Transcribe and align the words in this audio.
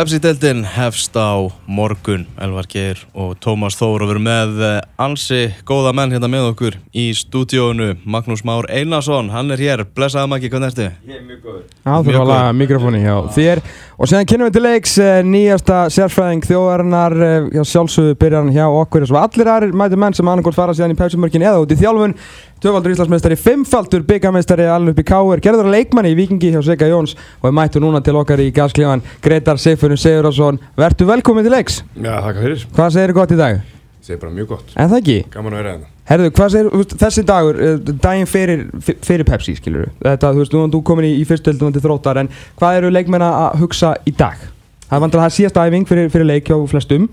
Pepsi-deltin 0.00 0.62
hefst 0.64 1.12
á 1.12 1.36
morgun. 1.68 2.22
Elvar 2.40 2.64
Geir 2.72 3.02
og 3.12 3.34
Tómas 3.44 3.74
Þór 3.76 4.06
og 4.06 4.08
veru 4.08 4.22
með 4.24 4.62
eh, 4.64 4.78
ansi 4.96 5.50
góða 5.68 5.92
menn 5.92 6.14
hérna 6.14 6.30
með 6.32 6.46
okkur 6.54 6.78
í 6.96 7.10
stúdíónu 7.18 7.90
Magnús 8.08 8.40
Már 8.48 8.64
Einarsson, 8.72 9.28
hann 9.28 9.52
er 9.52 9.60
hér. 9.60 9.82
Blessaðum 9.84 10.38
ekki, 10.38 10.48
hvernig 10.54 10.72
ertu? 10.72 10.86
Ég 11.04 11.18
er 11.18 11.26
mjög 11.28 11.44
góður. 11.44 12.24
Laga 12.30 12.54
mikrofóni 12.56 13.02
hjá 13.04 13.18
þér. 13.36 13.60
Og 14.00 14.08
séðan 14.08 14.30
kynum 14.30 14.48
við 14.48 14.56
til 14.56 14.64
leiks 14.64 14.96
eh, 15.04 15.20
nýjasta 15.20 15.82
sérfræðing 15.92 16.48
þjóðarinnar 16.48 17.18
eh, 17.26 17.50
hjá 17.58 17.66
sjálfsögðu 17.74 18.16
byrjar 18.24 18.46
hann 18.46 18.54
hjá 18.56 18.64
okkur. 18.70 19.04
Og 19.04 19.12
svo 19.12 19.20
allir 19.20 19.52
aðrir 19.52 19.76
mætu 19.76 20.00
menn 20.00 20.16
sem 20.16 20.32
annarkort 20.32 20.56
fara 20.56 20.72
síðan 20.72 20.96
í 20.96 21.00
Pepsi-mörkin 21.02 21.44
eða 21.44 21.60
út 21.60 21.76
í 21.76 21.80
þjálfun 21.82 22.16
Tvöfaldur 22.60 22.92
Íslandsmeistari, 22.92 23.36
fimmfaldur 23.40 24.02
byggameistari 24.04 24.66
alveg 24.68 24.92
upp 24.92 24.98
í 25.00 25.04
Káur, 25.08 25.40
gerður 25.40 25.70
leikmanni 25.72 26.10
í 26.12 26.16
Vikingi 26.18 26.50
hjá 26.52 26.60
Sigga 26.66 26.90
Jóns 26.90 27.14
og 27.40 27.46
er 27.48 27.54
mættu 27.56 27.80
núna 27.80 28.02
til 28.04 28.12
okkar 28.20 28.42
í 28.44 28.50
gasklífan 28.52 29.00
Gretar 29.24 29.56
Sigfurinn 29.56 29.96
Sigurðarsson 30.00 30.58
Vertu 30.76 31.06
velkomin 31.08 31.46
til 31.46 31.54
leiks 31.56 31.78
Já, 31.96 32.18
þakka 32.26 32.44
fyrir 32.44 32.66
Hvað 32.76 32.92
segir 32.98 33.14
gott 33.16 33.32
í 33.32 33.38
dag? 33.40 33.62
Segir 34.04 34.20
bara 34.20 34.34
mjög 34.36 34.50
gott 34.52 34.74
En 34.76 34.92
það 34.92 35.00
ekki? 35.00 35.16
Gaman 35.32 35.56
að 35.56 35.62
vera 35.62 35.72
hérna 35.72 35.88
Herðu, 36.10 36.30
hvað 36.36 36.52
segir, 36.52 36.84
þessi 37.00 37.24
dagur, 37.30 37.60
eh, 37.64 37.76
daginn 38.04 38.28
fyrir, 38.28 38.64
fyrir 39.06 39.24
Pepsi, 39.28 39.54
skilur 39.56 39.86
þú? 39.86 39.92
Þetta, 40.04 40.32
þú 40.34 40.42
veist, 40.42 40.56
nú 40.56 40.62
er 40.64 40.72
þú 40.74 40.80
komin 40.90 41.06
í, 41.06 41.12
í 41.20 41.26
fyrstöldunum 41.28 41.76
til 41.76 41.82
þróttar, 41.84 42.18
en 42.24 42.30
hvað 42.58 42.80
eru 42.80 42.90
leikmenn 42.90 43.22
að 43.22 43.60
hugsa 43.60 43.92
í 44.02 44.14
dag? 44.18 44.42
Það 44.88 44.96
er 44.98 45.04
vantilega 45.04 45.30
að 45.30 45.36
síðast 45.36 45.60
æfing 45.62 45.86
fyrir, 45.86 46.10
fyrir 46.10 46.26
leik 46.26 46.50
hjá 46.50 46.58
flestum. 46.72 47.06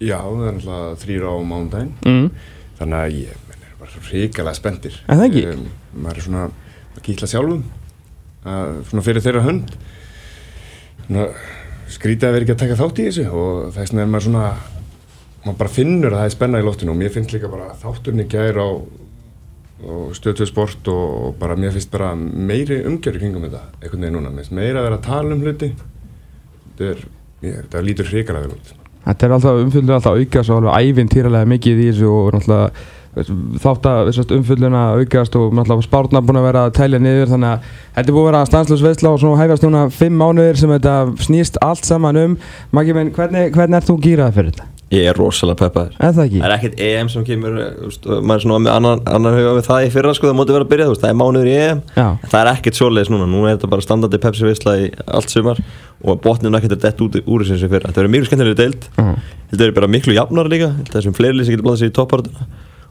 Já, 0.00 0.16
það 0.24 0.46
er 0.48 0.56
náttúrulega 0.56 0.96
þrýra 1.04 1.36
á 1.36 1.38
mándaginn 1.52 1.92
Mm. 2.08 2.30
Þannig 2.80 2.96
að 3.02 3.18
ég 3.20 3.49
spenntir. 4.56 4.98
En 5.08 5.20
það 5.20 5.28
ekki? 5.28 5.44
um, 5.54 5.64
Maður 6.00 6.20
er 6.20 6.26
svona 6.26 6.44
að 6.96 7.02
kýtla 7.06 7.30
sjálfum 7.30 7.62
að, 8.44 8.76
Svona 8.90 9.06
fyrir 9.06 9.24
þeirra 9.24 9.46
hönd. 9.46 9.72
Svona 11.06 11.26
skrítið 11.90 12.28
að 12.28 12.36
vera 12.36 12.46
ekki 12.46 12.54
að 12.54 12.62
taka 12.64 12.78
þátt 12.78 13.00
í 13.00 13.06
þessu 13.08 13.26
og 13.34 13.72
þess 13.74 13.90
vegna 13.90 14.04
er 14.04 14.10
maður 14.12 14.26
svona 14.28 14.46
maður 15.40 15.58
bara 15.62 15.72
finnur 15.74 16.14
að 16.14 16.20
það 16.20 16.28
er 16.28 16.34
spenna 16.36 16.60
í 16.60 16.66
loftinu 16.66 16.92
og 16.92 16.98
mér 17.00 17.14
finnst 17.14 17.32
líka 17.34 17.50
bara 17.50 17.70
þátturinn 17.80 18.24
í 18.24 18.26
gær 18.30 18.60
á, 18.60 18.68
stöðtöð 20.16 20.50
sport 20.50 20.90
og, 20.92 21.06
og 21.24 21.38
bara 21.40 21.56
mér 21.58 21.72
finnst 21.74 21.90
bara 21.92 22.12
meiri 22.18 22.82
umgjörði 22.86 23.22
kringum 23.22 23.46
þetta 23.46 23.62
einhvern 23.80 24.04
veginn 24.04 24.18
núna, 24.18 24.32
meira 24.52 24.82
að 24.82 24.86
vera 24.86 24.98
að 25.00 25.06
tala 25.08 25.34
um 25.34 25.42
hluti. 25.44 25.70
Þetta 26.76 26.90
er, 26.90 27.02
ég, 27.46 27.56
þetta 27.64 27.82
lítur 27.88 28.10
hrikalega 28.12 28.46
vel 28.46 28.58
út. 28.58 28.72
Þetta 29.00 29.26
er 29.26 29.34
alltaf 29.34 29.62
umfyllun 29.64 29.94
alltaf 29.96 30.18
aukast 30.20 30.52
og 30.52 30.60
alveg 30.60 30.90
ævintýralega 30.90 31.48
mikið 31.54 31.80
í 31.80 31.86
þessu 31.88 32.10
og 32.12 32.34
náttúrulega 32.36 32.86
þátt 33.10 33.86
að 33.90 34.08
þessast 34.10 34.32
umfyllun 34.36 34.76
að 34.78 35.00
aukast 35.02 35.36
og 35.38 35.54
náttúrulega 35.56 35.86
spárna 35.86 36.22
búin 36.22 36.38
að 36.38 36.44
vera 36.46 36.64
að 36.68 36.74
tælja 36.78 37.00
niður 37.02 37.32
þannig 37.32 37.54
að 37.56 37.70
þetta 37.96 38.04
er 38.04 38.14
búin 38.14 38.22
að 38.22 38.28
vera 38.30 38.42
stanslös 38.46 38.84
veistla 38.86 39.14
og 39.14 39.22
svo 39.22 39.32
hefjast 39.40 39.64
núna 39.66 39.86
fimm 39.94 40.20
mánuðir 40.20 40.60
sem 40.60 40.70
þetta 40.76 40.96
snýst 41.26 41.58
allt 41.66 41.88
saman 41.88 42.20
um. 42.20 42.36
Maggi 42.70 42.94
minn, 42.94 43.10
hvernig, 43.16 43.50
hvernig 43.56 43.80
ert 43.80 43.90
þú 43.90 43.96
gýrað 44.04 44.36
fyrir 44.36 44.54
þetta? 44.54 44.68
Ég 44.90 45.06
er 45.06 45.14
rosalega 45.14 45.68
peppaður. 45.68 45.92
Það 46.00 46.32
er 46.40 46.52
ekkert 46.56 46.80
EM 46.82 47.10
sem 47.12 47.26
kemur 47.26 47.58
þú 47.58 47.90
veist, 47.90 48.06
maður 48.10 48.32
er 48.34 48.44
svona 48.44 48.62
með 48.64 48.72
annan, 48.74 49.02
annan 49.06 49.36
huga 49.36 49.52
við 49.58 49.68
það 49.68 49.84
í 49.84 49.92
fyrra 49.94 50.14
sko, 50.18 50.26
það 50.26 50.38
móti 50.40 50.56
vera 50.56 50.66
að 50.66 50.72
byrja, 50.72 50.88
veist, 50.90 51.04
það 51.04 51.12
er 51.12 51.18
mánuður 51.20 51.50
í 51.50 51.52
EM. 51.60 51.82
Það 52.24 52.38
er 52.40 52.50
ekkert 52.50 52.80
svoleiðis 52.80 53.12
núna, 53.14 53.28
núna 53.30 53.52
er 53.52 53.54
þetta 53.60 53.70
bara 53.70 53.86
standandi 53.86 54.20
Pepsi 54.24 54.48
veisla 54.48 54.74
í 54.82 54.88
allt 55.06 55.30
sumar 55.30 55.62
og 56.02 56.18
botninu 56.24 56.58
ekkert 56.58 56.74
er 56.74 56.82
dett 56.88 57.04
út 57.06 57.20
úr 57.22 57.46
þessu 57.46 57.70
fyrra. 57.70 57.92
Þetta 57.92 58.02
verður 58.02 58.14
miklu 58.16 58.30
skemmtilega 58.32 58.58
deild. 58.64 58.88
Mhm. 58.96 59.14
þetta 59.52 59.62
verður 59.62 59.78
bara 59.78 59.92
miklu 59.94 60.18
jafnar 60.18 60.50
líka. 60.50 60.72
Sem 60.90 61.14
fleiri 61.14 61.38
lýs 61.38 61.46
sem 61.46 61.54
getur 61.54 61.68
bláðið 61.68 61.84
sér 61.84 61.92
í 61.92 61.96
topparöðuna 62.00 62.50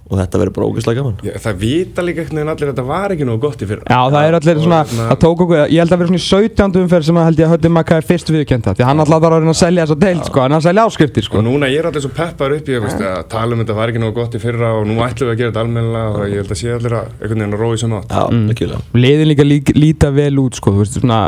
og 0.10 0.18
þetta 0.18 0.40
verður 0.42 0.54
bara 0.56 0.68
ógeðslega 0.70 1.02
gaman. 1.04 1.18
Já, 1.22 1.34
það 1.44 1.58
vita 1.62 2.04
líka 2.06 2.24
einhvern 2.24 2.40
veginn 2.40 2.52
allir 2.54 2.70
að 2.70 2.72
þetta 2.74 2.86
var 2.90 3.14
ekki 3.14 3.28
nógu 3.30 3.42
gott 3.44 3.62
í 3.62 3.68
fyrra. 3.70 3.84
Já, 3.86 4.00
það 4.10 4.30
er 4.30 4.38
allir 4.40 4.62
svona, 4.64 4.80
það 4.90 5.20
tók 5.22 5.44
okkur, 5.46 5.60
ég 5.70 5.84
held 5.84 5.94
að 5.94 6.02
vera 6.02 6.10
svona 6.10 6.22
í 6.22 6.26
17. 6.26 6.80
umferð 6.82 7.08
sem 7.10 7.20
að 7.20 7.28
held 7.30 7.42
ég 7.44 7.50
að 7.50 7.54
Hötti 7.54 7.72
Makka 7.76 8.00
er 8.00 8.08
fyrst 8.10 8.32
viðkjönda 8.34 8.74
því 8.80 8.88
hann 8.90 9.04
alltaf 9.04 9.22
þarf 9.22 9.38
að 9.38 9.44
reyna 9.46 9.54
að 9.54 9.60
selja 9.60 9.86
þessa 9.86 10.00
deild 10.02 10.26
sko, 10.26 10.44
en 10.46 10.56
hann 10.58 10.66
selja 10.66 10.88
áskriftir 10.90 11.28
sko. 11.28 11.40
Og 11.44 11.46
núna 11.46 11.70
ég 11.70 11.84
er 11.84 11.90
allir 11.92 12.06
svo 12.06 12.12
peppar 12.18 12.58
upp 12.58 12.74
í 12.74 12.80
að, 12.80 12.90
að 13.06 13.22
tala 13.36 13.54
um 13.54 13.62
þetta 13.62 13.78
var 13.78 13.94
ekki 13.94 14.02
nógu 14.02 14.18
gott 14.18 14.40
í 14.40 14.42
fyrra 14.42 14.74
og 14.80 14.90
nú 14.90 14.98
ætlum 15.06 15.30
við 15.30 15.36
að 15.36 15.40
gera 15.44 15.54
þetta 15.54 15.66
almennilega 15.68 16.10
og 16.18 16.26
ég 16.34 16.42
held 16.42 16.56
að 16.56 16.62
sé 16.64 16.74
allir 16.74 16.98
að 16.98 17.14
einhvern 17.20 17.46
veginn 17.46 17.58
að 17.60 17.64
rói 17.68 17.82
sem 17.84 17.96
átt. 18.00 18.18
Já, 18.18 18.24
ekki 18.56 18.72
Liðin 19.00 19.30
líka 19.30 19.46
lík, 19.46 19.74
líta 19.78 20.10
vel 20.16 20.34
út 20.42 20.58
sko, 20.58 20.74
þú 20.74 20.84
veist, 20.84 20.98
svona, 20.98 21.22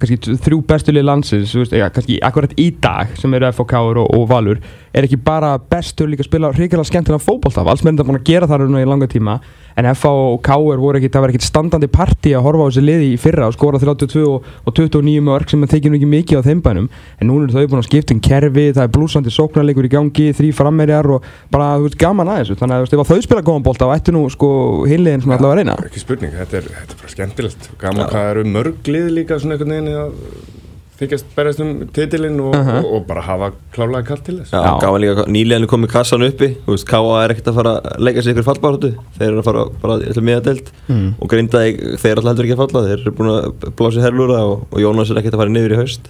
kannski 0.00 0.36
þrjú 0.44 0.60
bestu 0.68 0.94
lið 0.94 1.06
landsins, 1.08 1.54
veist, 1.56 1.74
ja, 1.76 1.88
kannski 1.92 2.18
akkurat 2.24 2.52
í 2.60 2.68
dag 2.82 3.14
sem 3.20 3.34
eru 3.36 3.50
FOK 3.56 3.76
og, 3.80 4.02
og 4.06 4.26
Valur 4.30 4.60
er 4.92 5.06
ekki 5.06 5.18
bara 5.20 5.56
bestur 5.58 6.10
líka 6.10 6.24
að 6.24 6.30
spila 6.30 6.52
hrikalega 6.54 6.90
skemmtilega 6.90 7.24
fótbolta, 7.24 7.64
valsmenn 7.66 7.98
er 8.00 8.08
búin 8.08 8.20
að 8.20 8.28
gera 8.28 8.50
það 8.50 8.66
í 8.80 8.88
langa 8.88 9.08
tíma, 9.10 9.38
en 9.76 9.88
FH 9.92 10.10
og 10.10 10.38
KR 10.44 10.80
voru 10.80 11.00
ekki, 11.00 11.10
það 11.12 11.24
var 11.24 11.32
ekkit 11.32 11.46
standandi 11.46 11.88
partí 11.92 12.32
að 12.36 12.46
horfa 12.46 12.64
á 12.64 12.68
þessi 12.70 12.84
liði 12.84 13.10
í 13.12 13.18
fyrra 13.20 13.50
og 13.50 13.56
skora 13.56 13.80
32 13.82 14.22
og, 14.24 14.46
og 14.64 14.76
29 14.76 15.24
mörg 15.26 15.52
sem 15.52 15.62
það 15.64 15.74
tekið 15.74 15.92
nú 15.92 15.98
ekki 16.00 16.10
mikið 16.12 16.40
á 16.40 16.46
þeim 16.46 16.62
bænum, 16.64 16.88
en 17.20 17.30
núna 17.30 17.46
eru 17.46 17.56
þau 17.56 17.70
búin 17.72 17.82
að 17.82 17.88
skipta 17.90 18.16
um 18.16 18.22
kerfi, 18.24 18.66
það 18.72 18.82
er 18.86 18.92
blúsandi 18.96 19.34
sóknarleikur 19.36 19.88
í 19.88 19.92
gangi, 19.92 20.26
þrý 20.38 20.52
frammerjar 20.56 21.10
og 21.18 21.30
bara, 21.52 21.74
þú 21.76 21.88
veist, 21.90 22.00
gaman 22.00 22.32
að 22.32 22.42
þessu, 22.42 22.58
þannig 22.62 22.76
að 22.76 22.82
þú 22.82 22.88
veist, 22.88 22.96
ef 22.96 23.12
þau 23.12 23.28
spila 23.28 23.46
góðan 23.50 23.66
bolta, 23.68 23.90
þá 23.90 24.00
ættu 24.00 24.16
nú, 24.16 24.24
sko, 24.32 24.50
hinliðin 24.88 25.26
svona 25.26 25.38
allavega 25.40 25.54
að 25.54 25.62
reyna. 25.62 25.78
ekki 25.90 26.04
spurning, 26.06 26.36
þetta 26.40 26.60
er, 26.62 26.70
þetta 26.80 26.96
er 26.96 27.02
bara 27.02 27.14
skemmtilegt 27.16 27.70
gaman 27.80 28.12
hvað 28.12 28.30
eru 28.32 28.46
mörg 28.56 28.92
lið 28.96 29.10
líka 29.20 29.40
svona 29.42 29.58
einhvern 29.58 29.76
veginn 29.76 29.92
að 29.92 30.54
þykjast 30.96 31.26
berjast 31.36 31.60
um 31.60 31.70
titilinn 31.92 32.38
og, 32.40 32.54
Uh-huh. 32.56 32.78
og, 32.80 32.86
og 32.96 33.06
bara 33.08 33.20
hafa 33.26 33.48
klálega 33.74 34.06
kallt 34.08 34.24
til 34.24 34.38
þess. 34.40 34.52
Gáðan 34.54 35.02
líka 35.04 35.24
nýlega 35.28 35.68
komið 35.68 35.90
kassan 35.92 36.24
uppi 36.26 36.48
Þú 36.64 36.72
veist, 36.76 36.86
Káa 36.88 37.18
er 37.24 37.34
ekkert 37.34 37.50
að 37.52 37.58
fara 37.60 37.72
að 37.82 38.04
leika 38.06 38.22
sig 38.24 38.32
ykkur 38.36 38.46
fallbáratu 38.48 38.92
Þeir 39.18 39.26
eru 39.28 39.40
að 39.42 39.48
fara 39.50 39.64
bara 39.82 39.98
í 40.06 40.24
miða 40.24 40.44
deild 40.48 40.70
Mm. 40.88 41.08
og 41.20 41.28
grindaði, 41.32 41.72
þeir 42.00 42.12
eru 42.12 42.20
alltaf 42.22 42.30
heldur 42.32 42.46
ekki 42.46 42.56
að 42.56 42.62
falla 42.64 42.84
Þeir 42.86 43.00
eru 43.02 43.12
búin 43.18 43.32
að 43.34 43.66
blása 43.76 43.98
í 44.00 44.04
herlúra 44.06 44.38
og, 44.46 44.62
og 44.70 44.78
Jónas 44.80 45.10
er 45.12 45.20
ekkert 45.20 45.34
að 45.36 45.42
fara 45.42 45.52
niður 45.56 45.74
í 45.76 45.80
haust. 45.82 46.08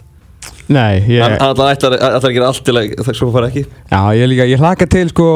Nei, 0.69 1.01
ég... 1.09 1.23
Alltaf 1.23 1.69
ætlar, 1.73 1.95
ætlar 1.97 2.31
að 2.31 2.35
gera 2.37 2.49
allt 2.51 2.65
til 2.67 2.75
að 2.77 2.95
það 3.07 3.17
svo 3.19 3.29
fara 3.35 3.49
ekki. 3.53 3.63
Já, 3.91 4.01
ég 4.19 4.29
líka, 4.31 4.47
ég 4.51 4.59
hlaka 4.63 4.87
til 4.91 5.09
sko 5.13 5.27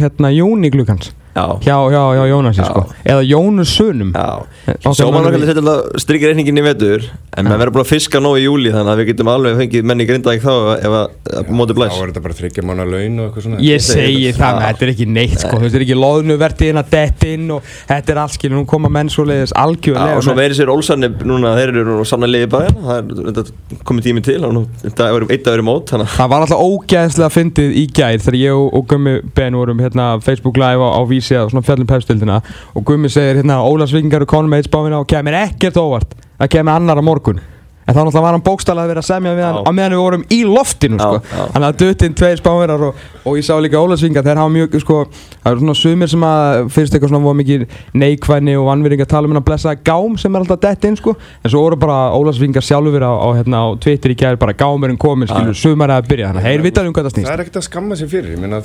hérna 0.00 0.30
Jóni 0.34 0.70
glukkans 0.74 1.10
Já, 1.12 1.21
hjá, 1.32 1.76
hjá, 1.92 2.02
hjá 2.18 2.24
Jónasi 2.28 2.64
sko. 2.66 2.84
Eða 3.04 3.22
Jónus 3.24 3.72
Sönum 3.72 4.12
já. 4.12 4.26
Okkar 4.72 4.96
Sjóman 4.98 5.24
mönnum 5.24 5.30
okkar 5.32 5.48
setja 5.48 5.62
alltaf 5.62 6.02
strykir 6.04 6.32
reikningin 6.32 6.60
í 6.60 6.64
vetur 6.66 7.06
En 7.32 7.46
maður 7.48 7.62
verður 7.62 7.74
búin 7.78 7.84
að 7.86 7.90
fiska 7.94 8.20
nóg 8.20 8.36
í 8.36 8.42
júli 8.44 8.72
Þannig 8.74 8.92
að 8.92 8.98
við 9.00 9.08
getum 9.08 9.30
alveg 9.32 9.54
fengið 9.62 9.86
menni 9.88 10.06
grindaði 10.08 10.42
þá 10.42 10.52
Ef 10.76 10.96
að, 10.98 11.14
að 11.38 11.52
móti 11.56 11.72
þá 11.72 11.78
blæs. 11.78 11.96
er 11.96 12.10
þetta 12.12 12.24
bara 12.26 12.36
þryggja 12.36 12.64
mánu 12.68 12.84
laun 12.92 13.16
og 13.22 13.24
eitthvað 13.28 13.46
svona. 13.46 13.60
Ég 13.64 13.84
segi 13.86 14.32
það, 14.36 14.58
þetta 14.66 14.84
er 14.84 14.92
ekki 14.92 15.06
neitt 15.08 15.38
sko. 15.40 15.60
Þetta 15.62 15.78
er 15.78 15.84
ekki 15.86 15.96
loðnuvertið 15.96 16.72
inn 16.72 16.80
að 16.82 16.90
dett 16.92 17.24
inn 17.30 17.46
og 17.56 17.70
þetta 17.88 18.12
er 18.12 18.20
allt 18.22 18.36
skilur, 18.36 18.58
nú 18.58 18.66
koma 18.68 18.90
menn 18.92 19.10
svoleiðis 19.12 19.54
Já, 19.54 19.60
algjörlega 19.62 20.18
og 20.18 20.26
svo 20.26 20.36
verið 20.36 20.60
sér 20.60 20.72
Olsarni 20.72 21.10
núna, 21.24 21.54
þeir 21.56 21.72
eru 21.72 21.96
nú 21.96 22.06
sannlega 22.08 22.48
í 22.48 22.52
bæðin 22.52 22.78
Það 22.82 22.98
er 22.98 23.32
þetta 23.38 23.80
komið 23.88 24.08
tími 24.08 24.24
til 24.26 24.38
er 24.42 24.46
að 24.48 25.72
að 26.02 26.12
Það 26.12 26.32
var 26.32 26.46
alltaf 26.46 26.62
ógæðslega 26.66 27.32
fyndið 27.32 27.76
í 27.80 27.84
gær 27.96 28.20
þegar 28.22 28.38
ég 28.40 28.58
og, 28.58 28.68
og 28.76 28.86
Gummi 28.92 29.14
Ben 29.36 29.56
vorum 29.56 29.82
hérna 29.82 30.08
Facebook 30.24 30.60
live 30.60 30.82
á, 30.82 30.88
á 30.98 31.00
vísi 31.22 31.38
á 31.38 31.46
svona 31.46 31.62
fjallum 31.64 31.86
pepstildina 31.86 32.42
og 32.74 32.84
Gummi 32.84 33.10
segir 33.10 33.40
hérna 33.40 33.62
Ólafs 33.62 33.94
Vikingar 33.94 34.26
og 34.26 34.30
Conor 34.34 34.50
Mates 34.50 34.70
báðina 34.70 35.00
og 35.00 35.08
kemur 35.08 35.38
ekkert 35.38 35.78
óvart. 35.78 36.18
Að 36.42 36.56
kemur 36.56 36.74
annar 36.74 36.98
á 36.98 37.04
morgun 37.06 37.40
en 37.86 37.94
þá 37.94 37.98
náttúrulega 37.98 38.24
var 38.24 38.36
hann 38.36 38.44
bókstæðlega 38.46 38.84
að 38.84 38.92
vera 38.92 39.02
að 39.02 39.08
semja 39.08 39.32
við 39.36 39.46
hann 39.46 39.58
á 39.66 39.70
meðan 39.74 39.94
við 39.94 40.02
vorum 40.02 40.24
í 40.30 40.38
loftinu 40.46 40.98
sko. 41.00 41.18
hann 41.54 41.66
hafði 41.66 41.78
dött 41.82 42.04
inn 42.06 42.16
tveir 42.18 42.38
spáverar 42.38 42.80
og, 42.88 42.92
og 43.26 43.32
ég 43.38 43.44
sá 43.46 43.54
líka 43.62 43.80
Ólafs 43.82 44.02
Vikingar 44.04 44.26
þeir 44.26 44.40
hafa 44.42 44.52
mjög 44.54 44.76
sko, 44.82 44.96
það 45.42 45.50
eru 45.50 45.60
svona 45.64 45.76
sumir 45.80 46.08
sem 46.12 46.26
að 46.28 46.42
finnst 46.76 46.94
eitthvað 46.94 47.12
svona 47.12 47.26
voru 47.26 47.38
mikið 47.40 47.60
neikvæðni 48.02 48.54
og 48.60 48.68
vannvýring 48.70 49.02
að 49.02 49.10
tala 49.12 49.24
um 49.26 49.34
hennar 49.34 49.46
blessaða 49.48 49.82
gám 49.82 50.14
sem 50.20 50.32
er 50.34 50.40
alltaf 50.44 50.62
dett 50.62 50.82
inn 50.88 50.98
sko. 51.00 51.16
en 51.42 51.48
svo 51.50 51.60
voru 51.66 51.76
bara 51.82 51.98
Ólafs 52.14 52.40
Vikingar 52.42 52.64
sjálfur 52.66 53.02
á, 53.02 53.12
á, 53.18 53.28
hérna, 53.40 53.56
á 53.66 53.68
Twitter 53.82 54.10
í 54.14 54.18
gær 54.18 54.38
bara 54.38 54.54
gámurinn 54.54 55.00
komin 55.00 55.30
skilur 55.30 55.56
sumar 55.58 55.90
að 55.96 56.08
byrja. 56.12 56.30
Þannig 56.30 56.42
að 56.42 56.48
heyr 56.50 56.62
vitaði 56.68 56.86
um 56.90 56.94
hvað 56.96 57.08
það 57.08 57.14
snýst. 57.16 57.28
Það 57.28 57.36
er 57.36 57.44
ekkert 57.46 57.60
að 57.60 57.68
skamma 57.68 57.98
sér 57.98 58.10
fyrir, 58.12 58.30
ég 58.36 58.40
meina 58.42 58.60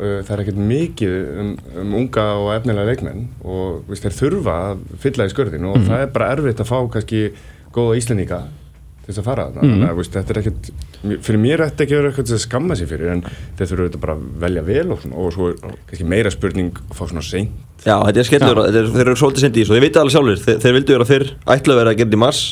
þetta 0.00 0.14
veist, 0.16 0.28
það 0.28 0.34
er 0.34 0.42
ekkert 0.44 0.62
mikið 0.70 1.16
um, 1.42 1.50
um 1.82 1.98
unga 2.00 2.26
og 2.38 2.52
efnilega 2.54 2.94
leikmenn 2.94 3.26
og 3.44 3.82
veist, 3.90 4.06
þeir 4.06 4.16
þurfa 4.16 4.56
að 4.70 4.86
fylla 5.02 5.26
í 5.26 5.34
skörðin 5.34 5.68
og 5.70 5.84
það 5.86 6.06
er 6.06 6.14
bara 6.14 6.30
erfitt 6.36 6.62
að 6.62 6.70
fá 6.70 6.78
kannski 6.94 7.22
góða 7.74 7.98
íslendinga 8.00 8.40
til 9.00 9.10
þess 9.10 9.22
að 9.22 9.28
fara 9.28 9.46
þarna. 9.48 9.66
Þannig 9.66 9.90
að 9.90 9.98
veist, 10.00 10.16
þetta 10.16 10.32
er 10.34 10.40
ekkert, 10.40 10.70
fyrir 11.26 11.42
mér 11.42 11.64
ætti 11.66 11.84
ekki 11.84 11.96
að 11.96 12.00
vera 12.00 12.12
eitthvað 12.12 12.34
að 12.36 12.42
skamma 12.44 12.78
sér 12.78 12.90
fyrir 12.90 13.12
en 13.14 13.24
þeir 13.26 13.70
þurfa 13.70 13.84
auðvitað 13.84 14.04
bara 14.04 14.16
að 14.16 14.24
velja 14.44 14.64
vel 14.68 14.86
og, 14.94 15.06
og 15.10 15.34
svo 15.34 15.50
er 15.50 15.76
kannski 15.90 16.08
meira 16.14 16.32
spurning 16.34 16.80
að 16.84 16.96
fá 16.98 17.04
svona 17.06 17.24
seint. 17.26 17.66
Já, 17.80 17.96
þetta 17.96 18.20
er 18.20 18.28
skellur, 18.28 18.62
þetta 18.66 18.82
er, 18.82 18.90
þeir 18.94 19.06
eru 19.06 19.16
svolítið 19.16 19.46
sendi 19.46 19.60
í 19.60 19.64
þessu 19.64 19.72
og 19.72 19.78
þeir 19.78 19.86
vita 19.86 20.02
alveg 20.02 20.14
sjálfur, 20.14 20.42
þeir, 20.44 20.58
þeir 20.60 20.76
vildu 20.76 20.96
vera 20.96 21.08
fyrr 21.08 21.30
ætla 21.54 21.74
að 21.74 21.80
vera 21.80 21.94
að 21.94 22.00
gera 22.00 22.10
þetta 22.10 22.18
í 22.18 22.20
mars 22.20 22.42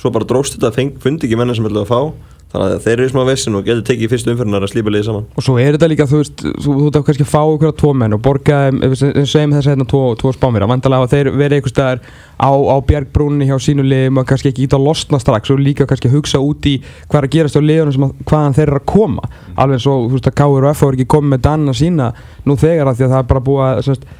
svo 0.00 0.12
bara 0.14 0.28
dróst 0.30 0.56
þetta, 0.56 0.86
fundi 1.04 1.28
ekki 1.28 1.36
menna 1.36 1.56
sem 1.56 1.66
vildu 1.66 1.82
að 1.84 1.90
fá 1.90 2.00
þannig 2.50 2.74
að 2.74 2.84
þeir 2.84 2.94
eru 2.96 3.10
smá 3.12 3.20
vessin 3.28 3.56
og 3.58 3.66
getur 3.66 3.84
tekið 3.86 4.10
fyrstu 4.10 4.32
umfyrirnar 4.32 4.64
að 4.66 4.72
slípa 4.72 4.92
liðið 4.92 5.06
saman. 5.06 5.26
Og 5.38 5.44
svo 5.46 5.56
er 5.62 5.76
þetta 5.76 5.88
líka, 5.92 6.06
þú 6.10 6.20
veist, 6.20 6.44
þú 6.64 6.74
þú 6.80 6.86
ert 6.88 7.06
kannski 7.06 7.26
að 7.26 7.30
fá 7.30 7.42
ykkur 7.42 7.70
að 7.70 7.76
tvo 7.82 7.90
menn 8.00 8.16
og 8.16 8.22
borga, 8.24 8.58
segjum 8.70 9.54
þess 9.54 9.60
að 9.60 9.70
hérna 9.70 9.86
tvo, 9.92 10.00
tvo 10.18 10.32
að 10.32 10.66
vandalega 10.72 11.06
að 11.06 11.14
þeir 11.14 11.30
verið 11.36 11.58
einhvers 11.60 11.74
staðar 11.76 12.02
á, 12.40 12.50
á 12.50 12.76
bjargbrúninni 12.90 13.46
hjá 13.50 13.56
sínu 13.62 13.84
liðum 13.86 14.18
og 14.18 14.26
kannski 14.30 14.50
ekki 14.50 14.66
ít 14.66 14.74
að 14.74 14.86
losna 14.88 15.20
strax 15.22 15.52
og 15.54 15.62
líka 15.62 15.86
kannski 15.86 16.10
hugsa 16.10 16.40
út 16.42 16.66
í 16.66 16.80
hvað 17.06 17.20
er 17.20 17.28
að 17.28 17.36
gerast 17.36 17.60
á 17.60 17.62
liðunum 17.62 17.94
sem 17.94 18.08
að, 18.08 18.16
hvaðan 18.26 18.56
þeir 18.58 18.66
eru 18.66 18.80
að 18.80 18.88
koma. 18.90 19.30
Alveg 19.54 19.78
eins 19.78 19.86
og, 19.90 20.08
þú 20.08 20.18
veist, 20.18 20.32
að 20.32 20.38
Káur 20.40 20.66
og 20.66 20.74
F 20.74 20.82
er 20.88 20.98
ekki 20.98 21.12
komið 21.14 21.36
með 21.36 21.44
danna 21.46 21.76
sína 21.76 22.10
nú 22.48 22.58
þegar 22.58 22.90
að 22.90 22.98
því 22.98 23.10
að 23.10 23.16
er 23.20 23.94
að 23.94 24.10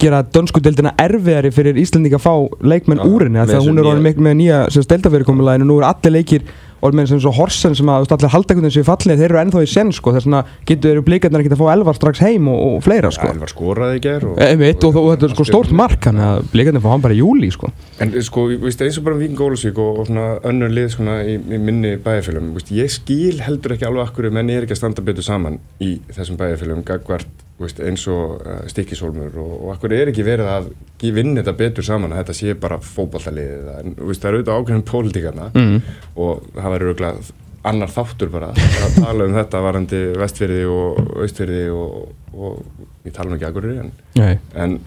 gera 0.00 0.20
dönsku 0.22 0.60
deildina 0.60 0.92
erfiðari 1.00 1.50
fyrir 1.54 1.78
Íslandík 1.80 2.18
að 2.18 2.24
fá 2.26 2.34
leikmenn 2.60 3.00
Já, 3.00 3.06
úr 3.08 3.24
henni 3.26 3.40
með 3.40 3.54
að 3.56 3.68
hún 3.68 3.80
er 3.80 3.88
orðin 3.88 4.24
með 4.26 4.34
nýja 4.42 4.58
deildafyrirkomuleginu 4.76 5.64
og 5.64 5.70
nú 5.70 5.78
er 5.80 5.86
allir 5.88 6.14
leikir 6.18 6.44
og 6.80 6.96
með 6.96 7.14
eins 7.14 7.26
og 7.28 7.36
Horsen 7.36 7.76
sem 7.76 7.90
að 7.92 8.08
allir 8.16 8.32
haldakundin 8.32 8.72
sem 8.74 8.86
fallið 8.86 9.20
þeir 9.20 9.28
eru 9.28 9.40
ennþá 9.42 9.64
í 9.64 9.70
senn 9.70 9.92
sko. 9.94 10.14
Þess 10.16 10.28
vegna 10.28 10.42
getur 10.68 10.94
eru 10.94 11.04
blikarnir 11.06 11.44
ekki 11.44 11.52
að 11.54 11.60
fá 11.60 11.72
elvar 11.74 11.98
strax 11.98 12.22
heim 12.24 12.48
og, 12.52 12.60
og 12.66 12.84
fleira 12.86 13.10
sko. 13.14 13.28
Elvar 13.34 13.52
skoraði 13.52 14.00
í 14.00 14.04
ger 14.06 14.26
og, 14.30 14.40
Einmitt, 14.44 14.86
og, 14.88 14.96
og 15.00 15.10
þetta 15.14 15.28
er 15.28 15.34
sko 15.36 15.48
stórt 15.48 15.74
mark 15.76 16.08
þannig 16.08 16.26
að 16.28 16.48
blikarnir 16.54 16.84
fá 16.84 16.88
hann 16.94 17.04
bara 17.04 17.16
í 17.16 17.20
júli 17.20 17.50
sko. 17.54 17.72
En 18.00 18.16
sko, 18.24 18.46
þú 18.54 18.62
veist, 18.64 18.86
eins 18.86 19.00
og 19.00 19.06
bara 19.10 19.20
Víking 19.20 19.44
Ólusvík 19.44 19.82
og, 19.82 20.00
og 20.02 20.08
svona 20.08 20.30
önnur 20.48 20.72
lið 20.72 20.88
svona 20.96 21.20
í, 21.26 21.36
í 21.36 21.60
minni 21.60 21.96
bæjarfélum, 22.00 22.54
veist, 22.56 22.72
ég 22.76 22.90
skil 22.92 23.42
heldur 23.44 23.76
ekki 23.76 23.88
alveg 23.88 24.08
akkur 24.08 24.30
menn 24.32 24.52
er 24.52 24.64
ekki 24.64 24.78
að 24.78 24.82
standa 24.84 25.04
betur 25.04 25.26
saman 25.26 25.60
í 25.84 25.98
þessum 26.14 26.40
bæjarfélum, 26.40 26.84
gagvart 26.86 27.46
veist, 27.60 27.82
eins 27.84 28.06
og 28.10 28.40
uh, 28.40 28.62
stikkisólmur 28.70 29.36
og, 29.40 29.52
og 29.58 29.74
akkur 29.74 29.94
er 29.96 30.10
ekki 30.12 30.24
verið 30.26 30.50
að 30.52 30.70
vinna 31.16 31.42
þetta 31.42 31.56
betur 31.58 31.86
saman 31.86 32.14
að 32.14 32.22
þetta 32.22 32.38
sé 32.38 32.56
bara 32.60 32.80
þú 32.80 33.06
veist, 33.18 34.22
það 34.22 34.30
er 34.30 34.38
auðvitað 34.38 34.56
ákveðin 34.56 34.88
pólitíkarna 34.88 35.50
mm. 35.52 35.78
og 36.16 36.50
það 36.56 36.74
verður 36.76 36.92
auðvitað 36.92 37.32
annar 37.70 37.92
þáttur 37.92 38.30
bara 38.32 38.50
að 38.56 38.94
tala 38.96 39.26
um 39.28 39.36
þetta 39.36 39.62
varandi 39.64 40.00
vestfyrði 40.16 40.60
og 40.72 41.00
austfyrði 41.20 41.64
og, 41.76 42.12
og 42.32 42.62
ég 43.04 43.16
tala 43.16 43.28
nú 43.28 43.36
ekki 43.36 43.48
akkur 43.50 43.68
en 43.74 43.90
Nei. 44.16 44.38
en 44.56 44.78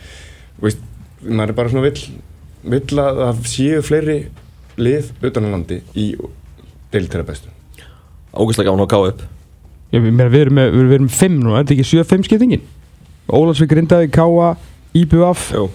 veist, 0.62 0.81
maður 1.22 1.54
er 1.54 1.60
bara 1.60 1.74
svona 1.74 1.86
vill 1.86 2.08
vill 2.74 3.04
að 3.04 3.22
það 3.22 3.44
séu 3.52 3.84
fleiri 3.86 4.18
lið 4.80 5.12
utan 5.22 5.46
á 5.46 5.54
landi 5.54 5.80
í 5.94 6.14
deiltæra 6.94 7.28
bestu 7.28 7.52
Ógæslega 8.34 8.72
gáðan 8.72 8.88
á 8.90 8.94
ká 8.94 9.00
upp 9.04 9.22
Ég, 9.94 10.01
meina, 10.01 10.25
við, 10.25 10.48
erum 10.48 10.57
með, 10.57 10.72
við 10.74 10.95
erum 10.98 11.06
með 11.06 11.18
fimm 11.19 11.36
nú, 11.38 11.54
er 11.54 11.62
þetta 11.62 11.75
ekki 11.75 11.90
7-5 11.92 12.28
skiptingin? 12.28 12.63
Ólarsvík 13.30 13.69
Grindaði, 13.69 14.10
Káa, 14.13 14.56
IBF 14.98 15.51
Jú, 15.54 15.68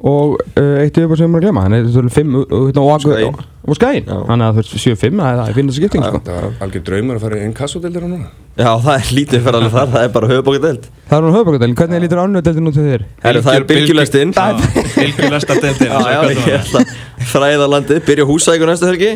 og 0.00 0.36
uh, 0.56 0.76
eitt 0.80 0.96
yfirbúr 0.96 1.18
sem 1.20 1.26
við 1.26 1.28
erum 1.28 1.38
að 1.38 1.44
glemma 1.44 1.64
þannig 1.66 1.80
að 1.80 1.88
þetta 1.90 2.04
er 2.06 2.14
5 2.16 2.36
og, 2.40 2.52
og, 2.56 2.78
og, 2.80 3.00
Skaginn. 3.04 3.40
og 3.70 3.76
skæin 3.76 4.06
Já. 4.08 4.14
þannig 4.30 4.46
að 4.46 4.54
þú 4.54 4.62
veist 4.62 4.76
7-5 4.86 5.18
það 5.20 5.26
er- 5.30 5.40
það 5.40 5.50
er 5.50 5.58
finnast 5.58 5.80
skipting 5.80 6.04
sko. 6.06 6.20
það 6.24 6.38
var 6.40 6.54
algjör 6.64 6.84
draumur 6.86 7.18
að 7.18 7.26
fara 7.26 7.36
í 7.36 7.42
einn 7.44 7.52
kassodeildina 7.58 8.08
núna. 8.08 8.30
Já 8.60 8.70
það 8.84 8.94
er 8.96 9.10
lítið 9.18 9.44
fyrir 9.44 9.58
alveg 9.60 9.74
þar, 9.76 9.90
það 9.92 10.06
er 10.06 10.14
bara 10.16 10.30
höfubókadeld 10.30 10.88
Það 11.10 11.16
er 11.18 11.24
nú 11.26 11.30
höfbrukadelin, 11.36 11.76
hvernig 11.78 12.02
lítur 12.04 12.20
annu 12.22 12.40
deildin 12.44 12.70
út 12.70 12.74
til 12.76 12.86
þér? 12.86 13.04
Það 13.22 13.54
er 13.54 13.64
bylgjulestinn 13.70 14.32
Bylgjulesta 14.34 15.56
deildin 15.60 15.92
Já, 15.92 16.00
já, 16.10 16.20
ég 16.30 16.50
ætla 16.58 16.82
að 16.82 16.96
þræða 17.30 17.68
landið, 17.70 18.00
byrja 18.08 18.26
húsækur 18.28 18.70
næsta 18.70 18.88
helgi. 18.90 19.10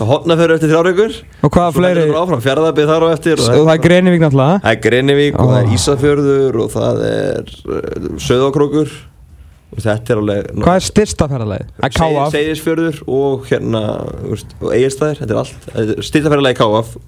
Hotnafjörður 0.00 0.56
eftir 0.56 0.70
þrjárvíkur 0.72 1.14
Og 1.44 1.54
hvaða 1.54 1.74
fleiri, 1.76 2.06
fjárðabið 2.46 2.90
þar 2.92 3.06
á 3.06 3.08
eftir 3.14 3.42
og 3.42 3.50
það 3.50 3.72
er 3.74 3.84
Greinivík 3.84 4.24
náttúrulega 4.24 4.60
Það 4.64 4.74
er 4.74 4.82
Greinivík 4.86 5.38
og 5.40 5.50
það 5.52 5.60
er 5.60 5.72
Ísafjörður 5.76 6.60
og 6.64 6.70
það 6.74 7.04
er 7.10 7.54
uh, 7.66 8.10
Söðakrókur 8.26 8.92
og 9.70 9.84
þetta 9.84 10.14
er 10.14 10.20
alveg 10.22 10.50
Hvað 10.64 10.80
er 10.80 10.86
styrsta 10.86 11.28
KF 11.30 12.34
Seyðisfjörður 12.34 13.00
og 13.06 13.46
hérna 13.50 13.84
og 14.26 14.74
Egilstaðir, 14.74 15.22
þetta 15.22 15.36
er 15.36 15.40
allt. 15.44 15.70
Styrtafærilega 16.06 16.56
í 16.56 16.60
KF 16.60 16.98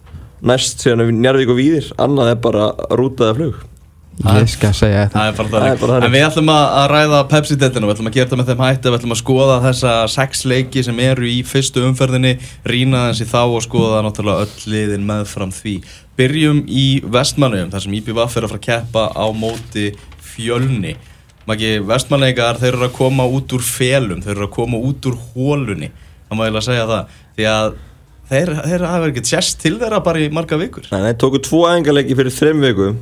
næst 0.42 0.82
síðan 0.82 1.04
er 1.04 1.12
Njarvík 1.14 1.52
og 1.52 1.60
Víðir 1.60 1.92
annað 2.02 2.32
er 2.32 2.40
bara 2.42 2.72
rútaða 2.98 3.36
flug. 3.38 3.60
Ég 4.22 4.48
skal 4.52 4.70
segja 4.76 5.06
þetta. 5.08 6.00
En 6.04 6.12
við 6.12 6.24
ætlum 6.26 6.50
að, 6.52 6.64
að 6.78 6.86
ræða 6.92 7.20
Pepsi-deltinu, 7.30 7.88
við 7.88 7.94
ætlum 7.94 8.10
að 8.10 8.16
gera 8.16 8.28
þetta 8.28 8.38
með 8.38 8.50
þeim 8.50 8.62
hætti, 8.62 8.90
við 8.90 8.96
ætlum 8.98 9.14
að 9.14 9.20
skoða 9.22 9.56
þessa 9.64 9.94
sex 10.12 10.42
leiki 10.52 10.82
sem 10.84 11.00
eru 11.02 11.26
í 11.26 11.38
fyrstu 11.48 11.82
umferðinni, 11.88 12.34
rýna 12.68 13.06
þessi 13.08 13.26
þá 13.32 13.40
og 13.40 13.64
skoða 13.64 14.02
náttúrulega 14.04 14.44
öll 14.44 14.74
liðin 14.74 15.08
meðfram 15.08 15.54
því. 15.56 15.78
Byrjum 16.20 16.60
í 16.68 16.86
Vestmannum, 17.08 17.72
þar 17.72 17.86
sem 17.86 17.96
IPVF 17.98 18.36
er 18.36 18.46
að 18.46 18.52
fara 18.52 18.60
að 18.60 18.66
keppa 18.68 19.06
á 19.16 19.26
móti 19.32 19.88
fjölni. 20.34 20.94
Maki, 21.48 21.70
Vestmannleikar, 21.86 22.60
þeir 22.62 22.76
eru 22.76 22.86
að 22.86 22.98
koma 22.98 23.26
út 23.26 23.54
úr 23.56 23.64
felum, 23.66 24.20
þeir 24.22 24.36
eru 24.36 24.46
að 24.46 24.52
koma 24.54 24.78
út 24.78 25.08
úr 25.10 25.16
hólunni, 25.32 25.88
það 26.28 26.38
má 26.38 26.44
ég 26.46 26.58
að 26.60 26.66
segja 26.68 26.84
það, 26.90 27.16
því 27.38 27.48
að 27.52 27.72
þeir, 28.32 28.52
þeir 28.68 28.84
hafa 28.90 29.08
ekkert 29.10 29.32
sérst 29.32 29.58
til 29.62 29.74
þeirra 29.80 30.02
bara 30.06 30.22
í 30.22 30.30
marga 30.34 30.58
vikur. 30.60 30.86
Nei, 30.92 31.00
nei, 31.08 31.16
tóku 31.18 31.42
tvo 31.42 31.64
æfingarleiki 31.66 32.18
fyrir 32.18 32.36
þreim 32.36 32.62
viku 32.62 32.92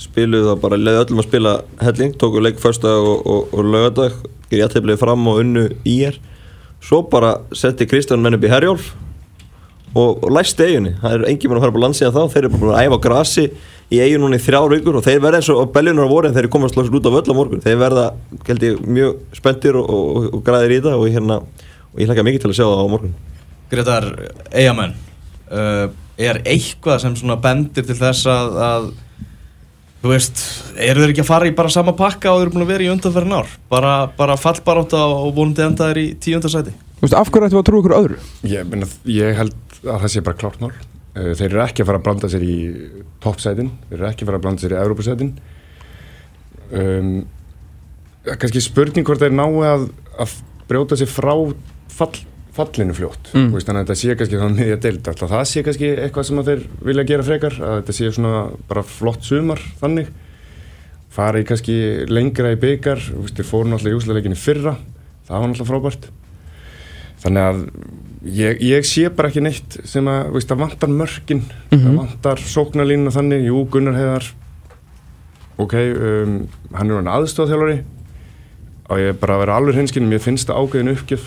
spiluðu 0.00 0.50
það 0.50 0.64
bara, 0.64 0.78
leiði 0.80 1.02
öllum 1.04 1.22
að 1.22 1.28
spila 1.28 1.54
helling, 1.80 2.16
tóku 2.20 2.42
leik 2.42 2.60
fyrsta 2.62 2.96
og, 3.00 3.22
og, 3.24 3.54
og 3.56 3.70
lögadag, 3.74 4.18
gerði 4.50 4.64
jætteflið 4.64 5.00
fram 5.00 5.30
og 5.30 5.40
unnu 5.44 5.68
í 5.88 5.96
er 6.08 6.18
svo 6.84 7.02
bara 7.12 7.36
setti 7.56 7.88
Kristján 7.88 8.22
menn 8.24 8.36
upp 8.38 8.44
í 8.46 8.52
Herjólf 8.52 8.90
og, 9.94 10.22
og 10.22 10.30
læsti 10.36 10.66
eiginni 10.66 10.94
það 11.00 11.16
er 11.16 11.26
engin 11.32 11.50
mann 11.50 11.60
að 11.60 11.64
fara 11.66 11.74
upp 11.74 11.80
á 11.80 11.84
landsíðan 11.84 12.16
þá. 12.16 12.34
Þeir 12.34 12.42
eru 12.42 12.52
bara 12.54 12.62
búin 12.62 12.74
að 12.76 12.86
æfa 12.86 13.00
grasi 13.06 13.46
í 13.90 13.98
eigin 13.98 14.22
núna 14.22 14.38
í 14.38 14.44
þrjár 14.44 14.74
vikur 14.76 14.98
og 15.00 15.06
þeir 15.06 15.22
verða 15.24 15.40
eins 15.40 15.50
og 15.50 15.72
beljunar 15.74 16.06
á 16.06 16.14
vorin 16.14 16.34
þeir 16.36 16.44
eru 16.44 16.52
komast 16.54 16.78
loksins 16.78 17.00
út 17.00 17.08
á 17.10 17.14
völl 17.16 17.34
á 17.34 17.34
morgun. 17.34 17.64
Þeir 17.64 17.80
verða, 17.80 18.06
held 18.46 18.66
ég, 18.68 18.80
mjög 18.86 19.16
spenntir 19.34 19.78
og, 19.80 19.90
og, 19.90 20.28
og 20.38 20.44
græðir 20.46 20.76
í 20.76 20.80
það 20.84 20.98
og, 21.00 21.06
hérna, 21.10 21.40
og 21.90 22.02
ég 22.02 22.10
hlaka 22.10 22.26
mikið 22.28 22.44
til 22.44 22.52
að 22.52 22.58
sjá 22.60 22.66
það 22.68 22.82
á 22.86 22.92
morgun. 22.94 23.16
Gretar, 23.70 24.08
eigamenn 24.54 24.94
uh, 25.50 25.86
er 26.20 26.42
eitthvað 26.44 27.00
sem 27.02 27.16
svona 27.18 27.38
bendir 27.42 27.86
til 27.86 27.96
þess 27.98 28.28
að, 28.30 28.60
að 28.66 28.86
þú 30.04 30.12
veist, 30.12 30.44
eru 30.80 31.02
þeir 31.02 31.14
ekki 31.14 31.24
að 31.24 31.30
fara 31.30 31.50
í 31.50 31.56
bara 31.56 31.72
sama 31.72 31.94
pakka 31.98 32.32
og 32.32 32.40
þeir 32.40 32.46
eru 32.46 32.54
búin 32.54 32.66
að 32.66 32.72
vera 32.74 32.86
í 32.86 32.92
undanferðin 32.94 33.36
ár? 33.40 33.50
Bara, 33.72 33.94
bara 34.18 34.38
fallbarátta 34.40 35.02
og 35.16 35.34
vonandi 35.36 35.66
enda 35.66 35.90
þeir 35.90 36.02
í 36.02 36.06
tíundasæti 36.22 36.76
Þú 37.00 37.06
veist, 37.06 37.16
af 37.16 37.30
hverju 37.32 37.48
ættum 37.48 37.58
við 37.58 37.62
að 37.62 37.68
trú 37.70 37.80
ykkur 37.80 37.96
öðru? 37.96 38.16
ég, 38.50 38.66
meina, 38.68 38.88
ég 39.08 39.36
held 39.38 39.54
að 39.84 40.04
það 40.04 40.12
sé 40.14 40.24
bara 40.26 40.40
klárt 40.40 40.62
mál. 40.62 40.72
Eh, 41.10 41.32
þeir 41.34 41.48
eru 41.48 41.62
ekki 41.64 41.82
að 41.82 41.90
fara 41.90 42.00
að 42.00 42.06
blanda 42.06 42.30
sér 42.30 42.46
í 42.46 42.56
toppsætin, 43.22 43.72
þeir 43.88 43.98
eru 43.98 44.08
ekki 44.10 44.24
að 44.24 44.30
fara 44.30 44.40
að 44.40 44.46
blanda 44.46 44.62
sér 44.62 44.74
í 44.74 44.80
Evrópusætin. 44.80 45.30
Um, 46.70 47.12
kannski 48.28 48.62
spurning 48.62 49.06
hvort 49.08 49.22
þeir 49.22 49.34
nái 49.34 49.62
að, 49.66 49.86
að 50.22 50.34
brjóta 50.70 50.98
sér 50.98 51.10
frá 51.10 51.32
fall, 51.90 52.12
fallinu 52.54 52.94
fljótt. 52.94 53.32
Mm. 53.34 53.48
Veist, 53.54 53.66
þannig 53.66 53.82
að 53.82 53.88
þetta 53.88 54.00
sé 54.02 54.16
kannski 54.20 54.40
það 54.40 54.54
miðja 54.58 54.80
deild. 54.84 55.10
Alltaf 55.10 55.32
það 55.32 55.44
sé 55.50 55.64
kannski 55.66 55.90
eitthvað 55.96 56.28
sem 56.28 56.42
að 56.42 56.50
þeir 56.50 56.64
vilja 56.90 57.06
gera 57.10 57.26
frekar 57.26 57.58
að 57.58 57.76
þetta 57.80 57.96
sé 57.96 58.12
svona 58.14 58.44
bara 58.70 58.84
flott 58.86 59.26
sumar 59.26 59.64
þannig. 59.80 60.12
Fara 61.10 61.42
í 61.42 61.46
kannski 61.48 61.76
lengra 62.06 62.52
í 62.54 62.60
byggar 62.60 63.02
þeir 63.02 63.48
fóru 63.48 63.72
náttúrulega 63.72 63.96
í 63.96 63.98
úsleikinni 63.98 64.38
fyrra. 64.38 64.76
Það 65.26 65.42
var 65.42 65.50
náttúrulega 65.50 65.72
frábært. 65.72 66.08
Þannig 67.24 67.48
að 67.48 67.64
ég, 68.24 68.60
ég 68.62 68.84
sé 68.84 69.08
bara 69.08 69.28
ekki 69.30 69.40
neitt 69.44 69.78
sem 69.88 70.04
að, 70.10 70.32
veist, 70.34 70.48
það 70.50 70.62
vantar 70.64 70.88
mörkin. 70.92 71.42
Það 71.70 71.84
Mhm. 71.86 71.96
vantar 71.96 72.36
sóknarlínuna 72.38 73.10
þannig. 73.14 73.46
Jú, 73.48 73.64
Gunnar 73.70 73.94
Heiðar. 73.96 74.30
Ok, 75.60 75.74
um, 75.74 76.48
hann 76.72 76.90
er 76.90 76.94
hann 77.02 77.08
aðstofþjálfari 77.20 77.82
og 78.90 78.98
ég 78.98 79.08
er 79.08 79.18
bara 79.20 79.34
að 79.36 79.42
vera 79.44 79.56
alveg 79.60 79.74
hinskinn 79.76 80.08
mér 80.08 80.18
finnst 80.24 80.48
það 80.48 80.56
ágæðin 80.64 80.92
uppgjöf 80.96 81.26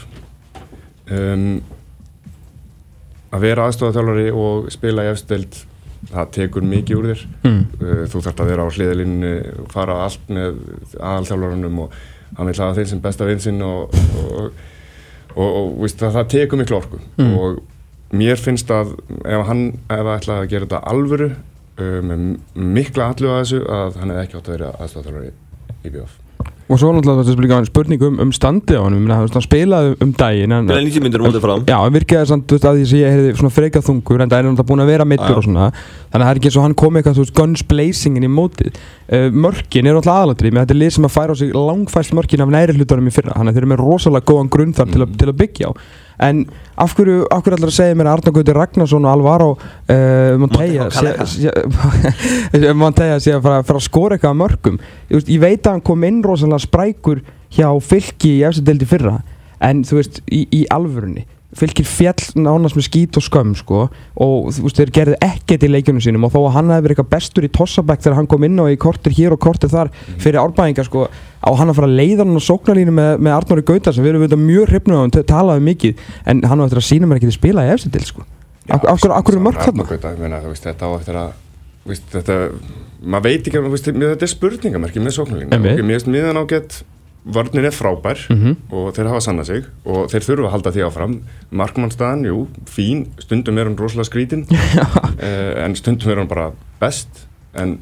um, 1.12 1.62
að 3.34 3.40
vera 3.46 3.68
aðstofþjálfari 3.70 4.32
og 4.34 4.72
spila 4.74 5.06
í 5.06 5.12
efsteld 5.14 5.60
það 6.12 6.32
tekur 6.36 6.66
mikið 6.68 6.98
úr 7.00 7.08
þér. 7.14 7.22
Mm. 7.48 7.62
Þú 8.12 8.22
þarft 8.26 8.42
að 8.44 8.50
vera 8.52 8.66
á 8.66 8.74
hliðalínu 8.76 9.32
og 9.64 9.70
fara 9.72 10.00
allt 10.04 10.26
með 10.34 10.58
aðalþjálfarunum 11.00 11.80
og 11.86 11.94
hann 12.38 12.50
vil 12.50 12.58
hafa 12.60 12.76
þeim 12.80 12.90
sem 12.92 13.00
besta 13.06 13.26
vinsinn 13.30 13.62
og, 13.64 13.94
og, 14.20 14.52
og, 15.36 15.48
og 15.60 15.70
víst, 15.84 16.00
það, 16.02 16.16
það 16.20 16.28
tekur 16.36 16.62
miklu 16.64 16.78
orku 16.80 17.00
Mm. 17.18 17.34
og 17.38 17.62
mér 18.14 18.38
finnst 18.42 18.70
að 18.74 18.94
ef 19.26 19.46
hann 19.48 19.64
ef 19.90 20.02
það 20.04 20.12
ætlaði 20.18 20.40
að 20.46 20.50
gera 20.54 20.66
þetta 20.68 20.82
alvöru 20.94 21.30
uh, 21.34 22.00
með 22.10 22.26
mikla 22.56 23.08
allu 23.14 23.32
að 23.34 23.40
þessu 23.44 23.62
að 23.78 23.98
hann 24.02 24.14
hefði 24.14 24.24
ekki 24.28 24.38
átt 24.42 24.50
að 24.52 24.58
vera 24.58 24.74
aðstofþjálfari 24.86 25.32
í 25.84 25.94
BF 25.96 26.20
Og 26.74 26.80
svo 26.82 26.90
náttúrulega 26.96 27.22
þetta 27.28 27.34
er 27.38 27.44
líka 27.46 27.58
spurning 27.68 28.04
um, 28.08 28.16
um 28.24 28.32
standi 28.34 28.74
á 28.74 28.82
hann 28.82 29.12
Hann 29.14 29.44
spilaði 29.46 29.92
um 30.02 30.14
daginn 30.18 30.56
en, 30.58 30.70
Bila 30.72 30.82
90 30.82 31.04
myndir 31.06 31.22
mótið 31.22 31.44
fram. 31.44 31.66
Já, 31.70 31.76
hann 31.84 31.94
virkaði 31.94 32.30
samt, 32.32 32.54
að 32.58 32.80
því 32.80 32.86
að 32.88 32.96
ég 33.04 33.14
heyrði 33.14 33.34
svona 33.38 33.54
frekað 33.54 33.86
þungur 33.90 34.24
en 34.26 34.32
það 34.32 34.40
er 34.40 34.48
náttúrulega 34.48 34.70
búin 34.72 34.84
að 34.84 34.92
vera 34.94 35.08
mittur 35.14 35.38
og 35.38 35.46
svona. 35.46 35.68
Þannig 35.74 36.18
að 36.18 36.26
það 36.26 36.32
er 36.34 36.42
ekki 36.42 36.50
eins 36.50 36.58
og 36.60 36.66
hann 36.68 36.78
kom 36.82 36.98
eitthvað, 37.00 37.18
þú 37.20 37.26
veist, 37.26 37.36
guns 37.38 37.66
blazingin 37.70 38.26
í 38.26 38.32
mótið. 38.34 38.80
Uh, 39.14 39.28
Mörkin 39.46 39.90
er 39.92 39.98
náttúrulega 40.00 40.24
aðalatrið 40.24 40.58
þetta 40.64 40.74
er 40.78 40.82
lið 40.82 40.96
sem 40.98 41.08
að 41.10 41.14
færa 41.14 41.36
á 41.36 41.42
sig 41.44 41.54
langfæst 41.54 42.16
mörkin 42.18 42.44
af 42.46 42.54
næri 42.54 42.78
hlutunum 42.78 43.10
í 43.12 43.14
fyrra. 43.14 43.36
Þannig 43.38 43.54
að 43.54 43.60
þeir 43.60 43.66
eru 43.66 43.72
með 43.74 43.84
rosalega 43.84 44.30
góðan 44.32 44.52
grunn 44.54 44.74
þar 44.78 44.94
til, 44.94 45.04
að- 45.06 45.18
til 45.20 45.30
að 45.30 45.40
byggja 45.44 45.70
á 45.70 45.72
en 46.22 46.44
af 46.78 46.94
hverju, 46.98 47.28
af 47.32 47.42
hverju 47.42 47.58
ætlar 47.58 47.72
að 47.72 47.78
segja 47.78 47.98
mér 47.98 48.10
að 48.10 48.18
Arnar 48.18 48.36
Gauti 48.38 48.56
Ragnarsson 48.58 49.06
og 49.06 49.12
Alvaro 49.12 49.50
uh, 49.56 50.36
Monteja 50.42 50.90
Monteja 52.84 53.20
sé 53.24 53.36
að 53.36 53.46
fara, 53.48 53.62
að 53.64 53.86
skora 53.86 54.18
eitthvað 54.18 54.34
af 54.34 54.42
mörkum 54.42 54.80
ég, 54.80 55.16
veist, 55.18 55.30
ég 55.30 55.44
veit 55.44 55.62
að 55.66 55.78
hann 55.78 55.86
kom 55.90 56.08
inn 56.08 56.22
rosalega 56.26 56.66
sprækur 56.66 57.24
hjá 57.54 57.70
fylki 57.82 58.38
í 58.40 58.44
eftir 58.48 58.68
deildi 58.70 58.90
fyrra 58.90 59.20
en 59.64 59.84
þú 59.88 60.02
veist, 60.02 60.22
í, 60.28 60.46
í 60.52 60.64
alvörunni 60.74 61.26
fylgir 61.58 61.86
fjall 61.86 62.24
nánast 62.44 62.78
með 62.78 62.86
skít 62.88 63.18
og 63.20 63.24
skömm 63.26 63.52
sko, 63.58 63.84
og 64.26 64.48
þú 64.56 64.64
veist, 64.66 64.80
þeir 64.80 64.92
gerðu 64.98 65.18
ekkert 65.22 65.66
í 65.66 65.70
leikjunum 65.70 66.02
sínum 66.04 66.26
og 66.28 66.34
þó 66.34 66.40
að 66.48 66.54
hann 66.58 66.72
hefði 66.74 66.86
verið 66.88 66.96
eitthvað 66.96 67.12
bestur 67.14 67.46
í 67.48 67.52
tossabæk 67.58 68.02
þegar 68.06 68.18
hann 68.18 68.30
kom 68.32 68.46
inn 68.48 68.58
á 68.58 68.66
í 68.74 68.78
kortir 68.82 69.14
hér 69.18 69.36
og 69.36 69.42
kortir 69.44 69.70
þar 69.74 69.92
fyrir 70.24 70.40
árbæðingar 70.42 70.88
sko, 70.90 71.06
á 71.44 71.50
hann 71.60 71.70
að 71.70 71.78
fara 71.80 71.90
að 71.92 71.98
leiða 72.00 72.26
hann 72.26 72.38
á 72.38 72.48
sóknarlínu 72.48 72.96
með, 72.98 73.12
með 73.22 73.36
Arnóri 73.38 73.66
Gauta 73.70 73.94
sem 73.94 74.04
við 74.06 74.14
erum 74.16 74.26
auðvitað 74.26 74.44
mjög 74.48 74.68
hrifnum 74.74 74.98
á 74.98 75.02
hann, 75.04 75.16
talaði 75.34 75.66
mikið 75.70 76.04
en 76.34 76.44
hann 76.50 76.62
á 76.62 76.66
eftir 76.66 76.82
að 76.82 76.88
sína 76.90 77.10
mér 77.12 77.22
ekki 77.22 77.30
til 77.30 77.38
spila 77.38 77.68
í 77.68 77.74
eftir 77.76 77.94
til 77.98 78.06
sko. 78.10 78.26
Hverju 79.28 79.38
er 79.38 79.44
mörg 79.44 79.60
þarna? 79.60 79.86
Þetta 80.64 80.88
á 80.88 80.92
eftir 80.98 81.20
að 81.20 81.32
veist, 81.84 82.06
þetta, 82.14 82.36
maður 83.04 83.26
veit 83.28 83.48
ekki, 83.52 83.62
mér- 83.92 84.14
þetta 84.16 84.24
er 84.24 84.32
spurningamerki 84.32 85.04
með 85.04 85.18
sóknarlínu 85.20 85.52
Vörnin 87.24 87.64
er 87.64 87.72
frábær 87.72 88.20
Mhm. 88.30 88.56
og 88.76 88.94
þeir 88.98 89.08
hafa 89.08 89.22
sannað 89.24 89.46
sig 89.48 89.66
og 89.86 90.10
þeir 90.12 90.26
þurfa 90.28 90.48
að 90.50 90.52
halda 90.58 90.72
því 90.76 90.82
áfram 90.90 91.14
markmannstaðan, 91.56 92.26
jú, 92.28 92.48
fín 92.68 93.06
stundum 93.24 93.58
er 93.58 93.70
hann 93.70 93.78
rosalega 93.80 94.10
skrítin 94.10 94.44
uh, 94.52 95.54
en 95.64 95.76
stundum 95.80 96.12
er 96.12 96.18
hann 96.20 96.28
bara 96.28 96.50
best 96.82 97.28
en 97.56 97.78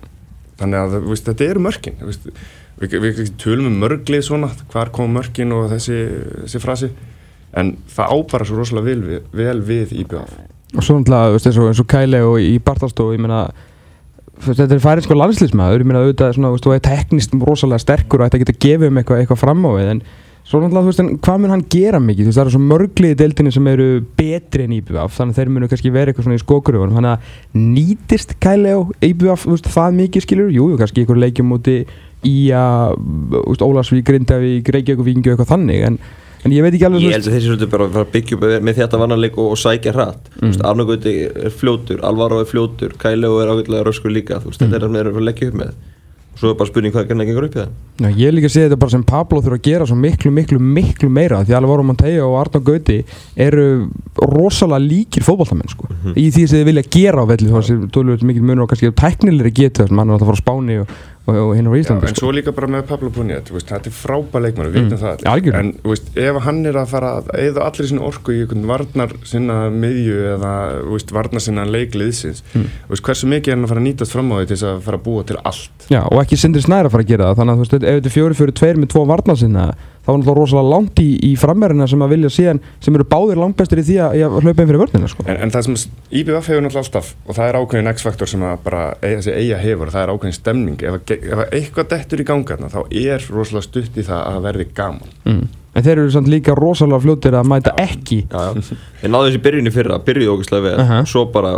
þannig 0.60 0.78
að 0.78 1.08
veist, 1.10 1.26
þetta 1.26 1.48
eru 1.50 1.64
mörkin 1.66 1.98
veist, 2.06 2.28
við, 2.82 2.94
við, 3.02 3.18
við 3.24 3.32
tölum 3.42 3.72
um 3.72 3.80
mörglið 3.82 4.22
svona 4.28 4.52
hvar 4.72 4.92
kom 4.94 5.14
mörkin 5.18 5.52
og 5.58 5.72
þessi, 5.74 5.98
þessi 6.46 6.62
frasi 6.62 6.92
en 7.58 7.74
það 7.90 8.14
á 8.14 8.16
bara 8.32 8.46
svo 8.46 8.62
rosalega 8.62 8.86
vel 8.92 9.02
við, 9.08 9.22
vel 9.34 9.58
við 9.66 9.96
IBF 10.04 10.38
og 10.78 10.86
svo 10.86 11.00
náttúrulega, 11.02 11.42
eins 11.42 11.82
og, 11.82 11.88
Kæle 11.90 12.22
og 12.24 12.38
í 12.40 12.54
Bartalstofu, 12.64 13.18
ég 13.18 13.26
veist, 13.26 13.50
þetta 14.42 14.76
er 14.76 14.82
færið 14.82 15.06
sko 15.06 15.18
landslýsmaður, 15.18 15.84
ég 15.84 15.90
meina 15.90 16.02
auðvitað 16.02 16.36
svona, 16.36 16.50
þú 16.50 16.58
veist, 16.58 16.66
þú 16.68 16.74
er 16.76 16.84
teknist 16.88 17.38
rosalega 17.46 17.84
sterkur 17.84 18.22
og 18.22 18.28
ætti 18.28 18.40
að 18.40 18.44
geta 18.46 18.60
gefið 18.66 18.92
um 18.92 19.00
eitthvað, 19.02 19.24
eitthvað 19.24 19.42
fram 19.42 19.66
á 19.68 19.72
við, 19.76 19.90
en 19.94 20.04
svo 20.42 20.62
náttúrulega, 20.62 20.84
þú 20.86 20.92
veist, 20.92 21.02
en 21.04 21.12
hvað 21.28 21.42
mun 21.42 21.54
hann 21.54 21.66
gera 21.76 22.02
mikið, 22.02 22.24
þú 22.24 22.32
veist, 22.32 22.40
það 22.40 22.46
eru 22.46 22.54
svo 22.56 22.64
mörglið 22.72 23.14
í 23.14 23.20
deildinni 23.22 23.54
sem 23.56 23.70
eru 23.72 23.90
betri 24.18 24.66
en 24.66 24.76
IBF, 24.78 25.18
þannig 25.18 25.36
að 25.36 25.42
þeir 25.42 25.52
munu 25.56 25.70
kannski 25.72 25.94
vera 25.94 26.12
eitthvað 26.12 26.28
svona 26.28 26.40
í 26.40 26.44
skókuröfunum, 26.46 26.96
þannig 26.98 27.12
að 27.12 27.68
nýtist 27.76 28.34
Kæle 28.42 28.74
og 28.80 28.96
IBF, 29.06 29.46
þú 29.46 29.54
veist, 29.54 29.70
það 29.76 30.00
mikið 30.00 30.26
skilur, 30.26 30.56
jú, 30.56 30.72
kannski 30.82 31.04
einhver 31.04 31.22
leikjum 31.22 31.54
úti 31.58 31.78
í 32.26 32.36
að, 32.58 32.98
þú 33.36 33.46
veist, 33.52 33.68
Ólarsvík, 33.68 34.08
Grindavík, 34.10 34.74
Reykjavík, 34.76 35.06
Víkingu, 35.06 35.36
eitthvað 35.36 35.54
þannig, 35.54 35.86
en, 35.92 36.02
en 36.46 36.56
ég 36.56 36.66
veit 36.66 36.74
ekki 36.74 36.88
alveg, 36.88 37.06
Ég 37.06 37.16
held 37.16 37.30
að 37.30 37.38
þeir 37.38 37.46
séu 37.46 37.70
bara 37.72 37.88
að 37.88 37.96
fara 37.96 38.08
að 38.08 38.12
byggja 38.16 38.38
upp 38.38 38.66
með 38.68 38.82
þetta 38.82 39.02
vannanleik 39.02 39.40
og, 39.40 39.54
og 39.54 39.62
sækja 39.62 39.96
hratt. 39.96 40.30
Mm. 40.42 40.58
Arnó 40.72 40.88
Gauti 40.90 41.16
er 41.30 41.56
fljótur, 41.56 42.04
Alvaro 42.08 42.42
er 42.42 42.50
fljótur 42.50 42.98
Kæleo 43.02 43.40
er 43.44 43.54
ágætlega 43.54 43.88
röskur 43.88 44.14
líka 44.14 44.42
veist, 44.44 44.62
þetta 44.62 44.78
er 44.78 44.86
það 44.86 44.88
sem 44.88 45.00
þeir 45.00 45.12
eru 45.12 45.22
að 45.22 45.28
leggja 45.30 45.52
upp 45.52 45.60
með. 45.62 45.74
Og 46.32 46.40
svo 46.40 46.52
er 46.54 46.58
bara 46.62 46.70
spurning 46.70 46.94
hvað 46.96 47.10
það 47.10 47.26
gengur 47.28 47.46
upp 47.46 47.56
í 47.56 47.60
það 47.60 47.72
Já, 48.02 48.08
ég 48.18 48.32
líka 48.34 48.50
sé 48.50 48.64
þetta 48.64 48.78
bara 48.80 48.94
sem 48.94 49.04
Pablo 49.06 49.42
þurfa 49.44 49.58
að 49.60 49.66
gera 49.68 49.88
svo 49.90 49.98
miklu, 50.00 50.32
miklu, 50.34 50.60
miklu 50.64 51.10
meira 51.12 51.42
því 51.44 51.58
Alvaro 51.58 51.84
Montejo 51.86 52.30
og 52.32 52.38
Arnó 52.40 52.62
Gauti 52.70 53.02
eru 53.36 53.66
rosalega 54.32 54.80
líkir 54.86 55.26
fótballtamenn 55.28 55.70
sko. 55.70 55.90
í 56.16 56.30
því 56.32 56.46
sem 56.46 56.62
þið 56.62 56.70
vilja 56.70 56.86
gera 56.96 57.26
á 57.28 57.30
velli 57.30 57.52
þá 57.52 57.60
sem 57.68 57.84
tólur 57.92 58.24
mikið 58.32 58.48
munur 58.48 58.66
og 58.66 58.72
kannski 58.72 58.94
tæknilegri 58.96 59.52
getur 59.60 59.90
að 59.90 59.98
mann 60.00 60.08
er 60.08 60.16
alltaf 60.16 60.30
að 60.30 60.32
fara 60.32 60.40
á 60.40 60.44
Spáni 60.46 60.80
og, 60.82 60.96
og, 61.30 61.52
hinn 61.56 61.68
á 61.70 61.74
Íslandi 61.78 62.08
en 62.10 62.16
sko. 62.16 62.26
svo 62.26 62.32
líka 62.34 62.52
bara 62.56 62.68
með 62.68 62.88
Pablo 62.90 63.10
Puniet, 63.14 63.52
þetta 63.54 63.78
er 63.88 63.94
frábæð 63.94 64.42
leikmann, 64.48 64.70
við 64.72 64.78
veitum 64.80 64.98
það, 65.02 65.22
algjörlega. 65.32 65.60
en 65.60 65.70
veist, 65.86 66.08
ef 66.18 66.40
hann 66.48 66.66
er 66.66 66.80
að 66.82 66.88
fara 66.92 67.12
eða 67.38 67.66
allir 67.68 67.88
sinni 67.92 68.02
orku 68.02 68.34
í 68.34 68.40
einhvern 68.42 68.66
varnar 68.72 69.14
sinna 69.30 69.58
miðju 69.70 70.18
eða, 70.36 70.54
veist, 70.90 71.14
varnar 71.14 71.42
sinna 71.46 71.66
leikliðsins, 71.70 72.42
Mm. 72.56 72.66
veist, 72.90 73.04
hversu 73.06 73.30
mikið 73.30 73.48
er 73.48 73.56
hann 73.56 73.66
að 73.66 73.72
fara 73.76 73.82
að 73.82 73.88
nýtast 73.88 74.12
fram 74.18 74.32
á 74.32 74.36
því 74.42 74.48
til 74.48 74.56
þess 74.58 74.68
að 74.72 74.82
fara 74.82 74.98
að 74.98 75.04
búa 75.06 75.24
til 75.28 75.38
allt. 75.46 75.88
Já, 75.90 76.02
og 76.10 76.18
ekki 76.26 76.38
Sindri 76.42 76.62
Snær 76.66 76.86
að 76.90 76.92
fara 76.92 77.04
að 77.04 77.12
gera 77.14 77.30
það 77.32 77.38
þannig 77.42 77.54
að 77.54 77.62
veist, 77.62 77.74
ef 77.74 77.82
þetta 78.02 78.12
er 78.12 78.18
fjóri 78.18 78.36
fyrir 78.42 78.54
tveir 78.58 78.78
með 78.82 78.92
tvo 78.96 79.06
varnar 79.08 79.38
sinna 79.38 79.66
þá 80.02 80.10
er 80.10 80.18
náttúrulega 80.18 80.38
rosalega 80.40 80.72
langt 80.74 81.00
í, 81.04 81.08
í 81.28 81.32
frammerina 81.38 81.86
sem 81.88 82.02
að 82.02 82.14
vilja 82.16 82.32
síðan 82.34 82.60
sem 82.82 82.96
eru 82.98 83.06
báðir 83.12 83.38
langbestir 83.42 83.82
í 83.82 83.86
því 83.86 83.98
að, 84.02 84.16
að 84.26 84.38
hlaupa 84.42 84.64
inn 84.64 84.70
fyrir 84.72 84.82
vörnina 84.82 85.10
sko. 85.12 85.26
En, 85.30 85.38
en 85.46 85.54
það 85.54 85.68
sem 85.68 85.78
IBF 86.22 86.50
hefur 86.50 86.66
náttúrulega 86.66 86.82
alltaf, 86.86 87.12
og 87.28 87.38
það 87.38 87.50
er 87.52 87.60
ákveðin 87.62 87.92
X-faktor 87.94 88.32
sem 88.32 88.46
að 88.50 88.56
bara 88.66 88.84
eiga, 89.04 89.18
þessi 89.22 89.36
eiga 89.38 89.60
hefur, 89.62 89.88
og 89.92 89.96
það 89.96 90.04
er 90.08 90.14
ákveðin 90.16 90.38
stemning, 90.40 90.86
ef, 90.90 90.98
að 90.98 91.14
ef 91.18 91.44
að 91.46 91.56
eitthvað 91.60 91.90
dettur 91.94 92.24
í 92.24 92.28
gangarna, 92.32 92.72
þá 92.74 92.80
er 93.04 93.28
rosalega 93.30 93.68
stutt 93.68 94.00
í 94.02 94.06
það 94.10 94.24
að 94.32 94.40
verði 94.50 94.68
gaman. 94.82 95.18
mm. 95.30 95.44
En 95.72 95.86
þeir 95.86 96.02
eru 96.02 96.12
samt 96.12 96.28
líka 96.28 96.52
rosalega 96.58 97.00
fljótir 97.06 97.36
að 97.40 97.46
mæta 97.48 97.72
ekki 97.80 98.18
Já, 98.26 98.42
já. 98.50 98.80
Ég 99.06 99.12
náði 99.14 99.30
þessi 99.30 99.40
byrjun 99.46 99.70
í 99.70 99.72
fyrra, 99.72 100.00
byrjuði 100.04 100.34
ógæslega 100.34 100.66
vel 100.66 100.82
Aha. 100.84 100.98
svo 101.08 101.22
bara 101.32 101.54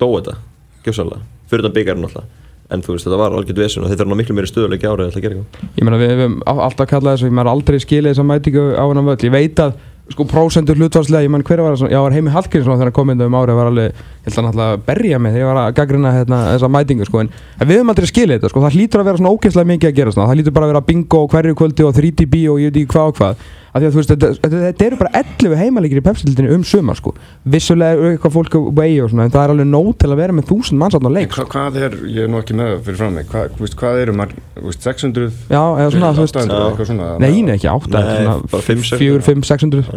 dó 0.00 0.06
þetta 0.14 0.38
gjössalega, 0.86 1.20
fyrir 1.50 1.66
þetta 1.66 1.76
byggjarinn 1.76 2.06
alltaf 2.08 2.30
en 2.72 2.82
þú 2.82 2.96
veist, 2.96 3.06
þetta 3.06 3.20
var 3.20 3.36
algjörð 3.38 3.62
vesen 3.64 3.84
og 3.86 3.90
þetta 3.92 4.04
er 4.06 4.10
ná 4.12 4.18
miklu 4.18 4.36
meiri 4.38 4.50
stöðuleiki 4.50 4.88
árið 4.90 5.12
að 5.12 5.22
gera 5.26 5.38
eitthvað. 5.38 5.70
Ég 5.78 5.86
meina 5.88 6.02
við 6.02 6.26
á- 6.48 6.62
alltaf 6.66 6.88
kallað 6.90 7.16
þessu, 7.16 7.30
ég 7.30 7.36
meina 7.38 7.52
aldrei 7.54 7.78
skilið 7.84 8.12
þessa 8.14 8.28
mætingu 8.32 8.66
á 8.78 8.84
hennan 8.88 9.08
völl. 9.12 9.22
Ég 9.28 9.34
veit 9.34 9.62
að 9.62 9.72
sko 10.12 10.24
prósendur 10.28 10.76
hlutvarslega, 10.76 11.24
ég 11.24 11.30
meina 11.32 11.46
hver 11.46 11.60
var 11.62 11.76
það, 11.78 11.92
já 11.94 12.00
var 12.02 12.12
Heimi 12.12 12.32
Hallgrímsson 12.34 12.74
þegar 12.74 12.88
hann 12.90 12.96
kom 12.98 13.10
inn 13.14 13.22
um 13.22 13.36
árið 13.38 13.56
var 13.56 13.68
alveg, 13.70 14.00
held 14.26 14.38
að 14.42 14.58
að 14.66 14.82
berja 14.88 15.18
mig 15.22 15.32
þegar 15.32 15.44
ég 15.44 15.48
var 15.52 15.60
að 15.62 15.74
gaggrina 15.78 16.10
hérna, 16.12 16.40
þessa 16.52 16.68
mætingu 16.74 17.06
sko. 17.06 17.20
En, 17.22 17.30
en 17.60 17.68
við 17.70 17.78
höfum 17.78 17.92
aldrei 17.94 18.10
skilið 18.10 18.36
þetta 18.40 18.50
sko, 18.52 18.64
það 18.66 18.76
hlýtur 18.76 19.00
að 19.00 19.08
vera 19.08 19.20
svona 19.22 19.32
ógeðslega 19.32 19.70
mikið 19.72 19.88
að 19.92 19.96
gera 20.00 20.12
svona, 20.12 20.26
það 20.28 20.36
hlýtur 20.42 20.56
bara 20.58 20.66
að 20.68 20.72
vera 20.74 20.84
bingo 20.90 21.22
hverju 21.32 21.54
kvöldi 21.62 21.86
og 21.86 21.94
3DB 21.96 22.42
og 22.52 22.60
ég 22.60 22.72
veit 22.74 22.80
ekki 22.82 22.92
hvað 22.92 23.12
og 23.12 23.16
hvað 23.22 23.46
að 23.72 23.86
þú 23.88 24.00
veist, 24.02 24.12
þetta, 24.12 24.84
eru 24.86 24.98
bara 25.00 25.22
11 25.22 25.54
heimalíkir 25.56 26.00
í 26.00 26.04
pepsildinni 26.04 26.52
um 26.52 26.64
sumar 26.68 26.98
sko 26.98 27.14
vissulega 27.54 27.96
eru 27.96 28.10
eitthvað 28.12 28.34
fólk 28.34 28.56
á 28.56 28.60
vegi 28.82 28.98
og 29.00 29.12
svona 29.12 29.26
en 29.28 29.32
það 29.32 29.44
er 29.46 29.52
alveg 29.54 29.68
nóg 29.70 29.88
til 30.02 30.10
að 30.12 30.20
vera 30.20 30.36
með 30.36 30.48
þúsund 30.50 30.80
manns 30.82 30.96
áttan 30.98 31.08
En 31.08 31.16
leik 31.16 31.36
hva, 31.38 31.46
hvað 31.54 31.78
er, 31.80 31.96
ég 32.12 32.26
er 32.26 32.32
nú 32.32 32.40
ekki 32.42 32.56
með 32.58 32.68
það 32.74 32.82
fyrir 32.88 33.00
fram 33.00 33.16
mig, 33.16 33.30
hvað, 33.32 33.72
hvað 33.80 34.02
eru 34.02 34.16
marg, 34.20 34.36
þú 34.58 34.66
veist, 34.68 34.84
600, 34.88 35.30
Já, 35.48 35.62
eða 35.62 35.88
svona, 35.96 36.12
þú 36.18 36.26
veist 36.26 36.38
800, 36.42 36.60
Já. 36.60 36.68
eitthvað 36.68 36.90
svona? 36.92 37.08
Nei, 37.24 37.32
nei, 37.40 37.54
ekki 37.56 37.70
8, 37.72 37.92
Nei, 37.96 38.36
bara 38.52 38.66
fimm, 38.68 38.84
sex- 38.84 39.00
4, 39.00 39.24
5, 39.30 39.48
600 39.48 39.92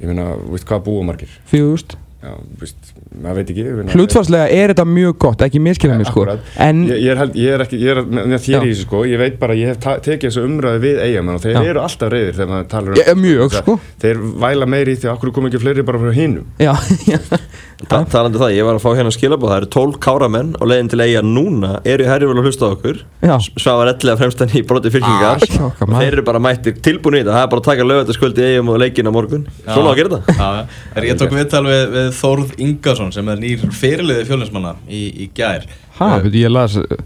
Ég 0.00 0.10
meina, 0.10 0.26
veist, 0.50 0.66
hvað 0.66 0.84
búa 0.90 1.06
margir? 1.06 1.38
4000 1.52 1.98
Já, 2.20 2.34
þú 2.34 2.64
veist, 2.64 2.92
maður 3.10 3.40
veit 3.40 3.50
ekki. 3.52 3.64
Hlutfarslega 3.94 4.46
er 4.54 4.72
þetta 4.72 4.84
mjög 4.86 5.16
gott, 5.24 5.42
ekki 5.46 5.62
miskilja 5.62 5.96
mig 5.98 6.06
sko. 6.10 6.26
En, 6.62 6.82
Ég, 6.86 7.00
ég, 7.02 7.10
er, 7.10 7.20
held, 7.24 7.38
ég 7.40 7.56
er 7.56 7.64
ekki, 7.64 7.80
ég 7.82 7.96
er 7.96 8.02
með 8.06 8.36
þér 8.44 8.66
í 8.66 8.70
þessu 8.70 8.86
sko, 8.86 9.02
ég 9.10 9.20
veit 9.20 9.38
bara, 9.40 9.56
ég 9.58 9.72
hef 9.72 9.80
tekið 10.06 10.26
þessu 10.28 10.44
umræði 10.46 10.82
við 10.84 11.00
eigamenn 11.08 11.40
og 11.40 11.44
þeir 11.44 11.56
Já. 11.56 11.62
eru 11.72 11.82
alltaf 11.82 12.12
reyðir 12.14 12.38
þegar 12.38 12.52
maður 12.54 12.68
talar 12.74 13.02
um 13.14 13.22
mjög 13.24 13.56
sko 13.58 13.78
Þeir 14.00 14.22
væla 14.46 14.70
meiri 14.70 14.94
í 14.94 15.00
því 15.00 15.10
að 15.10 15.16
okkur 15.16 15.34
kom 15.36 15.50
ekki 15.50 15.62
fleiri 15.64 15.86
bara 15.90 16.02
frá 16.04 16.14
hinum. 16.16 16.46
Ta 17.88 18.02
talandi 18.04 18.36
um 18.36 18.42
það, 18.42 18.52
ég 18.58 18.66
var 18.66 18.76
að 18.76 18.82
fá 18.84 18.90
hérna 18.98 19.12
skilabóð 19.14 19.50
það 19.52 19.60
eru 19.60 19.68
12 19.76 19.98
káramenn 20.04 20.50
og 20.60 20.68
leiðin 20.68 20.90
til 20.92 21.00
eiga 21.00 21.22
núna 21.24 21.70
eru 21.88 22.04
í 22.04 22.08
herjum 22.10 22.34
að 22.36 22.48
hlusta 22.48 22.68
á 22.68 22.74
okkur. 22.74 22.98
Já. 23.24 23.34
Svavar 23.56 23.92
ellega 23.94 24.18
fremstan 24.20 24.52
í 24.52 24.62
broti 24.68 24.92
fylkingar. 24.92 25.44
Ah, 25.60 25.70
og 25.86 25.94
þeir 25.96 26.08
eru 26.18 26.24
bara 26.28 26.42
mættir 26.44 26.76
tilbúin 26.84 27.16
í 27.16 27.22
þetta 27.22 27.36
það 27.38 27.46
er 27.46 27.52
bara 27.54 27.62
að 27.64 27.68
taka 27.70 27.86
lögataskvöldi 27.88 28.48
eigum 28.50 28.72
og 28.74 28.80
leikin 28.82 29.08
á 29.08 29.12
morgun. 29.16 29.46
Svona 29.64 29.88
á 29.88 29.92
að 29.94 30.00
gera 30.02 30.18
þetta. 30.18 30.36
Já, 30.40 30.82
er 31.00 31.08
ég 31.08 31.20
tók 31.22 31.36
viðtal 31.38 31.64
við, 31.68 31.84
við 31.96 32.10
Þórð 32.20 32.52
Ingarsson 32.66 33.14
sem 33.16 33.32
er 33.32 33.40
nýr 33.46 33.64
fyrirliði 33.80 34.28
fjólinsmanna 34.28 34.74
í, 34.88 35.06
í 35.24 35.30
gær. 35.36 35.64
Ha, 36.00 36.10
Eh, 36.20 37.00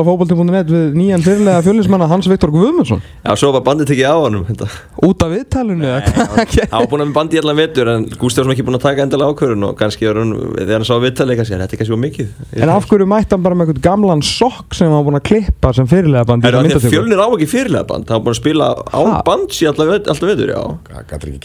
á 0.00 0.04
fókbalti.net 0.06 0.70
við 0.72 0.94
nýjan 0.96 1.20
fyrirlega 1.24 1.60
fjölinnsmanna 1.66 2.06
Hans 2.08 2.24
Viktor 2.30 2.48
Guðmundsson. 2.54 3.02
Já, 3.20 3.32
svo 3.36 3.50
var 3.52 3.60
bandið 3.66 3.90
tekið 3.90 4.08
á 4.08 4.16
honum 4.16 4.44
þetta. 4.48 4.66
Út 5.04 5.20
af 5.26 5.30
viðtalinu 5.34 5.84
eða 5.84 6.00
hvað? 6.08 6.56
Á 6.72 6.78
búin 6.88 7.02
að 7.04 7.08
með 7.10 7.16
bandið 7.18 7.38
allan 7.42 7.58
vetur 7.60 7.86
en 7.92 8.06
Gústi 8.16 8.40
var 8.40 8.46
svona 8.48 8.54
ekki 8.56 8.64
búin 8.64 8.78
að 8.78 8.86
taka 8.86 9.04
endilega 9.04 9.28
ákvörun 9.34 9.66
og 9.68 9.72
kannski 9.80 10.08
er 10.08 10.16
hann, 10.22 10.32
þegar 10.56 10.76
hann 10.78 10.88
sá 10.88 10.96
viðtalið 11.04 11.34
kannski, 11.40 11.58
þetta 11.60 11.76
er 11.76 11.80
kannski 11.82 11.98
mikið? 12.04 12.28
En 12.64 12.72
af 12.72 12.88
hverju 12.88 13.06
mætti 13.12 13.32
hann 13.36 13.44
bara 13.44 13.58
með 13.60 13.64
eitthvað 13.74 13.84
gamlan 13.90 14.22
sokk 14.24 14.68
sem 14.78 14.88
hann 14.88 14.96
var 14.96 15.06
búin 15.10 15.20
að 15.20 15.26
klippa 15.28 15.68
sem 15.76 15.86
fyrirlega 15.90 16.24
bandi 16.32 16.48
Er 16.48 16.56
það 16.56 16.64
því 16.70 16.78
að 16.80 16.88
fjölnir 16.96 17.20
á 17.20 17.26
ekki 17.28 17.48
fyrirlega 17.52 17.84
band 17.92 18.08
hann 18.08 18.16
var 18.16 18.24
búin 18.24 18.36
að 18.36 18.40
spila 18.40 18.66
án 18.88 19.08
Ha? 19.14 19.20
bands 19.28 19.56
í 19.60 19.64
alltaf, 19.68 19.86
vet, 19.92 20.08
alltaf 20.08 20.28
vetur, 20.32 20.48
já. 20.54 20.62
Það 20.88 21.04
gæti 21.12 21.24
ekki 21.34 21.42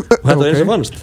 að 0.00 0.18
og 0.20 0.28
þetta 0.28 0.38
var 0.40 0.50
eins 0.50 0.62
og 0.64 0.70
fannst 0.74 1.02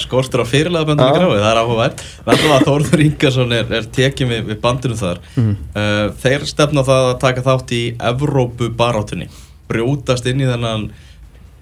skortur 0.00 0.42
á 0.44 0.46
fyrirlega 0.48 0.88
bandinu 0.88 1.12
gráði, 1.16 1.40
það 1.40 1.50
er 1.50 1.60
áhugavert. 1.62 2.02
Verðum 2.26 2.54
að 2.54 2.64
Þórður 2.68 3.02
Ingarsson 3.06 3.54
er, 3.56 3.70
er 3.78 3.86
tekið 3.96 4.32
við, 4.34 4.42
við 4.50 4.58
bandinu 4.60 4.98
þar. 4.98 5.20
Mhm. 5.36 5.54
uh, 5.72 6.02
Þeir 6.20 6.46
stefna 6.50 6.84
það 6.84 7.06
að 7.08 7.20
taka 7.22 7.44
þátt 7.46 7.74
í 7.76 7.82
Evrópu 8.10 8.70
baráttunni 8.76 9.30
Brjótast 9.70 10.26
inn 10.26 10.42
í 10.42 10.48
þennan 10.50 10.90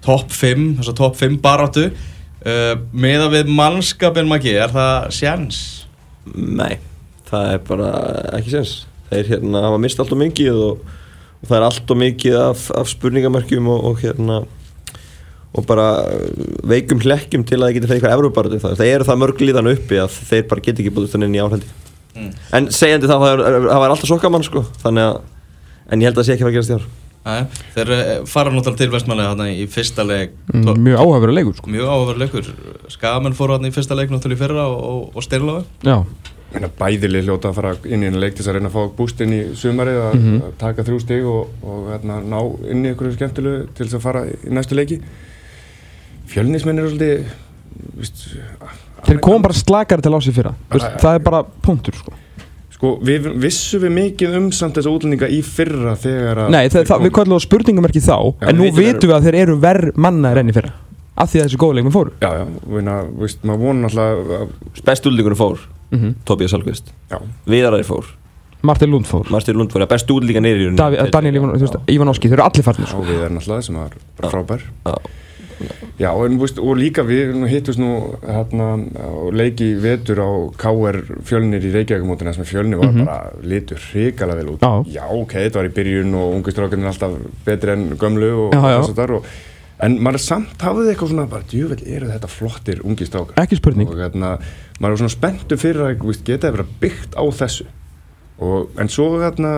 topp 0.03 0.33
5, 0.33 0.67
þessa 0.79 0.95
topp 0.97 1.19
5 1.19 1.39
baráttu. 1.43 1.89
Uh, 2.43 2.75
Meða 2.91 3.29
við 3.31 3.51
mannskapin 3.55 4.29
maki, 4.29 4.55
er 4.57 4.71
það 4.73 5.09
sjans? 5.15 5.63
Nei, 6.35 6.79
það 7.29 7.53
er 7.55 7.65
bara 7.67 7.89
ekki 8.37 8.53
sens 8.53 8.77
Þeir 9.09 9.31
hérna 9.31 9.63
hafa 9.65 9.79
mist 9.81 9.99
allt 10.01 10.11
og 10.13 10.19
mikið 10.21 10.57
og, 10.61 10.81
og 11.39 11.47
það 11.47 11.55
er 11.57 11.65
allt 11.65 11.93
og 11.93 11.97
mikið 11.97 12.35
af, 12.37 12.65
af 12.77 12.91
spurningamörkjum 12.91 13.69
og, 13.71 13.87
og 13.89 14.03
hérna 14.03 14.43
og 15.57 15.65
bara 15.65 15.85
veikum 16.69 16.99
hlekkjum 17.01 17.43
til 17.49 17.57
að 17.57 17.67
það 17.69 17.75
geti 17.77 17.87
fyrir 17.89 17.99
eitthvað 18.03 18.17
Evróparatu 18.19 18.59
það, 18.61 18.75
það 18.79 18.91
eru 18.93 19.07
það 19.09 19.21
mörg 19.23 19.39
líðan 19.41 19.71
uppi 19.73 19.97
að 20.03 20.17
þeir 20.29 20.43
bara 20.51 20.61
geti 20.67 20.83
ekki 20.83 20.93
búið 20.93 21.13
þannig 21.15 21.31
inn 21.31 21.39
í 21.39 21.43
áhaldi 21.45 21.69
Mm. 22.19 22.31
en 22.57 22.65
segjandi 22.73 23.07
það, 23.07 23.21
það, 23.21 23.41
það 23.69 23.79
var 23.83 23.91
alltaf 23.93 24.09
sokkamann 24.09 24.43
sko. 24.43 24.63
Þannig 24.81 25.05
að, 25.05 25.19
en 25.93 26.01
ég 26.01 26.09
held 26.09 26.17
að 26.17 26.19
það 26.19 26.25
sé 26.27 26.33
ekki 26.33 26.43
að 26.43 26.47
fara 26.47 26.49
að 26.49 26.57
gerast 26.57 26.71
í 26.71 26.75
ár. 26.75 26.87
Nei, 27.29 27.61
þeir 27.75 27.91
eh, 27.95 28.09
fara 28.27 28.51
náttúrulega 28.51 28.79
til 28.81 28.89
vestmanlega 28.95 29.29
þarna 29.35 29.45
í 29.53 29.67
fyrsta 29.69 30.05
leik. 30.07 30.33
Mm, 30.51 30.81
Mjög 30.87 31.03
áhæfur 31.03 31.33
leikur 31.37 31.55
sko. 31.59 31.69
Mjög 31.71 31.91
áhugaverð 31.93 32.23
leikur. 32.23 32.49
Skamenn 32.95 33.37
fóru 33.37 33.55
þarna 33.55 33.69
í 33.71 33.75
fyrsta 33.77 33.95
leik 33.99 34.11
náttúrulega 34.11 34.39
í 34.39 34.41
fyrra 34.41 34.65
og, 34.73 34.99
og, 35.13 35.23
Steinlófi 35.23 35.63
Já, 35.85 35.97
bæðileg 36.81 37.27
hljóta 37.29 37.51
að 37.53 37.57
fara 37.59 37.73
inn 37.85 38.03
í 38.03 38.09
einu 38.09 38.19
leik 38.23 38.33
til 38.35 38.41
þess 38.41 38.49
að 38.51 38.57
reyna 38.57 38.71
að 38.71 38.77
fá 38.79 38.95
búst 38.97 39.19
inn 39.21 39.35
í 39.37 39.41
sumarið 39.53 39.99
að, 40.01 40.13
Mhm. 40.17 40.37
að 40.49 40.53
taka 40.65 40.83
þrjú 40.87 41.01
stig 41.05 41.25
og, 41.29 41.51
og 41.61 41.91
hérna, 41.93 42.19
ná 42.25 42.39
inn 42.73 42.85
í 42.85 42.89
einhverju 42.89 43.15
skemmtilegu 43.19 43.67
til 43.77 43.85
þess 43.85 43.99
að 43.99 44.05
fara 44.07 44.25
í 44.25 44.49
næstu 44.49 44.75
leiki 44.75 44.97
fjölnismenn 46.29 46.79
eru 46.83 46.91
svolítið 46.93 47.19
þeir 49.09 49.21
kom 49.23 49.41
bara 49.45 49.55
slakari 49.55 50.03
til 50.05 50.11
ásið 50.17 50.35
fyrra. 50.39 50.51
Þú 50.69 50.75
veist, 50.79 50.87
Já, 50.87 50.91
já. 50.95 50.99
Það 51.03 51.17
er 51.19 51.23
bara 51.29 51.39
punktur 51.65 51.95
sko. 51.99 52.13
Sko, 52.79 52.91
við 53.03 53.25
vissum 53.43 53.81
við 53.83 53.91
mikið 53.95 54.35
um 54.39 54.45
samt 54.55 54.77
þessa 54.79 54.91
útlendinga 54.93 55.27
í 55.35 55.39
fyrra 55.43 55.95
þegar 55.99 56.45
að 56.45 56.53
Nei, 56.55 56.61
það, 56.71 56.85
það, 56.87 57.01
við 57.07 57.11
kallum 57.17 57.35
það 57.35 57.41
spurningamerki 57.47 58.01
þá 58.05 58.13
Já, 58.15 58.45
En 58.53 58.55
nú 58.59 58.69
vitum 58.75 59.09
við 59.09 59.15
að 59.17 59.25
þeir 59.27 59.37
eru 59.41 59.57
verð 59.59 59.97
mannaðir 59.99 60.39
enn 60.43 60.51
í 60.53 60.55
fyrra 60.55 60.71
Af 61.19 61.33
því 61.33 61.41
að 61.41 61.47
þessi 61.49 61.57
góðleikminn 61.59 61.91
fóru. 61.91 62.13
Já, 62.23 62.29
já, 62.39 62.45
veina, 62.71 62.93
veist, 63.19 63.41
maður 63.43 63.65
vona 63.65 63.89
alltaf 63.89 64.31
að 64.37 64.83
Best 64.87 65.09
úldingunum 65.11 65.39
fór 65.41 65.65
Mhm. 65.89 66.11
Tobias 66.23 66.51
Salkvist 66.53 66.91
Já, 67.11 67.17
Viðaræri 67.49 67.83
fór. 67.87 68.05
Martin 68.61 68.91
Lund 68.93 69.07
fór. 69.09 69.25
Martin 69.33 69.57
Lund 69.57 69.71
fór, 69.73 69.81
ja, 69.81 69.87
bestu 69.89 70.15
útlíka 70.19 70.39
neyri 70.43 70.61
í 70.61 70.67
rauninni. 70.69 70.77
Davi, 70.77 71.09
Daniel 71.11 71.35
Ivan, 71.39 71.53
þú 71.55 71.63
veist, 71.65 71.77
Ivanovski, 71.89 72.27
þeir 72.29 72.37
eru 72.37 72.43
allir 72.45 72.63
farnir 72.67 72.85
á 72.85 72.91
sko. 72.91 73.03
við 73.07 73.23
er 73.25 73.31
náttúrulega 73.33 73.63
sem 73.65 73.75
var 73.79 73.95
bara 74.19 74.29
frábær. 74.33 74.61
Já. 74.85 74.95
Já, 75.99 76.09
en, 76.25 76.37
veist, 76.39 76.59
og 76.59 76.77
líka 76.79 77.03
við 77.03 77.33
nú 77.35 77.47
hittust 77.51 77.79
nú 77.81 77.89
hérna 78.23 78.69
leiki 79.35 79.73
vetur 79.81 80.21
á 80.23 80.29
KR 80.57 80.99
fjölnir 81.27 81.63
í 81.67 81.73
Reykjavíkumótina 81.73 82.33
sem 82.33 82.47
fjölnir 82.47 82.79
var 82.79 82.93
bara 83.05 83.31
litur 83.43 83.77
hrikalega 83.91 84.39
vel 84.43 84.53
út 84.55 84.63
Mhm. 84.63 84.91
Já. 84.93 85.03
ok, 85.11 85.33
þetta 85.33 85.59
var 85.59 85.69
í 85.69 85.73
byrjun 85.75 86.15
og 86.15 86.35
ungu 86.39 86.51
strákarnir 86.51 86.87
alltaf 86.93 87.11
betri 87.45 87.71
en 87.71 87.89
gömlu 87.97 88.31
og 88.47 88.53
Já, 88.53 88.61
já. 88.63 88.79
þess 88.81 88.89
að 88.95 88.99
þar 89.03 89.15
og 89.19 89.25
En 89.81 89.93
maður 90.03 90.19
samt 90.19 90.59
hafði 90.59 90.89
eitthvað 90.91 91.07
svona 91.13 91.29
bara, 91.31 91.43
djúvel, 91.47 91.79
eru 91.87 92.07
þetta 92.11 92.27
flottir 92.27 92.81
ungi 92.83 93.05
strákar? 93.07 93.37
Ekki 93.39 93.55
spurning. 93.61 93.87
Og 93.87 93.95
hérna, 93.95 94.33
maður 94.75 94.89
var 94.91 94.97
svona 94.97 95.13
spenntu 95.13 95.55
fyrir 95.55 95.85
að, 95.87 96.23
geta 96.25 96.49
það 96.49 96.57
verið 96.57 96.73
byggt 96.81 97.15
á 97.15 97.23
þessu. 97.31 97.63
Og, 98.39 98.69
en 98.79 98.87
svo 98.87 99.17
hérna 99.19 99.49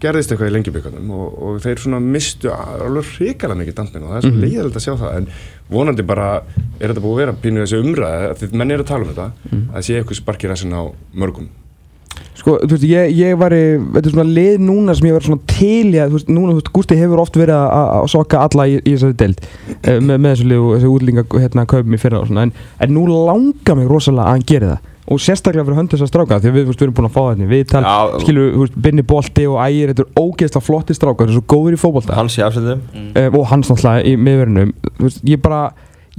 gerðist 0.00 0.30
eitthvað 0.32 0.48
í 0.48 0.52
lengjubíkanum 0.54 1.10
og, 1.12 1.34
og 1.44 1.56
þeir 1.60 1.82
svona 1.82 1.98
mistu 2.00 2.48
alveg 2.48 3.10
hrikalega 3.18 3.58
mikið 3.60 3.74
dampinu 3.76 4.06
og 4.06 4.14
það 4.14 4.16
er 4.16 4.24
svo 4.24 4.30
Mhm. 4.32 4.44
leiðilegt 4.46 4.78
að 4.80 4.84
sjá 4.86 4.94
það 5.02 5.16
en 5.18 5.26
vonandi 5.68 6.02
bara 6.08 6.28
er 6.80 6.88
þetta 6.94 7.02
búið 7.04 7.12
að 7.12 7.20
vera 7.20 7.34
pínu 7.42 7.60
þessi 7.66 7.80
umræði 7.84 8.30
því 8.40 8.52
menn 8.56 8.70
er 8.72 8.80
að 8.80 8.88
tala 8.88 9.04
um 9.04 9.10
þetta 9.12 9.26
Mhm. 9.50 9.66
að 9.76 9.84
sé 9.84 9.98
eitthvað 10.00 10.20
sparkir 10.22 10.50
þessin 10.54 10.72
á 10.72 10.82
mörgum 11.14 11.48
Sko, 12.34 12.56
þú 12.64 12.72
veist, 12.72 12.84
ég, 12.88 13.12
ég 13.16 13.36
var 13.38 13.52
í, 13.52 13.76
þetta 13.92 14.06
er 14.08 14.12
svona 14.14 14.32
lið 14.34 14.58
núna 14.64 14.94
sem 14.96 15.06
ég 15.06 15.12
var 15.12 15.20
svona 15.26 15.40
til 15.46 15.92
að, 15.92 16.08
þú 16.08 16.16
veist, 16.16 16.28
núna, 16.32 16.52
þú 16.52 16.56
veist, 16.58 16.70
Gústi 16.72 16.96
hefur 16.96 17.20
oft 17.20 17.36
verið 17.36 17.54
að, 17.60 18.08
sokka 18.08 18.40
alla 18.48 18.64
í, 18.66 18.78
í 18.80 18.94
þessari 18.96 19.16
deild 19.20 19.40
eh, 19.84 20.00
með, 20.00 20.16
með 20.24 20.32
þessu 20.32 20.62
þessu 20.72 20.90
útlinga, 20.96 21.24
hérna, 21.28 21.66
kaupum 21.68 21.94
í 21.94 22.00
fyrra 22.00 22.20
og 22.22 22.28
svona, 22.32 22.42
en, 22.48 22.52
en 22.80 22.94
nú 22.96 23.04
langar 23.06 23.76
mig 23.76 23.86
rosalega 23.92 24.24
að 24.24 24.32
hann 24.32 24.46
geri 24.48 24.70
það 24.72 24.78
og 25.10 25.20
sérstaklega 25.20 25.64
fyrir 25.66 25.78
hönd 25.80 25.92
þess 25.92 26.04
að 26.06 26.10
stráka 26.12 26.38
því 26.42 26.50
við, 26.54 26.68
við 26.70 26.82
erum 26.86 26.96
búin 26.96 27.08
að 27.08 27.14
fá 27.16 27.22
þetta 27.22 27.46
við 27.50 27.62
tal, 27.72 27.82
Já. 27.82 28.18
skilur, 28.22 28.74
Binni 28.84 29.04
Bolti 29.06 29.46
og 29.50 29.56
Ægir, 29.64 29.92
þetta 29.92 30.04
er 30.04 30.20
ógeðslega 30.22 30.66
flotti 30.66 30.96
strákar, 30.96 31.26
þetta 31.26 31.34
er 31.34 31.38
svo 31.40 31.46
góður 31.50 31.76
í 31.76 31.80
fótbolta. 31.82 32.18
Hans 32.18 32.36
í 32.38 32.44
afsendum 32.46 32.84
uh, 33.10 33.26
og 33.32 33.48
hans 33.50 33.72
náttúrulega 33.72 34.04
í 34.06 34.12
miðverðinum. 34.20 34.70
Ég 35.26 35.42
bara 35.42 35.62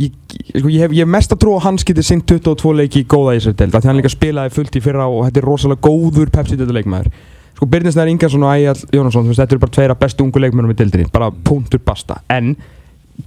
ég, 0.02 0.18
sko, 0.50 0.68
ég, 0.68 0.82
hef, 0.84 0.96
ég 0.98 1.06
hef 1.06 1.14
mest 1.16 1.36
að 1.36 1.44
trú 1.46 1.56
að 1.58 1.64
hans 1.70 1.88
geti 1.88 2.04
sinnt 2.06 2.28
22 2.28 2.76
leiki 2.82 3.06
góða 3.08 3.38
í 3.38 3.40
þessari 3.40 3.60
deild 3.62 3.78
af 3.78 3.86
því 3.86 3.92
hann 3.92 4.02
líka 4.02 4.12
spilaði 4.12 4.54
fullt 4.58 4.76
í 4.76 4.84
fyrra 4.84 5.08
og 5.08 5.24
þetta 5.30 5.42
er 5.42 5.48
rosalega 5.48 5.88
góður 5.88 6.34
Pepsi 6.34 6.60
þetta 6.60 6.78
leikmaður. 6.80 7.10
Sko 7.54 7.70
Byrnisnæður 7.70 8.12
Ingarsson 8.12 8.44
og 8.44 8.54
Ægjall 8.58 8.86
Jónasson 8.98 9.32
þetta 9.32 9.54
eru 9.54 9.64
bara 9.64 9.76
tveira 9.78 9.98
bestu 9.98 10.26
ungu 10.26 10.42
leikmennum 10.42 10.74
í 10.74 10.78
deildinni 10.78 11.12
bara 11.14 11.32
punktur 11.32 11.80
basta. 11.86 12.20
En 12.34 12.56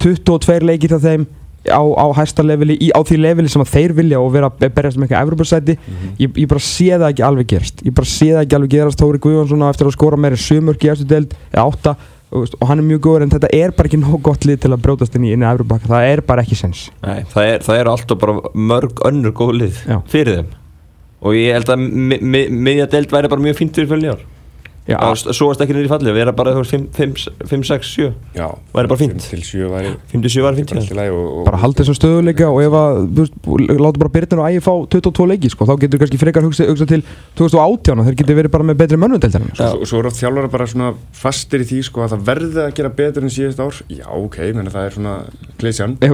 22 0.03 0.67
leiki 0.67 0.91
til 0.91 1.01
þeim 1.01 1.27
á, 1.71 1.81
á 1.83 2.05
hæsta 2.17 2.43
leveli, 2.45 2.75
í, 2.81 2.89
á 2.95 2.99
því 3.03 3.17
leveli 3.21 3.49
sem 3.51 3.63
þeir 3.67 3.93
vilja 3.97 4.19
og 4.21 4.31
vera 4.33 4.49
að 4.49 4.67
berjast 4.75 4.97
með 4.99 5.07
eitthvað 5.07 5.25
Evropasæti 5.27 5.75
ég, 6.19 6.29
ég 6.43 6.47
bara 6.51 6.63
sé 6.63 6.89
það 6.93 7.07
ekki 7.11 7.25
alveg 7.27 7.49
gerast 7.53 7.81
ég 7.87 7.95
bara 7.97 8.11
sé 8.11 8.29
það 8.33 8.43
ekki 8.45 8.57
alveg 8.59 8.73
gerast. 8.75 8.99
Tóri 9.01 9.21
Guðjónsson 9.23 9.65
á 9.65 9.71
eftir 9.71 9.89
að 9.89 9.97
skora 9.97 10.19
meiri 10.19 10.39
sömörk 10.41 10.85
í 10.87 10.91
eftir 10.93 11.09
deild 11.11 11.35
eða 11.51 11.65
átta 11.67 11.95
og, 12.31 12.47
og 12.59 12.65
hann 12.67 12.81
er 12.83 12.87
mjög 12.89 13.03
góður 13.07 13.25
en 13.27 13.33
þetta 13.35 13.51
er 13.55 13.75
bara 13.77 13.87
ekki 13.91 14.01
nóg 14.05 14.21
gott 14.25 14.47
lið 14.47 14.61
til 14.65 14.73
að 14.75 14.81
brjótast 14.85 15.15
inn 15.19 15.27
í 15.27 15.33
inn 15.35 15.43
í 15.45 15.49
Evropaka 15.51 15.87
það 15.91 16.07
er 16.13 16.23
bara 16.27 16.43
ekki 16.47 16.57
sens. 16.59 16.87
Nei, 17.05 17.21
það 17.33 17.51
er, 17.53 17.61
það 17.67 17.81
er 17.83 17.91
alltaf 17.93 18.19
bara 18.23 18.39
mörg 18.53 19.03
önnur 19.07 19.35
góð 19.37 19.53
lið 19.61 19.83
Já. 19.87 19.99
fyrir 20.11 20.41
þeim. 20.41 20.55
Og 21.27 21.33
ég 21.33 21.55
held 21.57 21.69
að 21.73 21.85
mi- 21.87 22.19
mi- 22.21 22.49
miðja 22.53 22.89
deild 22.91 23.09
væri 23.11 23.31
bara 23.31 23.41
mjög 23.41 23.61
fínt 23.63 23.79
fyrir 23.79 24.11
og 24.13 24.25
svo 25.35 25.49
varst 25.49 25.63
ekki 25.63 25.75
niður 25.75 25.89
í 25.89 25.91
falli 25.91 26.13
við 26.15 26.23
erum 26.23 26.37
bara 26.37 26.53
5, 26.63 26.85
6, 26.95 27.89
7 27.91 28.05
Já, 28.37 28.47
Væri 28.71 28.91
bara 28.91 28.99
fínt. 29.01 29.17
5 29.19 29.33
til 29.33 29.43
7 29.43 29.71
væri 29.73 29.91
57 30.13 30.45
var 30.45 30.57
fínt 30.57 30.73
bara 30.73 31.07
og, 31.11 31.25
og, 31.25 31.41
bara 31.49 31.59
halda 31.63 31.83
þessum 31.83 31.97
stöðuleika 31.97 32.47
og 32.47 32.61
ef 32.63 32.77
að 32.79 33.81
láta 33.81 34.01
bara 34.03 34.13
Byrnir 34.15 34.41
og 34.43 34.47
Ægi 34.47 34.63
fá 34.63 34.71
22 34.95 35.27
leiki 35.33 35.51
sko, 35.51 35.67
þá 35.67 35.75
getur 35.83 36.01
kannski 36.03 36.21
frekar 36.21 36.47
hugsa, 36.47 36.69
hugsa 36.71 36.87
til 36.87 37.03
2018 37.39 37.99
og 37.99 38.07
þeir 38.07 38.19
getur 38.21 38.39
verið 38.39 38.55
bara 38.55 38.67
með 38.69 38.79
betri 38.83 39.01
mönnundeldar 39.01 39.47
Já. 39.57 39.71
Svo, 39.73 39.87
svo 39.89 40.01
eru 40.01 40.11
oft 40.11 40.21
þjálfara 40.21 40.51
bara 40.53 40.67
svona 40.71 40.93
fastir 41.15 41.63
í 41.63 41.69
því 41.69 41.83
sko 41.87 42.05
að 42.05 42.15
það 42.15 42.25
verði 42.31 42.63
að 42.63 42.73
gera 42.79 42.93
betur 42.97 43.27
en 43.27 43.33
síðast 43.33 43.63
ár. 43.63 43.81
Já, 43.91 44.07
ok, 44.13 44.37
menn 44.57 44.71
það 44.73 44.89
er 44.89 44.97
svona 44.97 45.15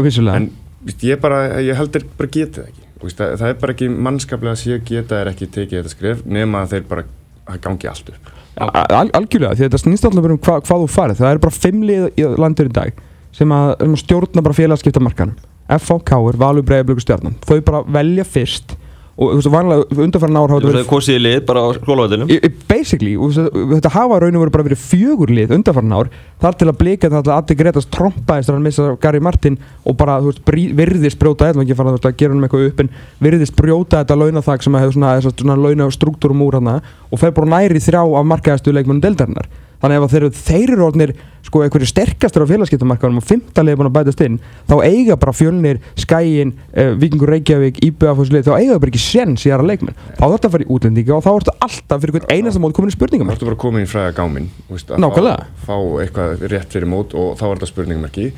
vissulega. 0.08 0.40
En 0.42 0.50
víst, 0.84 1.04
ég, 1.08 1.20
bara, 1.24 1.44
ég 1.64 1.78
heldur 1.80 2.08
bara 2.18 2.32
getið 2.34 2.62
það 2.62 2.70
ekki. 2.72 2.86
Víst, 3.04 3.20
það, 3.20 3.36
það 3.42 3.52
er 3.52 3.60
bara 3.64 3.76
ekki 3.76 3.90
mannskaplega 4.08 4.56
að 4.56 4.62
sé 4.64 4.80
geta 4.88 5.20
er 5.20 5.34
ekki 5.34 5.50
tekið 5.52 5.82
þetta 5.82 5.94
skref 5.94 6.24
nema 6.26 6.64
að 6.64 6.78
þeir 6.78 6.88
bara 6.94 7.06
að 7.52 7.60
gangi 7.66 7.92
allt 7.92 8.14
upp 8.14 8.33
Al 8.62 9.10
algjörlega, 9.18 9.56
því 9.58 9.66
þetta 9.66 9.82
snýst 9.82 10.06
alltaf 10.06 10.28
um 10.30 10.38
hva, 10.38 10.60
hvað 10.62 10.84
þú 10.84 10.92
farið 10.94 11.24
það 11.24 11.32
er 11.32 11.42
bara 11.42 11.56
fimm 11.58 11.88
lið 11.88 12.04
í 12.22 12.28
landur 12.38 12.70
í 12.70 12.74
dag 12.76 13.02
sem 13.34 13.50
að, 13.50 13.72
að 13.82 13.96
stjórna 14.04 14.44
bara 14.46 14.58
félagskipta 14.60 15.02
markanum 15.02 15.34
FHK 15.72 16.18
er 16.30 16.38
Valur 16.38 16.66
Breiðablöku 16.68 17.04
stjarnan. 17.04 17.38
Þau 17.48 17.62
bara 17.66 17.84
velja 17.88 18.26
fyrst 18.28 18.76
og 19.13 19.30
þú 19.30 19.38
veist, 19.38 19.49
vanlega 19.54 19.97
undanfæran 20.04 20.38
ár 20.39 20.49
hafa 20.49 20.62
Þú 20.63 20.69
þetta 20.71 20.80
veist, 20.80 20.89
kosið 20.89 21.17
í 21.19 21.21
lið 21.21 21.36
bara 21.45 21.62
á 21.62 21.67
skólavættinum 21.78 22.32
Basically, 22.67 23.12
að- 23.13 23.49
þetta 23.76 23.91
hafa 23.93 24.19
raun 24.23 24.38
og 24.39 24.41
veru 24.43 24.54
bara 24.56 24.65
verið 24.67 24.82
fjögur 24.82 25.30
lið 25.38 25.54
undanfarn 25.58 25.93
ár 25.93 26.10
þar 26.41 26.58
til 26.58 26.67
að 26.71 26.78
blika 26.80 27.12
það 27.13 27.30
að 27.30 27.38
Addi 27.38 27.58
Gretas 27.60 27.86
trompaðist 27.93 28.49
þegar 28.49 28.58
hann 28.58 28.65
missa 28.65 28.88
Gary 29.06 29.19
Martin 29.21 29.58
og 29.86 29.97
bara 29.97 30.17
þú 30.19 30.32
veist, 30.32 30.41
virðist 30.82 31.19
brjóta 31.21 31.52
eða 31.52 31.62
ekki 31.62 31.78
fara 31.78 31.93
að 31.93 32.17
gera 32.17 32.34
hann 32.34 32.47
eitthvað 32.47 32.67
upp 32.71 32.80
en 32.86 32.89
virðist 33.21 33.56
brjóta 33.56 34.02
þetta 34.02 34.17
launathag 34.17 34.63
sem 34.65 34.73
hefur 34.82 34.97
svona, 34.97 35.13
svona, 35.21 35.38
svona 35.43 35.60
launastruktúrum 35.62 36.41
úr 36.47 36.58
hana 36.58 36.80
og 37.12 37.19
fer 37.21 37.32
bara 37.38 37.54
næri 37.54 37.78
þrjá 37.86 38.02
af 38.02 38.26
markaðastu 38.34 38.73
leikmennum 38.73 39.04
deildarinnar 39.06 39.45
þannig 39.84 40.00
ef 40.00 40.06
að 40.08 40.13
þeir, 40.15 40.26
þeir 40.39 40.74
eru 40.74 40.86
orðnir 40.88 41.12
sko 41.43 41.62
einhverju 41.65 41.88
sterkastur 41.89 42.46
á 42.48 42.52
félagskiptamarkaðunum 42.54 43.19
og 43.19 43.26
fymtalið 43.28 43.74
er 43.74 43.80
búin 43.82 43.89
að 43.89 43.96
bætast 43.98 44.22
inn 44.24 44.38
þá 44.69 44.76
eiga 44.88 45.17
bara 45.19 45.34
fjölnir, 45.36 45.82
skæin, 46.00 46.54
uh, 46.72 46.93
vikingur 47.02 47.34
Reykjavík, 47.34 47.82
IBF 47.84 48.22
þá 48.32 48.54
eiga 48.56 48.72
það 48.72 48.80
bara 48.86 48.93
ekki 48.93 49.02
sens 49.04 49.43
í 49.43 49.52
aðra 49.52 49.67
leikmenn. 49.74 49.98
Þá 50.15 50.24
þarf 50.24 50.36
þetta 50.38 50.50
að 50.50 50.56
fara 50.56 50.65
í 50.65 50.69
útlendinga 50.78 51.17
og 51.17 51.26
þá 51.26 51.32
ertu 51.34 51.56
alltaf 51.67 52.04
fyrir 52.04 52.15
hvern 52.15 52.32
einasta 52.32 52.63
mót 52.63 52.78
komin 52.78 52.93
í 52.93 52.93
Þá 52.93 52.98
spurningum 52.98 53.34
ertu 53.36 53.50
bara 53.50 53.60
komin 53.65 53.84
í 53.84 53.89
fræða 53.91 54.13
gáminn 54.17 54.48
víst, 54.72 54.93
að 54.93 55.04
Nákvæmlega. 55.04 55.48
fá, 55.65 55.67
fá 55.67 55.78
eitthvað 56.06 56.46
rétt 56.54 56.78
fyrir 56.78 56.89
mót 56.89 57.15
og 57.19 57.36
þá 57.39 57.43
er 57.50 57.58
þetta 57.58 57.72
spurningamerki. 57.74 58.30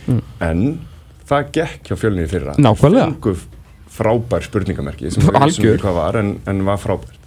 En 0.50 0.66
það 1.30 1.52
gekk 1.60 1.92
hjá 1.92 2.00
fjölnir 2.02 2.32
fyrra. 2.32 2.58
Mm. 2.58 2.66
Nákvæmlega. 2.66 3.36
Frábær 3.96 4.44
spurningamerki 4.44 5.14
sem 5.14 5.24
við 5.30 5.38
vissum 5.46 5.70
ekki 5.70 5.86
hvað 5.86 6.00
var 6.02 6.20
en, 6.20 6.34
en 6.50 6.66
var 6.68 6.82
frábært 6.82 7.22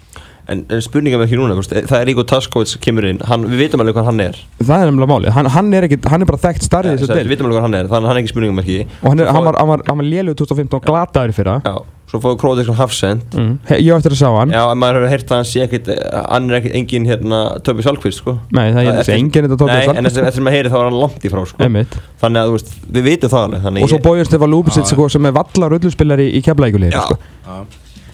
En, 0.48 0.62
en 0.72 0.80
spurningum 0.80 1.20
ekki 1.26 1.36
núna, 1.36 1.52
veist, 1.58 1.74
það 1.90 1.98
er 2.00 2.08
Ígo 2.14 2.22
Taskovits 2.24 2.72
sem 2.72 2.80
kemur 2.80 3.04
inn, 3.04 3.18
hann, 3.28 3.42
við 3.50 3.58
vitum 3.66 3.82
alveg 3.84 3.98
hvað 3.98 4.06
hann 4.08 4.22
er. 4.24 4.36
Það 4.62 4.80
er 4.80 4.86
nefnilega 4.88 5.10
málið, 5.12 5.30
hann, 5.36 5.48
hann, 5.52 5.68
er 5.76 5.84
hann 6.08 6.24
er 6.24 6.28
bara 6.30 6.40
þekkt 6.46 6.62
starrið 6.64 6.94
Við 6.94 7.02
þessu 7.02 7.18
del 7.18 7.28
vitum 7.28 7.44
alveg 7.50 7.58
hvað 7.58 7.66
hann 7.66 7.76
er, 7.76 7.84
þannig 7.90 8.06
að 8.06 8.08
hann 8.08 8.16
er 8.16 8.22
ekki 8.22 8.32
spurningum 8.32 8.62
ekki. 8.62 8.78
Og 9.02 9.08
hann, 9.10 9.20
er, 9.20 9.26
hann 9.36 9.44
var, 9.44 9.54
hann 9.60 9.68
var, 9.74 9.80
hann 9.90 10.00
var 10.00 10.08
lélugur 10.08 10.40
2015 10.46 10.78
og 10.78 10.82
glataður 10.88 11.28
í 11.28 11.36
fyrra. 11.36 11.56
Já, 11.68 11.76
svo 12.08 12.16
fóðu 12.24 12.36
Króðisson 12.40 12.78
Hafsend. 12.78 13.28
Mm. 13.36 13.52
He, 13.68 13.74
ég 13.84 13.92
eftir 13.92 14.12
að 14.16 14.22
sá 14.22 14.30
hann. 14.38 14.48
Já, 14.56 14.62
en 14.72 14.80
maður 14.80 15.02
hefur 15.02 15.12
heyrt 15.12 15.28
að 15.28 15.36
hann 15.36 15.50
sé 15.50 15.60
ekkit, 15.66 15.92
hann 16.16 16.48
er 16.48 16.56
ekkit 16.62 16.78
engin 16.80 17.04
hérna 17.10 17.42
Töbi 17.66 17.84
Salkvist, 17.84 18.22
sko. 18.22 18.38
Nei, 18.56 18.72
það 18.72 18.88
er 18.94 19.12
enginn 19.18 19.44
þetta 19.50 19.60
tók 19.60 19.68
Nei, 19.68 19.84
en 19.92 20.08
eftir 20.08 20.24
eftir 20.30 20.42
maður 20.46 20.56
heyri 20.56 20.72
þá 20.72 20.78
er 20.80 20.88
hann 20.88 20.96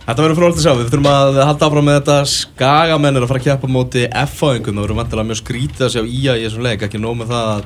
að, 0.04 0.10
er. 0.10 0.10
Þetta 0.10 0.22
verður 0.22 0.38
frólægt 0.38 0.58
að 0.58 0.64
sjá, 0.64 0.74
við 0.76 0.90
þurfum 0.92 1.10
að 1.10 1.40
halda 1.40 1.66
áfram 1.68 1.88
með 1.88 1.98
þetta. 1.98 2.18
Skagamennir 2.28 3.24
að 3.24 3.30
fara 3.30 3.40
að 3.40 3.46
kjappa 3.48 3.70
móti 3.72 4.04
F-fáingum, 4.24 4.76
það 4.76 4.84
verður 4.84 4.98
vantilega 5.00 5.28
mjög 5.30 5.40
skrítið 5.40 5.86
að 5.86 5.94
sjá 5.94 6.02
í 6.04 6.22
þessum 6.44 6.64
leik, 6.66 6.84
ekki 6.84 7.00
nóg 7.00 7.16
með 7.20 7.32
það 7.32 7.50
að 7.54 7.64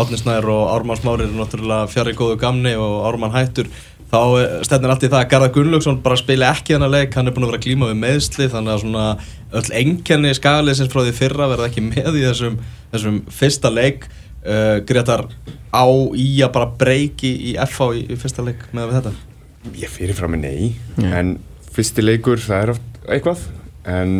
Átni 0.00 0.18
Snær 0.20 0.46
og 0.46 0.68
Ármann 0.70 0.98
Smári 1.00 1.24
eru 1.26 1.34
náttúrulega 1.34 1.88
fjari 1.90 2.12
góðu 2.14 2.36
gamni 2.38 2.76
og 2.78 3.08
Ármann 3.08 3.34
hættur. 3.34 3.70
Þá 4.10 4.20
eh, 4.38 4.52
stefnir 4.66 4.92
allt 4.92 5.04
í 5.06 5.10
það 5.10 5.20
að 5.24 5.30
Garðar 5.32 5.52
Gunnlaugsson 5.54 5.98
bara 6.04 6.18
spila 6.18 6.52
ekki 6.54 6.76
þennan 6.76 6.92
leik, 6.94 7.14
hann 7.14 7.30
er 7.30 7.34
búin 7.34 7.46
að 7.46 7.52
vera 7.52 7.60
að 7.60 7.66
glíma 7.66 7.90
við 7.90 7.98
meðsli 8.04 8.48
þannig 8.50 8.74
að 8.74 8.84
svona 8.84 9.04
öll 9.60 9.76
enkenni 9.80 10.32
skagaliðsins 10.38 10.92
frá 10.92 11.02
því 11.02 11.14
fyrra 11.18 11.50
verða 11.50 11.68
ekki 11.70 11.84
með 11.86 12.20
í 12.20 12.24
þessum, 12.28 12.58
þessum 12.94 13.20
fyrsta 13.40 13.72
leik. 13.74 14.06
Uh, 14.40 14.78
Gretar 14.88 15.26
á 15.68 15.84
í 16.16 16.40
að 16.40 16.54
bara 16.54 16.70
breyki 16.80 17.34
í 17.50 17.56
FH 17.60 17.90
í, 17.98 18.04
í 18.08 18.16
fyrsta 18.18 18.44
leik 18.46 18.62
með 18.72 18.94
þetta? 18.96 19.12
Ég 19.76 19.92
fyrir 19.92 20.16
frá 20.16 20.30
mig 20.32 20.40
nei 20.40 20.70
Já. 20.96 21.10
en 21.18 21.34
fyrsti 21.80 22.06
leikur 22.06 22.44
það 22.44 22.62
er 22.62 22.72
oft 22.76 23.02
eitthvað 23.08 23.44
en 23.88 24.14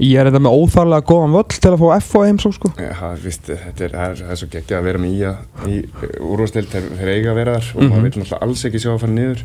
ég 0.00 0.16
er 0.16 0.28
þetta 0.28 0.42
með 0.42 0.56
óþarlega 0.56 1.06
góðan 1.08 1.34
völl 1.36 1.56
til 1.56 1.70
að 1.70 1.80
fá 1.82 1.88
F 1.98 2.12
á 2.16 2.20
heimsók 2.24 2.56
sko. 2.56 2.72
ja, 2.80 3.10
víst, 3.20 3.48
þetta 3.48 3.86
er, 3.86 3.94
það 3.94 4.04
er, 4.04 4.20
það 4.20 4.34
er 4.34 4.40
svo 4.40 4.50
geggja 4.54 4.78
að 4.78 4.86
vera 4.88 5.00
með 5.02 5.16
ía 5.18 5.32
í 5.68 5.80
úrvastild 6.24 6.70
þeir, 6.72 6.86
þeir 7.00 7.10
eiga 7.14 7.32
að 7.32 7.40
vera 7.40 7.56
þar 7.56 7.72
og 7.74 7.82
maður 7.82 8.06
vil 8.06 8.12
náttúrulega 8.14 8.40
alls 8.46 8.64
ekki 8.68 8.82
sjá 8.82 8.92
að 8.94 9.02
fara 9.04 9.16
niður. 9.16 9.42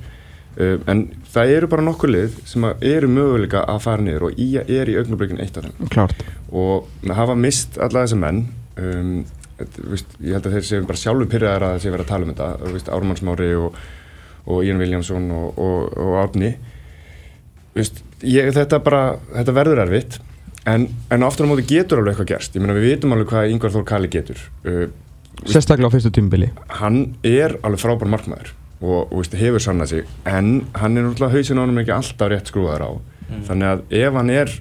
Uh, 0.56 0.78
en 0.88 1.02
það 1.34 1.50
eru 1.58 1.68
bara 1.74 1.84
nokkur 1.84 2.14
lið 2.14 2.38
sem 2.48 2.64
að 2.64 2.86
eru 2.88 3.10
möguleika 3.12 3.66
að 3.68 3.82
fara 3.84 4.06
niður 4.06 4.30
og 4.30 4.38
ía 4.40 4.62
er 4.64 4.92
í 4.92 4.96
augnablikinu 5.02 5.44
eitt 5.44 5.58
af 5.60 5.66
þeim. 5.68 5.90
Klárt. 5.92 6.22
Og 6.56 6.88
með 7.04 7.20
hafa 7.20 7.36
mist 7.36 7.76
alla 7.84 8.06
þessa 8.06 8.20
menn 8.22 8.46
um, 8.80 9.18
þetta, 9.60 9.90
víst, 9.92 10.16
ég 10.22 10.38
held 10.38 10.48
að 10.48 10.56
þeir 10.56 10.70
séu 10.70 10.88
bara 10.88 11.02
sjálfur 11.02 11.32
pyrraðar 11.34 11.68
að 11.68 11.76
það 11.76 11.84
sé 11.84 11.92
verið 11.92 12.06
að 12.06 12.14
tala 12.14 12.30
um 12.30 12.32
þetta 12.72 12.96
Ármannsmári 12.96 13.52
og, 13.60 13.84
og 14.48 14.64
Ian 14.64 14.80
Williamson 14.80 15.28
og, 15.36 15.60
og, 15.60 16.00
og 16.06 16.18
Árni 16.24 16.54
víst, 17.76 18.02
ég, 18.24 18.52
þetta, 18.56 18.80
bara, 18.84 19.04
þetta 19.34 19.56
verður 19.56 19.84
erfitt 19.86 20.20
en, 20.70 20.88
en 21.14 21.26
aftur 21.28 21.48
á 21.48 21.52
móti 21.52 21.66
getur 21.70 22.02
alveg 22.02 22.16
eitthvað 22.16 22.32
gerst. 22.34 22.56
Ég 22.56 22.64
meina 22.64 22.78
við 22.78 22.88
vitum 22.94 23.16
alveg 23.16 23.32
hvað 23.32 23.54
Ingvar 23.54 23.74
Þór 23.76 23.88
Kali 23.90 24.12
getur. 24.12 24.46
Uh, 24.66 24.86
sérstaklega 25.46 25.92
á 25.92 25.94
fyrstu 25.94 26.14
tímbili 26.16 26.48
hann 26.80 27.02
er 27.28 27.58
alveg 27.66 27.82
frábær 27.84 28.08
markmaður 28.12 28.54
og, 28.80 29.12
og 29.12 29.18
víst, 29.20 29.36
hefur 29.40 29.64
sannað 29.64 29.92
sig 29.92 30.08
en 30.30 30.54
hann 30.80 30.96
er 30.96 31.06
náttúrulega 31.06 31.36
hausin 31.36 31.60
á 31.60 31.64
hann 31.66 31.84
ekki 31.84 31.96
alltaf 31.96 32.32
rétt 32.32 32.52
skrúðar 32.52 32.88
á. 32.88 32.92
Þannig 33.26 33.72
að 33.72 33.84
ef 34.00 34.18
hann 34.20 34.32
er 34.32 34.52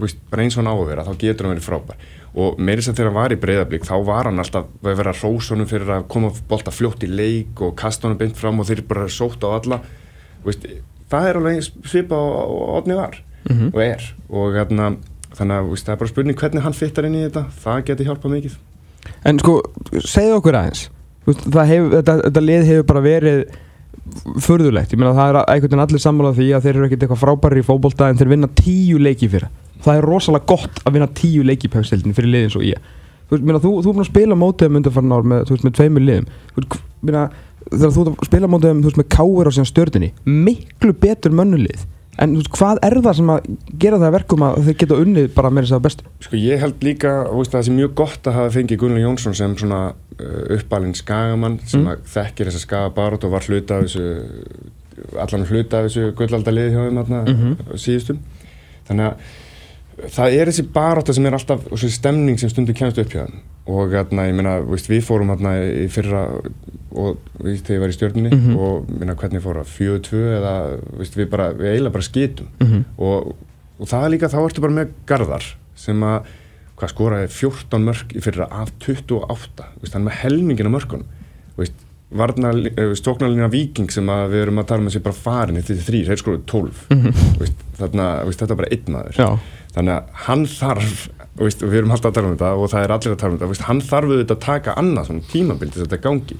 veist, 0.00 0.20
bara 0.30 0.44
eins 0.44 0.56
og 0.56 0.62
hann 0.62 0.72
á 0.72 0.76
að 0.76 0.88
vera 0.90 1.06
þá 1.06 1.12
getur 1.20 1.46
hann 1.46 1.56
verið 1.56 1.68
frábær. 1.68 2.06
Og 2.36 2.58
meirins 2.60 2.90
að 2.90 2.98
þegar 2.98 3.08
hann 3.10 3.16
var 3.16 3.32
í 3.32 3.38
breyðablík 3.40 3.86
þá 3.88 3.94
var 4.04 4.28
hann 4.28 4.42
alltaf 4.42 4.66
að 4.82 4.98
vera 5.00 5.14
rósónum 5.16 5.68
fyrir 5.70 5.92
að 5.94 6.08
koma 6.12 6.32
bolta 6.50 6.74
fljótt 6.74 7.06
í 7.06 7.08
leik 7.08 7.62
og 7.64 7.76
kasta 7.78 8.08
honum 8.08 8.20
beint 8.20 8.36
fram 8.36 8.60
og 8.60 8.68
þeir 8.68 8.82
bara 8.88 9.06
sótt 9.12 9.46
á 9.46 9.48
alla. 9.56 9.80
Veist, 10.44 10.66
það 11.12 11.28
er 11.28 11.40
alveg 11.40 11.68
svipa 11.86 12.18
og 12.18 12.64
odni 12.80 12.98
var 12.98 13.20
og 13.72 13.78
er. 13.82 14.02
Og 14.30 14.56
hérna, 14.56 14.96
þannig 15.36 15.60
að 15.60 15.68
það 15.82 15.92
er 15.92 16.00
bara 16.00 16.10
spurning 16.10 16.40
hvernig 16.40 16.64
hann 16.64 16.74
fittar 16.74 17.06
inn 17.06 17.14
í 17.14 17.26
þetta. 17.26 17.44
Það 17.62 17.84
getur 17.90 18.08
hjálpað 18.10 18.34
mikið. 18.36 18.56
En 19.30 19.38
sko, 19.38 19.54
segðu 20.02 20.40
okkur 20.40 20.58
aðeins. 20.58 20.88
Hefur, 21.26 21.92
þetta, 21.94 22.16
þetta 22.24 22.42
lið 22.42 22.66
hefur 22.70 22.88
bara 22.90 23.04
verið 23.06 23.44
furðulegt, 24.42 24.92
ég 24.94 25.00
meina 25.00 25.14
það 25.16 25.30
er 25.32 25.38
einhvern 25.40 25.72
veginn 25.72 25.82
allir 25.82 26.02
sammála 26.02 26.34
því 26.36 26.44
að 26.54 26.66
þeir 26.66 26.76
eru 26.76 26.86
ekkert 26.86 27.06
eitthvað 27.06 27.22
frábæri 27.24 27.62
í 27.62 27.66
fótbolta 27.66 28.10
en 28.10 28.20
þeir 28.20 28.30
vinna 28.30 28.48
tíu 28.54 29.00
leiki 29.02 29.26
fyrir 29.32 29.48
það 29.82 29.98
er 29.98 30.06
rosalega 30.06 30.46
gott 30.52 30.78
að 30.84 30.94
vinna 30.94 31.08
tíu 31.16 31.42
leiki 31.46 31.66
í 31.66 31.72
pækstildin 31.72 32.14
fyrir 32.14 32.30
liðin 32.30 32.52
svo 32.54 32.62
ég 32.62 32.78
þú 33.30 33.38
veist, 33.40 33.62
þú, 33.64 33.72
þú 33.82 33.90
er 33.90 33.96
búin 33.96 34.04
að 34.04 34.10
spila 34.10 34.38
mótið 34.38 34.70
um 34.70 34.78
undanfarn 34.80 35.14
ár 35.16 35.26
með, 35.26 35.52
með 35.64 35.74
tveimur 35.78 36.04
liðum. 36.06 36.28
Þú 36.52 36.62
veist, 36.62 36.76
þegar 37.72 37.92
þú 37.96 38.06
að 38.06 38.24
spila 38.30 38.48
mótið 38.52 38.70
um 38.76 38.80
þú 38.84 38.90
veist, 38.90 39.00
með 39.02 39.08
káir 39.16 39.48
á 39.48 39.52
síðan 39.56 39.70
stjörninni 39.72 40.10
miklu 40.24 40.92
betur 41.02 41.34
mönnulið 41.36 41.84
en 42.16 42.32
þú 42.32 42.40
veist, 42.40 42.52
hvað 42.56 42.78
er 42.86 42.94
það 43.04 43.16
sem 43.18 43.30
að 43.34 43.48
gera 43.82 43.98
það 44.00 44.06
að 44.08 44.14
verkum 44.16 44.44
að 44.46 44.60
þeir 44.68 44.76
geta 44.82 45.00
unnið 45.04 45.26
bara 45.36 45.50
með 45.52 45.66
þess 45.66 45.76
að 45.76 45.82
bestu 45.86 46.04
Sko 46.26 46.36
ég 46.40 46.62
held 46.62 46.86
líka, 46.86 47.10
þú 47.28 47.40
veist, 47.42 47.52
að 47.52 47.58
það 47.58 47.66
sé 47.68 47.74
mjög 47.76 47.94
gott 48.00 48.30
að 48.30 48.38
hafa 48.38 48.54
fengið 48.56 48.80
Gunnar 48.80 49.02
Jónsson 49.04 49.36
sem 49.36 49.56
svona 49.60 49.80
uh, 49.92 50.56
uppalinn 50.56 50.94
skagamann 50.96 51.58
sem 51.68 51.82
Mm. 51.82 51.90
að 51.92 52.06
þekkir 52.14 52.48
þessa 52.50 52.62
skagabarótt 52.64 53.26
og 53.28 53.34
var 53.36 53.44
hluta 53.50 53.76
af 53.76 53.84
þessu, 53.84 54.06
allan 55.20 55.44
hluta 55.50 55.80
af 55.82 55.90
þessu 55.90 56.06
gullaldaliði 56.16 56.72
hjá 56.72 56.80
þeim 56.86 57.00
þarna 57.02 57.20
Mhm. 57.28 57.56
síðustum. 57.84 58.18
Þannig 58.88 59.10
að 59.10 59.14
það 60.12 60.34
er 60.40 60.50
þessi 60.50 60.64
barótta 60.74 61.14
sem 61.16 61.26
er 61.26 61.36
alltaf, 61.38 61.66
og 61.70 61.78
þessi 61.78 61.90
stemning 61.96 62.38
sem 62.40 62.50
stundu 62.52 62.74
kemst 62.76 62.98
upp 63.00 63.08
hjá 63.14 63.22
þeim. 63.26 63.38
Og 63.66 63.90
hérna, 63.90 64.26
ég 64.28 64.34
meina, 64.38 64.60
veist, 64.62 64.86
við 64.90 65.02
fórum 65.02 65.32
hérna 65.32 65.54
í 65.64 65.86
fyrra 65.90 66.20
og 66.96 67.16
við 67.42 67.62
þegar 67.66 67.76
ég 67.76 67.80
var 67.82 67.92
í 67.92 67.96
stjórninni 67.96 68.30
Mhm. 68.32 68.56
og 68.56 68.90
minna 68.90 69.14
hvernig 69.18 69.42
fór 69.42 69.58
að 69.62 69.72
4-2 69.72 70.20
eða, 70.38 70.54
veist, 70.98 71.16
við 71.16 71.30
bara, 71.30 71.52
við 71.52 71.72
eiginlega 71.72 71.92
bara 71.92 72.02
skitum 72.10 72.48
Mhm. 72.60 72.84
og, 72.98 73.34
og 73.80 73.86
það 73.88 74.04
er 74.04 74.10
líka, 74.14 74.28
þá 74.30 74.38
ertu 74.46 74.60
bara 74.60 74.72
með 74.72 74.92
Garðar 75.06 75.48
sem 75.74 76.00
að 76.00 76.22
hvað 76.76 76.92
skoraði 76.92 77.28
14 77.32 77.84
mörg 77.84 78.12
í 78.16 78.20
fyrra 78.22 78.46
af 78.52 78.70
28 78.78 79.64
veist, 79.80 79.92
hann 79.94 80.02
er 80.06 80.10
með 80.10 80.18
helmingin 80.22 80.66
af 80.68 80.72
mörgunum 80.76 81.04
veist, 81.56 81.72
stóknarlinna 83.00 83.48
viking 83.50 83.90
sem 83.90 84.06
að 84.12 84.28
við 84.34 84.42
erum 84.44 84.60
að 84.62 84.68
tala 84.70 84.84
um 84.84 84.90
að 84.90 84.94
sé 84.94 85.02
bara 85.02 85.18
farin 85.18 85.58
eftir 85.58 85.80
þrýr, 85.82 86.10
þeir 86.10 86.20
skoraði 86.20 86.44
12 86.52 86.82
veist, 87.40 87.64
þarna, 87.80 88.06
veist, 88.28 88.42
þetta 88.42 88.54
er 88.54 88.60
bara 88.60 88.70
einn 88.76 88.92
maður. 88.94 89.18
Já, 89.18 89.28
þannig 89.74 89.94
að 89.96 90.20
hann 90.26 90.44
þarf 90.52 91.00
veist, 91.40 91.64
við 91.66 91.78
erum 91.80 91.96
alltaf 91.96 92.12
að 92.12 92.18
tala 92.20 92.30
um 92.30 92.36
þetta 92.36 92.52
og 92.54 92.70
það 92.72 92.86
er 92.86 92.94
allir 92.96 93.16
að 93.16 93.20
tala 93.22 93.32
um 93.32 93.40
þetta 93.40 93.50
veist, 93.50 93.66
hann 93.66 93.82
þarf 93.88 94.12
auðvitað 94.12 94.36
að 94.36 94.46
taka 94.46 94.76
annað 94.82 95.10
svona 95.10 95.30
tímabild 95.32 95.74
þess 95.74 95.82
að 95.82 95.90
þetta 95.90 96.04
gangi. 96.06 96.38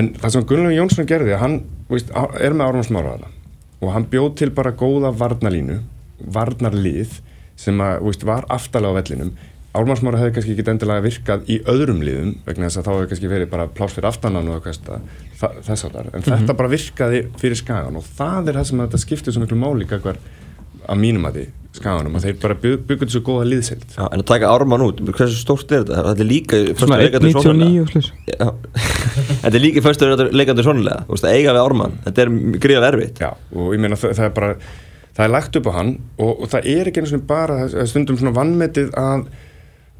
En 0.00 0.12
það 0.22 0.34
sem 0.34 0.48
Gunnar 0.48 0.74
Jónsson 0.74 1.10
gerði 1.10 1.38
hann 1.42 1.60
veist, 1.90 2.14
er 2.40 2.56
með 2.56 2.70
Ármann 2.70 2.88
Smára 2.88 3.14
þarna 3.18 3.36
og 3.80 3.94
hann 3.94 4.08
bjóð 4.12 4.30
til 4.40 4.50
bara 4.56 4.72
góða 4.76 5.12
varnalínu 5.16 5.80
varnarlið 6.20 7.20
sem 7.60 7.80
að, 7.84 8.24
var 8.28 8.46
aftalega 8.52 8.96
á 8.96 8.98
vellinum 9.00 9.32
Ármann 9.70 9.98
Smára 10.00 10.18
hefði 10.18 10.32
kannski 10.34 10.54
ekki 10.56 10.64
endilega 10.72 11.04
virkað 11.04 11.44
í 11.54 11.60
öðrum 11.70 12.00
liðum 12.02 12.30
vegna 12.46 12.66
þess 12.66 12.80
að 12.80 12.86
þá 12.88 12.90
hefði 12.96 13.08
kannski 13.12 13.28
verið 13.30 13.50
bara 13.52 13.68
pláss 13.70 13.94
fyrir 13.94 14.08
aftanan 14.10 14.48
og 14.50 14.66
eitthvað 14.66 15.04
þa- 15.38 15.52
þess 15.68 15.86
að 15.86 15.94
þar 15.94 16.08
en 16.18 16.24
þetta 16.26 16.56
bara 16.58 16.72
virkaði 16.72 17.20
fyrir 17.38 17.60
skagan 17.60 18.00
og 18.00 18.08
það 18.18 18.50
er 18.50 18.58
það 18.58 18.66
sem 18.72 18.80
að 18.82 18.88
þetta 18.88 19.02
skiptir 19.04 19.36
svo 19.36 19.44
miklu 19.44 19.58
máli 19.62 19.86
hver 19.92 20.18
að 20.90 20.98
mínum 20.98 21.28
að 21.28 21.36
því 21.38 21.44
skaganum 21.78 22.16
að 22.18 22.24
þeir 22.26 22.38
bara 22.42 22.56
byggur 22.64 23.06
þessu 23.06 23.20
góða 23.22 23.46
liðsild 23.46 23.84
Já, 23.94 24.02
en 24.10 24.24
að 24.24 24.26
taka 24.32 24.50
ármann 24.50 24.82
út, 24.88 25.02
hversu 25.06 25.38
stórt 25.38 25.70
er 25.70 25.84
þetta? 25.84 26.02
Þetta 26.08 26.24
er 26.24 26.28
líka 26.32 26.58
í 26.58 26.64
föstu 26.72 26.86
svona 26.88 26.98
leikandi 27.04 27.30
1.99 27.30 27.82
og 27.84 27.92
slús 27.92 28.08
Já, 28.26 28.48
þetta 29.44 29.52
er 29.54 29.62
líka 29.62 29.78
í 29.78 29.84
föstu 29.84 30.08
leikandi 30.34 30.64
svonlega 30.66 31.04
Þú 31.06 31.14
veist, 31.14 31.28
að 31.30 31.36
eiga 31.38 31.54
við 31.54 31.60
ármann, 31.62 31.94
þetta 32.08 32.24
er 32.24 32.32
gríðað 32.64 32.88
erfitt. 32.90 33.22
Já, 33.22 33.30
og 33.54 33.70
ég 33.76 33.84
meina 33.84 34.00
það, 34.02 34.16
það 34.18 34.26
er 34.26 34.34
bara 34.40 34.50
það 35.14 35.22
er 35.28 35.32
lagt 35.36 35.60
upp 35.60 35.70
á 35.70 35.72
hann 35.78 35.92
og, 36.18 36.32
og 36.42 36.50
það 36.56 36.68
er 36.74 36.90
ekki 36.90 37.04
einu 37.04 37.12
svona 37.12 37.28
bara 37.30 37.60
það 37.60 37.78
er 37.84 37.90
stundum 37.92 38.18
svona 38.18 38.34
vannmetið 38.40 38.90
að 38.98 39.24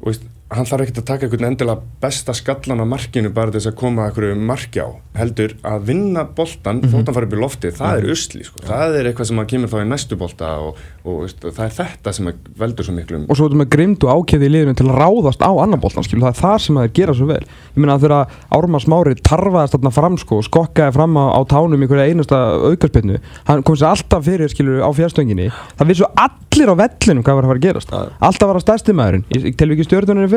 og 0.01 0.09
veist, 0.09 0.25
hann 0.51 0.67
þarf 0.67 0.83
ekkert 0.83 0.99
að 0.99 1.07
taka 1.07 1.27
einhvern 1.27 1.47
endilega 1.47 1.99
besta 2.03 2.33
skallan 2.35 2.83
á 2.83 2.85
markinu 2.87 3.29
bara 3.31 3.53
til 3.53 3.61
þess 3.61 3.69
að 3.71 3.77
koma 3.79 4.07
einhverju 4.09 4.35
marki 4.35 4.83
á 4.83 4.89
heldur 5.15 5.53
að 5.67 5.85
vinna 5.87 6.25
boltan 6.35 6.81
þótt 6.83 7.07
hann 7.07 7.15
fara 7.15 7.27
upp 7.27 7.35
í 7.35 7.39
loftið, 7.39 7.75
það 7.77 7.99
er 7.99 8.07
usli 8.11 8.43
sko. 8.47 8.63
það 8.67 8.97
er 8.99 9.09
eitthvað 9.09 9.29
sem 9.29 9.39
að 9.39 9.47
kemur 9.53 9.71
þá 9.71 9.77
í 9.79 9.87
næstu 9.87 10.17
bolta 10.19 10.49
og, 10.63 10.81
og 11.05 11.21
veist, 11.23 11.39
það 11.45 11.63
er 11.65 11.73
þetta 11.77 12.13
sem 12.17 12.31
veldur 12.59 12.87
svo 12.87 12.95
miklum 12.97 13.23
og 13.31 13.39
svo 13.39 13.47
erum 13.47 13.63
við 13.63 13.69
grimd 13.77 14.03
og 14.07 14.11
ákveði 14.11 14.49
í 14.49 14.53
liðinu 14.55 14.75
til 14.81 14.87
að 14.89 14.99
ráðast 14.99 15.41
á 15.43 15.51
annan 15.51 15.83
boltan 15.83 16.07
skilur, 16.07 16.25
það 16.27 16.33
er 16.33 16.41
það 16.41 16.57
sem 16.65 16.81
þeir 16.81 16.93
gera 16.99 17.15
svo 17.15 17.29
vel. 17.31 17.45
Ég 17.71 17.79
meina 17.79 17.95
að 17.95 18.03
þegar 18.05 18.37
Ármann 18.57 18.83
Smári 18.83 19.15
tarfaðist 19.23 19.77
þarna 19.77 19.93
fram 19.95 20.19
sko 20.19 20.41
skokkaði 20.47 20.95
fram 20.97 21.15
á, 21.15 21.25
á 21.31 21.39
tánum 21.47 21.83
í 21.83 21.89
hverja 21.91 22.11
einasta 22.11 22.41
aukarspinnu 22.59 23.21
hann 23.47 23.63
kom 23.67 23.79
sér 23.79 23.91
alltaf 23.93 24.27
fyrir 24.27 24.51
skilur 24.51 24.83
á 24.83 24.89
fjárstönginni 24.95 25.47
það 25.79 25.91
vissu 25.93 26.09
allir 26.19 26.71
á 26.71 26.75
vellinum 26.83 27.23
hvað 27.23 27.39
var 27.39 27.47
að 27.47 27.51
fara 27.51 27.61
að 27.61 27.65
gerast. 27.67 27.93
Alltaf 28.19 28.51
var 28.51 28.59
að 28.59 28.65
stærsti 28.65 28.95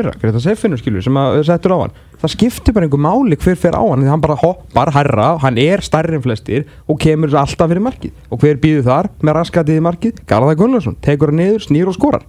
fyrra 0.04 0.28
er 0.28 0.34
þetta 0.34 0.44
sefinu 0.44 0.78
skilur 0.80 1.04
sem 1.06 1.18
að 1.20 1.40
settur 1.48 1.74
á 1.74 1.78
hann. 1.80 1.96
Það 2.20 2.32
skiptir 2.36 2.76
bara 2.76 2.86
einhver 2.88 3.02
máli 3.04 3.40
hver 3.40 3.58
fer 3.60 3.76
á 3.76 3.82
hann 3.82 4.04
því 4.04 4.12
hann 4.12 4.22
bara 4.24 4.38
hoppar 4.40 4.92
herra, 4.94 5.26
hann 5.42 5.58
er 5.60 5.82
stærri 5.84 6.18
en 6.18 6.24
flestir 6.24 6.68
og 6.88 7.00
kemur 7.02 7.34
alltaf 7.34 7.72
fyrir 7.72 7.84
markið. 7.84 8.14
Og 8.30 8.40
hver 8.44 8.60
býður 8.62 8.86
þar 8.88 9.10
með 9.24 9.38
raskatið 9.40 9.80
í 9.80 9.84
markið? 9.88 10.22
Garðar 10.28 10.60
Gunnlaugsson, 10.60 10.96
tekur 11.04 11.32
hann 11.32 11.42
niður, 11.42 11.66
snýr 11.66 11.90
og 11.90 11.98
skorar. 11.98 12.24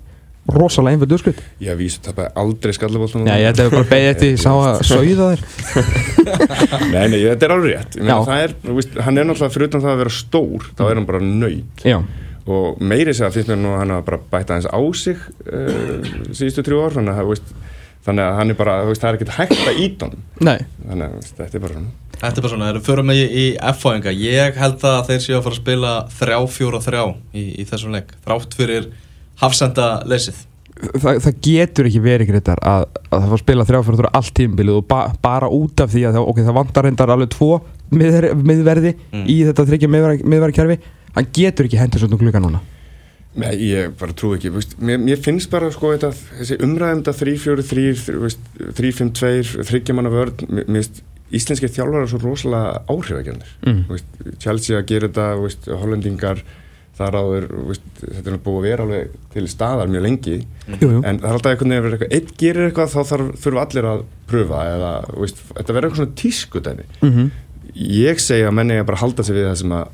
Rosalega 0.45 0.93
einföld 0.93 1.13
uppskritt 1.15 1.39
ég 1.65 1.73
vísu 1.79 2.03
tappaði 2.05 2.29
aldrei 2.37 2.73
skallaboltan 2.77 3.23
Já, 3.25 3.33
ég 3.41 3.47
ætla 3.49 3.63
bara 3.71 3.81
að 3.81 3.87
beigja 3.89 4.11
þetta 4.11 4.27
ég 4.27 4.41
sá 4.43 4.51
að 4.53 4.75
sauða 4.91 5.29
þér 5.31 6.91
nei, 6.91 7.07
nei, 7.09 7.17
þetta 7.23 7.47
er 7.47 7.53
alveg 7.55 7.71
rétt. 7.71 7.97
Það 7.97 8.43
er, 8.43 8.53
veist, 8.77 8.99
hann 9.07 9.17
er 9.17 9.25
náttúrulega 9.25 9.55
fyrir 9.55 9.71
utan 9.71 9.81
það 9.87 9.95
að 9.95 10.03
vera 10.03 10.13
stór 10.13 10.67
þá 10.77 10.83
er 10.85 10.99
hann 10.99 11.07
bara 11.09 11.23
nöyt 11.25 11.81
Já, 11.89 11.97
og 12.45 12.81
meiri 12.81 13.13
segja 13.15 13.31
finnst 13.33 13.49
mér 13.49 13.61
nú 13.61 13.71
að 13.73 13.79
hann 13.81 13.93
hafa 13.95 14.05
bara 14.11 14.19
bætt 14.35 14.51
aðeins 14.53 14.67
á 14.69 14.79
sig 14.93 15.21
uh, 15.49 16.09
síðustu 16.35 16.65
trjú 16.67 16.81
ár 16.85 16.93
þannig 16.97 17.19
að, 17.21 17.29
veist, 17.31 17.53
þannig 18.05 18.25
að 18.27 18.39
hann 18.39 18.53
er 18.53 18.59
bara 18.59 18.75
veist, 18.85 19.01
það 19.01 19.09
er 19.11 19.19
ekkert 19.19 19.37
hægt 19.39 19.63
að 19.71 19.79
ít 19.85 20.05
honum. 20.05 20.25
Nei. 20.45 20.57
Þannig 20.85 21.05
að 21.07 21.15
veist, 21.19 21.37
þetta 21.39 21.57
er 21.59 21.63
bara 21.65 21.77
svona. 21.79 21.93
Þetta 22.15 22.39
er 22.39 22.45
bara 22.45 22.53
svona, 22.55 22.67
eru 22.71 22.81
fyrir 22.85 23.07
mig 23.09 23.17
í, 23.19 23.25
í 23.27 23.45
F-fáinga 23.73 24.13
Ég 24.15 24.59
held 24.61 24.83
að 24.87 25.01
þeir 25.09 25.23
séu 25.25 25.35
að 25.35 25.47
fara 25.47 25.57
að 25.57 25.63
spila 25.63 25.95
3-4-3 26.15 27.01
í, 27.35 27.45
í 27.59 27.65
þessum 27.67 27.95
leik 27.97 28.13
Þrátt 28.23 28.55
fyrir 28.55 28.85
hafsenda 29.41 29.87
leysið 30.07 30.37
það, 30.75 31.19
það 31.25 31.37
getur 31.45 31.89
ekki 31.89 32.01
verið 32.03 32.29
greitar 32.31 32.61
að, 32.63 32.85
að 33.09 33.19
það 33.21 33.27
fá 33.29 33.35
að 33.35 33.41
spila 33.43 33.65
þrjáfjörður 33.69 34.09
allt 34.19 34.33
tímbilið 34.39 34.79
og 34.79 34.87
ba 34.91 34.99
bara 35.23 35.49
út 35.51 35.83
af 35.83 35.91
því 35.93 36.05
að 36.09 36.17
það, 36.17 36.29
okay, 36.31 36.47
það 36.47 36.57
vantar 36.59 36.87
reyndar 36.87 37.13
alveg 37.15 37.31
tvo 37.35 37.51
miðver, 37.95 38.27
miðverði 38.35 38.93
Mm. 39.15 39.25
í 39.31 39.37
þetta 39.47 39.65
þryggja 39.69 39.91
miðverðarkerfi 39.91 40.79
hann 41.15 41.29
getur 41.35 41.67
ekki 41.69 41.79
hendur 41.81 42.03
svona 42.05 42.21
klukka 42.21 42.43
núna 42.43 42.61
Nei, 43.35 43.51
ég 43.67 43.91
bara 43.99 44.13
trú 44.15 44.29
ekki, 44.37 44.47
veist, 44.55 44.77
mér, 44.79 45.01
mér 45.03 45.19
finnst 45.19 45.49
bara 45.51 45.67
sko 45.73 45.89
þetta, 45.91 46.13
þessi 46.39 46.55
umræðum 46.63 47.01
þetta 47.03 47.13
3-4-3, 47.19 48.69
3-5-2, 48.77 49.63
þryggjamanna 49.67 50.11
vörð, 50.13 50.45
mér 50.47 50.69
finnst 50.69 51.01
íslenskir 51.35 51.73
þjálfarar 51.73 52.07
svo 52.07 52.21
rosalega 52.23 52.85
áhrifagjörnir, 52.91 53.49
Mm. 53.65 53.81
Chelsea 54.39 54.77
að 54.79 54.85
gera 54.93 55.09
þetta, 55.09 55.25
veist, 55.41 55.67
hollendingar, 55.81 56.43
þar 56.95 57.17
áður, 57.19 57.47
veist, 57.73 57.89
þetta 58.05 58.31
er 58.31 58.39
búið 58.45 58.59
að 58.61 58.67
vera 58.69 58.85
alveg 58.87 59.17
til 59.33 59.45
staðar 59.51 59.91
mjög 59.91 60.05
lengi, 60.05 60.37
jú, 60.69 60.79
jú. 60.79 61.01
en 61.03 61.19
það 61.19 61.27
er 61.27 61.35
alltaf 61.35 61.51
einhvern 61.51 61.73
veginn 61.75 61.81
að 61.81 61.87
vera 61.89 61.97
eitthvað, 61.97 62.15
einn 62.15 62.39
gerir 62.39 62.69
eitthvað 62.69 62.93
þá 62.93 63.01
þarf, 63.11 63.33
þurfa 63.43 63.65
allir 63.65 63.89
að 63.91 64.05
pröfa 64.31 64.63
eða, 64.77 64.93
veist, 65.25 65.43
þetta 65.51 65.75
verður 65.75 65.89
eitthvað 65.89 66.03
svona 66.05 66.19
tískudæmi. 66.23 66.87
Mm 67.01 67.27
Ég 67.75 68.21
segi 68.23 68.45
að 68.47 68.53
menni 68.55 68.77
að 68.79 68.85
bara 68.87 69.01
halda 69.01 69.23
sig 69.25 69.35
við 69.35 69.49
það 69.49 69.57
sem 69.59 69.71
að 69.75 69.87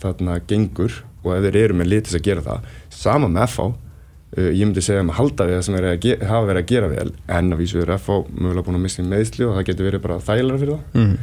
þarna 0.00 0.38
gengur 0.48 0.92
og 1.22 1.30
ef 1.36 1.42
þeir 1.46 1.56
eru 1.64 1.74
með 1.78 1.90
litis 1.92 2.14
að 2.18 2.24
gera 2.26 2.42
það 2.46 2.68
sama 2.90 3.28
með 3.28 3.46
FH 3.52 3.66
uh, 3.68 4.50
ég 4.52 4.64
myndi 4.66 4.82
segja 4.84 5.02
að 5.04 5.12
halda 5.18 5.46
við 5.48 5.56
það 5.58 5.64
sem 5.68 5.76
er 5.80 5.86
að 5.90 5.98
ge- 6.06 6.18
hafa 6.30 6.46
verið 6.48 6.62
að 6.64 6.70
gera 6.72 6.88
vel 6.94 7.10
en 7.38 7.52
að 7.52 7.60
vísu 7.62 7.82
er 7.82 7.92
FH 7.98 8.16
mögulega 8.32 8.66
búin 8.68 8.78
að 8.80 8.84
missa 8.86 9.02
í 9.02 9.08
meðsli 9.12 9.46
og 9.48 9.54
það 9.58 9.66
getur 9.70 9.88
verið 9.90 10.04
bara 10.06 10.20
þægilega 10.28 10.62
fyrir 10.62 10.78
það 10.78 11.02
Mm. 11.02 11.14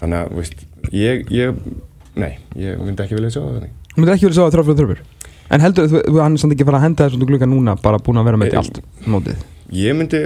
þannig 0.00 0.18
að, 0.20 0.32
veist, 0.38 0.64
ég, 0.92 1.26
ég 1.30 1.58
nei, 2.18 2.32
ég 2.58 2.78
myndi 2.82 3.02
ekki 3.04 3.14
vilja 3.18 3.30
sjá 3.34 3.42
það 3.44 3.68
Þú 3.94 4.00
myndir 4.02 4.14
ekki 4.16 4.26
að 4.30 4.34
sjá 4.38 4.44
að 4.46 4.54
þrjáfjörður 4.56 4.78
þrjúfur 4.80 5.02
En 5.52 5.60
heldur 5.60 5.88
þú, 5.90 6.04
þú- 6.08 6.22
hann 6.24 6.32
er 6.38 6.40
samt 6.44 6.54
ekki 6.56 6.64
fara 6.68 6.78
að 6.80 6.86
henda 6.88 7.08
þessu 7.10 7.26
klukka 7.28 7.48
núna 7.50 7.76
bara 7.82 7.98
búin 7.98 8.16
að 8.20 8.30
vera 8.30 8.40
með 8.40 8.52
þetta 8.54 8.62
allt 8.64 8.80
mótið 9.06 9.42
ég 9.74 9.96
myndi, 9.96 10.18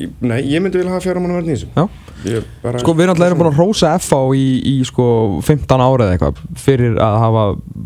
ég, 0.00 0.10
nei, 0.22 0.38
ég 0.48 0.62
myndi 0.62 0.78
vilja 0.78 0.92
hafa 0.94 1.02
fjara 1.02 1.20
mann 1.20 1.32
að 1.34 1.40
verða 1.40 1.50
í 1.50 1.56
þessu. 1.56 1.66
Já. 1.74 1.88
Ég 2.30 2.44
bara, 2.62 2.78
Sko 2.80 2.94
við 2.94 3.08
erum 3.10 3.40
búin 3.40 3.50
að 3.50 3.58
rósa 3.58 3.90
FH 3.98 4.20
í, 4.38 4.44
í 4.70 4.74
sko 4.86 5.06
15 5.44 5.82
ára 5.82 6.06
eða 6.06 6.14
eitthvað 6.14 6.38
fyrir 6.62 6.94
að 7.02 7.16
hafa 7.20 7.42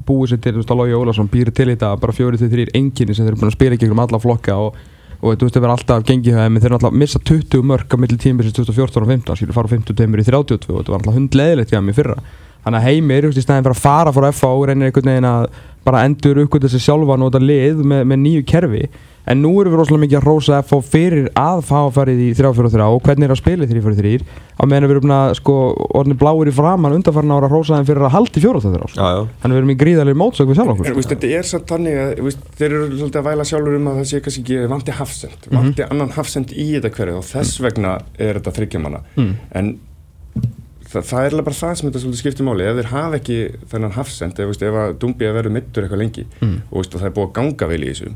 búið 0.07 0.35
sér 0.35 0.43
til, 0.45 0.53
þú 0.53 0.61
veist 0.63 0.71
að 0.75 0.79
Lógi 0.83 0.99
Ólafsson 1.01 1.31
býri 1.33 1.55
til 1.57 1.67
þetta 1.73 1.95
bara 1.99 2.15
fjórið 2.15 2.45
til 2.45 2.51
þrýr 2.53 2.73
enginni 2.79 3.17
sem 3.17 3.25
þeir 3.27 3.33
eru 3.35 3.41
búin 3.41 3.51
að 3.51 3.57
spila 3.57 3.79
í 3.79 3.81
gegnum 3.83 4.03
alla 4.05 4.21
flokka 4.23 4.59
og, 4.63 4.77
og 5.19 5.33
þú 5.41 5.49
veist 5.49 5.57
það 5.57 5.65
verður 5.65 5.75
alltaf 5.79 6.05
gengið 6.13 6.39
þeim 6.39 6.53
en 6.55 6.61
þeir 6.63 6.71
eru 6.71 6.79
alltaf 6.79 6.93
að 6.93 7.01
missa 7.03 7.23
20 7.33 7.67
mörg 7.73 7.89
á 7.89 7.97
milli 7.99 8.21
tímbilsins 8.23 8.59
2014 8.61 9.03
og 9.03 9.11
15 9.17 9.41
skilur 9.41 9.57
fara 9.57 9.67
úr 9.67 9.75
52 9.75 10.23
í 10.23 10.29
32 10.29 10.71
og 10.71 10.79
þetta 10.85 10.93
var 10.95 11.01
alltaf 11.01 11.19
hundleðilegt 11.19 11.73
hjá 11.75 11.81
í 11.83 11.97
fyrra 11.99 12.19
þannig 12.65 12.79
að 12.83 12.89
heimir, 12.89 13.29
í 13.31 13.45
stæðin 13.45 13.67
fyrir 13.67 13.77
að 13.77 13.85
fara 13.85 14.15
fór 14.17 14.31
FH 14.33 14.49
og 14.55 14.67
reynir 14.71 14.91
einhvern 14.91 15.13
veginn 15.13 15.31
að 15.33 15.51
bara 15.89 16.03
endur 16.05 16.43
uppgöta 16.45 16.69
sig 16.69 16.83
sjálfa 16.85 17.15
og 17.17 17.23
nota 17.23 17.39
lið 17.41 17.79
með, 17.85 18.03
með 18.11 18.19
nýju 18.27 18.43
kerfi. 18.51 18.89
En 19.29 19.43
nú 19.45 19.51
erum 19.61 19.75
við 19.75 19.81
rosalega 19.83 20.01
mikið 20.07 20.17
að 20.19 20.25
rósa 20.25 20.59
FH 20.65 20.77
fyrir 20.89 21.27
að 21.37 21.59
fá 21.69 21.81
farið 21.93 22.21
í 22.25 22.29
3-4-3 22.37 22.85
og 22.89 23.03
hvernig 23.05 23.27
er 23.29 23.33
að 23.35 23.41
spila 23.43 23.67
í 23.67 23.69
3-4-3 23.69 24.23
á 24.57 24.63
meðan 24.65 24.87
við 24.89 24.95
erum 24.95 25.13
að 25.13 25.33
sko 25.37 25.57
orðin 26.01 26.17
bláir 26.21 26.49
í 26.49 26.55
framann 26.57 26.95
undanfarn 26.97 27.35
ára 27.37 27.45
að 27.51 27.53
rósa 27.53 27.77
þeim 27.77 27.89
fyrir 27.91 28.07
að 28.09 28.15
halda 28.15 28.41
í 28.41 28.45
4-3 28.47 28.63
sko. 28.89 28.97
Já, 28.97 29.09
já. 29.19 29.27
Þannig 29.43 29.59
við 29.59 29.61
erum 29.61 29.73
í 29.75 29.77
gríðarlega 29.83 30.21
mótsök 30.23 30.49
við 30.49 30.61
sjálf 30.63 30.73
okkur. 30.75 30.89
En 30.95 31.09
þetta 31.13 31.33
er 31.43 31.51
samt 31.51 31.75
þannig 31.75 32.01
að 32.07 32.15
veist, 32.25 32.47
þeir 32.57 32.69
eru 32.79 32.89
svolítið 33.03 33.21
að 33.21 33.29
væla 33.29 33.49
sjálfur 33.53 33.77
um 33.83 33.91
að 33.93 34.01
það 34.01 34.09
sé 34.15 34.23
kannski 34.25 34.45
ekki 34.47 34.71
vanti 34.73 34.97
hafsend, 35.03 35.51
vanti 35.59 35.85
annan 35.91 36.15
hafsend 36.17 36.57
í 36.57 36.67
þetta 36.79 36.95
hverju 36.97 37.19
og 37.21 37.29
þess 37.29 37.61
vegna 37.69 37.99
er 38.17 38.41
þetta 38.41 38.57
þryggjamanna 38.63 39.05
Mm. 39.19 39.35
en 39.61 39.75
það, 40.93 41.05
það 41.11 41.21
er 41.27 41.35
alveg 41.37 41.45
bara 41.49 41.59
það 41.61 41.75
sem 41.81 41.91
þetta 41.93 42.17
skiptir 42.23 42.47
máli 42.49 42.67
ef 42.69 42.79
þeir 42.81 42.91
hafa 42.95 43.19
ekki 43.21 43.39
þennan 43.73 43.95
hafsend 43.99 44.41
ef, 44.41 44.57
ef 44.63 44.81
að 44.83 44.97
Dumbi 45.03 45.29
að 45.29 45.39
vera 45.41 45.53
mittur 45.59 45.85
eitthvað 45.87 46.03
lengi 46.05 46.27
Mm. 46.41 46.59
og, 46.71 46.77
veist, 46.83 46.95
og 46.95 47.01
það 47.03 47.09
er 47.11 47.17
búið 47.19 47.29
að 47.29 47.37
ganga 47.39 47.69
vel 47.73 47.83
í 47.85 47.93
þessu 47.93 48.13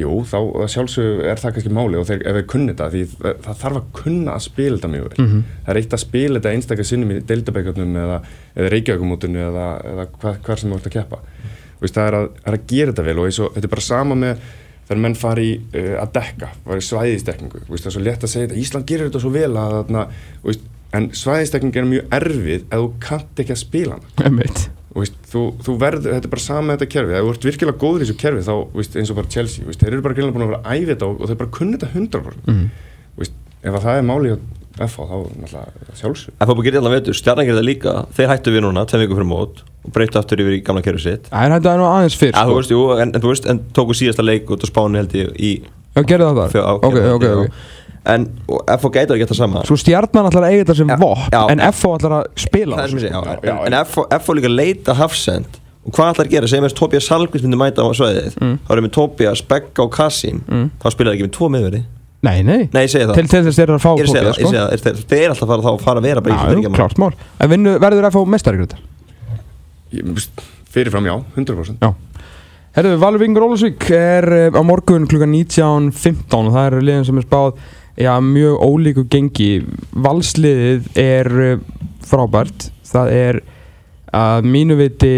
jú, 0.00 0.12
þá 0.24 0.36
að 0.62 0.68
sjálfsög 0.72 1.18
er 1.28 1.40
það 1.42 1.52
kannski 1.56 1.72
máli 1.76 1.98
og 2.00 2.06
þeir, 2.08 2.22
ef 2.30 2.36
þeir 2.38 2.46
kunni 2.48 2.72
þetta 2.72 2.86
því 2.94 3.02
það, 3.10 3.34
það 3.44 3.58
þarf 3.64 3.80
að 3.80 3.88
kunna 3.98 4.36
að 4.38 4.44
spila 4.46 4.76
þetta 4.78 4.92
mjög 4.94 5.08
vel 5.10 5.24
Mhm. 5.26 5.42
það 5.66 5.72
er 5.74 5.80
eitt 5.80 5.96
að 5.96 6.04
spila 6.04 6.38
þetta 6.40 6.52
einstaklega 6.54 6.88
sinnum 6.90 7.10
í 7.10 7.18
deildabækjum 7.30 7.96
eða, 8.04 8.16
eða 8.56 8.70
reykjaugumótinu 8.76 9.42
eða, 9.50 9.66
eða 9.92 10.06
hva, 10.22 10.32
hvar 10.46 10.58
sem 10.62 10.70
þú 10.70 10.78
ert 10.80 10.88
að 10.90 10.96
keppa 10.96 11.18
Veist, 11.80 11.94
það 11.96 12.06
er 12.10 12.14
að, 12.20 12.26
er 12.46 12.52
að 12.58 12.64
gera 12.68 12.92
þetta 12.92 13.04
vel 13.10 13.18
og 13.18 13.28
og, 13.40 13.52
þetta 13.54 13.66
er 13.68 13.74
bara 13.74 13.84
sama 13.90 14.14
með 14.20 14.40
þegar 14.90 15.00
menn 15.04 15.14
fari 15.16 15.50
uh, 15.74 15.94
að 16.02 16.10
dekka, 16.16 16.48
fari 16.66 16.80
svæðistekningu 16.84 17.60
Veist, 17.68 17.84
það 17.84 17.90
er 17.90 17.94
svo 17.96 18.02
létt 18.04 18.24
að 18.26 18.32
segja 18.34 18.48
þetta, 18.50 18.60
Ísland 18.60 18.86
gerir 18.90 19.08
þetta 19.10 19.22
svo 19.22 19.30
vel 19.32 19.54
að, 19.56 20.12
veist, 20.44 20.64
en 20.96 21.08
svæðistekning 21.14 21.76
er 21.80 21.88
mjög 21.90 22.14
erfið 22.20 22.60
ef 22.66 22.76
þú 22.80 22.90
kannt 23.06 23.42
ekki 23.44 23.54
að 23.56 23.60
spila 23.64 23.98
Einmitt. 24.24 24.68
Og 24.90 25.04
veist, 25.04 25.18
þú, 25.30 25.40
þú 25.62 25.74
verður, 25.78 26.14
þetta 26.16 26.26
er 26.26 26.32
bara 26.32 26.42
sama 26.42 26.62
með 26.66 26.78
þetta 26.80 26.92
kerfi 26.96 27.12
ef 27.14 27.26
þú 27.26 27.32
ert 27.34 27.44
virkilega 27.46 27.78
góður 27.84 28.00
í 28.02 28.06
þessu 28.08 28.16
kerfi 28.18 28.46
þá 28.48 28.54
veist, 28.74 28.96
eins 28.98 29.10
og 29.12 29.18
bara 29.20 29.30
Chelsea, 29.36 29.64
veist, 29.68 29.80
þeir 29.84 29.92
eru 29.94 30.02
bara 30.02 30.14
búin 30.18 30.42
að 30.46 30.50
vera 30.50 30.62
að 30.64 30.80
æfi 30.80 30.88
þetta 30.94 31.06
og, 31.12 31.20
og 31.22 31.30
þeir 31.30 31.38
bara 31.44 31.52
kunni 31.58 31.78
þetta 31.78 31.92
100% 31.94 32.48
Mhm. 32.50 32.64
veist, 33.20 33.36
ef 33.62 33.74
að 33.78 33.84
það 33.86 34.00
er 34.00 34.08
máli 34.10 34.32
á 34.34 34.38
FH 34.80 35.06
þá 35.06 35.16
náttúrulega 35.44 35.94
sjálfsög 36.00 36.34
En 36.40 36.48
fótból 36.48 36.64
gerir 36.66 36.78
allan 36.80 36.94
veitur, 36.96 37.14
stjarnan 37.18 37.46
gerir 37.46 37.58
það 37.60 37.68
líka 37.70 37.92
Þeir 38.16 38.28
hættu 38.30 38.52
við 38.54 38.62
núna, 38.64 38.84
tveim 38.88 39.02
vikur 39.04 39.18
fyrir 39.20 39.28
mót 39.30 39.62
Og 39.84 39.92
breyttu 39.94 40.18
aftur 40.20 40.40
yfir 40.42 40.56
í 40.58 40.60
gamla 40.64 40.82
kerfi 40.86 41.02
sitt 41.06 41.26
Það 41.30 41.44
er 41.46 41.54
þetta 41.56 41.74
nú 41.80 41.86
aðeins 41.90 42.16
Já, 42.16 42.30
þú 42.30 42.46
sko. 42.46 42.56
veist, 42.60 42.72
jú, 42.74 42.80
en, 43.02 43.12
en 43.14 43.50
en 43.54 43.60
tóku 43.76 43.96
síðasta 43.98 44.24
leik 44.24 44.48
út 44.54 44.62
á 44.64 44.66
Spáni 44.70 45.02
held 45.02 45.12
ég 45.18 45.34
í 45.36 45.50
Já, 45.90 46.02
gerðu 46.06 46.30
það 46.38 46.54
fjö- 46.54 46.64
á- 46.64 46.78
það 46.80 46.86
Ok, 46.86 46.96
ok, 47.14 47.22
já. 47.26 47.34
ok 47.36 47.50
En 48.08 48.26
FH 48.48 48.90
gætar 48.94 49.16
ekki 49.16 49.26
þetta 49.26 49.36
sama. 49.36 49.62
Svo 49.68 49.76
stjarnan 49.76 50.28
ætlar 50.30 50.46
að 50.46 50.54
eiga 50.54 50.64
þetta 50.64 50.76
sem 50.78 50.88
Já, 50.92 50.96
vopn 51.00 51.34
já. 51.34 51.40
En 51.52 51.62
FH 51.68 51.90
ætlar 51.98 52.14
að 52.16 52.28
spila 52.40 52.78
Það 52.78 52.94
segi, 52.94 53.10
já, 53.12 53.20
Já, 53.44 53.54
en, 53.66 53.76
en 53.76 54.20
FH 54.20 54.36
líka 54.38 54.52
leita 54.52 54.96
hafsend. 54.96 55.58
Og 55.84 55.94
hvað 55.96 56.12
ætlar 56.14 56.28
að 56.28 56.34
gera, 56.34 56.50
segjum 56.50 56.66
við 56.66 56.72
að 56.72 56.78
Tobias 56.80 57.08
Salkvist 57.08 57.46
myndi 57.46 57.60
mæta 57.60 57.84
á 57.84 57.88
svæðið. 57.96 58.36
Mm. 58.40 58.54
Þá 58.66 58.74
erum 58.76 58.86
við 58.88 58.94
Tobias, 58.96 59.42
Begga 59.52 59.84
og 59.84 59.92
Kassim. 59.96 60.42
Mm. 60.48 60.66
Þá 60.80 60.86
spilar 60.96 61.16
ekki 61.16 61.26
með 61.28 61.34
tvo 61.36 61.48
miðverði. 61.54 61.82
Nei, 62.20 62.34
nei. 62.44 62.58
Nei, 62.68 62.82
það. 62.84 63.14
Til, 63.16 63.24
til 63.32 63.44
þess 63.46 63.56
þeir 63.56 63.64
eru 63.64 63.76
að 63.78 63.84
fá 63.84 63.90
það, 63.90 64.00
ég 64.00 64.08
sko. 64.36 64.50
það, 64.52 64.98
þeir- 65.08 65.22
eru 65.24 65.32
alltaf 65.32 65.46
að 65.46 65.52
fara 65.54 65.64
þá 65.64 65.70
að 65.70 65.84
fara 65.86 66.02
að 66.02 66.08
vera 66.10 66.24
bara 66.24 66.34
í 66.36 67.12
En 67.40 67.52
vinnu, 67.54 67.72
verður 67.80 68.08
FH 68.10 68.24
mestari 68.28 68.60
gröndar? 68.60 68.82
fyrirfram 70.70 71.06
já, 71.06 71.16
100% 71.36 71.80
Já. 71.82 71.94
Herðu, 72.76 72.98
Valur 73.02 73.18
Vingur 73.18 73.42
Ólasvík 73.48 73.88
er 73.90 74.26
eh, 74.30 74.54
á 74.54 74.62
morgun 74.62 75.08
klukkan 75.10 75.32
19.15 75.34 76.36
og 76.38 76.52
það 76.54 76.66
eru 76.68 76.82
liðin 76.86 77.06
sem 77.08 77.18
er 77.18 77.26
spáð 77.26 77.56
já, 78.00 78.12
mjög 78.24 78.58
ólíku 78.64 79.06
gengi. 79.12 79.50
Valsliðið 79.92 80.90
er 81.00 81.30
eh, 81.44 81.64
frábært. 82.08 82.70
Það 82.90 83.14
er 83.14 83.40
að 84.16 84.48
mínu 84.50 84.76
viti 84.80 85.14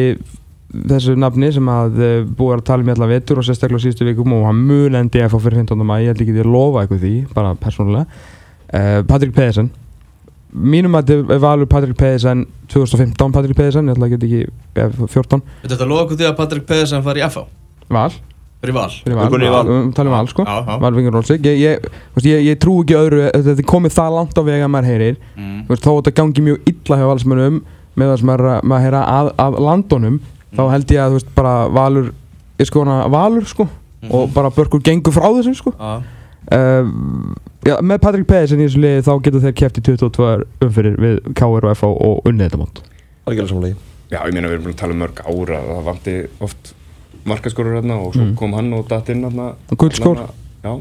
þessu 0.72 1.14
nafni 1.20 1.50
sem 1.52 1.68
að 1.68 2.00
eh, 2.02 2.16
búið 2.26 2.58
að 2.58 2.64
tala 2.68 2.84
um 2.84 2.92
allar 2.94 3.12
vetur 3.12 3.40
og 3.40 3.46
sérstaklega 3.46 3.84
síðustu 3.84 4.08
vikum 4.08 4.34
og 4.36 4.46
hann 4.48 4.64
mun 4.66 4.98
endi 4.98 5.22
að 5.22 5.34
fá 5.34 5.38
fyrir 5.44 5.62
15. 5.62 5.84
maður, 5.84 6.04
ég 6.04 6.12
held 6.12 6.24
ekki 6.24 6.36
því 6.36 6.44
að 6.44 6.52
lofa 6.56 6.82
eitthvað 6.82 7.04
því, 7.04 7.14
bara 7.36 7.54
persónulega. 7.60 8.20
Uh, 8.72 8.98
Patrik 9.04 9.34
Pedersen. 9.36 9.68
Mínum 10.52 10.96
að 10.96 11.10
þetta 11.10 11.34
er 11.34 11.40
Valur 11.40 11.68
Patrik 11.68 11.96
Pedersen 11.96 12.44
2015 12.72 13.32
Patrik 13.32 13.56
Pedersen, 13.56 13.88
ég 13.88 13.96
ætla 13.96 14.08
að 14.08 14.16
ekki 14.18 14.42
eh, 14.44 14.98
14, 15.00 15.40
Þetta 15.64 15.78
að 15.78 15.92
loka 15.92 16.16
því 16.16 16.28
að 16.28 16.36
Patrik 16.40 16.66
Pedersen 16.68 17.04
fari 17.04 17.22
í 17.22 17.24
FH 17.24 17.46
Val 17.92 18.10
Fyrir 18.62 18.75
val 18.77 18.88
Fyrir 18.94 19.16
Við 19.18 19.25
erum 19.27 19.42
í 19.42 19.51
Val. 19.53 19.62
Við 19.68 19.92
talum 19.98 20.14
Val 20.14 20.29
sko. 20.31 20.44
Já, 20.46 20.57
já. 20.68 20.77
Val 20.85 20.92
Vingur 20.94 21.16
Rólsvík 21.16 21.46
ég, 21.48 21.59
ég, 21.59 21.87
ég, 22.22 22.42
ég 22.46 22.59
trú 22.62 22.77
ekki 22.85 22.94
öðru 22.98 23.22
Þetta 23.35 23.55
er 23.59 23.66
komið 23.72 23.96
það 23.96 24.16
langt 24.16 24.38
á 24.38 24.42
vega 24.46 24.68
að 24.68 24.72
maður 24.77 24.90
heyrir. 24.92 25.16
Mm. 25.35 25.57
Þú 25.66 25.75
veist, 25.75 25.83
Þó 25.83 25.90
að 25.92 25.98
þetta 26.01 26.14
gangi 26.20 26.44
mjög 26.46 26.70
illa 26.72 26.98
hjá 27.01 27.07
valsmönnum 27.11 27.57
Með 27.98 28.12
það 28.12 28.18
sem 28.22 28.31
maður, 28.31 28.48
að- 28.53 28.66
maður 28.70 28.87
heyra 28.87 29.03
að, 29.18 29.31
að 29.46 29.59
landunum 29.66 30.18
Þá 30.53 30.62
held 30.77 30.94
ég 30.94 31.01
að 31.03 31.11
þú 31.14 31.18
veist 31.18 31.33
bara 31.37 31.55
Valur 31.81 32.11
er 32.62 32.68
sko 32.70 32.83
hana 32.87 32.98
Valur 33.12 33.46
sko. 33.51 33.66
Og 34.12 34.31
bara 34.35 34.51
börkur 34.55 34.83
gengur 34.85 35.14
frá 35.14 35.27
þessum 35.38 35.55
sko. 35.59 35.72
Já. 35.79 36.03
Uh, 36.53 36.88
já, 37.66 37.77
Með 37.87 38.01
Patrik 38.03 38.27
Pedersen 38.31 38.61
í 38.62 38.66
þessu 38.66 38.81
liði 38.83 39.03
Þá 39.07 39.12
getur 39.27 39.42
þeir 39.44 39.55
keft 39.61 39.79
í 39.79 39.83
22 39.87 40.31
umfyrir 40.66 40.96
Við 41.03 41.18
KR 41.38 41.66
og 41.68 41.75
FH 41.79 41.90
og 42.03 42.27
unnið 42.31 42.48
þetta 42.48 42.61
mót. 42.62 42.81
Algjörlega 43.31 43.53
samlegi 43.55 43.77
Já, 44.12 44.18
ég 44.29 44.35
meina 44.35 44.51
við 44.51 44.57
erum 44.59 44.64
búin 44.66 44.75
að 44.75 44.81
tala 44.83 44.92
um 44.96 44.98
mörg 45.01 45.20
ára 45.25 45.61
það 45.68 45.85
vanti 45.87 46.14
oft 46.44 46.72
markaskorur 47.28 47.78
hérna 47.78 47.98
og 48.02 48.14
svo 48.14 48.24
Mm. 48.26 48.35
kom 48.37 48.52
hann 48.56 48.72
og 48.72 48.88
datt 48.88 49.08
inn 49.12 49.22
hérna. 49.24 49.54
Gullskór. 49.70 50.22
Já, 50.62 50.80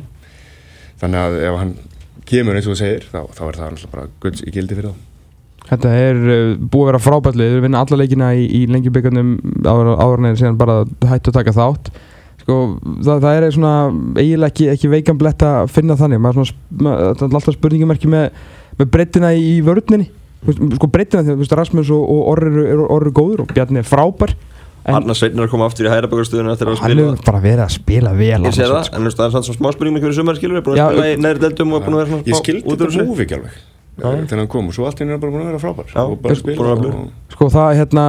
þannig 1.02 1.20
að 1.22 1.38
ef 1.48 1.58
hann 1.60 1.74
kemur 2.26 2.56
eins 2.56 2.68
og 2.68 2.76
þú 2.76 2.80
segir 2.82 3.08
þá, 3.12 3.22
þá 3.34 3.42
er 3.48 3.58
það 3.58 3.72
náttúrulega 3.72 3.92
bara 3.92 4.08
gulls 4.22 4.44
í 4.46 4.52
gildi 4.52 4.78
fyrir 4.78 4.92
þá. 4.92 5.08
Þetta 5.72 5.90
er 5.94 6.16
uh, 6.16 6.56
búið 6.58 6.82
að 6.82 6.88
vera 6.92 7.04
frábætlið, 7.06 7.52
við 7.56 7.62
vinna 7.66 7.82
alla 7.82 7.98
leikina 8.02 8.32
í, 8.34 8.46
í 8.46 8.66
áður 9.66 10.18
en 10.18 10.30
þeir 10.32 10.40
síðan 10.42 10.58
bara 10.58 10.86
hættu 11.06 11.32
að 11.32 11.38
taka 11.38 11.54
þátt. 11.54 11.92
Sko, 12.42 12.56
það, 13.06 13.20
það 13.22 13.36
er 13.38 13.52
svona 13.54 13.74
eiginlega 14.18 14.50
ekki, 14.50 14.70
ekki 14.74 14.90
veikan 14.90 15.20
blett 15.22 15.44
að 15.46 15.70
finna 15.70 15.96
þannig. 15.96 16.20
Maður 16.24 16.40
svona, 16.42 16.58
maður, 16.82 17.14
það 17.20 17.28
er 17.28 17.38
alltaf 17.38 17.58
spurningamerki 17.58 18.10
með, 18.10 18.32
með 18.80 18.90
breyttina 18.96 19.30
í, 19.38 19.62
veist, 20.42 20.62
sko 20.78 20.90
breyttina 20.90 21.24
því 21.26 21.36
að 21.38 21.58
Rasmus 21.60 21.92
og, 21.94 22.02
og 22.02 22.24
Orri 22.34 22.50
eru, 22.50 22.88
eru 22.98 23.14
góður 23.14 23.44
og 23.46 23.54
Bjarni 23.54 23.82
er 23.82 23.88
frábær 23.88 24.34
Arnar 24.90 25.18
Sveinn 25.18 25.38
er 25.38 25.46
að 25.46 25.52
koma 25.54 25.68
aftur 25.70 25.86
í 25.86 25.92
eftir 26.56 26.72
að 26.72 26.80
hann 26.80 26.80
spila. 26.82 27.04
hefur 27.12 27.26
bara 27.28 27.42
verið 27.44 27.64
að 27.66 27.74
spila 27.76 28.14
vel 28.18 28.40
Ég 28.48 28.56
sé 28.56 28.66
það, 28.66 28.88
Sveinn, 28.88 29.06
en 29.06 29.12
það 29.12 29.26
er 29.28 29.36
samt 29.36 29.48
svona 29.50 29.60
smá 29.60 29.76
spurning 29.76 29.94
með 29.98 30.06
hverju 30.08 30.18
sumar 30.18 30.40
skilur 30.40 30.58
við, 30.58 30.64
búin 30.66 30.80
Já, 30.80 30.86
að 30.88 30.96
spila 30.96 31.12
í 31.12 31.20
neðri 31.22 31.44
deildum 31.46 31.76
og 31.78 31.86
búin 31.86 31.98
að 31.98 32.02
vera 32.02 32.12
svona 32.12 32.32
Ég 32.32 32.42
skildi 32.42 32.78
þetta 32.82 33.06
múfi 33.06 33.26
ekki 33.28 33.38
alveg. 33.38 33.60
Já. 34.02 34.08
eh, 34.08 34.22
þegar 34.26 34.40
hann 34.42 34.48
kom 34.50 34.70
og 34.72 34.74
svo 34.74 34.86
allt 34.88 35.02
henni 35.04 35.14
er 35.14 35.20
bara 35.22 35.34
búin 35.36 35.44
að 35.44 35.50
vera 35.52 35.62
frábær. 35.62 35.90
Já, 35.92 36.02
og 36.02 36.22
bara 36.24 36.34
búin 36.34 36.40
spila 36.42 36.72
að 36.72 37.36
sko 37.36 37.50
það 37.54 37.74
hérna 37.82 38.06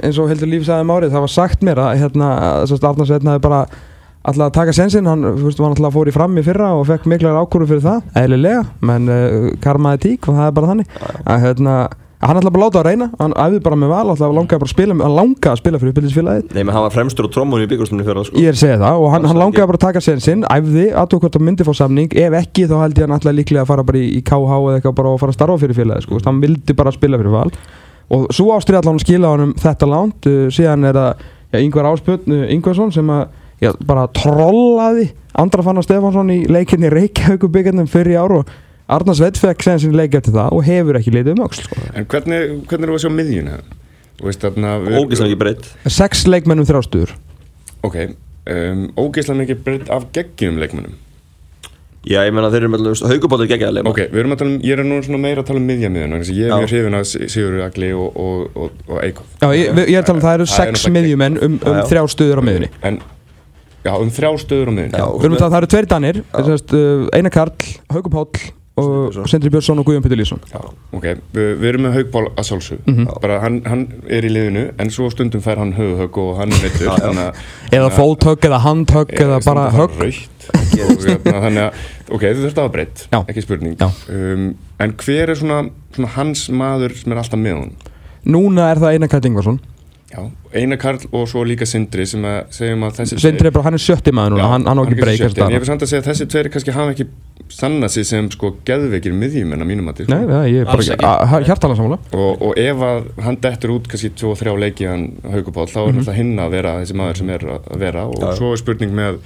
eins 0.00 0.20
og 0.22 0.30
Hildur 0.30 0.48
Líf 0.48 0.64
sagði 0.68 0.86
um 0.86 0.94
árið 0.94 1.12
það 1.16 1.24
var 1.26 1.32
sagt 1.34 1.66
mér 1.66 1.80
að 1.84 1.98
hérna 2.04 2.28
að 2.54 2.74
Arnar 2.88 3.10
Sveinn 3.10 3.30
hafi 3.32 3.42
bara 3.44 3.60
alltaf 4.24 4.46
að 4.46 4.54
taka 4.56 4.72
sensin 4.72 5.10
hann 5.10 5.26
alltaf 5.74 5.90
að 5.90 5.96
fór 5.98 6.08
í 6.08 6.14
fram 6.14 6.38
í 6.40 6.44
fyrra 6.46 6.70
og 6.78 6.86
fekk 6.88 7.08
miklar 7.12 7.36
ákvöru 7.42 7.68
fyrir 7.68 7.84
það 7.84 8.22
eðlilega 8.22 8.62
menn 8.80 9.10
uh, 9.12 9.50
karmaði 9.60 10.00
tík 10.06 10.30
og 10.30 10.38
það 10.38 10.48
er 10.48 10.56
bara 10.56 10.70
þannig. 10.72 10.96
Að 11.26 11.44
hérna 11.44 11.74
hann 12.28 12.38
ætlaði 12.40 12.54
bara 12.54 12.64
að 12.64 12.68
láta 12.68 12.80
að 12.80 12.86
reyna. 12.88 13.06
Hann 13.20 13.34
æfði 13.44 13.60
bara 13.64 13.78
með 13.80 13.90
val 13.92 14.08
alltaf 14.12 14.32
langaði 14.34 14.60
bara 14.62 14.68
að 14.68 14.74
spila 14.74 14.92
hann 14.98 15.16
langaði 15.18 15.50
að 15.50 15.60
spila 15.60 15.80
fyrir 15.80 15.92
uppbyrðisfélagið 15.92 16.44
Nei, 16.54 16.62
menn 16.62 16.74
hann 16.74 16.84
var 16.86 16.94
fremstur 16.94 17.28
á 17.28 17.30
trómunni 17.34 17.66
í 17.66 17.70
byggastunni 17.72 18.04
fyrir 18.06 18.18
það 18.20 18.26
sko. 18.28 18.36
Ég 18.40 18.48
er 18.48 18.56
að 18.56 18.62
segja 18.62 18.78
það 18.80 18.96
og 19.00 19.08
hann, 19.14 19.28
hann 19.30 19.40
langaði 19.40 19.68
bara 19.70 19.78
að 19.80 19.86
taka 19.86 20.00
sensin 20.04 20.44
æfði 20.48 20.86
aðtók 21.02 21.20
hvort 21.24 21.38
að 21.38 21.46
myndi 21.48 21.66
fá 21.66 21.72
samning. 21.80 22.10
Ef 22.24 22.32
ekki 22.40 22.62
þá 22.70 22.76
held 22.80 22.96
ég 22.96 23.04
hann 23.04 23.16
alltaf 23.18 23.36
líklega 23.36 23.62
að 23.64 23.70
fara 23.72 23.86
bara 23.86 24.00
í, 24.00 24.06
í 24.16 24.20
KH 24.24 24.52
eða 24.56 24.76
eitthvað 24.78 24.96
bara 25.00 25.12
og 25.12 25.20
fara 25.22 25.34
að 25.34 25.38
starfa 25.38 25.60
fyrir 25.64 25.78
félagið 25.78 26.06
sko. 26.06 26.22
hann 26.24 26.40
vildi 26.44 26.72
bara 26.78 26.94
spila 26.94 27.20
fyrir 27.20 27.34
val. 27.34 27.50
Og 28.14 28.20
svo 28.36 28.46
ástrið 28.56 28.80
allan 28.80 28.98
að 29.00 29.04
skila 29.06 29.32
honum 29.32 29.52
þetta 29.60 29.86
lánt 29.88 30.28
uh, 30.28 30.48
síðan 30.52 30.88
er 30.88 30.94
það 31.00 31.12
Yngvar 31.54 31.86
Áspjörn 31.92 32.24
uh, 38.84 38.98
Yngvarsson 38.98 39.14
sem 39.14 39.24
að 39.24 39.24
já, 39.24 39.26
bara 39.26 39.32
trollaði 39.34 39.34
Andra 39.34 39.34
Fannar 39.34 39.34
Stefánsson 39.34 39.34
í 39.34 39.34
leikinni 39.34 39.34
Reykjavíkubyggjarnum 39.34 39.34
fyrir 39.34 39.34
í 39.34 39.34
ár 39.34 39.34
og 39.34 39.34
Arnar 39.34 39.34
Sveit 39.34 39.38
fekk 39.40 39.62
segja 39.64 39.78
sinni 39.80 39.96
leik 39.96 40.12
eftir 40.14 40.34
það 40.34 40.52
og 40.52 40.60
hefur 40.64 40.96
ekki 40.98 41.10
litið 41.14 41.32
um 41.32 41.44
öxl 41.46 41.62
sko. 41.64 41.74
En 41.94 42.04
hvernig, 42.04 42.40
hvernig 42.68 42.84
er 42.84 42.90
það 42.90 42.94
að 42.94 43.04
sjá 43.04 43.10
miðjuna? 43.14 43.54
Ógislega 44.24 45.26
ekki 45.26 45.38
breytt 45.40 45.64
sex 45.90 46.26
leikmennum 46.28 46.66
þrjástuður 46.68 47.10
Ok, 47.84 47.96
um, 48.50 48.92
ógeðslega 48.96 49.38
mikið 49.40 49.58
breytt 49.64 49.88
af 49.92 50.02
geggjum 50.14 50.58
leikmennum 50.62 50.94
Já, 52.04 52.20
ég 52.28 52.34
menna 52.36 52.50
þeir 52.52 52.66
eru 52.66 52.68
með 52.68 53.00
haugubátur 53.08 53.48
geggjaðlega 53.48 53.88
Ok, 53.88 54.00
við 54.12 54.18
erum 54.20 54.32
að 54.34 54.38
tala 54.42 54.50
um, 54.52 54.58
ég 54.60 54.76
er 54.76 54.84
nú 54.84 55.00
svona 55.06 55.20
meira 55.22 55.40
að 55.40 55.48
tala 55.48 55.60
um 55.62 55.68
miðjamiðuna 55.70 56.16
Ég 56.28 56.44
er 56.44 56.52
mjög 56.52 56.68
hrifin 56.68 56.98
af 56.98 57.04
Sigur 57.08 57.54
Agli 57.64 57.88
og, 57.96 58.08
og, 58.20 58.52
og, 58.54 58.68
og 58.90 58.96
Eikhoff 59.00 59.28
Já, 59.40 59.48
ég, 59.56 59.64
ég 59.80 59.96
er 59.96 60.02
að 60.02 60.08
tala 60.10 60.20
um 60.20 60.26
það 60.26 60.36
eru 60.36 60.44
er 60.44 60.52
sex 60.52 60.84
miðjumenn 60.92 61.40
um, 61.40 61.56
um 61.56 61.60
Já, 61.64 61.80
já. 61.80 61.84
þrjá 61.88 62.04
stöður 62.12 62.38
á 62.38 62.42
miðjunni. 62.44 62.68
En, 62.84 63.00
já, 63.88 63.92
um 63.96 64.12
þrjá 64.12 64.30
stöður 64.44 64.68
á 64.68 64.72
miðjunni. 64.76 65.00
Já. 65.00 65.08
Við 65.08 65.24
erum 65.30 65.36
að 65.38 65.40
það, 65.40 65.48
það 65.54 65.60
eru 65.62 65.72
tveir 65.72 65.88
danir 65.94 66.16
uh, 66.20 66.28
Og. 68.74 69.14
Sindri 69.30 69.50
Björnsson 69.54 69.78
og 69.78 69.86
Guðjón 69.86 70.02
Pétur 70.02 70.18
Lýsson 70.18 70.40
Já, 70.50 70.58
ok, 70.98 71.04
við, 71.30 71.50
við 71.60 71.68
erum 71.68 71.84
með 71.86 71.92
Haugból 71.94 72.22
að 72.34 72.46
sjálfsög 72.48 72.80
Mhm. 72.90 73.04
bara 73.22 73.36
hann, 73.44 73.60
hann 73.70 73.84
er 74.10 74.26
í 74.26 74.30
liðinu 74.34 74.64
en 74.82 74.90
svo 74.90 75.06
stundum 75.14 75.40
fær 75.44 75.60
hann 75.62 75.72
höfuhögg 75.76 76.18
og 76.18 76.36
hann 76.40 76.50
er 76.50 76.74
að 76.90 77.38
Eða 77.70 77.90
fóthögg 77.94 78.48
eða 78.50 78.58
handhögg 78.64 79.12
eða 79.14 79.38
bara 79.46 79.70
högg. 79.70 79.94
hérna, 80.74 81.40
þannig 81.44 81.62
að, 81.68 81.74
ok, 82.10 82.20
þú 82.20 82.42
þurft 82.42 82.58
að 82.58 82.62
hafa 82.64 82.72
breytt 82.74 83.06
ekki 83.12 83.42
spurning. 83.46 83.76
Um, 84.10 84.56
en 84.80 84.92
hver 84.92 85.30
er 85.30 85.34
svona, 85.38 85.70
svona 85.94 86.08
hans 86.18 86.48
maður 86.50 86.96
sem 86.98 87.12
er 87.14 87.22
alltaf 87.22 87.38
með 87.40 87.60
hún 87.60 87.72
núna 88.26 88.70
er 88.72 88.76
það 88.82 88.92
Einar 88.98 89.08
Kall 89.12 89.26
Ingvarsson 89.30 89.60
Einar 90.54 90.78
Karl 90.78 90.98
og 91.12 91.28
svo 91.28 91.42
líka 91.44 91.66
Sindri 91.66 92.06
sem 92.06 92.22
að 92.24 92.40
segjum 92.54 92.84
að 92.86 92.98
þessi 93.00 93.18
Sindri 93.24 93.48
er 93.50 93.54
bara, 93.56 93.64
hann 93.68 93.74
er 93.78 93.82
sjötti 93.82 94.12
maður 94.14 94.36
núna, 94.36 94.48
hann, 94.52 94.66
hann 94.70 94.78
á 94.78 94.82
ekki 94.86 94.98
breyk 95.00 95.20
ég 95.24 95.58
vil 95.58 95.66
samt 95.68 95.82
að 95.82 95.90
segja 95.90 96.02
að 96.04 96.08
þessi 96.12 96.26
tveiri 96.30 96.52
kannski 96.54 96.74
hafa 96.76 96.94
ekki 96.94 97.06
sanna 97.50 97.88
sig 97.92 98.06
sem 98.08 98.28
sko 98.32 98.52
geðveikir 98.64 99.12
miðjumenn 99.18 99.60
á 99.60 99.66
mínum 99.68 99.90
að 99.92 100.04
Nei, 100.08 100.22
það, 100.30 100.44
ég 100.52 100.60
er 100.62 100.70
bara 100.70 101.42
hjartalega 101.44 101.76
sammála. 101.80 101.98
Og, 102.14 102.42
og 102.48 102.58
ef 102.58 102.84
að 102.88 103.08
hann 103.26 103.38
dettur 103.42 103.74
út 103.74 103.88
kannski 103.90 104.10
2-3 104.16 104.54
leiki 104.62 104.86
hann 104.88 105.04
Haugupál 105.34 105.66
þá 105.68 105.78
er 105.82 105.92
Mhm. 105.92 105.98
náttúrulega 105.98 106.16
hinn 106.18 106.38
að 106.40 106.50
vera 106.56 106.72
þessi 106.80 106.96
maður 106.98 107.16
sem 107.20 107.30
er 107.34 107.44
að 107.58 107.68
vera. 107.82 108.06
Og 108.08 108.22
Já. 108.22 108.30
svo 108.38 108.52
er 108.54 108.62
spurning 108.62 108.94
með, 108.96 109.18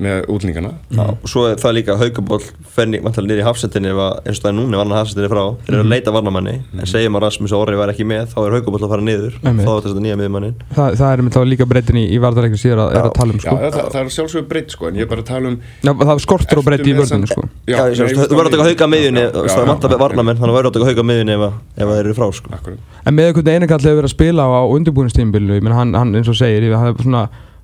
með 0.00 0.26
útlendingana 0.32 0.70
Já, 0.90 1.02
og 1.12 1.28
svo 1.28 1.42
er 1.50 1.56
það 1.60 1.74
líka 1.76 1.96
haukaból 2.00 2.38
fenni 2.72 3.00
vantilega 3.04 3.28
niður 3.28 3.42
í 3.42 3.46
hafsettinni 3.46 3.90
ef 3.92 3.98
að 4.00 4.12
eins 4.26 4.38
og 4.38 4.44
það 4.44 4.50
er 4.52 4.56
núna 4.56 4.76
vann 4.80 4.94
hafsettinni 4.96 5.28
frá. 5.28 5.42
Þeir 5.52 5.72
Mhm. 5.72 5.74
eru 5.74 5.82
að 5.82 5.92
leita 5.92 6.10
varnamanni 6.16 6.54
en 6.78 6.86
segjum 6.88 7.16
að 7.18 7.22
Rasmus 7.26 7.52
og 7.52 7.60
Orri 7.66 7.76
var 7.76 7.88
ekki 7.92 8.04
með 8.08 8.32
þá 8.32 8.38
er 8.46 8.52
haukaból 8.56 8.80
að 8.82 8.88
fara 8.88 9.02
niður. 9.02 9.32
Þá 9.42 9.72
er 9.72 9.82
þetta 9.84 10.02
nýja 10.02 10.16
miðmannin 10.22 10.54
Þa, 10.74 10.84
það 10.96 11.12
er 11.12 11.22
með 11.22 11.32
þá 11.36 11.40
líka 11.52 11.66
breytin 11.68 11.96
í, 12.00 12.04
í 12.08 12.18
varðarleikinu 12.22 12.60
síðan 12.62 12.80
að, 12.82 12.90
er 12.96 13.02
að 13.02 13.14
tala 13.14 13.30
um 13.32 13.38
Já, 13.38 13.42
sko. 13.42 13.56
það, 13.56 13.90
það 13.92 14.00
er 14.02 14.08
sjálfsögur 14.16 14.48
breytt 14.48 14.70
sko 14.72 14.88
en 14.88 14.94
ég 14.94 15.02
er 15.02 15.10
bara 15.12 15.20
að 15.20 15.28
tala 15.28 15.48
um 15.48 15.56
Já, 15.82 15.92
það 15.92 16.18
skortur 16.24 16.58
og 16.58 16.64
breyti 16.64 16.88
í 16.90 16.96
vörðinu 16.96 17.26
sko. 17.28 17.42
Já, 17.68 17.78
sést, 17.94 18.16
þú 18.16 18.36
verður 18.36 18.48
að 18.48 18.56
taka 18.56 18.68
hauka 18.72 18.86
miðjunni 18.88 19.22
Já, 19.22 19.30
það 19.32 19.48
já, 19.52 19.66
vantar 19.68 19.90
já, 19.90 19.98
varnamenn 20.02 20.38
þannig 20.40 20.54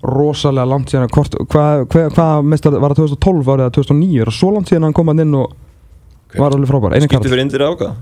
og 0.02 0.11
rosalega 0.14 0.66
langt 0.70 0.92
síðan 0.92 1.08
hvað 1.11 1.38
hva, 1.50 2.08
hva 2.14 2.28
mestar, 2.42 2.76
var 2.78 2.94
það 2.94 3.08
2012 3.16 3.48
árið 3.54 3.64
eða 3.66 3.76
2009 3.78 4.20
er 4.22 4.30
það 4.30 4.38
svo 4.38 4.50
langt 4.54 4.70
síðan 4.70 4.87
hann 4.88 4.96
kom 4.98 5.08
hann 5.12 5.24
inn 5.24 5.34
og 5.34 5.48
Hver? 6.28 6.42
var 6.42 6.54
alveg 6.58 6.68
frábær? 6.70 6.98
Karl. 7.08 7.24
fyrir 7.28 7.44
indir 7.46 7.64
áka 7.66 7.94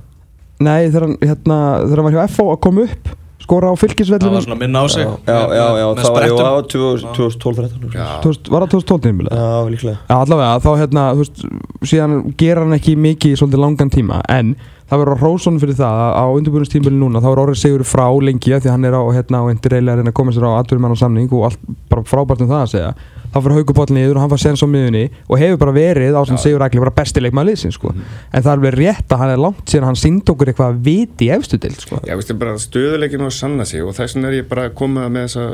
Nei, 0.56 0.88
þegar 0.88 1.04
hann, 1.06 1.16
hérna, 1.20 1.56
þegar 1.85 2.00
hann 2.00 2.06
var 2.09 2.14
hjá 2.16 2.35
FO 2.37 2.46
að 2.54 2.61
koma 2.64 2.85
upp 2.88 3.11
skora 3.46 3.68
á 3.68 3.72
Það 3.72 3.76
var 3.76 3.80
fylgisvellinu 3.85 4.40
svona 4.42 4.56
minna 4.59 4.80
á 4.82 4.87
sig. 4.90 5.04
Já, 5.04 5.11
já, 5.28 5.37
já, 5.54 5.66
já 5.78 5.87
með 5.87 5.98
það 6.00 6.14
var 6.16 6.24
jú 6.26 6.37
sprettum. 6.37 6.46
á 6.48 6.54
2012-13 6.72 7.92
Já, 7.94 8.06
Var 8.50 8.64
það 8.64 8.70
2012 8.72 9.02
tímbilu? 9.04 9.28
já, 9.30 9.68
líklega. 9.70 9.98
Já, 10.09 10.16
allavega, 10.16 10.54
þá 10.64 10.70
hérna, 10.80 11.04
þú 11.12 11.20
veist, 11.22 11.44
síðan 11.92 12.16
gera 12.40 12.64
hann 12.64 12.74
ekki 12.78 12.96
mikið 12.96 13.35
í 13.37 13.38
svolítið 13.38 13.62
langan 13.62 13.92
tíma 13.92 14.18
en 14.32 14.54
það 14.87 15.03
verður 15.03 15.16
að 15.16 15.22
hrósa 15.25 15.53
fyrir 15.62 15.79
það 15.81 16.01
að 16.05 16.16
á 16.16 16.25
undirbúinistímbilinu 16.38 17.03
núna 17.03 17.22
þá 17.25 17.29
er 17.33 17.42
orðið 17.42 17.62
sigur 17.62 17.87
frá 17.87 18.07
lengi 18.22 18.55
af 18.55 18.62
því 18.62 18.70
að 18.70 18.77
hann 18.77 18.88
er 18.88 18.96
á, 18.96 19.03
hérna, 19.16 19.42
á 19.42 19.44
interrail 19.51 19.85
að 19.90 20.01
reyna 20.01 20.12
að 20.12 20.18
koma 20.20 20.35
sér 20.35 20.46
á 20.46 20.59
atvinnumann 20.61 20.94
og 20.94 21.01
samning 21.01 21.33
og 21.35 21.46
allt 21.51 21.70
bara 21.90 22.07
frábært 22.07 22.44
um 22.44 22.51
það 22.53 22.62
að 22.62 22.72
segja 22.75 22.92
þá 23.37 23.40
fyrir 23.42 23.59
haugubóll 23.59 23.92
niður 23.92 24.16
og 24.16 24.22
hann 24.25 24.33
var 24.33 24.40
sens 24.40 24.62
á 24.64 24.68
miðunni 24.70 25.03
og 25.27 25.40
hefur 25.40 25.59
bara 25.61 25.75
verið 25.77 26.16
á 26.16 26.22
sem 26.29 26.38
sigur 26.40 26.64
ægli 26.64 26.81
bara 26.81 26.94
besti 26.96 27.22
leikmaður 27.22 27.51
liðsins 27.51 27.77
sko. 27.77 27.92
en 27.92 28.44
það 28.44 28.46
er 28.46 28.55
alveg 28.55 28.77
rétt 28.79 29.12
að 29.12 29.22
hann 29.22 29.33
er 29.35 29.42
langt 29.42 29.72
síðan 29.72 29.88
hann 29.90 30.01
sínd 30.01 30.33
okkur 30.33 30.53
eitthvað 30.53 30.81
viti 30.87 31.29
efstu 31.35 31.61
dild 31.61 31.83
sko. 31.83 32.01
Já, 32.07 32.14
veist, 32.16 32.33
bara 32.40 32.57
stöðuleikin 32.62 33.27
á 33.27 33.29
að 33.29 33.37
sanna 33.37 33.68
sig 33.68 33.85
og 33.85 33.92
þess 33.96 34.16
vegna 34.16 34.31
er 34.31 34.38
ég 34.38 34.49
bara 34.49 34.70
komið 34.70 35.12
með 35.12 35.29
þessa 35.29 35.46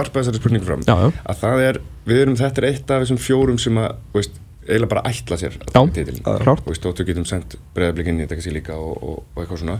varpa 0.00 0.22
þessari 0.22 0.42
spurningu 0.42 0.68
fram 0.68 0.84
Já, 0.88 0.96
já. 1.04 1.08
að 1.30 1.40
það 1.44 1.64
er, 1.68 1.80
við 2.08 2.22
erum, 2.24 2.38
þetta 2.42 2.62
er 2.62 2.68
eitt 2.72 2.94
af 2.94 3.04
þessum 3.04 3.22
fjórum 3.22 3.60
sem 3.62 3.80
að, 3.84 4.02
veist, 4.16 4.42
eiginlega 4.68 4.92
bara 4.94 5.02
ætla 5.10 5.38
sér 5.40 5.56
Já, 5.58 5.80
klárt. 6.44 6.62
Veist, 6.68 6.86
og 6.86 6.94
þú 6.98 7.06
getum 7.08 7.24
sendt 7.28 7.56
breyðablík 7.74 8.06
inn 8.12 8.20
í 8.20 8.26
þetta 8.26 8.38
kannski 8.38 8.54
líka 8.54 8.76
og, 8.76 9.02
og, 9.02 9.18
og 9.34 9.42
eitthvað 9.42 9.62
svona 9.64 9.78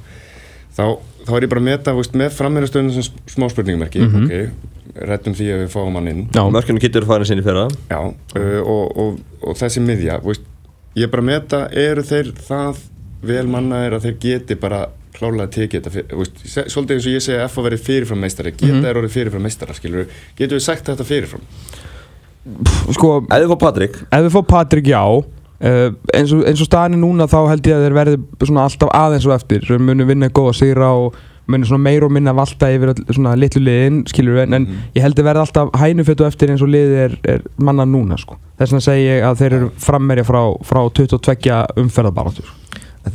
þá, 0.78 0.84
þá 1.26 1.32
er 1.36 1.42
ég 1.46 1.52
bara 1.52 1.60
að 1.62 1.68
meta, 1.70 1.94
veist, 1.98 2.12
með 2.18 2.34
frammeirastöðunum 2.38 2.94
sem 2.98 3.22
smá 3.34 3.48
spurningumerki, 3.52 4.02
Mhm. 4.04 4.26
ok 4.26 4.74
rettum 5.08 5.34
því 5.36 5.46
að 5.52 5.60
við 5.62 5.72
fáum 5.74 5.94
hann 5.98 6.08
inn 6.10 6.22
Já, 6.34 6.42
mörkunum 6.50 6.80
getur 6.80 7.04
farin 7.06 7.26
sinni 7.28 7.42
fyrra 7.44 7.66
Já, 7.90 7.98
uh, 8.00 8.60
og, 8.64 8.96
og, 8.98 9.18
og 9.42 9.56
þessi 9.60 9.82
miðja, 9.84 10.16
veist, 10.24 10.42
ég 10.96 11.04
er 11.06 11.10
bara 11.12 11.22
að 11.22 11.28
meta, 11.28 11.60
eru 11.70 12.02
þeir 12.02 12.32
það 12.48 12.80
vel 13.28 13.44
mannaðir 13.52 13.98
að 13.98 14.06
þeir 14.08 14.16
geti 14.22 14.56
bara 14.58 14.86
klálega 15.18 15.50
tekið 15.50 15.80
þetta, 15.82 15.90
fyrir, 15.90 16.16
veist, 16.18 16.42
svolítið 16.72 16.94
eins 16.96 17.06
og 17.10 17.12
ég 17.18 17.22
segi 17.26 17.36
að 17.38 17.44
F 17.50 17.58
að 17.58 17.66
verið 17.68 17.84
fyrirfram 17.88 18.20
meistari, 18.24 18.52
geta 18.56 18.72
Mhm. 18.72 18.82
þeir 18.86 19.00
orðið 19.02 19.14
fyrirfram 19.18 19.42
meistara, 19.48 19.74
skilur 19.74 20.06
getur 20.38 20.56
við 20.58 20.62
sagt 20.66 20.86
þetta 20.88 21.04
fyrirfram? 21.08 21.44
Sko, 22.94 23.18
ef 23.24 23.34
þið 23.34 23.50
fór 23.52 23.60
Patrik 23.64 23.98
ef 24.04 24.22
við 24.24 24.30
fá 24.36 24.40
Patrik 24.54 24.92
já. 24.92 25.02
Uh, 25.58 25.88
eins, 26.14 26.30
og, 26.30 26.44
eins 26.46 26.60
og 26.62 26.68
staðan 26.68 26.94
er 26.94 27.02
núna 27.02 27.26
þá 27.26 27.40
held 27.50 27.66
ég 27.66 27.74
að 27.74 27.84
þeir 27.86 27.96
verði 27.96 28.18
svona 28.44 28.68
alltaf 28.68 28.92
aðeins 28.94 29.26
og 29.26 29.34
eftir. 29.34 29.64
Þeir 29.66 29.82
munu 29.82 30.06
vinna 30.06 30.30
góða 30.30 30.54
sigra 30.54 30.92
og 30.94 31.16
munu 31.48 31.66
svona 31.66 31.82
meir 31.82 32.04
og 32.04 32.12
minna 32.12 32.34
valta 32.36 32.68
yfir 32.72 32.92
svona 33.08 33.32
litlu 33.38 33.62
liðin 33.64 34.02
skilur 34.10 34.36
við 34.36 34.44
en, 34.44 34.56
en 34.58 34.66
ég 34.96 35.04
held 35.04 35.18
að 35.18 35.28
verði 35.30 35.44
alltaf 35.46 35.72
hænufettu 35.80 36.26
eftir 36.28 36.52
eins 36.52 36.64
og 36.64 36.70
liðið 36.72 37.02
er, 37.06 37.16
er 37.34 37.44
manna 37.64 37.86
núna 37.88 38.18
sko. 38.20 38.36
þess 38.60 38.74
vegna 38.74 38.84
segi 38.84 39.06
ég 39.06 39.24
að 39.24 39.40
þeir 39.40 39.56
eru 39.58 39.70
frammerja 39.80 40.26
frá, 40.28 40.42
frá 40.68 40.82
22 41.00 41.60
umferðabaráttur 41.82 42.52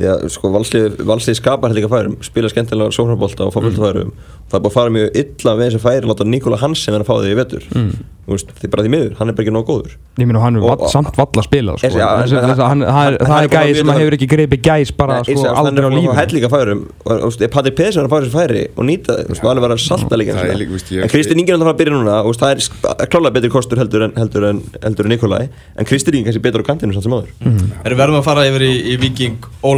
því 0.00 0.08
að 0.14 0.24
sko 0.34 0.50
valslið, 0.54 0.96
skapar 1.40 1.74
ekki 1.74 1.88
að 1.88 1.94
færum 1.96 2.16
spila 2.24 2.50
skemmtilega 2.52 2.94
sóknarbólta 2.96 3.46
og 3.48 3.54
fá 3.54 3.60
fullt 3.60 3.78
af 3.78 3.86
færum. 3.88 4.12
Það 4.44 4.58
er 4.58 4.64
bara 4.64 4.72
að 4.72 4.76
fara 4.78 4.94
mjög 4.94 5.20
illa 5.22 5.54
með 5.58 5.70
þessi 5.70 5.82
færi 5.84 6.10
láta 6.10 6.24
Nikola 6.28 6.60
Hansen 6.60 6.94
vera 6.94 7.04
að 7.04 7.10
fá 7.10 7.16
þig 7.22 7.32
í 7.34 7.38
vetur. 7.40 7.64
Mm. 7.74 7.94
veist, 8.24 8.48
því 8.56 8.68
bara 8.72 8.82
því 8.84 8.88
miður, 8.94 9.14
hann 9.18 9.28
er 9.28 9.34
bara 9.36 9.44
ekki 9.44 9.52
nóg 9.52 9.66
góður. 9.68 9.92
Ég 10.16 10.24
meina 10.28 10.40
hann 10.40 10.56
er 10.56 10.62
Og- 10.64 10.68
vall, 10.80 10.88
samt 10.88 11.12
vall 11.18 11.28
að 11.36 11.44
spila 11.44 11.74
sko. 11.76 11.88
Hann- 11.92 11.98
það 12.00 12.32
er- 12.32 12.40
hann- 12.40 12.56
það 12.56 12.64
hann 12.64 12.82
er 12.82 13.44
er 13.44 13.48
gæði 13.52 13.74
sem 13.76 13.88
hefur 13.92 14.14
ekki 14.16 14.28
greipið 14.32 14.60
gæs 14.64 14.92
bara 14.96 15.18
sko, 15.24 15.44
hann 15.44 15.66
aldrei 15.66 15.84
er 15.84 15.84
á 15.84 15.88
að 15.88 15.92
fá 15.92 16.00
lífi 16.00 16.16
hellinga 16.20 16.48
færum 16.48 16.80
og 17.04 17.12
og, 17.12 17.20
veist, 17.28 17.42
ef 17.42 17.50
Patrik 17.50 17.76
Pedersen 17.76 18.00
er 18.00 18.06
að 18.08 18.12
fá 18.14 18.18
þessi 18.24 18.32
færi 18.32 18.62
og 18.78 18.84
nýta 18.88 19.12
þau, 19.12 19.24
hann 19.44 19.56
er 19.56 19.60
að 19.60 19.64
vera 19.66 19.74
að 19.74 19.84
salta 19.84 20.14
líka 20.16 20.32
það 20.32 20.40
er 20.40 20.48
svona. 20.48 20.60
líka, 20.64 20.72
en 21.04 21.08
Kristi 21.08 21.32
Ingi 21.34 21.50
er 21.52 21.56
að 21.56 21.60
fara 21.60 21.74
að 21.74 21.80
byrja 21.84 21.92
núna 21.92 22.14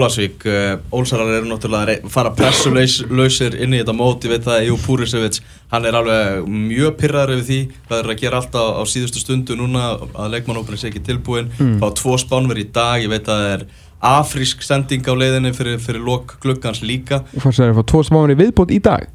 það 0.07 0.23
er 0.23 0.31
að 0.31 0.31
Ólasvík 0.31 0.47
uh, 0.47 0.97
Ólsarar 1.01 1.33
eru 1.37 1.49
náttúrulega 1.51 1.97
að 1.97 2.11
fara 2.15 2.31
pressulausir 2.39 3.57
inn 3.63 3.75
í 3.77 3.81
þetta 3.83 3.95
mót 3.97 4.25
Ég 4.27 4.33
veit 4.37 4.47
að 4.51 4.67
Jú 4.69 4.77
Púrisevits 4.87 5.43
Hann 5.73 5.87
er 5.89 5.97
alveg 5.99 6.47
mjög 6.49 6.95
pyrraður 7.01 7.35
yfir 7.41 7.47
því 7.49 7.59
Hvað 7.89 7.99
er 8.05 8.11
að 8.15 8.21
gera 8.23 8.41
alltaf 8.43 8.79
á 8.79 8.83
síðustu 8.91 9.23
stundu 9.23 9.57
núna 9.59 9.87
Að 10.15 10.31
leikmannópurinn 10.37 10.81
sé 10.83 10.91
ekki 10.93 11.03
tilbúin 11.11 11.51
Mm. 11.57 11.79
Fá 11.81 11.89
tvo 11.97 12.17
spánver 12.21 12.59
í 12.61 12.67
dag 12.75 13.03
Ég 13.03 13.09
veit 13.13 13.27
að 13.29 13.41
það 13.41 13.53
er 13.57 13.67
afrísk 14.07 14.63
sending 14.67 15.07
á 15.09 15.15
leiðinni 15.17 15.53
Fyrir, 15.57 15.79
fyrir 15.81 16.03
lok 16.05 16.37
gluggans 16.43 16.83
líka 16.85 17.23
Fannst 17.41 17.61
það 17.63 17.71
að 17.73 17.79
fá 17.81 17.85
tvo 17.93 18.03
smámann 18.05 18.35
í 18.35 18.39
viðbót 18.43 18.75
í 18.77 18.81
dag 18.85 19.07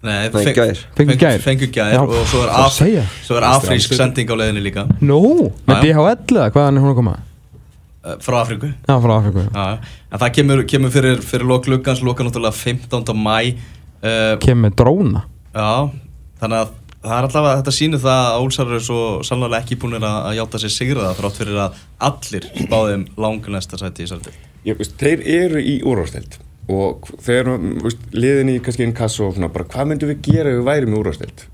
Nei, 0.00 0.30
feng- 0.32 0.54
gær. 0.56 0.78
Fengu 0.96 1.16
gær. 1.20 1.40
Fengu 1.44 1.66
gær 1.72 1.90
Já, 1.92 2.00
Og 2.04 2.22
svo 2.28 2.42
er, 2.46 2.52
af, 2.56 2.76
svo 3.26 3.36
er 3.36 3.44
afrísk 3.50 3.92
sending 3.96 4.30
á 4.32 4.36
leiðinni 4.40 4.62
líka 4.64 4.86
Nú, 5.04 5.18
með 5.68 5.82
Já, 5.84 5.90
já. 5.90 5.98
DHL 6.00 6.38
eða 6.38 6.46
hvaðan 6.54 6.78
er 6.80 6.84
hún 6.86 6.92
að 6.94 7.00
koma? 7.02 7.16
Uh, 8.04 8.16
Frá 8.24 8.40
Afríku 8.42 8.72
Já, 8.72 8.94
frá 8.96 9.14
Afriku 9.16 9.46
Já, 9.46 9.78
en 10.10 10.22
það 10.24 10.34
kemur, 10.38 10.64
kemur 10.72 10.94
fyrir, 10.94 11.22
fyrir 11.24 11.48
lok 11.48 11.68
gluggans 11.68 12.02
Loka 12.06 12.26
náttúrulega 12.26 12.56
15. 12.56 13.14
mæ 13.16 13.38
uh, 13.52 14.36
Kemur 14.42 14.74
dróna 14.76 15.24
Já, 15.54 15.90
þannig 16.42 16.62
að 16.64 16.76
það 17.00 17.16
er 17.16 17.28
allavega 17.28 17.60
þetta 17.62 17.74
sýnir 17.74 18.02
það 18.02 18.26
að 18.26 18.42
Ólsar 18.44 18.70
eru 18.70 18.84
svo 18.84 19.00
sannlega 19.26 19.62
ekki 19.62 19.78
búinir 19.80 20.04
að, 20.04 20.18
að 20.28 20.36
játa 20.36 20.60
sér 20.60 20.74
sigraða 20.74 21.16
þrátt 21.16 21.40
fyrir 21.40 21.60
að 21.64 21.80
allir 22.10 22.48
spáðum 22.60 23.06
langunesta 23.24 23.80
sæti 23.80 24.04
í. 24.04 24.36
Ég, 24.68 24.76
veist, 24.76 24.98
þeir 25.00 25.24
eru 25.24 25.62
í 25.64 25.78
úrvarsteld 25.80 26.36
og 26.70 27.08
veist, 27.82 28.02
liðin 28.14 28.52
í 28.52 28.56
kannski 28.64 28.84
einn 28.86 28.94
kass 28.96 29.18
og 29.22 29.34
svona, 29.36 29.48
bara 29.52 29.66
hvað 29.70 29.90
myndum 29.90 30.10
við 30.12 30.20
gera 30.26 30.52
ef 30.52 30.58
við 30.60 30.66
værum 30.68 30.94
í 30.94 30.98
úrvarsteld 31.00 31.44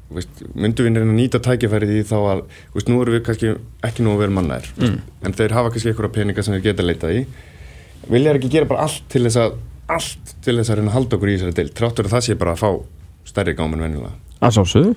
myndum 0.54 0.86
við 0.88 0.98
reyna 1.00 1.06
að 1.06 1.18
nýta 1.18 1.40
tækifærið 1.46 1.94
í 1.96 2.02
þá 2.08 2.16
að 2.18 2.42
veist, 2.74 2.90
nú 2.90 3.00
eru 3.02 3.16
við 3.16 3.24
kannski 3.28 3.54
ekki 3.88 4.04
nú 4.06 4.14
að 4.14 4.22
vera 4.24 4.36
mannaðir 4.38 4.70
mm. 4.76 4.96
en 5.26 5.36
þeir 5.40 5.56
hafa 5.56 5.72
kannski 5.74 5.92
einhverja 5.92 6.14
peninga 6.18 6.44
sem 6.46 6.56
þeir 6.56 6.66
geta 6.68 6.86
leitað 6.86 7.16
í. 7.16 7.24
Vilja 8.06 8.32
þeir 8.32 8.40
ekki 8.40 8.52
gera 8.56 8.70
bara 8.70 8.86
allt 8.86 9.06
til 9.12 9.24
þess 9.26 9.40
að 9.42 9.56
allt 9.96 10.34
til 10.42 10.56
þess 10.58 10.72
að 10.72 10.80
reyna 10.80 10.92
að 10.92 10.98
halda 10.98 11.16
okkur 11.18 11.30
í 11.30 11.36
þessari 11.36 11.56
deild 11.60 11.76
tráttur 11.78 12.08
að 12.08 12.16
það 12.16 12.26
sé 12.26 12.36
bara 12.40 12.56
að 12.56 12.62
fá 12.64 12.70
stærri 13.30 13.54
gáminn 13.58 13.86
venjulega? 13.86 14.14
Það 14.40 14.58
sásöðu 14.60 14.96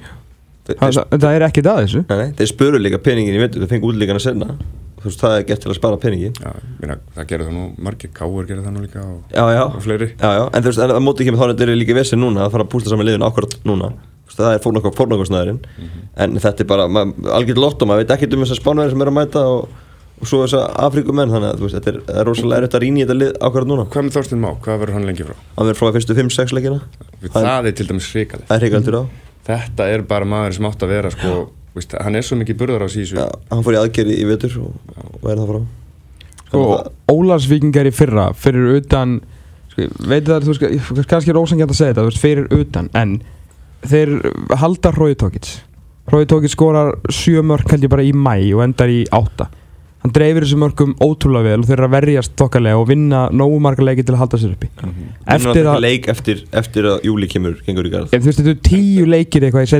Þeir- 0.69 0.77
Það 0.79 1.21
það 1.23 1.31
er 1.33 1.43
ekkert 1.47 1.67
að 1.71 1.79
þessu. 1.81 1.99
Nei, 2.09 2.17
nei, 2.19 2.31
þeir 2.37 2.49
spuru 2.51 2.77
líka 2.77 2.99
peningin 3.01 3.33
í 3.33 3.41
vetur, 3.41 3.63
þeir 3.63 3.71
fengu 3.71 3.89
útlíkan 3.89 4.19
að 4.19 4.25
senna 4.27 4.57
þú 4.99 5.07
veist, 5.07 5.21
það 5.23 5.35
er 5.37 5.43
gert 5.49 5.61
til 5.63 5.71
að 5.71 5.77
spara 5.79 5.97
peningin 6.03 6.33
Já, 6.39 6.51
minna, 6.81 6.95
það 7.15 7.27
gerði 7.31 7.47
það 7.49 7.55
nú 7.57 7.65
margir, 7.87 8.11
Káur 8.15 8.47
gerði 8.49 8.65
það 8.65 8.73
nú 8.75 8.83
líka 8.83 9.03
og, 9.03 9.19
Já, 9.31 9.43
já, 9.55 9.63
og 9.65 9.83
fleiri. 9.85 10.07
Já, 10.19 10.29
já, 10.35 10.43
en 10.53 10.65
þú 10.65 10.71
veist, 10.73 10.81
en 10.85 10.93
að 10.95 11.03
móti 11.05 11.23
ekki 11.25 11.33
með 11.35 11.41
þá 11.41 11.45
er 11.47 11.53
þetta 11.55 11.77
líka 11.79 11.97
vesið 11.99 12.19
núna 12.23 12.45
að 12.45 12.55
fara 12.55 12.65
að 12.67 12.71
púsla 12.73 12.93
saman 12.93 13.07
liðin 13.07 13.27
akkurat 13.29 13.55
núna. 13.69 13.91
Veist, 14.29 14.39
það 14.39 14.55
er 14.57 14.63
fórnarkostnæðurinn 14.65 15.61
en 16.25 16.39
þetta 16.43 16.65
er 16.65 16.69
bara, 16.73 16.89
algjörð 17.39 17.63
lott 17.63 17.81
og 17.85 17.89
maður 17.89 18.03
veit 18.03 18.13
ekkert 18.17 18.35
um 18.35 18.43
þessar 18.43 18.59
spánverðir 18.59 18.93
sem 18.95 19.05
er 19.05 19.11
að 19.13 19.17
mæta 19.19 19.45
og, 19.55 19.71
og 20.19 20.29
svo 20.29 20.41
þessar 20.43 20.67
Afríkumenn, 20.89 21.31
þannig 21.31 21.53
að 21.55 21.63
veist, 21.63 21.79
þetta 21.79 21.93
er, 21.93 22.01
það 22.09 22.19
er 22.21 22.29
rosalega 22.29 22.59
erfitt 22.63 22.77
að 22.77 22.83
rýna 22.85 22.99
í 22.99 23.05
þetta 23.07 23.17
lið 23.21 23.31
akkurat 23.49 23.71
núna. 23.71 23.87
Hvað 23.95 24.05
með 24.09 24.17
Þorstein 24.19 24.43
Má? 24.43 24.49
Hvað 24.67 24.83
verður 24.83 24.99
hann 24.99 25.07
lengi 25.09 25.25
frá? 25.29 25.33
hann 25.39 25.69
verður 25.69 25.79
frá 25.79 25.95
fyrstu 25.97 26.17
5-6 26.19 26.55
leikina. 26.57 26.79
Það, 27.23 27.49
það 27.49 27.71
til 27.79 27.89
dæmis 27.89 28.11
hrikalegt. 28.13 28.47
Það 28.51 28.63
hrikaldur 28.65 28.99
á 28.99 29.03
Þetta 29.49 29.87
er 29.89 30.03
bara 30.05 30.27
maður 30.29 30.57
sem 30.59 30.67
átt 30.69 30.83
að 30.85 30.91
vera 30.93 31.09
sko, 31.13 31.31
veist, 31.77 31.95
hann 31.99 32.17
er 32.17 32.25
svo 32.25 32.37
mikið 32.39 32.59
burðar 32.61 32.85
á 32.85 32.89
sísu 32.91 33.19
já, 33.19 33.25
hann 33.51 33.65
fór 33.65 33.77
í 33.77 33.81
aðgerði 33.81 34.17
í 34.19 34.27
vetur 34.29 34.55
og, 34.63 34.77
og 34.97 35.19
verður 35.25 35.41
það 35.43 35.51
frá. 35.51 35.59
Sko, 36.49 36.63
Ólarsvíkingar 37.13 37.89
í 37.89 37.93
fyrra 37.93 38.29
fyrir 38.33 38.79
utan 38.79 39.19
sko, 39.69 39.85
ég 39.85 39.99
veit 40.09 40.25
það, 40.25 40.47
þú 40.47 40.55
veist, 40.55 41.09
kannski 41.11 41.33
er 41.33 41.41
ósangjant 41.41 41.73
að 41.75 41.79
segja 41.81 41.93
þetta, 41.93 42.05
þú 42.05 42.11
veist, 42.11 42.23
fyrir 42.23 42.49
utan 42.57 42.89
en 42.97 43.15
þeir 43.85 44.15
halda 44.59 44.93
Rói 44.95 45.13
Tókits 45.19 45.59
Rói 46.09 46.25
Tókits 46.25 46.57
skorar 46.57 46.95
sjö 47.13 47.43
mörk 47.45 47.69
held 47.69 47.85
ég 47.85 47.93
bara 47.93 48.05
í 48.05 48.13
mæ 48.15 48.33
og 48.57 48.63
endar 48.65 48.89
í 48.91 49.03
átta 49.13 49.51
hann 50.03 50.13
dreifir 50.15 50.45
þessu 50.45 50.59
mörgum 50.61 50.93
ótrúlega 51.03 51.51
vel 51.51 51.63
og 51.63 51.67
þeir 51.67 51.75
eru 51.77 51.87
að 51.89 51.95
verjast 51.97 52.35
þokkalega 52.39 52.79
og 52.79 52.87
vinna 52.87 53.25
nógu 53.35 53.57
marga 53.63 53.83
leiki 53.83 54.05
til 54.07 54.15
að 54.15 54.21
halda 54.23 54.39
sér 54.39 54.53
uppi. 54.55 54.69
Eftir 54.79 55.49
eftir 55.51 55.69
að 55.73 55.81
leik 55.83 56.07
eftir, 56.13 56.43
eftir 56.61 56.89
að 56.93 57.05
júli 57.09 57.29
kemur 57.31 57.59
gengur 57.65 57.89
í 57.89 57.93
garð. 57.93 58.15
Ef 58.15 58.23
þú 58.23 58.31
veist 58.31 58.39
þetta 58.39 58.53
eru 58.53 58.63
tíu 58.69 59.09
leikir 59.09 59.47
eitthvað 59.49 59.67
í 59.67 59.71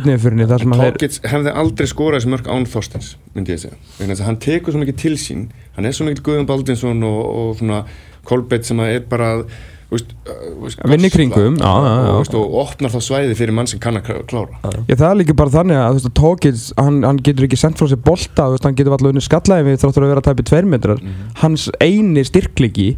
sem 0.59 0.75
að 0.75 0.83
þeir 0.83 0.99
Tókits 0.99 1.23
hefði 1.31 1.55
aldrei 1.63 1.87
skorað 1.93 2.19
þessi 2.19 2.33
mörg 2.35 2.51
án 2.51 2.69
Þorstens 2.69 3.09
myndi 3.35 3.55
ég 3.55 3.63
segja, 3.63 4.25
hann 4.27 4.39
tekur 4.43 4.75
svo 4.75 4.83
mikið 4.83 4.99
til 4.99 5.15
sín 5.21 5.47
hann 5.77 5.87
er 5.87 5.95
svo 5.95 6.07
mikið 6.09 6.25
Guðjón 6.25 6.49
Baldinsson 6.49 7.03
og, 7.07 7.19
og 7.39 7.51
svona 7.61 7.83
Kolbeitt 8.27 8.67
sem 8.67 8.79
er 8.83 9.05
bara 9.09 9.29
Að 9.39 9.45
vinna 9.89 11.09
í 11.09 11.11
kringum, 11.13 11.55
já, 11.57 11.69
já, 11.81 11.93
já. 12.05 12.11
og, 12.13 12.33
og 12.37 12.57
opnar 12.61 12.91
þá 12.93 12.99
svæði 13.01 13.37
fyrir 13.39 13.55
mann 13.57 13.69
sem 13.69 13.81
kann 13.81 13.97
að 13.97 14.05
klá- 14.09 14.25
klára. 14.29 14.59
Já, 14.85 14.95
það 14.95 15.05
er 15.09 15.17
líka 15.23 15.35
bara 15.39 15.53
þannig 15.55 15.79
að 15.81 15.95
veist 15.97 16.09
að 16.11 16.15
Tókits, 16.19 16.65
hann, 16.77 16.99
hann 17.07 17.21
getur 17.25 17.47
ekki 17.47 17.57
sendt 17.59 17.81
frá 17.81 17.89
sér 17.89 18.01
bolta, 18.05 18.49
veist, 18.53 18.67
hann 18.67 18.77
getur 18.77 18.93
alltaf 18.93 19.09
unni 19.13 19.23
skallaði 19.25 19.65
við 19.69 19.79
þráttur 19.81 20.05
að 20.05 20.13
vera 20.13 20.23
að 20.23 20.29
tæpi 20.29 20.47
tveir 20.51 20.69
metrar. 20.75 21.01
Hans 21.41 21.69
eini 21.81 22.25
styrklegi 22.27 22.89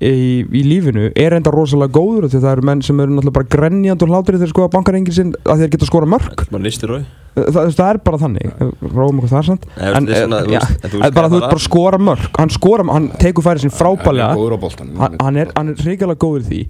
í, 0.00 0.42
í 0.44 0.64
lífinu 0.66 1.08
er 1.18 1.36
enda 1.38 1.52
rosalega 1.54 1.94
góður 1.98 2.28
því 2.28 2.42
það 2.42 2.52
eru 2.52 2.66
menn 2.70 2.84
sem 2.86 3.00
eru 3.02 3.14
náttúrulega 3.16 3.38
bara 3.38 3.52
grenjand 3.54 4.04
og 4.04 4.12
hlátur 4.12 4.38
þegar 4.38 4.52
skoða 4.52 4.74
bankarengin 4.76 5.16
sinn 5.16 5.32
að 5.44 5.64
þeir 5.64 5.72
geta 5.74 5.88
skora 5.88 6.10
mörg 6.10 6.44
rói 6.48 7.02
það, 7.38 7.48
það, 7.54 7.70
það 7.78 7.90
er 7.90 8.00
bara 8.06 8.20
þannig. 8.22 8.52
Róum 8.82 9.20
okkur 9.20 9.32
það 9.32 9.38
er 9.38 9.50
eh, 9.54 10.26
þú 10.28 10.54
já, 10.54 10.60
veist, 10.60 10.84
en 10.84 10.92
þú 10.92 10.98
en 10.98 11.04
veist 11.04 11.16
bara 11.18 11.30
þú 11.30 11.38
það 11.38 11.38
veist 11.38 11.48
bara 11.48 11.64
skora 11.64 12.00
mörg 12.08 12.38
hann 12.38 12.54
skora, 12.54 12.86
hann 12.92 13.08
tekur 13.22 13.46
færið 13.46 13.68
er 13.68 13.74
frábælega 13.78 14.28
hann, 15.24 15.40
er, 15.42 15.52
hann 15.56 15.72
er 15.72 15.82
hrigalega 15.82 16.22
góður 16.24 16.46
því. 16.48 16.62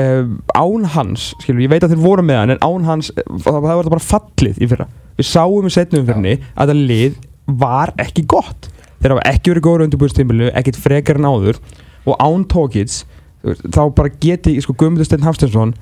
Um, 0.00 0.36
án 0.54 0.84
hans, 0.94 1.32
skilur, 1.42 1.64
ég 1.64 1.72
veit 1.72 1.82
að 1.84 1.92
þeir 1.92 2.02
voru 2.04 2.22
með 2.24 2.38
hann 2.38 2.52
en 2.54 2.60
án 2.62 2.86
hans, 2.86 3.10
eh, 3.10 3.26
það, 3.26 3.56
það 3.56 3.64
var 3.66 3.80
þetta 3.80 3.94
bara 3.96 4.06
fallið 4.06 4.60
í 4.62 4.68
fyrra, 4.70 4.86
við 5.18 5.28
sáum 5.28 5.66
í 5.66 5.72
setnum 5.74 6.06
fyrrni 6.08 6.36
að 6.54 6.72
það 6.72 6.82
lið 6.92 7.16
var 7.60 7.92
ekki 8.00 8.24
gott. 8.30 8.70
Þeir 9.00 9.16
hafa 9.16 9.32
ekki 9.32 9.52
verið 9.52 9.66
góður 9.66 9.84
undirbúðstímbilu 9.88 10.50
ekkit 10.60 10.78
frekar 10.80 11.18
en 11.18 11.28
áður 11.28 11.58
og 12.06 12.16
án 12.20 12.46
Tókits 12.50 13.04
þá 13.42 13.84
bara 13.96 14.12
geti 14.20 14.58
sko, 14.60 14.74
Guðmundur 14.76 15.08
Steinn 15.08 15.24
Hafstensson 15.24 15.72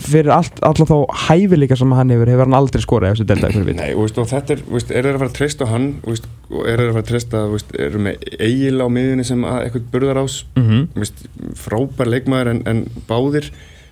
fyrir 0.00 0.30
allt, 0.32 0.56
allan 0.64 0.88
þá 0.88 1.26
hæfileika 1.26 1.76
sem 1.76 1.90
hann 1.92 2.12
hefur 2.14 2.30
hefur 2.30 2.46
hann 2.46 2.56
aldrei 2.56 2.80
skorað 2.80 3.20
Nei, 3.26 3.90
og, 3.92 4.06
veist, 4.06 4.20
og 4.22 4.28
þetta 4.30 4.54
er, 4.54 4.62
veist, 4.72 4.92
er 4.92 5.04
þeir 5.04 5.18
að 5.18 5.20
fara 5.20 5.28
að 5.28 5.36
treysta 5.36 5.68
á 5.68 5.72
hann 5.74 5.88
veist, 6.06 6.28
og 6.48 6.62
er 6.62 6.80
þeir 6.80 6.86
að 6.86 6.94
fara 6.94 7.04
að 7.04 7.10
treysta 7.10 7.42
veist, 7.52 7.74
eru 7.86 8.02
með 8.06 8.24
eigil 8.38 8.80
á 8.80 8.86
miðunni 8.96 9.26
sem 9.28 9.44
að 9.44 9.58
eitthvað 9.66 9.90
burðar 9.92 10.22
ás 10.22 10.38
mm 10.56 10.64
-hmm. 10.68 10.86
veist, 10.96 11.26
frábær 11.60 12.12
leikmaður 12.14 12.52
en, 12.54 12.62
en 12.72 12.82
báðir 13.10 13.50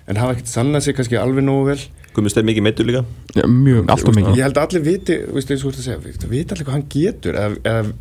en 0.09 0.21
hafa 0.21 0.35
ekkert 0.35 0.49
sannað 0.49 0.87
sig 0.87 0.97
kannski 0.97 1.17
alveg 1.17 1.45
nógu 1.45 1.69
vel. 1.69 1.79
Guðmund 2.15 2.31
Steinn 2.33 2.49
mikið 2.49 2.65
meittur 2.65 2.85
líka? 2.85 3.05
Mjög, 3.35 3.85
allt 3.89 4.05
og 4.05 4.13
Veist, 4.13 4.19
mikið. 4.19 4.37
ég 4.37 4.45
held 4.45 4.57
að 4.57 4.67
allir 4.67 4.83
viti, 4.85 5.15
veist, 5.33 5.51
eins 5.51 5.61
og 5.61 5.65
þú 5.65 5.71
ert 5.71 5.79
að 5.81 5.87
segja 5.87 6.29
viti 6.29 6.53
allir 6.53 6.65
hvað 6.65 6.77
hann 6.77 6.89
getur 6.93 7.39
eða, 7.41 7.57
eða 7.65 7.93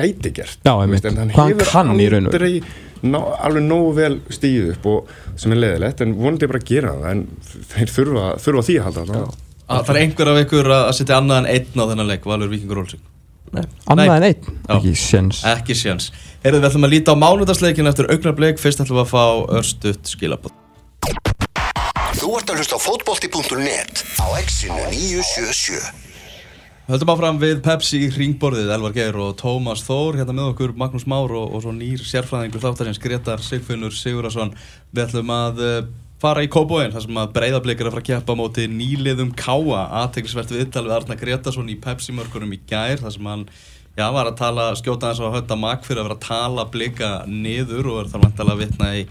gæti 0.00 0.32
gert. 0.40 0.58
Já, 0.66 0.72
einmitt. 0.82 1.04
en 1.10 1.20
hann 1.20 1.30
Hvað 1.36 1.64
hann 1.74 1.92
hefur 2.00 2.18
aldrei 2.20 2.52
ná, 3.02 3.20
alveg 3.40 3.64
nógu 3.64 3.92
vel 3.96 4.18
stíð 4.32 4.72
upp 4.74 4.88
og 4.90 5.14
sem 5.40 5.54
er 5.54 5.62
leðilegt 5.62 6.02
en 6.04 6.16
vonandi 6.18 6.48
bara 6.50 6.60
að 6.60 6.68
gera 6.72 6.96
það 6.98 7.14
en 7.14 7.22
þeir 7.74 7.94
þurfa, 7.94 8.26
þurfa 8.44 8.66
því 8.68 8.76
að 8.80 8.88
halda 8.90 9.06
það. 9.12 9.38
Að 9.70 9.86
Það 9.86 9.94
er 9.94 10.02
einhver 10.02 10.28
af 10.32 10.42
ykkur 10.44 10.68
að 10.74 10.92
setja 10.98 11.16
annað 11.20 11.40
en 11.44 11.50
einn 11.54 11.78
á 11.78 11.84
þennan 11.92 12.08
leik, 12.10 12.24
Valur 12.26 12.50
Víkingur 12.50 12.82
Olsing 12.82 13.06
annað 13.50 14.06
Nei. 14.06 14.16
en 14.16 14.22
einn, 14.28 14.42
Já. 14.68 14.74
ekki 14.76 14.92
séns. 14.98 15.40
Ekki 15.46 15.74
sjans 15.74 16.10
Heyrðu, 16.44 16.60
við 16.62 16.68
ætlum 16.70 16.86
að 16.86 16.92
líta 16.94 17.14
á 17.14 17.16
mánudagsleikin 17.18 17.90
eftir 17.90 18.06
augnarbleik 18.12 18.60
Fyrst 18.62 18.82
ætlum 18.84 19.00
við 19.00 19.06
að 19.06 19.10
fá 19.10 19.24
örstutt 19.58 20.12
skilabótt 20.12 20.54
Þú 22.20 22.30
ert 22.38 22.52
að 22.52 22.60
hlusta 22.60 22.78
á 22.78 22.80
fótbolti.net 22.84 24.04
á 24.22 24.26
exinu 24.38 24.78
977 24.92 26.09
Höldum 26.90 27.10
áfram 27.12 27.36
við 27.38 27.60
Pepsi 27.62 28.00
í 28.02 28.06
ringborðið, 28.10 28.72
Elvar 28.74 28.94
Geir 28.96 29.14
og 29.22 29.36
Tómas 29.38 29.84
Þór, 29.86 30.16
hérna 30.18 30.34
með 30.34 30.48
okkur 30.48 30.72
Magnús 30.74 31.04
Már 31.06 31.30
og, 31.38 31.52
og 31.54 31.62
svo 31.62 31.70
nýr 31.70 32.00
sérfræðingur 32.02 32.64
þáttarins 32.64 32.98
Gretar 32.98 33.44
Sigfinnur 33.46 33.94
Sigurðarsson. 33.94 34.50
Við 34.90 35.04
ætlum 35.04 35.30
að 35.30 35.62
uh, 35.62 35.76
fara 36.18 36.42
í 36.42 36.50
Kóbóin, 36.50 36.90
þar 36.90 37.06
sem 37.06 37.22
að 37.22 37.30
breyðablik 37.36 37.78
er 37.78 37.92
að 37.92 37.94
fara 37.94 38.02
að 38.02 38.08
keppa 38.08 38.34
á 38.34 38.40
móti 38.42 38.66
nýliðum 38.74 39.30
Káa, 39.38 39.84
aðteglisvert 40.00 40.50
viðtal 40.56 40.82
við 40.88 40.96
Arna 40.96 41.20
Gretarsson 41.22 41.70
í 41.70 41.78
Pepsi 41.86 42.18
mörkunum 42.18 42.58
í 42.58 42.62
gær, 42.66 42.98
þar 43.04 43.14
sem 43.20 43.32
hann 43.36 43.48
já, 43.94 44.08
var 44.10 44.26
að 44.26 44.40
tala, 44.42 44.68
skjóta 44.82 45.12
hans 45.12 45.22
á 45.22 45.30
hötta 45.30 45.62
makk 45.62 45.86
fyrir 45.86 46.02
að 46.02 46.10
vera 46.10 46.18
að 46.18 46.26
tala 46.26 46.70
blika 46.74 47.16
niður 47.30 47.94
og 47.94 48.02
er 48.02 48.10
þar 48.16 48.26
vantalega 48.26 48.58
að 48.58 48.64
vitna 48.66 48.94
í 48.98 49.10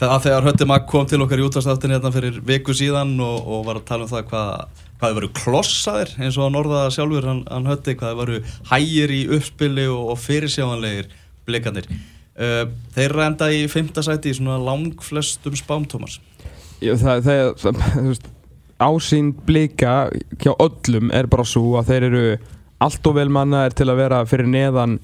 það 0.00 0.22
þegar 0.24 0.46
Hötti 0.48 0.66
Magg 0.68 0.86
kom 0.88 1.08
til 1.08 1.20
okkar 1.20 1.40
í 1.42 1.44
útastáttinni 1.44 1.98
hérna 1.98 2.12
fyrir 2.14 2.38
viku 2.48 2.72
síðan 2.72 3.18
og, 3.20 3.42
og 3.44 3.66
var 3.66 3.80
að 3.82 3.90
tala 3.90 4.06
um 4.06 4.08
það 4.08 4.30
hvað, 4.30 4.80
hvað 5.00 5.10
þið 5.10 5.18
varu 5.18 5.30
klossaðir 5.40 6.14
eins 6.20 6.38
og 6.38 6.46
hann 6.46 6.58
orðaða 6.60 6.94
sjálfur 6.94 7.28
hann, 7.30 7.42
hann 7.48 7.68
Hötti, 7.70 7.96
hvað 7.98 8.12
þið 8.12 8.20
varu 8.20 8.40
hægir 8.70 9.14
í 9.16 9.20
uppspili 9.36 9.86
og, 9.90 10.02
og 10.12 10.20
fyrirsjáanlegir 10.20 11.08
blikandir. 11.48 11.88
Uh, 12.40 12.66
þeir 12.94 13.16
renda 13.16 13.48
í 13.52 13.64
fymta 13.72 14.04
sæti 14.04 14.32
í 14.32 14.36
svona 14.36 14.60
langflestum. 14.62 15.56
Já, 16.80 16.94
það, 17.00 17.26
það, 17.26 17.80
þú 17.96 18.06
veist, 18.06 18.28
ásýnd 18.80 19.40
blika 19.48 19.94
hjá 20.40 20.52
öllum 20.54 21.10
er 21.12 21.28
bara 21.30 21.44
svo 21.44 21.76
að 21.80 21.92
þeir 21.92 22.06
eru 22.08 22.26
allt 22.80 23.08
og 23.10 23.16
vel 23.18 23.28
mannaðir 23.32 23.76
til 23.76 23.88
að 23.92 24.00
vera 24.00 24.20
fyrir 24.28 24.48
neðan 24.48 25.00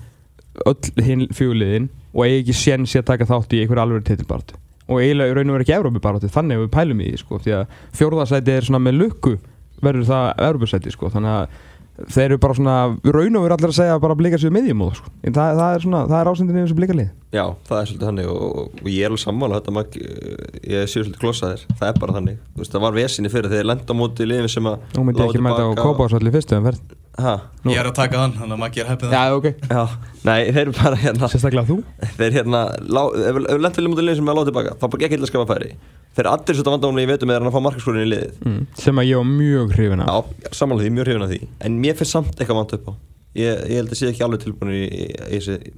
öll 0.64 1.04
hinn 1.04 1.26
fjöguliðin 1.36 1.90
og 2.14 2.22
eigi 2.24 2.38
ekki 2.40 2.56
séns 2.56 2.94
í 2.96 3.00
að 3.02 3.10
taka 3.10 3.28
þátt 3.28 3.52
í 3.52 3.60
einhver 3.60 3.82
alveg 3.82 4.06
titilbartu 4.08 4.56
og 4.86 5.02
eiginlega 5.02 5.34
raun 5.36 5.50
og 5.50 5.56
veru 5.56 5.66
ekki 5.66 5.74
Európa-baratu 5.76 6.30
þannig 6.32 6.56
að 6.56 6.64
við 6.64 6.72
pælum 6.76 7.02
í 7.02 7.10
því 7.10 7.20
sko 7.20 7.40
því 7.42 7.54
að 7.58 7.76
fjórðarsæti 7.98 8.54
er 8.54 8.66
svona 8.68 8.82
með 8.86 8.98
lukku 9.02 9.34
verður 9.82 10.08
það 10.10 10.28
Európa-sæti 10.48 10.94
sko. 10.94 11.10
Þannig 11.12 11.34
að 11.36 11.64
þeir 12.12 12.26
eru 12.26 12.36
bara 12.42 12.54
svona 12.56 12.72
í 12.92 13.12
raun 13.14 13.36
og 13.38 13.44
veru 13.46 13.54
allir 13.56 13.70
að 13.72 13.78
segja 13.78 14.00
bara 14.02 14.12
að 14.12 14.18
blika 14.20 14.40
sér 14.40 14.52
miðjum 14.52 14.82
og 14.84 14.96
sko. 14.98 15.12
En 15.24 15.32
það, 15.36 15.54
það 15.60 15.76
er 15.76 15.84
svona, 15.86 16.00
það 16.10 16.18
er 16.18 16.28
ásýndin 16.30 16.58
yfir 16.58 16.66
þessu 16.66 16.76
blikalið 16.80 17.06
Já, 17.36 17.42
það 17.68 17.78
er 17.78 17.88
svolítið 17.88 18.06
þannig 18.10 18.28
og, 18.32 18.44
og, 18.60 18.82
ég 18.92 19.00
er 19.00 19.10
alveg 19.10 19.22
sammála 19.22 19.58
þetta 19.60 19.74
mag, 19.76 19.96
ég 19.96 20.90
sé 20.92 21.00
svolítið 21.00 21.22
klossaðir, 21.22 21.64
það 21.80 21.88
er 21.88 21.98
bara 22.04 22.16
þannig. 22.16 22.36
Þú 22.52 22.62
veist, 22.62 22.76
það 22.76 22.84
var 22.86 22.94
vesinni 22.96 23.32
fyrir 23.32 23.52
þegar 23.52 23.68
lenda 23.70 23.96
á 23.96 24.00
móti 24.00 24.28
liðin 24.28 24.52
sem 24.52 24.68
að 24.70 24.86
Nú 24.96 25.04
myndi 25.08 25.24
ég 25.24 25.32
ekki 25.32 25.42
mæta 25.44 25.66
á 25.66 25.72
Kópásvall 25.80 26.28
í 26.30 26.34
fyrstu 26.36 26.56
en 26.60 26.68
verð 26.68 26.94
Ha, 27.16 27.32
Nú. 27.64 27.72
Ég 27.72 27.80
er 27.80 27.88
að 27.88 27.94
taka 27.96 28.18
hann, 28.20 28.34
þannig 28.36 28.52
að 28.58 28.60
Maggi 28.60 28.82
er 28.82 28.88
heppið 28.90 29.14
Já, 29.16 29.20
ok. 29.32 29.46
Já, 29.72 29.82
nei, 30.28 30.40
þeir 30.52 30.62
eru 30.66 30.74
bara 30.76 30.98
hérna 31.00 31.30
Sérstaklega 31.32 31.64
þú. 31.70 31.76
Þeir 32.18 32.34
hérna, 32.36 32.60
lá- 32.92 33.08
ef 33.08 33.38
við 33.38 33.46
lendum 33.56 33.76
til 33.78 33.86
móti 33.88 34.04
liðin 34.04 34.18
sem 34.20 34.28
er 34.28 34.34
að 34.34 34.40
láta 34.42 34.50
tilbaka, 34.50 34.74
þá 34.76 34.84
bara 34.92 35.00
gekk 35.00 35.14
eitthvað 35.16 35.30
skapa 35.32 35.46
færi 35.54 35.70
Þeir 36.16 36.30
allir 36.32 36.56
svolítið 36.56 36.72
vandamálum 36.72 37.02
ég 37.02 37.10
veitum 37.10 37.28
með 37.28 37.38
hann 37.40 37.50
að 37.50 37.56
fá 37.56 37.64
markaskórin 37.66 38.06
í 38.06 38.10
liðið. 38.10 38.36
Mm. 38.46 38.60
sem 38.80 39.00
að 39.02 39.08
ég 39.10 39.18
var 39.20 39.26
mjög 39.30 39.74
hrifin 39.76 40.04
af. 40.04 40.30
Já, 40.40 40.52
sammála 40.56 40.84
því, 40.84 40.92
mjög 40.96 41.08
hrifin 41.10 41.26
af 41.26 41.32
því. 41.32 41.40
En 41.68 41.80
mér 41.82 41.98
finnst 41.98 42.16
samt 42.16 42.38
eitthvað 42.40 42.60
vant 42.62 42.76
upp 42.78 42.86
á. 42.88 42.92
Ég, 43.36 43.64
ég 43.68 43.82
held 43.82 43.92
að 43.92 44.00
sé 44.00 44.08
ekki 44.08 44.24
alveg 44.24 44.46
tilbúin 44.46 44.72
í, 44.72 44.84
í, 44.86 45.10
í 45.12 45.40
þessi 45.40 45.74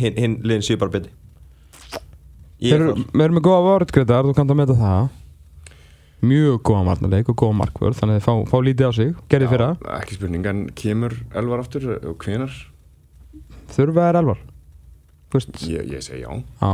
Hinn 0.00 0.16
hin 0.16 0.38
liðin 0.40 0.64
séu 0.64 0.78
bara 0.80 0.94
beti 0.94 1.10
er 2.62 2.84
við 2.94 3.24
erum 3.24 3.36
með 3.36 3.44
góða 3.46 3.64
vörðgreitar, 3.66 4.28
þú 4.28 4.36
kannt 4.36 4.54
að 4.54 4.58
meta 4.60 4.76
það. 4.78 5.10
Mjög 6.22 6.58
góða 6.68 6.82
margnarleik 6.86 7.30
og 7.32 7.38
góða 7.40 7.56
markvörð 7.58 7.98
Þannig 7.98 8.14
að 8.14 8.20
þeir 8.20 8.26
fá, 8.28 8.34
fá 8.52 8.58
lítið 8.62 8.86
á 8.86 8.92
sig, 8.94 9.14
gerði 9.32 9.48
fyrir 9.50 9.64
það 9.64 9.96
ekki 9.96 10.18
spurning, 10.18 10.44
en 10.46 10.60
kemur 10.78 11.16
Elvar 11.40 11.62
aftur 11.64 11.88
og 11.98 12.12
hvenar? 12.22 12.58
Þurfa 13.72 14.04
er 14.06 14.18
elvar? 14.20 14.42
Ég, 15.66 15.88
ég 15.88 16.04
segi 16.04 16.22
já. 16.22 16.30
Já, 16.60 16.70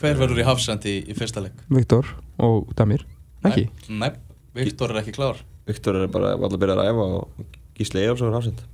Hver 0.00 0.18
verður 0.18 0.40
í 0.42 0.46
hafsendi 0.48 0.96
í, 0.96 1.04
í 1.12 1.14
fyrsta 1.18 1.44
leik? 1.44 1.62
Viktor 1.70 2.10
og 2.38 2.72
Damir? 2.78 3.04
Ekki? 3.46 3.68
Nei, 3.90 4.10
Viktor 4.58 4.94
er 4.94 5.02
ekki 5.02 5.14
klár. 5.16 5.44
Viktor 5.68 5.98
er 6.00 6.10
bara 6.12 6.34
alltaf 6.36 6.58
byrjað 6.60 6.82
að 6.82 6.90
æfa 6.92 7.06
og 7.18 7.46
Gísli 7.78 8.02
Eyjálfs 8.02 8.24
er 8.24 8.34
hafsend 8.34 8.66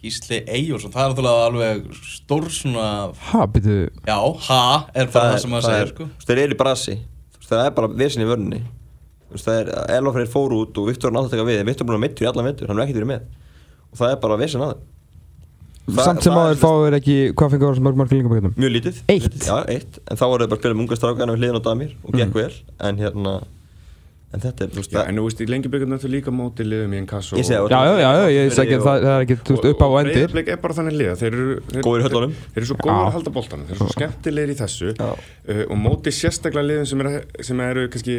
Gísli 0.00 0.38
Eyjólfsson, 0.48 0.92
það 0.94 1.02
er 1.02 1.10
náttúrulega 1.12 1.40
alveg 1.46 1.88
stór 2.08 2.46
svona, 2.56 2.84
Ha, 3.30 3.42
byrju, 3.52 3.90
já, 4.08 4.16
ha, 4.46 4.60
er 4.96 5.10
bara 5.12 5.34
það, 5.34 5.40
sem 5.42 5.52
maður 5.52 5.66
segir, 5.66 5.90
sko. 5.90 6.06
Þú 6.06 6.14
veist, 6.14 6.30
þeir 6.30 6.40
eru 6.40 6.56
í 6.56 6.60
brasi. 6.62 6.94
Það 7.44 7.64
er 7.66 7.74
bara 7.76 7.90
vesin 8.00 8.24
í 8.24 8.28
veist, 8.30 9.44
Það 9.44 9.58
er, 9.58 9.68
Elva 9.98 10.14
Freyr 10.14 10.30
fór 10.32 10.54
út 10.56 10.80
og 10.80 10.88
Viktor 10.88 11.10
er 11.10 11.16
náttúrulega 11.18 11.48
við 11.50 11.60
Viktor 11.68 11.84
er 11.84 11.90
búin 11.90 11.98
að 11.98 12.04
mittur 12.06 12.24
í 12.24 12.30
alla 12.30 12.46
mittur, 12.46 12.70
hann 12.70 12.80
er 12.80 12.86
ekkert 12.86 13.00
verið 13.02 13.10
með. 13.12 13.28
Og 13.90 14.00
það 14.00 14.14
er 14.14 14.22
bara 14.24 14.40
vesin 14.40 14.64
að 14.64 14.72
þeim 15.86 16.02
samt 16.04 16.26
sem 16.26 16.36
áður 16.36 16.60
fáir 16.60 16.96
ekki 17.00 17.16
Hvað 17.34 17.54
fengur 17.54 17.70
það 17.70 17.78
sem 17.80 17.88
mörg 18.00 18.12
í 18.12 18.18
líka 18.20 18.52
Mjög 18.56 18.74
lítið 18.76 19.00
Eitt? 19.14 19.38
Já, 19.46 19.56
eitt 19.70 20.02
En 20.10 20.20
þá 20.20 20.26
voru 20.26 20.44
þau 20.44 20.50
bara 20.52 20.58
að 20.58 20.62
spila 20.64 20.76
með 20.76 20.84
unga 20.86 21.00
strákana 21.00 21.34
við 21.36 21.40
hliðin 21.44 21.58
á 21.60 21.66
Damir 21.70 21.96
Og 22.04 22.20
gekk 22.20 22.36
vel 22.36 22.52
En 22.90 23.00
hérna 23.00 23.40
En 24.30 24.38
þetta 24.38 24.62
er, 24.62 24.68
þú 24.70 24.78
veist, 24.78 24.92
Já, 24.94 25.00
en 25.10 25.16
þú 25.18 25.22
veist, 25.26 25.40
í 25.42 25.46
lengjubökunum 25.50 25.98
þetta 25.98 26.08
líka 26.12 26.30
móti 26.30 26.62
liðum 26.62 26.92
í 26.94 26.98
Ég 27.02 27.46
segi 27.48 27.56
og- 27.58 27.64
það. 27.66 27.72
Já, 27.74 27.80
já, 27.82 27.94
já, 27.98 28.10
já, 28.14 28.26
ég 28.30 28.52
segi 28.54 28.62
ekki, 28.62 28.76
það, 28.84 28.98
það 29.02 29.14
er 29.16 29.24
ekki, 29.24 29.36
þú 29.42 29.56
veist, 29.56 29.64
upp 29.72 29.80
á 29.82 29.86
og 29.90 29.96
endir 29.98 30.14
Breiðablik 30.14 30.50
er 30.54 30.60
bara 30.62 30.76
þannig 30.76 30.94
liða 31.00 31.14
Þeir 31.18 31.34
eru 31.34 31.56
þeir, 31.72 31.82
Góðir 31.82 31.98
í 31.98 32.04
höllunum. 32.06 32.34
Þeir, 32.38 32.60
eru 32.60 32.68
svo 32.70 32.76
góður 32.78 32.94
Já. 32.94 33.00
að 33.08 33.16
halda 33.16 33.32
boltanum 33.34 33.64
Þeir 33.66 33.74
eru 33.74 33.80
svo 33.82 33.96
skemmtilegir 33.96 34.52
í 34.54 34.56
þessu 34.60 34.92
uh, 35.00 35.64
Og 35.66 35.76
móti 35.82 36.12
sérstaklega 36.14 36.66
liðum 36.68 36.86
sem, 36.92 37.02
er, 37.10 37.18
sem 37.50 37.64
eru 37.66 37.88
kannski 37.90 38.16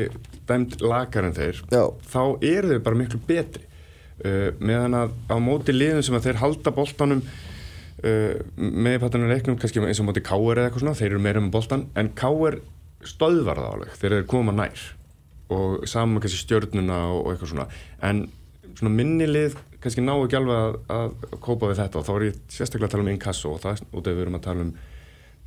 dæmt 0.52 0.76
lakar 0.84 1.30
en 1.30 1.38
þeir 1.40 1.64
Já. 1.72 1.84
Þá 2.12 2.22
eru 2.52 2.74
þeir 2.74 2.84
bara 2.90 3.00
miklu 3.06 3.22
betri 3.32 3.64
uh, 3.64 4.52
Meðan 4.60 5.00
að 5.06 5.16
á 5.32 5.36
móti 5.40 5.72
liðum 5.80 6.04
sem 6.04 6.20
að 6.20 6.28
þeir 6.28 6.42
halda 6.44 6.76
boltanum 6.76 7.24
uh, 8.08 8.40
Með 8.58 9.02
pattanum 9.04 9.32
leiknum 9.32 9.60
Kannski 9.62 9.84
eins 9.84 10.02
og 10.02 10.10
móti 10.10 10.24
Káer 10.26 10.60
eða 10.60 10.70
eitthvað 10.70 10.86
svona 10.86 10.98
Þeir 11.00 11.12
eru 11.12 11.22
meira 11.28 11.44
með 11.44 11.54
boltan 11.58 11.86
En 12.00 12.12
Káer 12.18 12.62
stöðvar 13.08 13.62
það 13.62 13.76
alveg 13.76 13.96
Þeir 14.02 14.18
eru 14.20 14.28
koma 14.30 14.56
nær 14.56 14.90
og 15.52 15.88
saman 15.90 16.22
kannski 16.24 16.46
stjörnuna 16.46 17.02
og, 17.12 17.26
og 17.26 17.34
eitthvað 17.34 17.54
svona. 17.54 17.68
En 18.08 18.24
svona 18.78 18.94
minni 18.96 19.28
lið 19.28 19.58
kannski 19.82 20.04
ná 20.06 20.14
ekki 20.16 20.38
alveg 20.40 20.62
að, 20.62 20.80
að 20.96 21.38
kópa 21.44 21.72
við 21.72 21.82
þetta 21.82 22.00
og 22.00 22.08
þá 22.08 22.12
er 22.14 22.26
ég 22.28 22.40
sérstaklega 22.54 22.88
að 22.88 22.96
tala 22.96 23.06
um 23.06 23.12
inkasso 23.12 23.54
og 23.56 23.62
það 23.64 23.84
út 23.90 24.08
af 24.08 24.16
við 24.16 24.26
erum 24.26 24.40
að 24.40 24.48
tala 24.48 24.66
um 24.68 24.74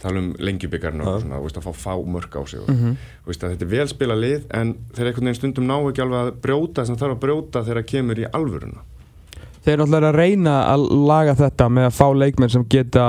tala 0.02 0.20
um 0.20 0.32
lengjubíkarinn 0.42 1.04
og 1.04 1.20
svona, 1.22 1.38
veist, 1.40 1.58
að 1.60 1.68
fá 1.68 1.82
fá 1.84 1.92
mörk 2.16 2.34
á 2.34 2.42
sig 2.50 2.60
og, 2.60 2.66
þú 3.22 3.30
veist, 3.30 3.44
að 3.46 3.52
þetta 3.54 3.64
er 3.64 3.70
vel 3.70 3.86
spila 3.92 4.16
lið 4.18 4.48
en 4.58 4.72
þeir 4.90 5.10
einhvern 5.10 5.28
veginn 5.30 5.38
stundum 5.38 5.68
ná 5.70 5.76
ekki 5.78 6.02
alveg 6.02 6.18
að 6.18 6.30
brjóta 6.44 6.84
sem 6.84 6.98
þarf 6.98 7.14
að 7.14 7.22
brjóta 7.22 7.62
þegar 7.62 7.80
það 7.80 7.90
kemur 7.92 8.20
í 8.20 8.26
alvöruna 8.34 8.82
Þeir 9.64 9.74
eru 9.78 9.86
náttúrulega 9.88 10.12
að 10.12 10.18
reyna 10.20 10.54
að 10.68 10.86
laga 11.08 11.34
þetta 11.38 11.68
með 11.72 11.86
að 11.88 11.96
fá 11.96 12.06
leikmenn 12.20 12.52
sem 12.52 12.64
geta 12.68 13.04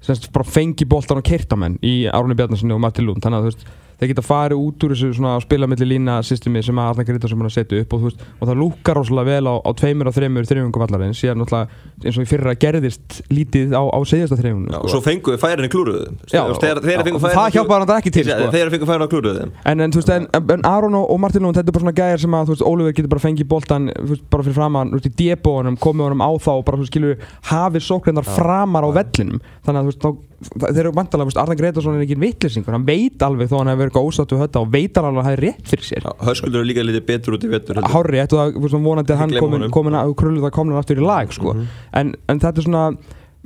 semst 0.00 0.30
bara 0.32 0.46
fengi 0.46 0.86
boltan 0.88 1.18
og 1.20 1.26
kertamenn 1.26 1.78
í 1.84 1.94
Árni 2.08 2.36
Bjarnarssoni 2.38 2.76
og 2.76 2.82
Matti 2.84 3.04
Lund. 3.04 3.24
Þannig 3.24 3.40
að 3.40 3.46
þú 3.46 3.50
veist 3.50 3.64
þeir 4.00 4.12
geta 4.14 4.24
farið 4.24 4.62
út 4.64 4.86
úr 4.86 4.94
þessu 4.94 5.12
svona 5.18 5.36
spila 5.44 5.68
milli 5.70 5.88
lína 5.92 6.18
systemi 6.26 6.62
sem 6.64 6.80
að 6.80 6.94
Arna 6.94 7.06
Grytarsson 7.08 7.36
er 7.36 7.42
búin 7.42 7.50
að 7.50 7.56
setja 7.58 7.82
upp 7.84 7.96
og, 7.96 8.06
veist, 8.08 8.24
og 8.38 8.50
það 8.50 8.60
lúkar 8.62 9.00
rosalega 9.00 9.36
vel 9.36 9.52
á, 9.52 9.54
á 9.60 9.70
tveimur 9.76 10.10
og 10.10 10.16
þreimur 10.16 10.48
þreifingum 10.48 10.84
vallarins. 10.84 11.20
Síðan 11.20 11.42
náttúrulega 11.42 11.90
eins 12.00 12.16
og 12.16 12.24
í 12.24 12.30
fyrra 12.30 12.54
gerðist 12.60 13.20
lítið 13.28 13.74
á, 13.76 13.82
á 13.84 13.98
segjasta 14.08 14.38
þreifingunum 14.40 14.78
og 14.80 14.88
svo 14.92 15.00
fenguðu 15.04 15.40
færinni 15.40 15.68
klúruðu 15.72 16.14
það 16.30 17.56
hjálpaði 17.56 17.84
hann 17.84 17.92
ekki 17.98 18.12
til, 18.14 18.24
sko. 18.28 18.48
þeir 18.54 18.72
fengu 18.72 18.88
færinni 18.88 19.10
klúruðu 19.12 19.44
En, 19.68 19.82
en, 19.84 19.92
en, 19.92 20.28
en 20.54 20.64
Aron 20.68 20.96
og, 20.96 21.12
Martin 21.20 21.44
Lund, 21.44 21.58
þetta 21.58 21.68
er 21.68 21.76
bara 21.76 21.84
svona 21.84 21.96
gæjar 21.96 22.22
sem 22.24 22.36
að, 22.38 22.54
Oliver 22.66 22.94
getur 22.96 23.12
bara 23.12 23.24
fengið 23.24 23.48
veist, 23.50 24.24
bara 24.32 24.46
fyrir 24.46 24.56
framann, 24.56 24.94
í 24.96 25.12
debónum, 25.20 25.76
komið 25.80 26.08
honum 26.08 26.24
á 26.24 26.30
þá 26.40 26.50
og 26.54 26.64
bara, 26.68 26.88
skilur, 26.88 27.20
hafið 27.50 27.86
sóknirnar 27.86 28.26
framar 28.26 28.86
á 28.86 28.90
vellinum. 29.00 29.42
Þannig 29.66 29.92
að, 29.92 30.18
þeir 30.40 30.82
eru 30.84 30.94
vantalega, 30.96 31.36
Arna 31.42 31.56
Gretarsson 31.58 31.98
er 31.98 32.06
ekki 32.06 32.18
vittlisingur, 32.20 32.74
hann 32.76 32.86
veit 32.88 33.22
alveg 33.24 33.50
þó 33.50 33.58
hann 33.60 33.72
hefur 33.74 33.89
eitthvað 33.90 34.08
ósattu 34.08 34.40
hötta 34.40 34.62
og 34.62 34.72
veit 34.72 34.96
alveg 35.00 35.20
að 35.20 35.28
það 35.28 35.36
er 35.36 35.44
rétt 35.44 35.70
fyrir 35.74 35.88
sér. 35.90 36.08
höskuldur 36.30 36.62
er 36.62 36.68
líka 36.70 36.84
litið 36.86 37.06
betur 37.10 37.36
út 37.36 37.46
í 37.46 37.50
vettur. 37.52 37.80
Hárri, 37.92 38.20
þetta 38.22 38.48
veist, 38.56 38.76
vonandi 38.86 39.16
að 39.16 39.22
hann 39.24 39.34
komin, 39.74 39.98
að 39.98 40.14
krullu 40.20 40.44
það 40.46 40.54
komnar 40.56 40.80
aftur 40.80 41.02
í 41.02 41.06
lag, 41.06 41.32
sko. 41.34 41.56
en, 42.00 42.14
en 42.30 42.42
þetta 42.42 42.62
er 42.62 42.68
svona, 42.68 42.84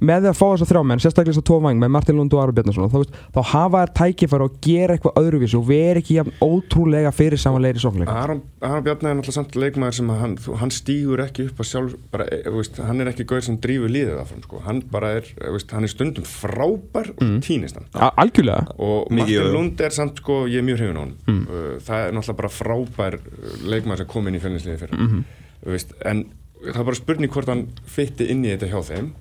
með 0.02 0.24
því 0.24 0.30
að 0.30 0.38
fá 0.38 0.44
þess 0.44 0.64
að 0.64 0.70
þrjá 0.72 0.82
menn, 0.88 1.02
sérstaklega 1.02 1.32
þess 1.34 1.42
að 1.42 1.46
tvo 1.50 1.58
vang 1.62 1.78
með 1.78 1.90
Martin 1.94 2.16
Lund 2.18 2.34
og 2.34 2.40
Aron 2.42 2.56
Bjarnason, 2.56 2.90
þá, 3.34 3.40
hafa 3.52 3.82
þær 3.84 3.92
tækifæri 4.00 4.46
að 4.48 4.56
gera 4.66 4.96
eitthvað 4.96 5.20
öðruvísi 5.20 5.58
og 5.58 5.66
vera 5.68 6.02
ekki 6.02 6.16
jafn 6.18 6.34
ótrúlega 6.42 7.12
fyrir 7.14 7.40
samanleiri 7.40 7.82
sóknleika. 7.82 8.16
Aron, 8.24 8.42
Aron 8.60 8.84
Bjarni 8.86 9.10
er 9.10 9.18
náttúrulega 9.20 9.36
samt 9.38 9.58
leikmaður 9.58 9.98
sem 10.00 10.10
að 10.10 10.20
hann, 10.24 10.36
þú- 10.44 10.58
hann 10.60 10.74
stígur 10.74 11.22
ekki 11.24 11.46
upp 11.50 11.62
að 11.62 11.70
sjálf 11.70 11.96
bara, 12.10 12.26
e, 12.26 12.42
veist, 12.50 12.80
hann 12.82 13.00
er 13.00 13.12
ekki 13.12 13.26
gauð 13.30 13.44
sem 13.48 13.58
drífur 13.62 13.94
líðið 13.94 14.20
af 14.20 14.34
hann 14.34 14.42
sko. 14.42 14.62
hann 14.66 14.82
bara 14.90 15.12
er, 15.20 15.30
þú 15.38 15.54
veist, 15.54 15.70
hann 15.70 15.84
er 15.84 15.92
stundum 15.94 16.24
frábær 16.24 17.10
og 17.14 17.22
mm. 17.22 17.40
týnist 17.46 17.78
hann 17.78 17.86
A- 17.94 18.12
Algjörlega 18.24 18.74
og 18.78 19.10
Mikið 19.10 19.38
Martin. 19.38 19.52
Lund 19.54 19.80
er 19.80 19.90
samt 19.94 20.18
sko, 20.18 20.44
ég 20.50 20.58
er 20.58 20.66
mjög 20.66 20.80
hrifin 20.82 20.98
á 20.98 21.02
hann 21.04 21.14
mm. 21.26 21.44
það 21.86 22.06
er 22.08 22.16
náttúrulega 22.16 22.40
bara 22.42 22.52
frábær 22.58 23.18
leikmaður 23.62 24.02
sem 24.02 24.10
kom 24.10 24.28
inn 24.28 24.38
í 24.38 24.42
fjölninsliði 24.42 24.80
fyrir 24.82 24.98
mm 24.98 25.08
-hmm. 25.10 25.24
veist, 25.70 25.94
en 26.04 26.24
það 26.64 26.80
er 26.80 26.88
bara 26.88 27.00
spurning 27.00 27.32
hvort 27.32 27.50
hann 27.52 27.66
fytti 27.86 28.28
inn 28.32 28.44
í 28.44 28.52
þetta 28.54 28.70
hjá 28.72 28.80
þeim 28.88 29.12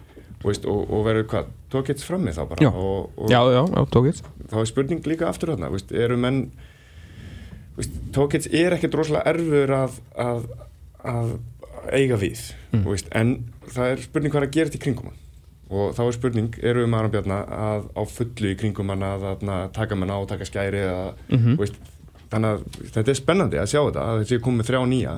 veist, 0.43 0.67
og, 0.69 0.83
og 0.91 1.07
verður 1.07 1.27
hvað, 1.31 1.49
tókits 1.73 2.05
frammi 2.07 2.33
þá 2.35 2.43
bara? 2.49 2.65
Já. 2.65 2.69
og, 2.71 3.09
og 3.17 3.31
Já, 3.31 3.39
já, 3.53 3.61
já, 3.63 3.81
tókist 3.93 4.29
þá 4.51 4.59
er 4.59 4.69
spurning 4.69 5.09
líka 5.09 5.29
aftur 5.29 5.53
þarna 5.53 5.71
veist, 5.73 5.93
eru 5.95 6.19
menn 6.19 6.43
veist, 7.77 7.97
tókits 8.15 8.51
er 8.51 8.77
ekkert 8.77 8.99
rosalega 8.99 9.33
erfur 9.33 9.75
að, 9.77 9.97
að, 10.19 10.47
að 11.13 11.33
eiga 11.91 12.19
við 12.21 12.45
mm. 12.71 12.85
veist, 12.87 13.11
en 13.15 13.35
það 13.69 13.95
er 13.95 14.05
spurning 14.07 14.33
hvað 14.33 14.43
er 14.43 14.49
að 14.49 14.57
gera 14.59 14.73
til 14.73 14.83
kringum 14.83 15.13
og 15.73 15.95
þá 15.97 16.03
er 16.03 16.15
spurning, 16.17 16.59
eru 16.61 16.83
við 16.83 16.91
Maran 16.91 17.13
Bjarnar 17.13 17.47
að 17.49 17.87
á 17.97 18.01
fullu 18.05 18.51
í 18.51 18.57
kringum 18.59 18.91
að, 18.93 19.25
að, 19.31 19.49
taka 19.73 19.97
menn 19.97 20.11
á, 20.11 20.19
taka 20.29 20.45
skæri 20.45 20.83
að, 20.85 21.15
veist, 21.57 21.79
þannig 22.33 22.51
að 22.51 22.91
þetta 22.97 23.13
er 23.13 23.17
spennandi 23.17 23.61
að 23.61 23.71
sjá 23.71 23.79
þetta 23.79 24.03
að 24.03 24.19
þetta 24.19 24.31
sé 24.33 24.43
komið 24.43 24.69
þrjá 24.69 24.81
nýja 24.91 25.15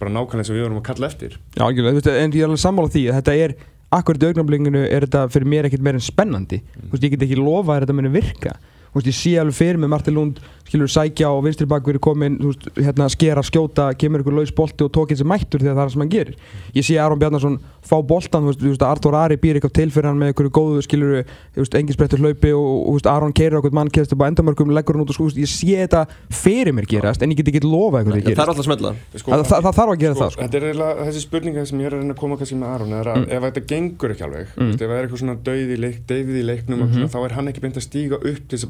bara 0.00 0.14
nákvæmlega 0.14 0.48
sem 0.48 0.56
við 0.56 0.64
vorum 0.66 0.80
að 0.80 0.86
kalla 0.88 1.10
eftir. 1.10 1.36
Já, 1.56 1.64
en 1.66 2.32
ég 2.32 2.40
er 2.40 2.48
alveg 2.48 2.62
sammála 2.62 2.92
því 2.94 3.04
að 3.08 3.18
þetta 3.20 3.36
er 3.44 3.54
akkurat 3.90 4.22
í 4.22 4.28
augnablinginu 4.30 4.82
er 4.86 5.06
þetta 5.06 5.24
fyrir 5.34 5.50
mér 5.50 5.68
ekkert 5.68 5.84
meira 5.86 5.98
en 5.98 6.04
spennandi. 6.04 6.60
Þú 6.76 6.92
veist, 6.92 7.06
ég 7.06 7.14
get 7.16 7.24
ekki 7.26 7.40
lofa 7.40 7.76
að 7.76 7.86
þetta 7.86 7.96
muni 7.98 8.12
virka 8.14 8.54
Þú 8.90 8.98
veist, 8.98 9.10
ég 9.10 9.18
sé 9.18 9.32
alveg 9.40 9.54
fyrir 9.54 9.78
mig 9.78 9.90
Martin 9.92 10.16
Lund 10.16 10.40
skilur 10.70 10.86
sækja 10.90 11.26
og 11.34 11.42
vinstri 11.42 11.66
bakverði 11.66 11.98
komin 12.02 12.36
þú 12.38 12.46
veist, 12.52 12.64
hérna 12.78 13.08
skera, 13.10 13.42
skjóta, 13.42 13.88
kemur 13.98 14.22
ykkur 14.22 14.36
laus 14.38 14.52
bolti 14.54 14.84
og 14.86 14.92
tókið 14.94 15.16
sem 15.22 15.28
mættur 15.30 15.60
þegar 15.62 15.74
það 15.74 15.80
er 15.80 15.86
það 15.88 15.92
sem 15.94 16.02
hann 16.04 16.12
gerir. 16.14 16.34
Ég 16.76 16.84
sé 16.86 16.94
Aron 17.02 17.18
Bjarnason 17.18 17.56
fá 17.82 17.96
boltan 18.06 18.44
þú 18.46 18.48
veist, 18.52 18.60
þú 18.62 18.70
veist, 18.70 18.84
Artur 18.86 19.16
Ari 19.18 19.36
býr 19.42 19.58
eitthvað 19.58 19.74
til 19.80 19.90
fyrir 19.90 20.08
hann 20.10 20.20
með 20.20 20.30
ykkur 20.34 20.48
góðu 20.54 20.82
skilur, 20.86 21.10
þú 21.56 21.60
veist, 21.64 21.74
engin 21.80 21.96
sprettur 21.96 22.22
hlaupi 22.22 22.50
og, 22.54 22.62
og 22.62 22.86
þú 22.86 22.94
veist, 23.00 23.10
Aron 23.10 23.34
keirir 23.34 23.58
okkur 23.58 23.74
mann 23.80 23.90
kemst 23.90 24.14
upp 24.14 24.22
á 24.22 24.30
endamörkum, 24.30 24.70
leggur 24.76 24.94
hann 24.94 25.04
út 25.06 25.10
og 25.10 25.18
sko, 25.18 25.26
ég 25.34 25.50
sé 25.50 25.74
þetta 25.80 26.04
fyrir 26.30 26.74
mér 26.76 26.86
gerast 26.90 27.22
en 27.24 27.34
ég 27.34 27.38
get 27.40 27.50
ekki 27.50 27.66
lofa 27.66 28.04
eitthvað 28.04 28.22
það 28.22 28.30
er 28.30 28.40
alltaf 28.46 28.62
að 28.62 28.68
smetla 28.68 28.90
Sko, 29.10 29.28
það, 29.34 29.42
það, 29.50 29.62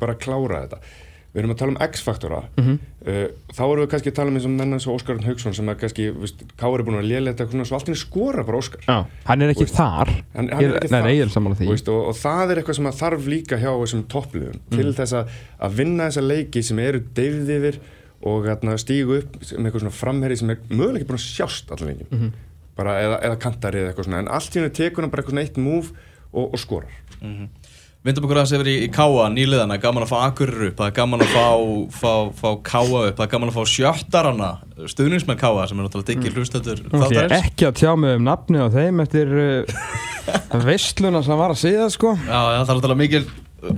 það 0.00 0.09
þarf 0.18 0.26
að 0.26 0.34
mm. 0.34 0.34
mm 0.34 0.50
bara 0.50 0.50
klára 0.50 0.66
þetta. 0.66 0.82
Við 1.30 1.44
erum 1.44 1.52
að 1.52 1.58
tala 1.60 1.70
um 1.70 1.76
X-faktora. 1.84 2.38
Uh, 2.58 3.18
þá 3.54 3.60
erum 3.62 3.84
við 3.84 3.90
kannski 3.92 4.10
að 4.10 4.16
tala 4.16 4.32
um 4.32 4.38
eins 4.40 4.46
og 4.48 4.54
menn 4.56 4.74
eins 4.74 4.86
og 4.90 4.96
Óskarinn 4.96 5.26
Haugsson 5.28 5.54
sem 5.54 5.68
er 5.70 5.76
kannski, 5.78 6.08
viðst, 6.10 6.42
Kári 6.58 6.80
er 6.82 6.86
búin 6.88 6.98
að 6.98 7.06
lélega 7.06 7.36
þetta 7.38 7.54
svona, 7.54 7.66
svo 7.68 7.76
allt 7.78 7.90
henni 7.90 8.00
skora 8.00 8.44
bara 8.48 8.58
Óskar. 8.58 8.82
Já, 8.82 8.96
hann 9.28 9.44
er 9.46 9.52
ekki 9.54 9.62
Veist, 9.62 9.78
þar. 9.78 10.10
hann, 10.34 10.50
hann 10.50 10.66
er 10.66 10.74
ekki 10.80 10.90
Nei, 10.90 10.96
þar. 10.96 11.06
nei, 11.06 11.14
ég 11.14 11.22
er 11.28 11.32
sammála 11.36 11.60
því. 11.60 11.68
Þú 11.68 11.76
veist, 11.76 11.92
og, 11.94 12.02
og 12.10 12.18
það 12.18 12.50
er 12.50 12.62
eitthvað 12.62 12.78
sem 12.80 12.90
að 12.90 12.98
þarf 12.98 13.30
líka 13.30 13.60
hjá 13.62 13.70
þessum 13.70 14.02
toppliðum 14.10 14.60
til 14.74 14.90
þess 14.98 15.16
að, 15.20 15.38
að 15.68 15.78
vinna 15.78 16.10
þessa 16.10 16.26
leiki 16.26 16.64
sem 16.66 16.82
eru 16.82 17.04
deyfð 17.20 17.54
yfir 17.60 17.80
og 18.26 18.50
stígu 18.82 19.20
upp 19.22 19.38
með 19.38 19.70
eitthvað 19.70 19.84
svona 19.86 19.96
framherri 19.96 20.36
sem 20.36 20.50
er 20.50 20.58
mögulega 20.66 20.98
ekki 20.98 21.12
búin 21.12 21.20
að 21.22 21.28
sjást 21.30 21.70
allan 21.70 21.94
lengi 21.94 22.32
bara, 22.74 22.98
eða, 23.00 23.22
eða 23.28 23.38
kantari 23.40 23.80
eða 23.80 23.92
eitthvað 23.92 24.10
svona. 24.10 24.24
En 24.24 24.34
allt 24.34 24.56
í 24.56 24.60
henni 24.60 24.74
tekur 24.76 25.06
hann 25.06 25.12
bara 25.14 25.22
eitthvað 25.22 25.38
svona 25.38 25.46
eitt 25.46 25.62
múf 25.62 25.94
og, 26.34 26.50
og 26.50 26.60
skorar 26.60 26.98
Vindum 28.00 28.24
okkur 28.24 28.38
aðeins 28.40 28.52
yfir 28.56 28.68
í, 28.70 28.74
í 28.80 28.88
Káa, 28.88 29.26
nýliðana, 29.28 29.76
gaman 29.76 30.06
að 30.06 30.08
fá 30.08 30.20
Akurur 30.24 30.62
upp, 30.70 30.78
það 30.78 30.86
er 30.86 30.92
gaman 30.96 31.20
að 31.20 31.32
fá, 31.34 31.48
fá, 31.92 32.12
fá 32.38 32.46
Káa 32.64 32.84
upp, 33.10 33.18
það 33.18 33.24
er 33.26 33.32
gaman 33.34 33.50
að 33.50 33.56
fá 33.58 33.72
Sjöttarana, 33.74 34.46
stuðningsmenn 34.88 35.40
Káa 35.42 35.66
sem 35.68 35.76
er 35.76 35.84
náttúrulega 35.84 36.08
diggir 36.14 36.38
hlustendur 36.38 36.78
Nú 36.86 36.94
ætla 36.96 37.10
ég 37.10 37.10
þáttarins. 37.10 37.50
ekki 37.50 37.66
að 37.68 37.74
tjá 37.82 37.90
mig 38.00 38.14
um 38.16 38.24
nafni 38.24 38.62
á 38.64 38.72
þeim 38.72 39.02
eftir 39.04 39.34
uh, 39.36 39.82
veistluna 40.70 41.20
sem 41.26 41.42
var 41.42 41.52
að 41.52 41.60
segja 41.60 41.90
sko. 41.92 42.14
Já, 42.24 42.40
já, 42.40 42.62
það 42.62 42.72
er 42.72 42.78
náttúrulega 42.80 43.00
mikil, 43.02 43.20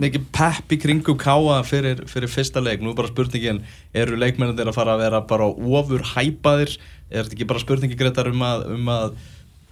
mikil 0.04 0.20
pepp 0.38 0.70
í 0.76 0.78
kringum 0.84 1.18
Káa 1.18 1.56
fyrir, 1.66 2.04
fyrir 2.12 2.30
fyrsta 2.30 2.62
leik, 2.62 2.78
nú 2.78 2.92
er 2.92 3.00
bara 3.00 3.10
spurningin, 3.10 3.58
eru 4.04 4.20
leikmennir 4.22 4.70
að 4.70 4.76
fara 4.78 4.94
að 4.94 5.02
vera 5.02 5.22
bara 5.32 5.48
ofur 5.50 6.06
hæpaðir, 6.12 6.76
er 7.10 7.26
þetta 7.26 7.40
ekki 7.40 7.50
bara 7.50 7.64
spurningi 7.64 7.98
greitar 7.98 8.30
um 8.30 8.46
að, 8.46 8.68
um 8.78 8.92
að 9.00 9.18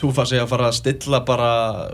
Túfa 0.00 0.24
sig 0.24 0.40
að 0.40 0.48
fara 0.48 0.70
að 0.70 0.78
stilla 0.78 1.18
bara 1.28 1.48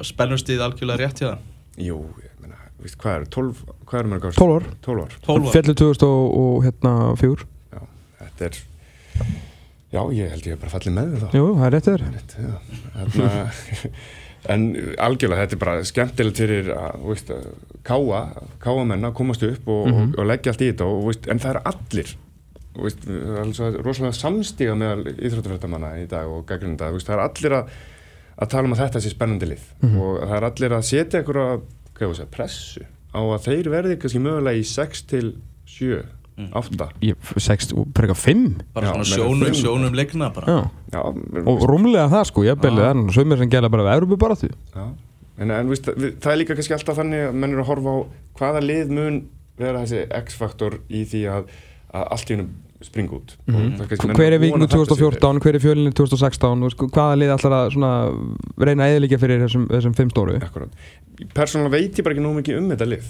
spennustíð 0.07 0.61
algjörlega 0.63 1.01
rétt 1.01 1.21
hjá 1.21 1.27
það? 1.33 1.41
Jú, 1.83 1.97
ég 2.23 2.36
veist, 2.83 2.99
hvað 3.01 3.19
er, 3.19 3.27
12, 3.37 3.65
hvað 3.89 4.01
er 4.01 4.11
maður 4.13 4.37
12 4.37 4.57
ár. 4.57 4.69
12 4.87 5.05
ár, 5.05 5.17
12 5.27 5.51
Fjallu 5.55 5.77
2000 5.81 6.07
og, 6.09 6.37
og 6.43 6.67
hérna 6.67 6.93
fjúr 7.21 7.47
já, 7.73 7.81
þetta 8.21 8.49
er 8.51 8.61
já, 9.97 10.03
ég 10.19 10.35
held 10.35 10.51
ég 10.51 10.61
bara 10.61 10.75
fallið 10.75 10.97
með 10.99 11.15
þið 11.15 11.25
þá. 11.25 11.39
Jú, 11.39 11.49
það 11.57 11.67
er 11.69 11.75
rétt 11.77 11.91
þér 11.91 12.07
Rétt, 12.13 12.37
já. 12.43 12.53
Þarna, 12.97 13.31
en 14.57 14.67
algjörlega 15.07 15.47
þetta 15.47 15.57
er 15.57 15.63
bara 15.65 15.89
skemmtilegt 15.89 16.43
fyrir 16.43 16.71
að, 16.77 17.01
þú 17.01 17.15
veist, 17.15 17.33
að 17.35 17.49
káa, 17.87 18.21
káa 18.63 18.85
menna 18.93 19.13
komast 19.17 19.47
upp 19.47 19.73
og, 19.73 19.89
og, 19.91 20.15
og 20.21 20.31
leggja 20.31 20.53
allt 20.53 20.63
í 20.63 20.71
þetta 20.71 20.87
og, 20.91 21.01
þú 21.03 21.11
veist, 21.11 21.29
en 21.33 21.43
það 21.43 21.55
er 21.55 21.61
allir 21.73 22.13
þú 22.77 22.85
veist, 22.85 23.07
það 23.09 23.33
er 23.33 23.41
alveg 23.47 23.81
rosalega 23.87 24.19
samstíga 24.21 24.77
meðal 24.79 25.15
íþróttafrættamanna 25.17 25.95
í 26.03 26.07
dag 26.11 26.29
og 26.29 26.45
gaggrinda, 26.49 26.93
það 26.93 27.15
er 27.17 27.23
allir 27.25 27.57
að, 27.57 27.73
að 28.37 28.53
tala 28.53 28.69
um 28.69 28.77
að 28.77 28.83
þetta 28.85 29.03
sé 29.07 29.13
spennandi 29.15 29.49
lið 29.49 29.67
og 29.97 30.19
það 30.21 30.37
er 30.37 30.49
allir 30.51 30.77
að 30.77 30.87
setja 30.91 31.23
einhverja 31.23 31.59
segja, 31.99 32.29
pressu? 32.33 32.85
Á 33.17 33.21
að 33.21 33.47
þeir 33.47 33.71
verði 33.73 33.97
kannski 34.03 34.21
mögulega 34.21 34.61
í 34.61 34.67
6 34.69 35.03
til 35.09 35.31
7, 35.73 36.03
8 36.53 36.89
Ég, 37.01 37.17
6, 37.41 37.71
frekar 37.97 38.19
5 38.21 38.43
Bara 38.77 38.93
svona 38.93 39.07
sjónum, 39.09 39.55
sjónum 39.57 39.97
leikna 39.97 40.29
bara. 40.37 40.47
Já. 40.53 40.59
Já, 40.93 41.01
Og 41.49 41.65
rúmlega 41.71 42.11
það 42.13 42.27
sko, 42.29 42.45
ég 42.45 42.61
belið 42.61 42.85
það 42.85 43.01
er 43.07 43.17
sömur 43.17 43.41
sem 43.41 43.53
gæla 43.55 43.71
bara 43.73 43.87
við 43.87 43.97
Európu 43.97 44.19
bara 44.21 44.37
því. 44.37 44.53
En, 45.37 45.51
en 45.53 45.73
víst, 45.73 45.89
við, 45.97 46.19
það 46.21 46.33
er 46.33 46.39
líka 46.43 46.57
kannski 46.59 46.77
alltaf 46.77 47.01
þannig 47.01 47.25
að 47.31 47.41
menn 47.41 47.57
eru 47.57 47.65
að 47.65 47.71
horfa 47.71 47.97
á 47.97 47.99
hvaða 48.41 48.63
lið 48.65 48.93
mun 48.97 49.19
vera 49.57 49.83
þessi 49.85 50.05
X-faktor 50.21 50.79
í 50.93 51.03
því 51.09 51.25
að, 51.33 51.51
að 51.97 52.07
allt 52.17 52.31
í 52.31 52.37
hennu 52.37 52.47
springa 52.87 53.17
út. 53.19 53.37
Mm 53.47 53.55
-hmm. 53.55 54.17
Hver 54.17 54.33
er 54.33 54.41
vikinu 54.43 54.67
2014, 54.67 55.41
hver 55.45 55.55
er 55.55 55.63
fjölinu 55.63 55.93
2016 55.93 56.63
og 56.63 56.71
sko, 56.73 56.89
hvaða 56.89 57.19
lið 57.21 57.35
ætlar 57.37 57.53
að 57.59 57.71
svona, 57.75 57.93
reyna 58.59 58.87
að 58.87 58.97
eðlíkja 58.97 59.19
fyrir 59.19 59.43
þessum, 59.45 59.69
þessum 59.69 59.95
fimm 59.95 60.11
stóru. 60.11 60.41
Persónulega 61.35 61.71
veit 61.71 61.99
ég 61.99 62.05
bara 62.05 62.15
ekki 62.15 62.25
nóg 62.27 62.37
mikið 62.41 62.59
um 62.61 62.71
þetta 62.71 62.89
lið. 62.95 63.07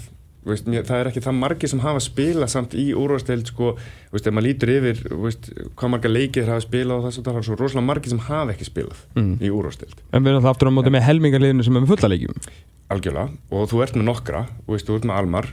Veist, 0.47 0.67
mér, 0.69 0.85
það 0.87 1.01
er 1.01 1.07
ekki 1.09 1.21
það 1.25 1.35
margir 1.41 1.69
sem 1.71 1.79
hafa 1.83 1.99
spilað 1.99 2.47
samt 2.53 2.75
í 2.79 2.85
úrvasteild 2.95 3.49
sko, 3.49 3.73
ef 4.15 4.29
maður 4.31 4.45
lítur 4.45 4.69
yfir 4.71 5.01
veist, 5.25 5.49
hvað 5.75 5.91
marga 5.91 6.11
leikið 6.11 6.45
þeir 6.45 6.51
hafa 6.53 6.63
spilað 6.63 6.97
og 7.01 7.03
þess 7.07 7.19
að 7.19 7.25
það 7.27 7.39
er 7.39 7.47
svo 7.47 7.57
rosalega 7.59 7.87
margir 7.89 8.13
sem 8.13 8.21
hafa 8.29 8.53
ekki 8.53 8.67
spilað 8.69 9.01
Mm. 9.17 9.33
í 9.43 9.49
úrvasteild 9.51 9.97
En 10.13 10.23
við 10.23 10.31
erum 10.31 10.43
það 10.45 10.53
aftur 10.53 10.71
á 10.71 10.77
móti 10.77 10.93
með 10.95 11.03
helmingarliðinu 11.09 11.63
sem 11.67 11.75
er 11.75 11.81
með 11.83 11.91
fulla 11.91 12.11
leikjum. 12.13 12.39
Algjörlega. 12.87 13.29
Og 13.51 13.67
þú 13.67 13.83
ert 13.83 13.95
með 13.99 14.07
nokkra. 14.07 14.45
Veist, 14.67 14.87
þú 14.87 14.95
ert 14.95 15.05
með 15.09 15.17
Almar 15.19 15.47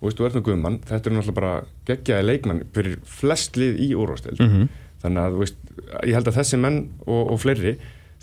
þú 0.00 0.06
veist, 0.08 0.18
þú 0.20 0.26
ert 0.28 0.34
með 0.38 0.44
Guðmann 0.48 0.78
þetta 0.86 1.10
er 1.10 1.14
náttúrulega 1.16 1.34
bara 1.40 1.52
geggjaði 1.88 2.26
leikmann 2.30 2.62
fyrir 2.74 2.98
flest 3.04 3.56
lið 3.56 3.78
í 3.80 3.88
úrvasteild 3.96 4.40
Mhm. 4.40 4.68
þannig 5.02 5.22
að 5.22 5.38
veist, 5.40 5.56
ég 6.04 6.14
held 6.14 6.26
að 6.28 6.36
þessi 6.40 6.58
menn 6.60 6.78
og, 7.06 7.30
og 7.32 7.38
fleiri 7.40 7.76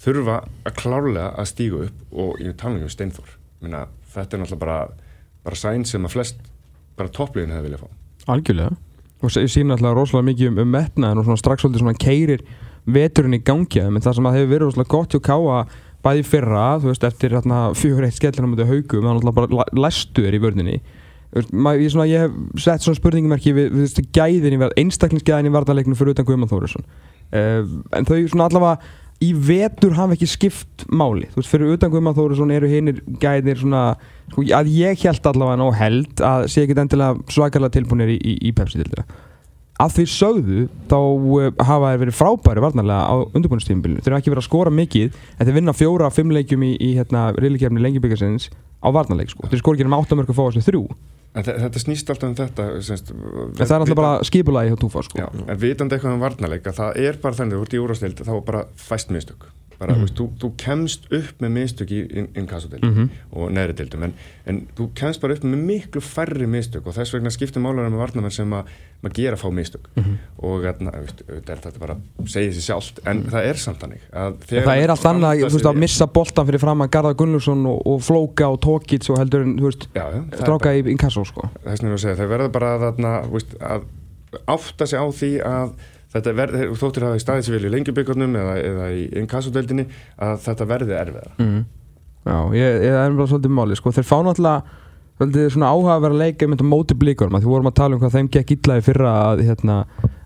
þurfa 0.04 0.38
að 0.66 0.76
klárlega 0.82 1.28
að 1.38 1.46
stígu 1.52 1.84
upp 1.88 2.18
og 2.24 2.40
ég 2.42 2.56
tala 2.58 2.76
um 2.82 2.90
Steinþór. 2.90 3.30
Minna, 3.62 3.86
þetta 4.14 4.34
er 4.38 4.42
náttúrulega 4.44 4.60
bara 4.60 4.88
bara 5.44 5.56
sæn 5.56 5.86
sem 5.86 6.04
að 6.06 6.12
flest 6.16 6.36
bara 6.98 7.10
toppliðin 7.10 7.52
hefði 7.52 7.68
viljað 7.70 7.84
fá. 7.84 7.88
Algjörlega. 8.34 8.76
Og 9.24 9.32
sýnir 9.32 9.72
alltaf 9.78 9.96
rosalega 9.96 10.28
mikið 10.30 10.48
um, 10.52 10.58
um 10.64 10.72
metnaðin 10.72 11.18
og 11.22 11.26
svona 11.26 11.40
strax 11.40 11.64
svolítið 11.64 11.80
svona 11.84 12.00
keirir 12.00 12.42
veturinn 12.86 13.38
í 13.38 13.44
gangi. 13.44 13.80
En 13.84 13.96
það 14.04 14.16
sem 14.18 14.28
að 14.30 14.38
hefur 14.38 14.52
verið 14.54 14.66
rosalega 14.68 14.92
gott 14.94 15.16
hjá 15.16 15.22
Káa 15.30 15.60
bæði 16.04 16.24
fyrra, 16.28 16.66
þú 16.84 16.90
veist, 16.92 17.04
eftir 17.08 17.32
fjögur 17.80 18.04
eitt 18.08 18.18
skellina 18.20 18.50
mútið 18.52 18.68
haugum, 18.74 19.06
þannig 19.08 19.30
að 19.30 19.38
bara 19.40 19.68
læstu 19.86 20.26
þér 20.26 20.36
í 20.36 20.42
ma- 20.44 20.82
ég, 21.34 21.92
svona, 21.94 22.08
ég 22.10 22.26
hef 22.26 22.64
sett 22.64 22.86
svona 22.86 23.00
spurningumerki 23.00 23.54
við, 23.56 23.72
við 23.74 23.86
veist, 23.86 24.02
gæðin 24.16 24.58
í 24.58 24.60
verð, 24.62 24.76
einstaklingsgæðin 24.84 25.50
í 25.50 25.54
varnarleikinu 25.54 25.98
fyrir 26.00 26.16
utan 26.16 26.28
Guðmann 26.28 26.52
Þórisson. 26.52 26.86
Uh, 27.34 27.64
en 27.98 28.08
þau 28.10 28.18
svona 28.30 28.50
allavega 28.50 29.02
í 29.24 29.32
vetur 29.38 29.96
hafa 29.98 30.18
ekki 30.18 30.30
skipt 30.30 30.88
máli. 30.92 31.30
Þú 31.34 31.42
veist, 31.42 31.52
fyrir 31.52 31.76
utan 31.76 31.94
Guðmann 31.94 32.18
Þórisson 32.18 32.54
eru 32.54 32.70
hinnir 32.70 33.04
gæðir 33.22 33.62
svona, 33.64 33.84
sko, 34.32 34.46
að 34.60 34.72
ég 34.76 35.06
held 35.08 35.30
allavega 35.34 35.70
og 35.70 35.78
held 35.80 36.26
að 36.30 36.50
sé 36.54 36.66
ekki 36.66 36.78
endilega 36.78 37.34
svakalega 37.34 37.78
tilbúinir 37.78 38.16
í, 38.16 38.20
í, 38.20 38.40
í 38.50 38.56
Pepsi-dildina 38.58 39.08
að 39.82 39.96
því 39.98 40.04
sögðu 40.14 40.66
þá 40.90 40.98
uh, 41.00 41.48
hafa 41.66 41.94
þeir 41.94 42.02
verið 42.04 42.18
frábæri 42.18 42.64
varnarlega 42.64 43.08
á 43.10 43.16
undirbúinustímbilinu 43.34 44.04
þeir 44.04 44.14
hafa 44.14 44.22
ekki 44.22 44.34
verið 44.34 44.44
að 44.44 44.50
skora 44.50 44.74
mikið 44.74 45.18
en 45.34 45.48
þeir 45.48 45.58
vinna 45.58 45.76
fjóra, 45.76 46.12
fimm 46.14 46.34
leikjum 46.36 46.66
í, 46.68 46.76
í 46.78 46.92
hérna, 47.00 47.32
reylikefni 47.38 47.82
lengjubíkarsins 47.82 48.52
á 48.54 48.88
varnarleik 48.94 49.34
sko. 49.34 49.50
þeir 49.50 49.64
skora 49.64 49.80
ekki 49.80 49.90
um 49.90 49.98
áttamörk 49.98 50.30
að 50.30 50.38
fá 50.38 50.44
þessu 50.46 50.66
þrjú 50.68 50.84
en 51.36 51.44
þe- 51.48 51.56
þetta 51.64 51.80
snýst 51.84 52.10
alltaf 52.14 52.30
um 52.30 52.36
þetta 52.38 52.68
semst, 52.86 53.12
en 53.12 53.54
það 53.58 53.72
er 53.76 53.80
alltaf 53.80 53.96
bara 54.00 54.14
skipulagi 54.28 54.70
hjá 54.74 54.78
Túfa 54.84 55.04
sko. 55.08 55.18
En 55.48 55.58
vitandi 55.62 55.96
eitthvað 55.98 56.14
um 56.18 56.24
varnarleik 56.24 56.68
að 56.70 56.80
það 56.82 57.02
er 57.08 57.18
bara 57.24 57.40
þannig, 57.40 57.58
þú 57.58 57.68
ert 57.68 57.74
í 57.74 57.82
úrvastild 57.84 58.24
þá 58.28 58.34
bara 58.46 58.66
fæst 58.76 59.10
mistök 59.16 59.48
bara, 59.84 59.94
Mhm. 59.98 60.06
veist, 60.08 60.16
þú, 60.20 60.26
þú 60.42 60.52
kemst 60.64 61.10
upp 61.20 61.42
með 61.44 61.52
mistök 61.60 61.92
í 61.92 62.00
inkassodeild 62.40 62.84
Mhm. 62.88 63.10
og 63.34 63.52
neðri 63.52 63.76
deildum 63.82 64.04
en, 64.08 64.14
en 64.48 64.62
þú 64.78 64.90
kemst 64.96 65.22
bara 65.22 65.34
upp 65.36 65.44
með 65.44 65.64
miklu 65.68 66.02
færri 66.02 66.48
mistök 66.48 66.88
og 66.88 66.96
þess 66.96 67.14
vegna 67.14 67.30
skiptir 67.36 67.62
málar 67.62 67.90
með 67.92 68.00
varnarmenn 68.02 68.32
sem 68.32 68.50
að 68.54 68.64
gera 69.14 69.36
fá 69.36 69.50
mistök 69.52 69.90
Mhm. 69.98 70.14
og 70.40 70.62
þarna, 70.64 70.92
veist, 71.04 71.24
auðvitað 71.28 71.50
er 71.50 71.62
þetta 71.66 71.80
bara 71.80 71.98
segja 72.26 72.52
sér 72.56 72.66
sjálft, 72.70 73.00
en 73.06 73.24
það 73.24 73.46
er 73.50 73.54
samt 73.60 73.80
þannig 73.84 74.00
að 74.14 74.32
Mhm. 74.34 74.64
það 74.64 74.84
er 74.84 74.90
allt 74.90 75.04
annað 75.12 75.40
þú 75.44 75.50
veist, 75.52 75.66
að 75.74 75.76
missa 75.84 76.08
boltan 76.08 76.48
fyrir 76.48 76.60
fram 76.60 76.80
að 76.82 76.90
Garðar 76.90 77.16
Gunnlaugsson 77.16 77.66
og, 77.68 77.82
og 77.88 78.00
Flóka 78.02 78.48
og 78.50 78.62
Tókits 78.62 79.10
og 79.10 79.18
heldur 79.20 79.42
en 79.44 79.58
það 79.60 80.30
stráka 80.40 80.72
í 80.72 80.88
inkasso 80.90 81.26
sko. 81.26 81.50
þess 81.66 81.82
vegna 81.84 81.94
að 81.96 82.00
segja, 82.00 82.16
þau 82.16 82.30
verða 82.30 82.52
bara 82.52 82.78
að, 82.80 83.44
að 83.60 83.84
átta 84.48 84.88
sig 84.88 84.98
á 85.00 85.06
því 85.12 85.32
að 85.46 85.74
þetta 86.14 86.36
verði, 86.38 86.68
þóttir 86.80 87.08
hafa 87.08 87.20
í 87.20 87.24
staðið 87.24 87.48
sér 87.48 87.58
vel 87.58 87.68
í 87.68 87.74
lengjubíkarnum 87.74 88.38
eða, 88.40 88.54
eða 88.70 88.92
í 88.94 89.04
inkassodeldinni 89.24 89.88
að 90.22 90.38
þetta 90.46 90.70
verði 90.70 90.98
erfiðara 91.00 91.36
mm. 91.40 91.64
Já, 92.24 92.38
ég, 92.56 92.80
ég 92.88 92.96
er 92.96 93.18
bara 93.18 93.28
svolítið 93.28 93.52
máli 93.52 93.76
sko. 93.76 93.92
þeir 93.92 94.08
fá 94.08 94.18
náttúrulega 94.24 94.82
svolítið 95.20 95.50
svona 95.54 95.72
áhuga 95.74 95.96
að 95.96 96.04
vera 96.06 96.16
að 96.16 96.22
leika 96.24 96.48
á 96.48 96.66
móti 96.66 96.98
blíkurum 96.98 97.38
því 97.38 97.50
vorum 97.50 97.70
að 97.70 97.80
tala 97.80 97.98
um 97.98 98.02
hvað 98.02 98.16
þeim 98.18 98.30
gekk 98.34 98.54
illa 98.56 98.78
í 98.80 98.86
fyrra 98.86 99.12
að, 99.28 99.44
hérna, 99.50 99.76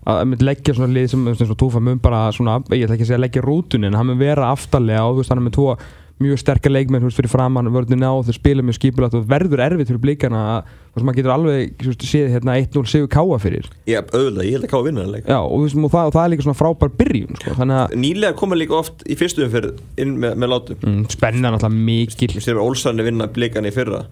að 0.08 0.20
mynd 0.30 0.44
leggja 0.46 0.74
svona 0.76 0.94
lið 0.94 1.08
sem, 1.12 1.26
sem 1.36 1.56
Túfa 1.58 1.82
mun 1.82 2.00
bara 2.02 2.28
svona, 2.32 2.58
ég 2.72 2.86
ætla 2.86 2.96
ekki 2.96 3.08
að 3.08 3.10
segja 3.10 3.20
leggja 3.20 3.44
rútunin, 3.44 3.96
hann 3.98 4.08
mun 4.08 4.20
vera 4.20 4.52
aftarlega 4.54 5.04
og 5.04 5.18
þú 5.18 5.22
veist 5.22 5.34
hann 5.34 5.44
með 5.44 5.56
tvo 5.58 5.74
mjög 6.22 6.40
sterkar 6.42 6.72
leikmenn 6.72 7.04
veist, 7.06 7.18
fyrir 7.18 7.30
framann 7.30 7.70
vörðinu 7.72 8.08
á 8.10 8.12
og 8.12 8.26
þau 8.26 8.34
spila 8.36 8.64
mjög 8.66 8.78
skipulagt 8.78 9.14
og 9.14 9.26
verður 9.30 9.62
erfitt 9.62 9.90
fyrir 9.90 10.02
blíkana 10.02 10.40
að 10.56 10.70
veist, 10.72 11.04
maður 11.06 11.18
getur 11.20 11.34
alveg 11.34 11.84
veist, 11.86 12.06
séð 12.10 12.32
hérna 12.34 12.56
1-0 12.58 12.84
sigur 12.90 13.10
káa 13.12 13.38
fyrir. 13.42 13.68
Já, 13.88 14.00
auðvitað, 14.02 14.44
ég 14.48 14.56
held 14.56 14.66
að 14.66 14.72
ká 14.72 14.78
að 14.80 14.86
vinna 14.88 15.06
Já, 15.22 15.38
og, 15.38 15.64
veist, 15.64 15.78
og, 15.78 15.92
það, 15.94 16.10
og 16.10 16.16
það 16.16 16.22
er 16.24 16.32
líka 16.34 16.46
svona 16.46 16.58
frábær 16.58 16.94
byrjun 17.02 17.42
sko. 17.42 17.56
að 17.64 17.98
Nýlega 18.04 18.38
koma 18.38 18.58
líka 18.58 18.78
oft 18.78 19.04
í 19.06 19.18
fyrstu 19.18 19.44
umferð 19.46 19.82
inn 20.00 20.16
með, 20.22 20.38
með 20.42 20.52
látum. 20.54 20.80
Mm, 20.82 21.04
spennan 21.14 21.54
alltaf 21.54 21.76
mikil. 21.76 22.32
Mér 22.34 22.46
sér 22.48 22.62
Olsanni 22.62 23.06
vinna 23.06 23.30
blikan 23.30 23.68
í 23.68 23.74
fyrra. 23.74 24.02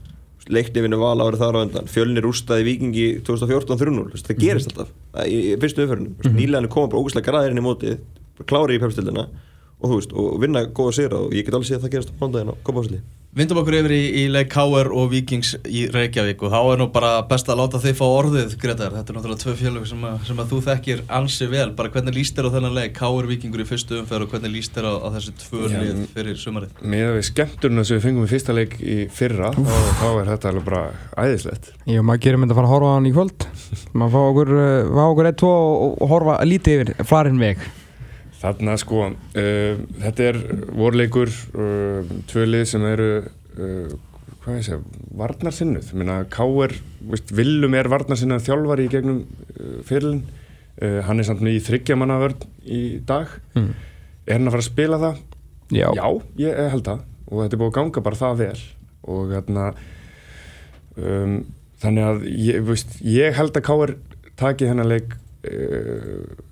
Leikni 0.47 0.85
vinna 0.85 1.01
val 1.01 1.19
árið 1.19 1.41
þar 1.43 1.57
á 1.59 1.61
undan. 1.65 1.89
Fjölni 1.91 2.23
rústaði 2.23 2.69
vikingi 2.69 3.07
2014 3.27 3.81
3-0 3.81 4.05
Þú 4.13 4.15
veist, 4.15 4.29
Það 4.29 4.45
gerist 4.45 4.71
alltaf 4.71 4.93
í, 5.27 5.41
fyrstu 5.59 5.83
umferðinu 5.83 6.13
-hmm. 6.15 6.37
Nýlega 6.39 6.71
koma 6.71 6.93
bara 6.93 7.03
ógæslega 7.03 7.27
græðirinn 7.27 7.59
í 7.59 7.97
bara 8.37 8.47
Klári 8.47 8.77
í 8.77 8.81
pepstildina 8.81 9.27
og, 9.81 9.91
þú 9.91 9.95
veist, 10.01 10.13
og 10.17 10.41
vinna 10.43 10.61
góða 10.73 10.93
sigra 11.01 11.17
og 11.27 11.31
ég 11.37 11.45
get 11.47 11.55
alveg 11.55 11.69
séð 11.71 11.79
að 11.81 11.85
það 11.87 11.93
gerast 11.99 12.13
á 12.13 12.17
mándaginn 12.23 12.53
á 12.53 12.57
Kópásli 12.67 13.01
Vindum 13.37 13.59
okkur 13.61 13.75
yfir 13.77 13.93
í, 13.93 14.05
í 14.17 14.21
leik 14.33 14.49
K.R. 14.49 14.89
og 14.97 15.11
Víkings 15.13 15.51
í 15.69 15.83
Reykjavík 15.93 16.41
og 16.47 16.55
þá 16.55 16.61
er 16.73 16.79
nú 16.81 16.87
bara 16.89 17.19
best 17.29 17.45
að 17.53 17.59
láta 17.61 17.77
þið 17.83 17.93
fá 17.99 18.07
orðið, 18.09 18.55
Gretar. 18.63 18.95
Þetta 18.97 19.13
er 19.13 19.17
náttúrulega 19.19 19.43
tvö 19.43 19.53
félög 19.61 19.85
sem, 19.91 20.01
að- 20.09 20.23
sem 20.25 20.39
að 20.41 20.49
þú 20.55 20.61
þekkir 20.65 21.03
ansi 21.19 21.45
vel. 21.53 21.67
Bara 21.77 21.93
hvernig 21.93 22.17
líst 22.17 22.33
þér 22.39 22.49
á 22.49 22.55
þennan 22.57 22.73
leik 22.79 22.95
K.R. 22.97 23.29
Víkingur 23.29 23.61
í 23.61 23.69
fyrstu 23.69 23.93
umferð 24.01 24.25
og 24.25 24.33
hvernig 24.33 24.55
líst 24.57 24.73
þér 24.73 24.89
á, 24.89 24.93
á 25.05 25.09
þessi 25.19 25.33
tvö 25.45 25.69
lið 25.69 26.01
fyrir 26.17 26.33
sumarið? 26.41 26.73
með 26.81 27.13
við 27.19 27.25
skemmturinn 27.29 27.85
sem 27.85 27.93
við 28.01 28.05
fengum 28.09 28.25
í 28.25 28.33
fyrsta 28.33 28.57
leik 28.57 28.73
í 28.81 28.97
fyrra 29.13 29.53
þá, 29.53 29.61
þá 30.01 30.09
er 30.17 30.33
þetta 30.33 30.49
alveg 30.55 30.65
bara 30.73 30.97
æðislegt 31.21 31.69
Já, 31.85 32.01
maður 32.01 32.25
gerir 32.25 32.41
mynd 32.41 32.57
að 32.57 32.61
fara 32.63 32.69
að 32.71 32.73
horfa 32.73 32.89
á 32.89 32.97
hann 32.97 33.11
í 33.13 33.13
kvöld 33.13 33.37
maður 33.93 34.17
fá 34.17 34.21
okkur, 34.33 34.49
uh, 34.57 34.89
fá 34.97 35.05
okkur 37.13 37.85
veg 38.37 38.43
þarna 38.43 38.77
sko 38.81 39.03
uh, 39.09 39.79
þetta 40.03 40.27
er 40.31 40.39
vorleikur 40.77 41.31
uh, 41.33 42.17
tvö 42.31 42.45
lið 42.47 42.65
sem 42.73 42.85
eru 42.89 43.09
uh, 43.25 43.95
hvað 44.45 44.59
ég 44.61 44.67
segja, 44.69 44.81
varnarsinnuð 45.19 45.93
minna 45.99 46.21
K.R. 46.31 46.75
veist, 47.11 47.33
Willum 47.35 47.75
er 47.75 47.89
varnarsinnuð 47.91 48.45
þjálfari 48.47 48.85
í 48.87 48.93
gegnum 48.93 49.23
fyrirlin 49.89 50.21
hann 50.77 51.19
er 51.19 51.25
samt 51.25 51.41
með 51.41 51.57
í 51.57 51.61
þryggjamannavörn 51.67 52.43
í 52.69 52.81
dag 53.09 53.31
Mm. 53.57 53.71
er 54.29 54.37
hann 54.37 54.47
að 54.51 54.53
fara 54.59 54.63
að 54.63 54.67
spila 54.69 54.99
það? 55.01 55.21
Já, 55.73 55.87
Já, 55.97 56.07
ég 56.45 56.59
held 56.75 56.85
það 56.85 57.01
og 57.27 57.41
þetta 57.41 57.57
er 57.57 57.61
búið 57.63 57.71
að 57.71 57.77
ganga 57.79 58.03
bara 58.05 58.19
það 58.21 58.35
vel 58.43 58.61
og 59.17 59.33
hérna 59.33 59.65
um, 61.01 61.33
þannig 61.83 62.07
að 62.11 62.27
ég, 62.29 62.61
veist, 62.69 62.93
ég 63.03 63.35
held 63.41 63.57
að 63.57 63.65
Káir 63.67 63.95
taki 64.39 64.69
hennar 64.69 64.87
leik 64.93 65.17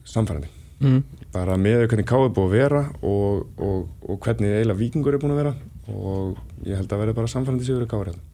samfærandi 0.09 0.49
mm. 0.81 0.99
Bara 1.35 1.57
með 1.61 1.89
hvernig 1.89 2.07
Káir 2.09 2.29
er 2.29 2.37
búið 2.37 2.47
að 2.47 2.55
vera 2.55 2.85
og, 3.03 3.43
og, 3.59 3.81
og 4.07 4.21
hvernig 4.23 4.55
eiginlega 4.55 4.81
vikingur 4.81 5.17
er 5.17 5.23
búin 5.23 5.35
að 5.35 5.43
vera. 5.43 5.57
Og 5.91 6.39
ég 6.69 6.79
held 6.79 6.95
að 6.95 7.03
verði 7.03 7.19
bara 7.19 7.33
samfærandi 7.35 7.67
sigur 7.67 7.85
í 7.85 7.91
Káir 7.91 8.13
hérna. 8.13 8.25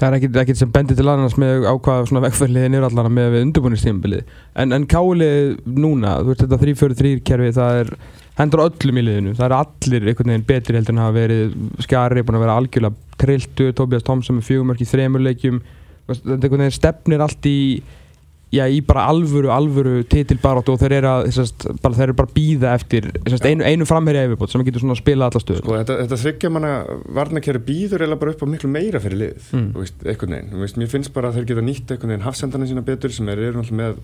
það 0.00 0.16
er 0.16 0.40
ekkit 0.44 0.60
sem 0.60 0.72
bendir 0.72 0.96
til 0.96 1.08
annars 1.10 1.36
með 1.40 1.66
ákvaða 1.68 2.06
svona 2.08 2.24
vegferðliðin 2.24 2.78
er 2.78 2.86
allara 2.86 3.10
með 3.12 3.34
við 3.34 3.42
undirbúinistímabilið 3.46 4.30
en, 4.62 4.72
en 4.72 4.86
kálið 4.88 5.58
núna, 5.66 6.14
þú 6.22 6.30
veist 6.30 6.44
þetta 6.46 6.60
3-4-3 6.62 7.10
kerfi 7.28 7.50
það 7.58 7.80
er 7.82 7.90
hendur 8.38 8.62
öllum 8.64 9.00
í 9.00 9.04
liðinu, 9.04 9.34
það 9.36 9.46
er 9.46 9.56
allir 9.58 10.06
einhvern 10.08 10.32
veginn 10.32 10.46
betri 10.48 10.78
heldur 10.78 10.94
en 10.94 11.02
hafa 11.02 11.16
verið. 11.18 11.56
Skari, 11.84 12.24
búin 12.24 12.38
að 12.38 12.44
vera 12.46 12.56
algjörlega 12.60 13.18
trilltur, 13.20 13.74
Tobias 13.76 14.06
Thompson 14.06 14.38
með 14.38 14.48
fjögumörk 14.48 14.80
í 14.80 14.88
þremurleikjum 14.88 15.60
þetta 16.10 16.36
einhvern 16.36 16.64
veginn 16.64 16.76
stefnir 16.76 17.24
allt 17.24 17.48
í 17.48 17.58
já, 18.50 18.64
í 18.66 18.80
bara 18.86 19.04
alvöru, 19.10 19.50
alvöru 19.54 20.00
titilbarátt 20.10 20.68
og 20.72 20.78
þeir 20.80 20.94
eru 20.98 21.10
að, 21.12 21.26
þessast, 21.28 21.66
bara, 21.82 21.94
þeir 21.98 22.06
eru 22.08 22.16
bara 22.18 22.32
býða 22.34 22.72
eftir 22.78 23.10
þessast, 23.24 23.46
einu, 23.46 23.64
einu 23.68 23.86
framherja 23.86 24.24
yfirbót 24.26 24.50
sem 24.50 24.64
getur 24.66 24.82
svona 24.84 24.96
að 24.96 25.02
spila 25.04 25.28
alla 25.30 25.42
stöður 25.44 25.62
Sko, 25.62 25.76
þetta, 25.78 25.98
þetta 26.02 26.18
þryggja 26.24 26.50
manna 26.56 26.72
varnakjæri 27.20 27.62
býður 27.70 28.06
eða 28.08 28.18
bara 28.24 28.34
upp 28.34 28.42
á 28.42 28.46
miklu 28.56 28.72
meira 28.74 29.02
fyrir 29.04 29.22
lið 29.22 29.52
Mm. 29.54 29.70
veist, 29.78 30.02
einhvern 30.06 30.34
veginn, 30.36 30.58
veist, 30.64 30.76
mér 30.82 30.90
finnst 30.90 31.12
bara 31.14 31.30
að 31.30 31.38
þeir 31.40 31.48
geta 31.52 31.62
nýtt 31.66 31.94
einhvern 31.94 32.12
veginn 32.14 32.26
hafsendana 32.26 32.66
sína 32.66 32.82
betur 32.86 33.12
sem 33.14 33.28
er 33.32 33.38
eru 33.50 33.62
með 33.70 33.96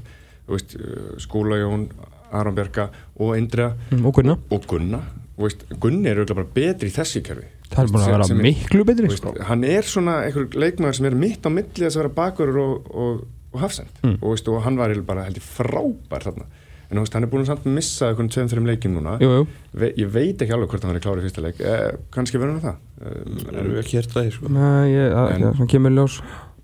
veist, 0.49 0.77
uh, 0.79 1.17
Skúla 1.23 1.59
Jón, 1.61 1.89
Aron 2.33 2.55
Bjarka 2.55 2.89
og 3.19 3.37
Indriða 3.39 3.73
mm, 3.91 4.05
og 4.07 4.15
hvernig 4.15 4.39
og 4.51 4.67
Gunna. 4.71 5.01
Þú 5.37 5.45
veist, 5.45 5.65
Gunni 5.83 6.09
er 6.09 6.21
auðvitað 6.23 6.39
bara 6.39 6.53
betri 6.55 6.89
í 6.89 6.95
þessi 6.95 7.21
kerfi. 7.27 7.49
Það 7.69 7.81
er 7.83 7.91
búin 7.93 8.05
að 8.07 8.13
vera 8.15 8.29
er- 8.31 8.43
miklu 8.47 8.85
betri 8.89 9.11
sko. 9.13 9.33
hann 9.49 9.65
er 9.69 9.83
svona 9.83 10.15
einhver 10.25 10.47
leikmaður 10.55 10.97
sem 11.01 11.09
er 11.11 11.17
mitt 11.19 11.43
á 11.45 11.51
milli 11.53 11.87
að 11.91 11.97
vera 11.99 12.13
bakurur 12.21 12.59
og, 12.63 12.87
og, 12.95 13.25
og 13.57 13.65
hafsend 13.65 14.01
Mm. 14.03 14.19
og, 14.21 14.31
veist, 14.35 14.49
og 14.53 14.63
hann 14.67 14.77
var 14.79 14.95
bara 15.09 15.25
held 15.27 15.41
ég 15.41 15.45
frábær 15.47 16.25
þarna 16.29 16.47
en 16.91 17.01
veist, 17.03 17.15
hann 17.19 17.25
er 17.27 17.31
búin 17.33 17.43
að 17.43 17.49
samt 17.51 17.65
missa 17.67 18.09
einhvern 18.13 18.29
tveim, 18.31 18.49
þreim 18.53 18.67
leikin 18.69 18.95
núna 18.95 19.17
Jú, 19.21 19.31
jú. 19.41 19.47
Ve 19.75 19.89
ég 19.99 20.11
veit 20.13 20.39
ekki 20.43 20.55
alveg 20.55 20.71
hvort 20.71 20.85
hann 20.87 20.93
verið 20.95 21.07
klárið 21.07 21.25
í 21.25 21.27
fyrsta 21.27 21.43
leik 21.43 21.61
eh, 21.61 21.97
kannski 22.15 22.39
verður 22.39 22.61
hann 22.61 22.67
það 22.69 22.77
Það 23.01 23.49
um, 23.51 23.57
erum 23.59 23.73
við 23.75 23.81
ekki 23.83 23.97
hér 23.99 24.09
það 24.13 24.31
sko. 24.37 24.53
Nei, 24.55 24.87
ég, 24.93 25.17
En- 25.35 25.49
svona 25.57 25.67
kemur 25.73 25.97
ljós 25.97 26.21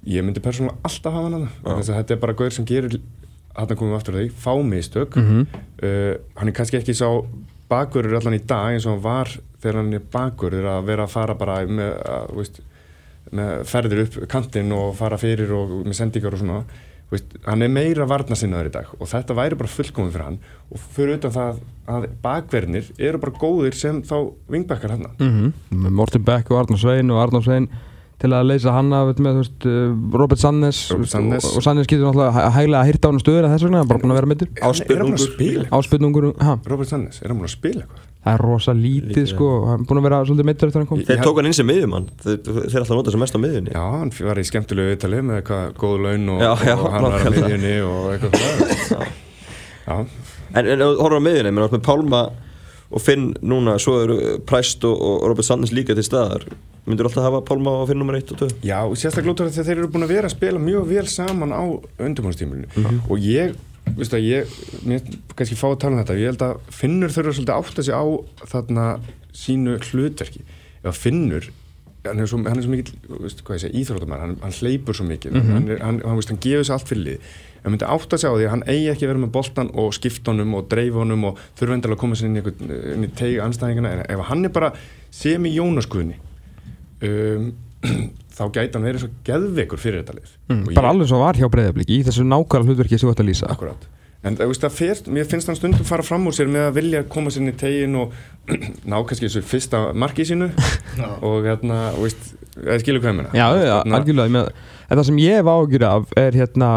ég 0.07 0.25
myndi 0.27 0.41
persónulega 0.43 0.79
alltaf 0.87 1.13
hafa 1.17 1.27
hann 1.27 1.35
að 1.41 1.49
Já. 1.49 1.75
þess 1.81 1.91
að 1.91 1.99
þetta 1.99 2.15
er 2.17 2.23
bara 2.23 2.39
gaur 2.39 2.51
sem 2.55 2.65
gerir 2.71 3.01
hann 3.57 3.77
komum 3.77 3.93
við 3.93 3.99
aftur 3.99 4.17
því, 4.17 4.29
fá 4.33 4.53
mistök 4.65 5.17
mm 5.17 5.27
-hmm. 5.29 5.63
uh, 5.83 6.15
hann 6.39 6.49
er 6.49 6.55
kannski 6.57 6.79
ekki 6.79 6.95
sá 6.95 7.09
bakurur 7.69 8.17
allan 8.17 8.39
í 8.39 8.47
dag 8.47 8.73
eins 8.73 8.87
og 8.87 8.95
hann 8.95 9.03
var 9.05 9.29
þegar 9.63 9.77
hann 9.81 9.93
er 9.95 10.03
bakurur 10.13 10.65
að 10.65 10.85
vera 10.87 11.05
að 11.07 11.11
fara 11.15 11.35
bara 11.35 11.61
með, 11.67 11.93
að, 12.07 12.35
veist, 12.37 12.61
ferðir 13.33 14.03
upp 14.07 14.17
kantinn 14.29 14.73
og 14.77 14.95
fara 14.99 15.17
fyrir 15.21 15.53
og 15.57 15.71
með 15.87 15.95
sendingar 15.97 16.35
og 16.37 16.43
svona 16.43 16.63
veist, 17.13 17.33
hann 17.45 17.63
er 17.63 17.69
meira 17.69 18.07
varnasinnaður 18.09 18.69
í 18.71 18.73
dag 18.73 18.87
og 18.99 19.09
þetta 19.09 19.35
væri 19.37 19.57
bara 19.61 19.69
fullkomið 19.69 20.13
fyrir 20.15 20.25
hann 20.31 20.39
og 20.73 20.79
fyrir 20.97 21.19
utan 21.19 21.33
það 21.35 21.63
að 21.93 22.07
bakverðnir 22.25 22.91
eru 22.99 23.19
bara 23.21 23.33
góðir 23.37 23.75
sem 23.77 24.03
þá 24.03 24.17
vingbakkar 24.49 24.91
hann 24.97 25.07
Mhm. 25.19 25.53
með 25.73 25.91
Morten 25.99 26.25
Beck 26.25 26.51
og 26.51 26.59
Arnur 26.63 26.79
Svein 26.81 27.11
og 27.11 27.21
Arnur 27.21 27.43
Svein 27.45 27.69
til 28.23 28.31
að 28.31 28.47
leysa 28.47 28.71
hann 28.73 28.93
af 28.93 29.17
með 29.19 29.35
þú 29.35 29.41
veist, 29.43 29.67
uh, 29.67 30.17
Robert 30.19 30.39
Sannes, 30.39 30.91
Robert 30.93 31.09
Sannes. 31.11 31.45
og, 31.45 31.57
og 31.57 31.63
Sannes 31.67 31.87
getur 31.91 32.07
náttúrulega 32.07 32.33
hæ- 32.33 32.53
hæglega 32.55 32.81
að 32.85 32.89
hýrta 32.93 33.05
á 33.05 33.11
hann 33.11 33.19
stöður 33.21 33.45
að 33.49 33.53
þess 33.57 33.65
vegna, 33.67 33.77
hann 33.79 33.85
er 33.85 33.89
bara 33.93 33.99
búin 33.99 34.13
að 34.13 34.19
vera 34.21 34.31
mittur 34.31 34.49
að 34.63 35.73
áspilnungur, 35.73 36.35
ha, 36.41 36.59
Robert 36.71 36.89
Sannes, 36.89 37.21
er 37.23 37.29
hann 37.33 37.39
búin 37.41 37.49
að 37.51 37.57
spila 37.57 37.83
eitthvað? 37.83 38.09
Það 38.23 38.33
er 38.37 38.43
rosa 38.47 38.73
lítið 38.79 39.09
Lítið, 39.13 39.27
sko, 39.33 39.49
hann 39.67 39.81
er 39.83 39.87
búin 39.91 39.99
að 40.01 40.07
vera 40.09 40.21
svolítið 40.29 40.49
meittur 40.51 40.69
eftir 40.71 40.81
hann 40.83 40.89
kom. 40.93 41.01
Þeir 41.09 41.23
tók 41.27 41.41
hann 41.41 41.49
inn 41.51 41.57
sem 41.59 41.67
miðjumann. 41.67 42.07
Þeir, 42.23 42.39
þeir 42.47 42.81
alltaf 42.83 42.97
nota 43.01 43.11
sem 43.15 43.21
mest 43.25 43.35
á 43.35 43.41
miðjunni. 43.43 43.73
Já, 43.75 43.83
hann 43.99 44.13
var 44.29 44.39
í 44.39 44.45
skemmtilegu 44.47 44.93
viðtali 44.93 45.23
með 45.27 45.41
eitthvað 45.41 45.75
góð 45.83 45.97
laun 46.07 46.29
og, 46.37 46.45
Já, 46.47 46.53
já, 46.71 46.75
og 46.79 46.93
hann 46.95 47.07
var 47.09 47.19
á 47.19 47.31
miðjunni 47.35 47.75
og 47.83 48.13
eitthvað 48.15 49.09
En, 50.55 50.67
en 50.69 50.83
horfður 50.85 51.19
á 51.19 51.25
miðjunni, 51.25 51.51
menn 51.57 51.65
átt 51.65 51.75
með 51.79 51.85
Pálma 51.87 52.23
og 52.93 53.01
Finn 53.01 53.31
núna, 53.49 53.79
svo 53.81 53.95
eru 54.05 54.17
Præst 54.47 54.85
og, 54.85 54.95
og 55.01 55.23
Robert 55.31 55.47
Sandnes 55.49 55.73
líka 55.73 55.97
til 55.97 56.05
staðar. 56.05 56.45
Myndur 56.85 57.09
alltaf 57.09 57.25
hafa 57.25 57.41
Pálma 57.49 57.73
og 57.81 57.87
Finn 57.89 58.01
nummer 58.03 58.19
1 58.19 58.35
og 58.35 58.41
2? 58.45 58.49
já 58.69 58.79
sérstaklega 59.01 59.33
út 59.33 59.41
af 59.47 59.53
því 59.55 59.63
að 59.63 59.69
þeir 59.71 59.79
eru 59.81 59.91
búin 59.95 60.05
að 60.07 60.13
vera 60.13 60.29
að 60.29 60.35
spila 60.37 60.61
mjög 60.63 60.89
vel 60.93 61.07
saman 61.09 61.55
á 61.57 61.63
undirbúinstímulinu 62.05 62.69
Mhm. 62.77 63.01
og 63.09 63.19
ég, 63.25 63.55
veistu 63.97 64.19
að 64.19 64.27
ég, 64.27 64.53
mér 64.89 65.03
kannski 65.37 65.59
fá 65.59 65.67
að 65.71 65.81
tala 65.83 65.97
um 65.97 66.03
þetta, 66.03 66.19
ég 66.21 66.31
held 66.33 66.45
að 66.47 66.71
Finnur 66.73 67.13
þurfa 67.13 67.35
svolítið 67.37 67.55
að 67.55 67.63
átta 67.63 67.85
sig 67.87 67.97
á 67.99 68.05
þarna 68.53 68.87
sínu 69.37 69.77
hlutverki. 69.89 70.45
Ef 70.83 70.91
að 70.93 71.01
Finnur, 71.01 71.49
hann 72.07 72.23
er 72.23 72.31
svo, 72.31 72.41
hann 72.43 72.59
er 72.59 72.67
svo 72.67 72.73
mikið, 72.73 72.93
veistu 73.23 73.47
hvað 73.47 73.59
ég 73.59 73.65
segja, 73.65 73.81
íþróttumar, 73.81 74.23
hann, 74.25 74.37
hann 74.43 74.55
hleypur 74.59 74.99
svo 74.99 75.07
mikið, 75.09 75.39
hann, 75.39 75.67
er, 75.69 75.83
hann, 75.85 76.01
hann, 76.03 76.19
veist, 76.19 76.33
hann 76.33 76.41
gefur 76.43 76.67
sér 76.67 76.77
allt 76.79 76.91
fyrir 76.91 77.05
lið. 77.07 77.27
Ef 77.63 77.67
hann 77.67 77.77
myndi 77.77 77.91
átta 77.95 78.19
sig 78.19 78.33
á 78.33 78.35
því 78.35 78.47
að 78.47 78.55
hann 78.57 78.65
eigi 78.67 78.89
ekki 78.91 79.07
að 79.07 79.13
vera 79.13 79.23
með 79.23 79.35
boltan 79.37 79.69
og 79.79 79.93
skipta 79.95 80.33
honum 80.33 80.57
og 80.59 80.65
dreifa 80.73 81.03
honum 81.05 81.29
og 81.29 81.43
þurfa 81.61 81.77
endilega 81.77 81.99
að 81.99 82.03
koma 82.03 82.19
sér 82.19 82.31
inn 82.31 82.41
í, 82.41 83.07
í 83.07 83.11
teig 83.19 83.37
anstæðingana, 83.45 83.93
en 83.93 84.03
ef 84.17 84.25
hann 84.33 84.49
er 84.49 84.55
bara 84.57 84.73
sem 85.15 85.47
í 85.47 85.55
Jónaskuðni, 85.55 86.19
um, 87.07 87.53
þá 88.37 88.43
gæti 88.55 88.77
hann 88.79 88.87
verið 88.87 89.03
svo 89.05 89.11
geðveikur 89.27 89.81
fyrir 89.83 90.03
þetta 90.03 90.15
lið. 90.19 90.31
Mm, 90.49 90.63
Og 90.69 90.75
bara 90.77 90.89
ég- 90.89 90.95
alveg 90.95 91.09
svo 91.11 91.19
var 91.23 91.35
hjá 91.41 91.49
breyðablík 91.53 91.91
í 91.93 91.99
þessu 92.07 92.25
nákvæmlega 92.29 92.71
hlutverki 92.73 92.99
sem 93.01 93.09
þú 93.09 93.15
ætti 93.17 93.25
að 93.27 93.31
lýsa. 93.33 93.51
Akkurat. 93.53 93.89
En 94.23 94.37
það, 94.39 94.53
það 94.63 94.75
fer, 94.79 94.99
mér 95.11 95.25
finnst 95.27 95.49
hann 95.51 95.57
stundum 95.59 95.85
fara 95.89 96.05
fram 96.07 96.29
úr 96.31 96.37
sér 96.37 96.47
með 96.47 96.69
að 96.69 96.77
vilja 96.79 97.01
koma 97.11 97.31
sér 97.35 97.43
inn 97.43 97.51
í 97.51 97.57
tegin 97.59 97.97
og 97.99 98.13
ná 98.87 99.01
kannski 99.03 99.27
þessu 99.27 99.43
fyrsta 99.43 99.81
marki 99.99 100.23
sínu. 100.29 100.53
Og 101.27 101.43
hérna, 101.49 101.81
og 101.99 102.07
eða 102.07 102.79
skilur 102.85 103.03
hvað 103.03 103.17
ég 103.17 103.19
meina? 103.19 104.23
Meina- 104.31 104.47
En 104.93 104.99
það 105.01 105.07
sem 105.09 105.19
ég 105.25 105.39
hef 105.41 105.49
ágjur 105.51 105.85
af 105.89 106.11
er 106.21 106.37
hérna 106.37 106.71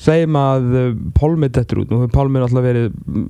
segjum 0.00 0.34
að 0.40 0.64
uh, 0.74 0.86
Pálmi 1.14 1.48
dettur 1.54 1.82
út. 1.84 1.90
Nú 1.92 2.00
hefur 2.02 2.10
Pálmi 2.16 2.40
alltaf 2.42 2.64
verið 2.64 2.88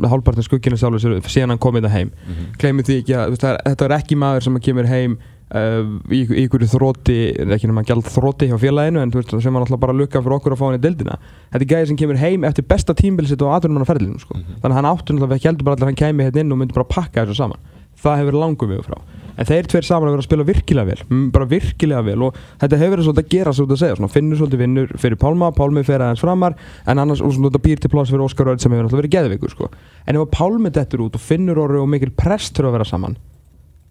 hálfpartin 0.09 0.47
skugginu 0.47 0.79
sjálfur 0.81 1.03
sér 1.03 1.17
síðan 1.29 1.53
hann 1.53 1.61
kom 1.61 1.77
í 1.77 1.83
það 1.85 1.97
heim. 1.99 2.13
Mm 2.15 2.33
Mhm. 2.33 2.47
gleymið 2.63 2.89
því 2.89 2.97
ekki 3.03 3.17
að 3.19 3.25
þú 3.27 3.35
veist, 3.35 3.45
það 3.45 3.53
er, 3.53 3.61
þetta 3.69 3.85
er 3.91 3.97
ekki 3.99 4.17
maður 4.23 4.47
sem 4.47 4.61
kemur 4.65 4.89
heim 4.89 5.19
í, 5.55 6.21
í 6.25 6.45
ykkur 6.45 6.65
þróti 6.67 7.17
ekki 7.55 7.71
nema 7.71 7.85
gjald 7.87 8.09
þróti 8.11 8.49
hjá 8.51 8.57
félaginu 8.59 9.03
en 9.03 9.13
þú 9.15 9.21
veist, 9.21 9.35
sem 9.45 9.55
hann 9.55 9.63
alltaf 9.63 9.83
bara 9.83 9.95
lukka 9.95 10.23
fyrir 10.23 10.39
okkur 10.39 10.57
að 10.57 10.61
fá 10.61 10.65
hann 10.67 10.79
í 10.81 10.83
deildina 10.83 11.19
þetta 11.53 11.63
er 11.63 11.71
gæði 11.71 11.91
sem 11.91 12.01
kemur 12.01 12.19
heim 12.19 12.47
eftir 12.49 12.67
besta 12.67 12.97
tímbilsitt 12.99 13.45
og 13.45 13.55
ferðlinu 13.87 14.19
sko. 14.19 14.35
Mhm. 14.35 14.59
þannig 14.63 14.75
að 14.75 14.79
hann 14.81 14.91
áttur 14.91 15.15
náttúrulega 15.15 15.39
ekki 15.39 15.51
heldur 15.51 15.69
bara 15.69 15.77
allir 15.77 15.87
að 15.87 15.93
hann 15.93 16.03
kæmi 16.03 16.27
hérna 16.27 16.41
inn 16.43 16.53
og 16.53 16.59
myndi 16.59 16.75
bara 16.75 16.91
pakka 16.91 17.25
þessu 17.25 17.39
saman 17.39 17.63
það 17.95 18.19
hefur 18.19 18.31
verið 18.33 18.43
langum 18.43 18.73
við 18.73 18.83
frá 18.85 18.99
en 19.35 19.49
þeir 19.49 19.69
tveir 19.71 19.87
saman 19.87 20.09
að 20.09 20.15
vera 20.15 20.23
að 20.23 20.29
spila 20.29 20.47
virkilega 20.47 20.89
vel 20.91 21.05
mm, 21.09 21.25
bara 21.35 21.49
virkilega 21.51 22.03
vel 22.07 22.27
og 22.29 22.39
þetta 22.63 22.79
hefur 22.81 22.95
verið 22.95 23.09
svolítið 23.09 23.25
að 23.25 23.33
gera 23.35 23.55
svo 23.55 23.67
að 23.67 23.81
segja, 23.81 23.99
svona, 23.99 24.13
finnur 24.15 24.41
svolítið 24.41 24.63
vinnur 24.63 24.95
fyrir 25.01 25.21
Pálma 25.21 25.51
Pálmi 25.55 25.85
fer 25.87 26.05
aðeins 26.05 26.23
framar 26.23 26.55
en 26.87 27.03
annars 27.03 27.23
og 27.25 27.35
svona, 27.35 27.63
býr 27.65 27.83
til 27.83 27.91
pláss 27.91 28.13
fyrir 28.13 28.25
Óskar 28.27 28.53
Örd 28.53 28.63
sem 28.63 28.75
hefur 28.75 28.87
náttúrulega 28.87 29.03
verið 29.03 29.17
geðvikur 29.17 29.55
sko. 29.55 29.71
en 30.07 30.19
ef 30.19 30.27
að 30.27 30.35
Pálmi 30.37 30.71
dettur 30.75 31.07
út 31.09 31.19
og 31.19 31.25
finnur 31.25 31.63
orðu 31.65 31.83
og 31.83 31.91
mikil 31.91 32.13
prest 32.15 32.55
til 32.55 32.69
að 32.69 32.77
vera 32.79 32.87
saman 32.87 33.19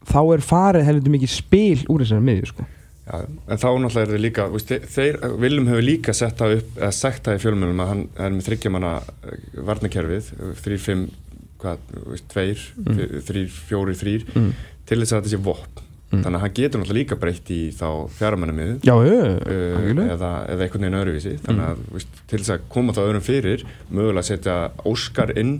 þá 0.09 0.19
er 0.35 0.45
farið 0.45 0.87
heldur 0.89 1.13
mikið 1.15 1.31
spil 1.33 1.83
úr 1.91 2.03
þessari 2.03 2.25
miðju 2.29 2.49
sko. 2.51 2.65
Já, 3.03 3.17
en 3.27 3.59
þá 3.59 3.67
náttúrulega 3.83 4.05
er 4.05 4.11
þið 4.13 4.21
líka, 4.23 4.43
veist, 4.53 4.69
þeir, 4.93 5.17
Viljum 5.43 5.65
hefur 5.67 5.83
líka 5.83 6.13
sett 6.15 6.37
það 6.39 6.53
upp, 6.61 6.75
eða 6.79 6.91
sagt 6.95 7.25
það 7.27 7.35
í 7.35 7.41
fjölmjölum 7.43 7.81
að 7.83 7.89
hann 7.91 8.03
er 8.15 8.35
með 8.37 8.45
þryggjamanna 8.47 8.91
varnakerfið, 9.69 10.29
þrýr, 10.63 10.83
fimm, 10.85 11.01
hvað, 11.59 11.83
veist, 12.13 12.29
tveir, 12.31 12.63
mm. 12.79 13.01
þrýr, 13.27 13.57
fjóri, 13.67 13.97
þrýr, 13.99 14.23
Mm. 14.33 14.53
til 14.87 14.99
þess 15.01 15.11
að 15.11 15.19
þetta 15.19 15.33
sé 15.33 15.41
vopn. 15.49 15.83
Þannig 16.13 16.37
að 16.37 16.43
hann 16.43 16.53
getur 16.53 16.79
náttúrulega 16.79 16.99
líka 16.99 17.15
breytt 17.17 17.47
í 17.49 17.59
þá 17.73 17.87
fjármennamiðu. 18.19 18.73
Já, 18.85 18.93
já, 19.01 19.13
algjörlega. 19.49 20.09
eða, 20.13 20.31
eða 20.53 20.65
einhvern 20.67 20.83
veginn 20.85 20.97
öðruvísi 20.99 21.31
þannig 21.41 21.69
að 21.71 21.79
veist, 21.95 22.19
til 22.29 22.39
þess 22.43 22.53
að 22.53 22.67
koma 22.75 22.93
það 22.93 23.07
öðrum 23.09 23.25
fyrir 23.25 23.63
mögulega 23.89 24.27
setja 24.27 24.57
Óskar 24.85 25.33
inn 25.41 25.55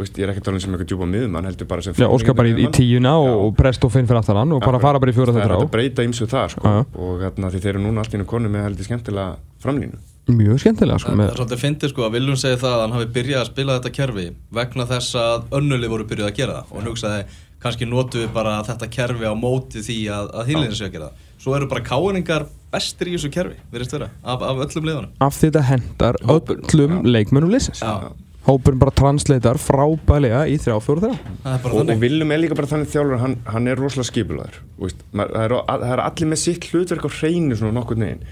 veist, 0.00 0.18
ég 0.18 0.26
er 0.26 0.32
ekki 0.32 0.42
að 0.42 0.48
tala 0.48 0.58
um 0.58 0.64
sem 0.64 0.74
eitthvað 0.76 0.90
djúpa 0.92 1.08
miðumann 1.12 1.48
heldur 1.50 1.68
bara 1.70 1.84
sem 1.86 1.96
Já, 1.98 2.08
Óskar 2.08 2.36
bara 2.38 2.50
í, 2.50 2.56
í 2.64 2.70
tíuna 2.74 3.14
og, 3.22 3.30
og 3.46 3.54
prest 3.58 3.84
og 3.86 3.94
finn 3.94 4.08
fyrir 4.08 4.20
aftan 4.22 4.40
hann 4.40 4.52
og 4.56 4.64
bara 4.64 4.80
fara 4.82 5.00
bara 5.02 5.14
í 5.14 5.16
fjóra 5.16 5.32
það 5.34 5.40
er 5.42 5.46
þetta 5.46 5.56
hægt 5.56 5.64
á. 5.64 5.68
að 5.68 5.76
breyta 5.78 6.06
ymsu 6.08 6.28
það 6.30 6.52
sko, 6.56 6.74
Já. 6.74 6.82
og 7.06 7.24
hérna, 7.24 7.50
því 7.54 7.62
þeir 7.64 7.72
eru 7.74 7.84
núna 7.86 8.04
allt 8.04 8.14
í 8.14 8.20
einu 8.20 8.28
konu 8.34 8.52
með 8.52 8.68
heldur 8.68 8.88
skemmtilega 8.90 9.38
framlínu 9.64 10.04
Mjög 10.26 10.58
skemmtilega 10.58 10.98
sko, 10.98 11.12
Það 11.14 11.28
er 11.28 11.36
svolítið 11.38 11.60
fyndið 11.62 11.90
sko 11.92 12.02
að 12.02 12.14
Viljum 12.16 12.38
segja 12.40 12.56
það 12.58 12.72
að 12.74 12.80
hann 12.82 12.94
hafi 12.96 13.06
byrjað 13.14 13.40
að 13.44 13.50
spila 13.52 13.76
þetta 13.76 13.92
kerfi 13.94 14.24
vegna 14.58 14.86
þess 14.90 15.18
að 15.20 15.44
önnuli 15.60 15.90
voru 15.92 16.06
byrjuð 16.10 16.26
að 16.26 16.34
gera 16.40 16.56
það. 16.56 16.72
Og 16.72 16.80
hann 16.80 16.88
hugsaði 16.90 17.20
kannski 17.62 17.86
notu 17.86 18.24
við 18.24 18.32
bara 18.34 18.56
þetta 18.66 18.88
kerfi 18.96 19.30
á 19.30 19.34
móti 19.38 19.84
því 19.86 19.98
að, 20.16 20.32
að 20.34 20.50
hýlinni 20.50 20.78
séu 20.80 20.88
að 20.88 20.96
gera 20.96 21.10
það. 21.12 21.22
Svo 21.46 21.54
eru 21.54 21.68
bara 21.70 21.84
káningar 21.86 22.48
bestir 22.74 23.12
í 23.12 23.14
þessu 23.14 23.30
kerfi, 23.36 23.54
virðist 23.70 23.94
vera, 23.94 24.10
af, 24.26 24.42
af 24.42 24.64
öllum 24.66 24.88
liðunum. 24.90 25.14
af 25.22 25.38
því 25.38 25.46
þetta 25.52 25.62
hendar 25.70 26.18
öllum 26.26 26.98
leikmennum 27.06 27.54
liðsins. 27.54 27.84
Já, 27.86 28.10
Hópurinn 28.46 28.78
bara 28.78 28.94
translatar 28.94 29.58
frábælega 29.58 30.44
í 30.46 30.56
þrjá, 30.62 30.76
er 30.78 31.62
bara 31.64 31.74
og, 31.74 31.88
og. 31.90 31.92
Viljum 32.02 32.30
er 32.30 32.42
líka 32.42 32.58
bara 32.58 32.70
þannig 32.70 32.92
þjálfur 32.92 33.22
hann, 33.22 33.36
hann 33.50 33.70
er 33.70 33.80
rosalega 33.80 34.10
skipulaður 34.12 34.58
það, 34.78 35.36
er, 35.42 35.54
það 35.66 35.86
er 35.90 36.02
allir 36.04 36.30
með 36.30 36.42
sitt 36.44 36.68
hlutverk 36.70 37.08
á 37.08 37.10
hreinu 37.18 37.58
svona 37.58 37.74
nokkur 37.80 37.98
negin 37.98 38.22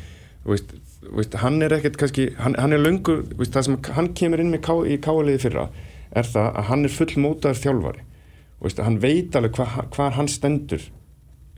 veist, 0.47 0.75
veist, 1.11 1.35
hann 1.43 1.59
er 1.65 1.75
ekkert 1.79 1.99
kannski 2.01 2.29
hann, 2.39 2.55
hann 2.61 2.77
er 2.77 2.83
löngu, 2.85 3.21
veist, 3.35 3.55
það 3.57 3.69
sem 3.69 3.79
hann 3.99 4.13
kemur 4.15 4.45
inn 4.45 4.55
með 4.55 4.65
ká, 4.69 4.75
í 4.87 5.01
káaliði 5.03 5.45
fyrra 5.49 5.69
er 6.15 6.31
það 6.31 6.51
að 6.51 6.69
hann 6.71 6.87
er 6.87 6.95
full 6.95 7.25
mótaður 7.25 7.63
þjálfari 7.65 8.05
veist, 8.65 8.85
hann 8.87 9.01
veit 9.03 9.35
alveg 9.39 9.59
hva, 9.59 9.89
hvað 9.95 10.19
hann 10.21 10.31
stendur 10.31 10.85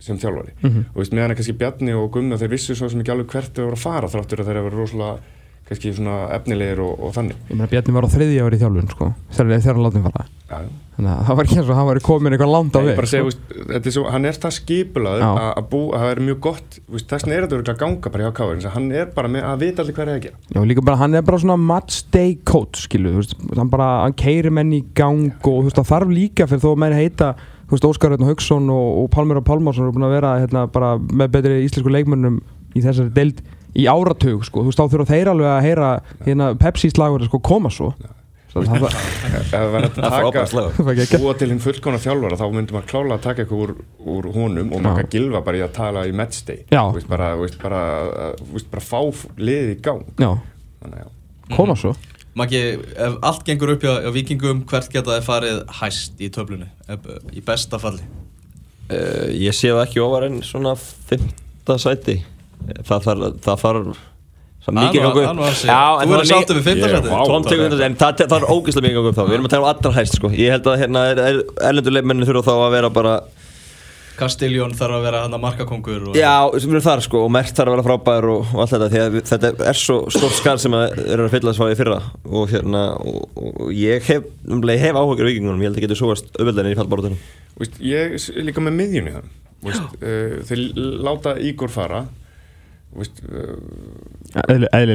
sem 0.02 0.18
þjálfari. 0.20 0.52
Og 0.92 0.98
veist, 1.00 1.14
meðan 1.14 1.32
er 1.32 1.38
kannski 1.38 1.56
Bjarni 1.56 1.94
og 1.96 2.10
Gummi 2.14 2.36
þeir 2.40 2.52
vissu 2.52 2.76
svo 2.76 2.88
sem 2.92 3.00
ekki 3.00 3.14
alveg 3.14 3.32
hvert 3.32 3.56
þau 3.56 3.62
voru 3.64 3.78
að 3.78 3.84
fara 3.84 4.10
þráttur 4.12 4.42
að 4.42 4.50
þeir 4.50 4.58
eru 4.60 4.72
rosalega 4.74 5.35
kannski 5.66 5.92
svona 5.96 6.16
efnilegir 6.36 6.80
og, 6.84 6.98
og 7.02 7.14
þannig 7.16 7.38
Ég 7.50 7.56
meina 7.58 7.70
Bjarni 7.70 7.94
var 7.96 8.06
á 8.06 8.10
þriðja 8.12 8.46
ári 8.46 8.58
í 8.58 8.60
þjálfun 8.60 8.90
sko, 8.92 9.08
þegar 9.34 9.64
hann 9.66 9.80
látið 9.86 10.04
fara 10.06 10.26
Já, 10.46 10.60
já. 10.62 10.68
Þannig 10.96 11.10
að 11.10 11.22
það 11.26 11.36
var 11.36 11.48
ekki 11.48 11.56
eins 11.58 11.70
og 11.72 11.76
hann 11.76 11.86
var 11.88 11.98
komin 12.06 12.34
eitthvað 12.36 12.52
langt 12.54 12.76
á 12.78 12.80
Nei, 12.80 12.92
bara 12.96 13.08
segja, 13.10 13.24
sko. 13.26 13.26
veist, 13.26 13.64
þetta 13.72 13.90
er 13.90 13.94
svo, 13.96 14.04
hann 14.14 14.28
er 14.30 14.36
það 14.44 14.52
skipulaður 14.56 15.24
Já. 15.24 15.30
að 15.58 15.66
bú, 15.72 15.80
að 15.90 16.04
það 16.04 16.12
er 16.12 16.20
mjög 16.28 16.38
gott 16.46 16.78
þess 16.86 17.26
vegna 17.26 17.34
er 17.36 17.42
þetta 17.46 17.56
örugglega 17.58 17.74
að 17.74 17.82
ganga 17.82 18.12
bara 18.14 18.28
hjá 18.28 18.36
Káur 18.38 18.68
hann 18.76 18.86
er 18.94 19.10
bara 19.16 19.32
með 19.34 19.48
að 19.50 19.64
vita 19.64 19.82
allir 19.82 19.98
er 20.06 20.12
að 20.14 20.22
gera 20.28 20.38
Já, 20.54 20.60
líka 20.70 20.86
bara, 20.86 21.00
hann 21.02 21.18
er 21.18 21.26
bara 21.26 21.42
svona 21.42 21.58
match 21.58 21.98
day 22.14 22.38
coach, 22.46 22.86
skilu, 22.86 23.16
þú 23.16 23.24
veist, 23.24 23.34
hann 23.58 23.74
bara, 23.74 23.90
hann 24.06 24.16
keiri 24.22 24.54
menn 24.54 24.72
í 24.72 24.80
gang 24.96 25.26
og 25.42 25.66
þú 25.66 25.66
veist, 25.66 25.82
þarf 25.90 26.14
líka 26.14 26.46
fyrir 26.46 26.62
þó 26.62 26.70
að 26.70 26.80
menn 26.86 26.96
heita, 26.96 27.34
Óskar 27.66 28.14
Röðn 28.14 28.28
Haugsson 28.30 28.70
og, 28.70 28.88
og 29.02 29.10
Pálmur 29.10 29.42
og 29.42 29.46
Pálmarsson 29.50 29.88
eru 29.88 29.96
búin 29.98 30.06
að 30.06 30.14
vera, 30.14 30.36
hérna, 30.38 30.68
bara 30.70 30.94
með 31.02 31.32
betri 31.34 31.56
íslensku 31.66 31.90
leikmönnum 31.90 32.38
í 32.78 32.82
þessari 32.84 33.10
deild 33.16 33.42
í 33.76 33.86
áratug, 33.90 34.44
sko, 34.48 34.62
þú 34.64 34.70
veist, 34.72 34.80
þá 34.80 34.92
þurfa 34.94 35.08
þeir 35.12 35.30
alveg 35.34 35.50
að 35.52 35.64
heyra, 35.66 35.88
hérna, 36.26 36.50
Pepsi-slagur, 36.60 37.26
sko, 37.28 37.40
koma 37.44 37.72
svo. 37.74 37.92
Það, 38.56 39.66
var 39.72 39.84
að 39.84 39.96
taka 40.00 40.44
slagur. 40.48 41.18
búa 41.20 41.34
til 41.36 41.48
hinn 41.50 41.58
fullkona 41.60 41.98
þjálfara 42.00 42.38
þá 42.40 42.44
myndi 42.54 42.72
maður 42.72 42.86
klála 42.88 43.18
að 43.18 43.24
taka 43.26 43.42
eitthvað 43.44 43.62
úr, 43.66 43.72
úr 44.14 44.28
honum 44.32 44.70
og 44.72 44.80
maður 44.86 45.08
gilfa 45.12 45.42
bara 45.44 45.58
í 45.60 45.64
að 45.66 45.74
tala 45.76 46.04
í 46.08 46.14
matchday 46.16 46.62
Já. 46.72 46.80
veist, 46.94 47.08
bara, 47.10 47.34
bara, 47.60 47.82
bara 48.72 48.84
fá 48.86 49.00
liðið 49.36 49.74
í 49.74 49.76
gang 49.84 50.06
Já, 50.16 50.30
þannig 50.80 51.02
já 51.04 51.10
koma 51.56 51.76
svo. 51.78 51.92
Maggi, 52.36 52.62
ef 52.96 53.18
allt 53.28 53.44
gengur 53.46 53.74
upp 53.76 53.84
hjá, 53.84 53.92
hjá 54.06 54.10
vikingum, 54.16 54.64
hvert 54.68 54.88
geta 54.92 55.14
þið 55.18 55.28
farið 55.28 55.60
hæst 55.82 56.18
í 56.24 56.30
töflunni, 56.32 56.66
ef- 56.88 57.06
í 57.36 57.44
besta 57.44 57.78
falli? 57.80 58.02
Uh, 58.88 59.28
ég 59.36 59.52
sé 59.56 59.68
það 59.72 59.84
ekki 59.84 60.02
ofar 60.04 60.26
en 60.30 60.40
svona 60.46 60.72
fymta 60.80 61.76
sæti 61.82 62.18
Það 62.86 63.08
þarf 63.08 63.40
Það 63.46 63.64
þarf 63.64 64.04
Það 64.66 64.74
er 64.74 64.82
mikið 64.82 65.04
Það 65.04 65.12
gangu 65.14 65.46
það. 65.46 66.00
Þú 66.02 66.10
verður 66.10 66.28
sáttur 66.28 66.56
við 66.58 66.64
fimmta 66.66 66.88
sætið? 66.90 67.12
Vá. 67.12 67.20
Tom 67.30 67.44
tekur 67.46 67.68
þetta 67.70 67.86
En 67.86 67.96
það, 68.00 68.22
það 68.26 68.36
er 68.36 68.46
ógeðslega 68.50 68.84
mikið 68.86 68.96
gangu 68.98 69.10
um 69.12 69.14
þá. 69.14 69.22
Við 69.22 69.34
erum 69.36 69.46
að 69.46 69.52
tala 69.52 69.62
um 69.62 69.70
allra 69.70 69.92
hæst 69.94 70.16
sko. 70.18 70.30
Ég 70.34 70.48
held 70.56 70.66
að 70.72 70.80
hérna 70.82 71.02
er, 71.12 71.20
er, 71.22 71.38
Erlendur 71.68 71.94
leikmenni 71.94 72.26
þurfa 72.26 72.42
þá 72.48 72.54
að 72.56 72.74
vera 72.74 72.90
bara 72.96 73.12
Castiljón 74.16 74.72
þarf 74.74 74.96
að 74.96 75.02
vera 75.04 75.18
hann 75.26 75.36
að 75.36 75.42
markakongur 75.44 76.02
og... 76.08 76.14
Já, 76.16 76.34
sem 76.56 76.72
erum 76.72 76.84
þar 76.86 77.02
sko 77.04 77.20
Og 77.20 77.30
Mert 77.36 77.52
þarf 77.52 77.68
að 77.68 77.74
vera 77.76 77.86
frábær 77.86 78.24
og, 78.32 78.42
og 78.48 78.58
allt 78.64 78.72
þetta 78.74 78.88
Því 78.90 79.00
að 79.04 79.10
þetta 79.30 79.48
er 79.70 79.76
svo 79.78 79.96
stórt 80.16 80.38
skar 80.40 80.58
sem 80.62 80.74
að 80.74 80.84
eru 81.04 81.28
að 81.28 81.34
fylla 81.36 81.52
þess 81.52 81.62
að 81.68 81.74
í 81.74 81.78
fyrra. 81.82 82.00
Og 82.26 82.44
hérna 82.50 82.82
Og, 82.96 83.22
og, 83.36 83.70
ég 83.76 84.08
hef 84.08 84.22
um 84.48 84.64
leið 84.66 84.82
hef 84.88 84.98
áhugjur 84.98 85.28
á 85.28 85.30
vikingunum 85.30 85.62
Ég 85.62 85.68
held 85.68 85.78
að 85.78 85.84
getur 85.84 86.00
sóast 86.00 86.26
auðvöldinni 86.40 86.74
er 92.96 93.02
veist, 93.02 93.22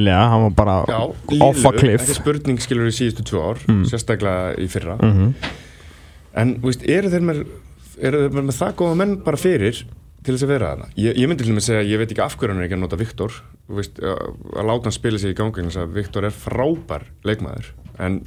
uh, 0.09 0.19
hann 0.31 0.45
var 0.47 0.53
bara 0.57 0.75
já, 0.89 0.99
off 1.45 1.65
a 1.65 1.71
cliff. 1.77 2.03
ekki 2.03 2.17
spurning 2.17 2.61
skilur 2.63 2.89
í 2.89 2.93
síðustu 2.95 3.25
tvö 3.29 3.41
ár 3.51 3.63
sérstaklega 3.89 4.53
í 4.59 4.67
fyrra. 4.71 4.97
Mhm. 5.01 5.33
en 6.41 6.53
veist, 6.65 6.85
eru 6.89 7.11
þeir 7.13 7.25
með 7.29 7.41
eru 8.01 8.23
þeir 8.27 8.37
með 8.41 8.55
það 8.57 8.77
góða 8.81 8.95
menn 9.01 9.17
bara 9.25 9.37
fyrir 9.37 9.83
til 10.21 10.35
þess 10.35 10.45
að 10.45 10.53
vera 10.53 10.71
þarna? 10.71 10.87
Ég, 10.95 11.17
ég 11.17 11.29
myndi 11.29 11.45
til 11.45 11.55
með 11.55 11.67
segja, 11.67 11.83
ég 11.89 12.01
veit 12.01 12.11
ekki 12.11 12.23
af 12.25 12.37
hverju 12.37 12.53
hann 12.53 12.61
er 12.61 12.69
ekki 12.69 12.77
að 12.77 12.83
nota 12.83 13.01
Viktor. 13.01 13.37
Veist, 13.71 13.99
að, 13.99 14.33
að 14.53 14.67
láta 14.69 14.89
hann 14.89 14.97
spila 14.97 15.17
sig 15.21 15.33
í 15.33 15.37
gangi 15.37 15.65
þess 15.65 15.81
að 15.81 15.93
Viktor 15.97 16.27
er 16.27 16.35
frábær 16.35 17.05
leikmaður. 17.25 17.71
En 17.97 18.21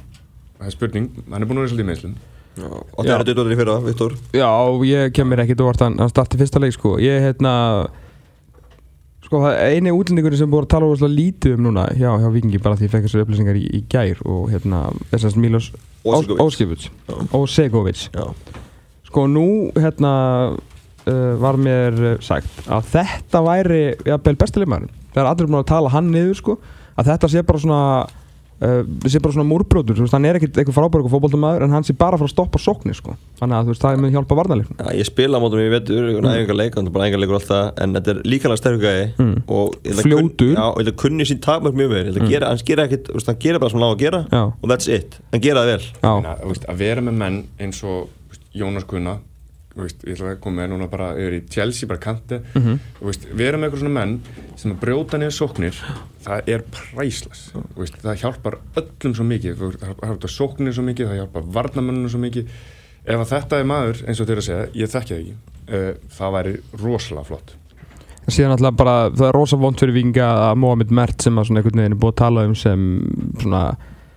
það 0.59 0.67
er 0.67 0.75
spurning, 0.75 1.11
hann 1.31 1.41
er 1.41 1.47
búin 1.47 1.59
að 1.59 1.65
vera 1.65 1.71
svolítið 1.73 1.85
í 1.85 1.91
meðslum 1.91 2.15
Og 2.63 3.03
það 3.03 3.11
er 3.11 3.23
þetta 3.27 3.51
í 3.51 3.57
fyrra, 3.59 3.75
Viktor? 3.83 4.13
Já, 4.35 4.49
ég 4.87 5.13
kemur 5.15 5.41
ekkert 5.43 5.63
óvart 5.65 5.83
að 5.83 5.97
hann 5.99 6.11
starti 6.11 6.39
fyrsta 6.39 6.61
leik 6.63 6.75
sko. 6.75 6.95
Ég, 7.03 7.19
hérna 7.25 7.53
Sko, 9.25 9.39
það 9.41 9.55
er 9.57 9.73
eini 9.73 9.93
útlendingur 9.95 10.35
sem 10.37 10.49
búið 10.51 10.67
að 10.67 10.71
tala 10.75 10.87
óslega 10.91 11.15
lítið 11.15 11.55
um 11.57 11.65
núna 11.65 11.87
hjá, 11.97 12.11
hjá 12.21 12.27
Vikingi 12.35 12.61
bara 12.61 12.77
því 12.77 12.85
ég 12.85 12.93
fekk 12.93 13.07
þessar 13.07 13.23
upplýsingar 13.23 13.57
í, 13.57 13.63
í 13.73 13.81
gær 13.89 14.21
og 14.29 14.51
hérna, 14.53 14.83
Milos 15.41 15.71
Ósikovic. 16.05 16.43
Óskiputs 16.43 16.91
Já. 17.09 17.15
Ósegovic 17.33 18.03
Já, 18.13 18.27
Sko, 19.09 19.25
nú, 19.31 19.47
hérna 19.73 20.11
uh, 20.53 21.33
var 21.41 21.57
mér 21.57 22.19
sagt 22.25 22.69
að 22.69 22.91
þetta 22.93 23.41
væri, 23.47 23.81
bestilegmaður 24.37 24.93
þegar 25.15 25.31
allir 25.31 25.47
er 25.47 25.49
búin 25.49 25.61
að 25.63 25.71
tala 25.73 25.93
hann 25.95 26.13
niður, 26.13 26.37
sko 26.43 26.57
að 26.95 27.09
þetta 27.09 27.31
sé 27.31 27.43
bara 27.47 27.63
svona 27.65 27.81
uh, 28.61 28.81
sé 29.09 29.21
bara 29.23 29.35
svona 29.35 29.47
múrbrótur, 29.49 29.97
þú 29.97 30.05
veist, 30.05 30.15
hann 30.15 30.27
er 30.29 30.39
ekkert 30.39 30.59
eitthvað 30.61 30.77
frábær 30.77 31.01
eitthvað 31.01 31.15
fótboltamaður, 31.15 31.65
en 31.65 31.75
hann 31.75 31.85
sé 31.87 31.95
bara 31.97 32.17
að 32.17 32.23
fara 32.23 32.29
að 32.31 32.35
stoppa 32.35 32.61
sóknir, 32.61 32.97
sko, 32.97 33.15
þannig 33.41 33.57
að 33.59 33.71
veist, 33.71 33.83
það 33.83 34.01
mun 34.03 34.15
hjálpa 34.15 34.39
varnarleiknum 34.39 34.81
Já, 34.81 34.89
ég 34.99 35.09
spila 35.09 35.37
á 35.37 35.43
mótum 35.43 35.61
í 35.63 35.67
vetur, 35.73 36.07
einhvern 36.09 36.29
mm. 36.29 36.35
æfingarleik, 36.39 36.77
þannig 36.79 36.95
bara 36.95 37.09
æfingarleikur 37.09 37.39
alltaf, 37.39 37.71
en 37.83 37.97
þetta 37.99 38.13
er 38.15 38.21
líkalega 38.25 38.61
sterkur 38.61 38.85
gæði 38.85 39.05
Mm. 39.15 39.35
og 39.47 39.75
þetta 39.85 40.93
kunni 40.99 41.25
sín 41.27 41.39
takmörk 41.43 41.77
mjög 41.77 41.91
vel, 41.93 42.03
að 42.11 42.27
gera, 42.31 42.49
hann 42.51 42.65
gera 42.67 42.87
veist, 42.89 43.29
hann 43.29 43.39
gera 43.41 43.61
bara 43.61 43.71
sem 43.71 43.79
hann 43.79 43.87
á 43.87 43.93
að 43.93 44.01
gera 44.01 44.19
Já. 44.31 44.41
og 44.49 44.67
that's 44.71 44.89
it, 44.91 45.19
hann 45.31 45.43
gera 45.43 45.63
það 45.63 45.71
vel. 45.71 45.85
Já, 46.01 46.35
að, 46.35 46.75
vera 46.79 47.05
með 47.05 47.17
menn 47.21 47.39
eins 47.61 47.81
og 47.85 48.09
Jónas 48.55 48.87
Gunna 48.89 49.17
þú 49.19 49.34
veist, 49.83 50.03
ég 50.07 50.15
ætla 50.15 50.29
að 50.33 50.39
koma 50.43 50.61
með 50.61 50.69
núna 50.71 50.87
bara 50.89 51.09
yfir 51.19 51.33
í 51.37 51.41
Chelsea, 51.51 51.87
bara 51.89 51.99
kanti 51.99 52.39
Mhm. 52.55 52.79
þú 52.99 53.05
veist, 53.09 53.25
vera 53.35 53.57
með 53.57 53.69
eitthvað 53.69 53.83
svona 53.83 53.97
menn 53.99 54.13
sem 54.55 54.71
að 54.71 54.79
brjóta 54.79 55.17
niður 55.19 55.35
sóknir 55.39 55.81
það 56.23 56.47
er 56.55 56.63
præslas 56.71 57.41
veist, 57.75 57.97
það 58.01 58.21
hjálpar 58.23 58.57
öllum 58.75 59.15
svo 59.15 59.25
mikið. 59.25 59.57
Það 59.59 59.99
hjálpar 60.05 60.29
sóknir 60.31 60.73
svo 60.73 60.83
mikið, 60.87 61.07
það 61.11 61.19
hjálpar 61.21 61.43
varnamenninu 61.59 62.09
svo 62.09 62.19
mikið. 62.23 62.47
Ef 63.05 63.19
að 63.21 63.29
þetta 63.35 63.59
er 63.59 63.67
maður, 63.69 63.99
eins 64.07 64.19
og 64.21 64.27
þeir 64.27 64.37
að 64.41 64.47
segja, 64.47 64.69
ég 64.73 64.89
þekki 64.89 65.13
það 65.13 65.19
ekki 65.19 65.35
uh, 65.75 65.93
það 66.17 66.31
væri 66.39 66.55
rosalega 66.81 67.25
flott. 67.27 67.53
Síðan 68.25 68.55
alltaf 68.55 68.75
bara, 68.79 68.95
það 69.13 69.27
er 69.27 69.35
rosa 69.37 69.57
vond 69.61 69.77
fyrir 69.77 69.93
Vikinga 69.93 70.25
að 70.49 70.55
Mohamed 70.57 70.89
Mert 70.97 71.21
sem 71.21 71.35
að 71.37 71.45
svona 71.45 71.61
einhvern 71.61 71.77
veginn 71.83 71.93
er 71.93 71.99
búið 72.01 72.13
að 72.15 72.21
tala 72.23 72.45
um 72.47 72.55
sem 72.57 72.87
svona 73.43 73.59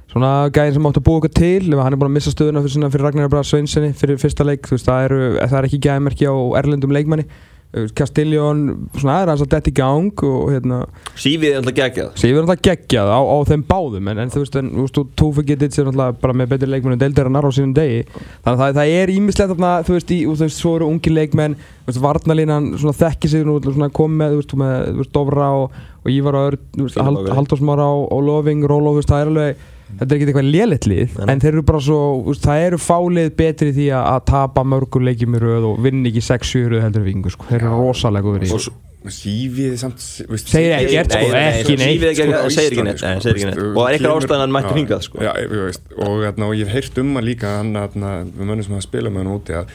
svona 0.08 0.32
gæðin 0.54 0.78
sem 0.78 0.88
átti 0.88 1.02
að 1.02 1.06
búa 1.08 1.20
eitthvað 1.20 1.36
til 1.36 1.74
ef 1.74 1.84
hann 1.84 1.94
er 1.94 2.00
búin 2.00 2.10
að 2.10 2.16
missa 2.16 2.32
stöðuna 2.32 2.64
fyrir, 2.64 2.88
fyrir 2.94 3.06
Ragnar 3.08 3.30
Braga 3.32 3.48
Sveinssoni 3.48 3.92
fyrir 3.98 4.20
fyrsta 4.20 4.46
leik, 4.48 4.68
veist, 4.70 4.88
það, 4.88 5.04
eru, 5.10 5.20
það 5.42 5.60
er 5.60 5.68
ekki 5.68 5.84
gæðmerki 5.84 6.28
á 6.28 6.36
erlendum 6.62 6.94
leikmanni 6.96 7.28
Castelljón, 7.68 8.62
svona 8.96 9.18
aðra 9.18 9.34
hans 9.34 9.42
að 9.44 9.50
detta 9.52 9.68
í 9.68 9.74
gang 9.76 10.22
og 10.24 10.46
hérna, 10.54 10.78
Sífið 11.20 11.50
er 11.50 11.58
alltaf 11.58 11.74
geggjað. 11.76 12.14
Sýfur 12.16 12.38
er 12.38 12.46
alltaf 12.46 12.62
geggjað 12.64 13.10
á, 13.12 13.20
á 13.20 13.36
þeim 13.50 13.64
báðum 13.68 14.08
en, 14.08 14.22
en 14.22 14.32
þú 14.32 14.40
veist, 14.40 14.56
en, 14.56 14.70
þú 14.72 14.86
veist, 14.86 15.00
Tófi 15.20 15.44
Getits 15.50 15.82
er 15.82 15.90
alltaf 15.90 16.16
bara 16.22 16.36
með 16.40 16.54
betri 16.54 16.70
leikmennu 16.72 16.96
deildarinnar 17.02 17.44
á 17.44 17.52
sínum 17.52 17.76
degi 17.76 18.00
þannig 18.08 18.48
að 18.54 18.62
það, 18.62 18.74
það 18.80 18.94
er 18.96 19.14
ímislegt 19.18 19.52
þarna, 19.52 19.74
þú 19.84 19.98
veist, 19.98 20.16
í, 20.16 20.20
þú 20.24 20.38
veist, 20.40 20.62
svo 20.64 20.74
eru 20.78 20.88
ungi 20.88 21.12
leikmenn 21.12 21.60
þú 21.60 21.92
veist, 21.92 22.02
Varnalínan 22.08 22.72
svona 22.80 23.00
þekki 23.04 23.34
sig 23.34 23.44
nú, 23.44 23.60
svona 23.68 23.92
komið 24.00 24.32
þú 24.32 24.40
veist, 24.40 24.60
með, 24.64 24.76
þú 24.88 25.02
veist, 25.02 25.16
Dofra 25.18 25.54
og, 25.60 25.80
og 26.00 26.14
Ívar 26.14 26.40
og 26.40 26.62
Fína 26.78 27.04
Hald. 27.04 27.34
Halldórsmára 27.36 27.90
og, 27.98 28.06
og 28.16 28.24
Loving, 28.30 28.64
Rólo, 28.64 28.96
þú 28.96 29.02
veist, 29.02 29.12
það 29.12 29.26
er 29.26 29.34
alveg 29.34 29.66
þetta 29.98 30.08
er 30.08 30.16
ekki 30.18 30.26
eitthvað 30.28 30.50
lélitt 30.52 30.86
lið, 30.90 31.14
Nei, 31.18 31.24
nei. 31.24 31.32
en 31.34 31.40
þeir 31.44 31.52
eru 31.54 31.62
bara 31.70 31.80
svo, 31.88 32.00
þú 32.24 32.32
veist, 32.34 32.44
það 32.44 32.64
eru 32.66 32.78
fálið 32.84 33.30
betri 33.38 33.70
því 33.76 33.86
að, 33.96 34.04
að 34.14 34.20
tapa 34.32 34.64
mörgur 34.68 35.06
leikjum 35.08 35.38
í 35.38 35.40
röð 35.46 35.66
og 35.72 35.80
vinna 35.86 36.10
ekki 36.12 36.22
6-7 36.28 36.66
röð 36.74 36.84
heldur 36.86 37.02
en 37.04 37.08
vikingur, 37.08 37.34
sko, 37.36 37.48
þeir 37.48 37.62
eru 37.64 37.80
rosalega 37.80 38.26
góður 38.28 38.46
í 38.46 38.52
svo- 38.52 38.76
Sífið 39.08 39.76
samt 39.78 40.00
Segir 40.02 40.72
ekkert, 40.74 41.12
sko, 41.14 41.28
ekki 41.38 41.76
nei, 41.78 41.92
neitt, 42.02 42.16
segir 42.18 42.74
ekki 42.74 42.82
neitt, 42.84 43.00
nei, 43.00 43.20
segir 43.22 43.36
ekki 43.38 43.46
veist, 43.46 43.46
neitt. 43.46 43.60
Og 43.62 43.78
það 43.78 43.86
er 43.88 43.94
eitthvað 43.94 44.16
ástæðan 44.18 44.34
að 44.34 44.42
hann 44.42 44.54
mætti 44.56 44.72
Já, 44.72 44.76
hingað, 44.80 45.04
sko. 45.06 45.20
Já, 45.22 45.30
ég 45.38 45.52
veist, 45.54 45.84
og 46.02 46.16
hérna, 46.26 46.48
og 46.50 46.56
ég 46.58 46.66
hef 46.66 46.74
heyrt 46.74 46.98
um 47.04 47.14
að 47.20 47.26
líka 47.30 47.52
hann 47.60 47.70
hérna, 47.78 48.10
við 48.26 48.42
mönnum 48.50 48.66
sem 48.66 48.74
hafa 48.74 48.86
spilað 48.88 49.14
með 49.14 49.22
hann 49.22 49.32
úti 49.38 49.56
að 49.56 49.72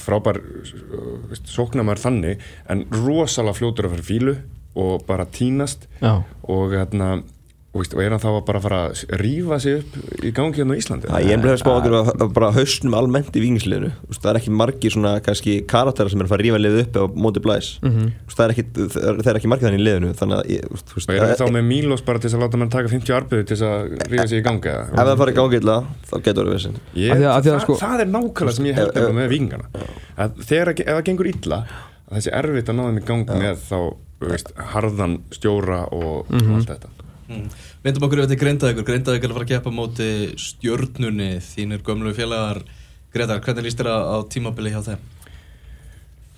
frábær 0.00 0.40
veist, 1.28 1.50
sóknarmar 1.52 2.00
þannig 2.00 2.42
en 2.72 2.84
rosalega 3.04 3.58
fljótur 3.60 3.88
að 3.90 3.96
fara 3.98 4.06
fílu 4.08 4.36
og 4.76 5.04
bara 5.08 5.26
tínast 5.32 5.86
Já. 6.00 6.22
og 6.48 6.72
hérna 6.74 7.18
og, 7.76 7.82
veist, 7.82 7.94
og 7.96 8.00
er 8.02 8.14
hann 8.14 8.22
þá 8.22 8.28
að 8.32 8.38
bara 8.48 8.60
fara 8.64 8.78
að 8.88 9.02
rífa 9.20 9.58
sig 9.60 9.82
upp 9.82 10.24
í 10.24 10.32
gangi 10.36 10.56
hérna 10.62 10.72
á 10.72 10.80
Íslandi? 10.80 11.10
Já, 11.12 11.18
ég 11.28 11.34
er 11.36 11.42
bara 11.44 11.58
smá 11.60 11.72
okkur 11.76 11.96
að 12.00 12.32
bara 12.38 12.48
hausnum 12.56 12.96
almennt 12.96 13.36
í 13.36 13.42
vingisliðinu 13.44 13.90
það 14.16 14.30
er 14.32 14.38
ekki 14.40 14.54
margir 14.56 14.94
svona 14.96 15.12
kannski 15.26 15.58
karakterar 15.68 16.10
sem 16.12 16.22
er 16.24 16.26
að 16.26 16.32
fara 16.32 16.40
að 16.42 16.48
rífa 16.48 16.60
liðið 16.64 16.80
upp 16.86 16.96
á 16.96 17.04
móti 17.26 17.42
blæs. 17.44 17.68
Mhm. 17.84 18.08
það 18.36 18.44
er 18.46 18.54
ekki, 18.56 18.64
það 18.96 19.30
er 19.32 19.38
ekki 19.40 19.50
margir 19.52 19.68
þannig 19.68 19.82
í 19.82 19.86
liðinu 19.86 20.10
þannig 20.16 20.36
að 20.40 20.50
ég, 20.56 20.66
þú 20.72 20.96
veist, 20.96 21.08
og 21.10 21.14
er 21.16 21.20
það- 21.26 21.40
þá 21.44 21.52
með 21.56 21.64
Mílos 21.70 22.04
bara 22.06 22.18
til 22.24 22.30
að 22.32 22.42
láta 22.46 22.56
mann 22.60 22.72
taka 22.72 22.88
50 22.88 23.14
arbeið 23.20 23.46
til 23.52 23.56
að 23.66 23.96
rífa 24.12 24.28
sig 24.28 24.40
í 24.40 24.44
gangi 24.48 24.68
eða? 24.72 24.88
ef 24.92 25.06
það 25.06 25.16
fara 25.22 25.32
í 25.32 25.36
gangi 25.36 25.60
illa 25.60 25.76
þá 26.10 26.14
getur 26.22 26.40
það 26.42 26.46
verið 26.46 26.56
vissin 26.56 26.80
Ég, 26.96 27.10
Af 27.12 27.18
því 27.18 27.26
að- 27.26 27.36
af 27.36 27.42
því 27.44 27.50
að 27.50 27.56
það, 27.56 27.62
sko- 27.66 27.78
það 27.84 28.00
er 28.00 28.10
nákvæmlega 28.16 28.56
sem 28.56 28.64
ég 28.66 28.74
held 28.80 28.96
Ef- 28.96 29.08
um 29.10 29.16
með 29.16 29.28
vingana. 29.28 29.66
Að 30.16 30.30
þegar, 30.48 30.74
það 30.74 31.02
gengur 31.04 31.26
illa 31.32 31.58
að 32.06 32.16
þessi 32.20 32.32
erfitt 32.32 32.68
að 32.70 32.76
ná 32.76 32.82
þeim 32.86 33.00
í 33.00 33.04
gang 33.06 33.26
með 33.26 33.56
þá 33.66 33.78
harðan 34.72 35.18
stjóra 35.34 35.80
og 35.92 36.26
allt 36.32 36.70
þetta 36.70 36.88
Mm. 37.28 37.48
Vindum 37.82 38.04
okkur 38.06 38.20
yfir 38.22 38.30
til 38.30 38.38
Grindavíkur, 38.38 38.84
Grindavík 38.86 39.24
er 39.24 39.32
að 39.32 39.36
fara 39.38 39.46
að 39.46 39.50
keppa 39.50 39.70
móti 39.74 40.08
stjörnunni, 40.38 41.30
þínir 41.42 41.82
gömlu 41.86 42.12
félagar 42.14 42.60
Gretar, 43.14 43.40
hvernig 43.42 43.64
líst 43.66 43.80
þér 43.80 43.88
á, 43.90 44.18
tímabili 44.30 44.70
hjá 44.74 44.82
þeim? 44.86 45.04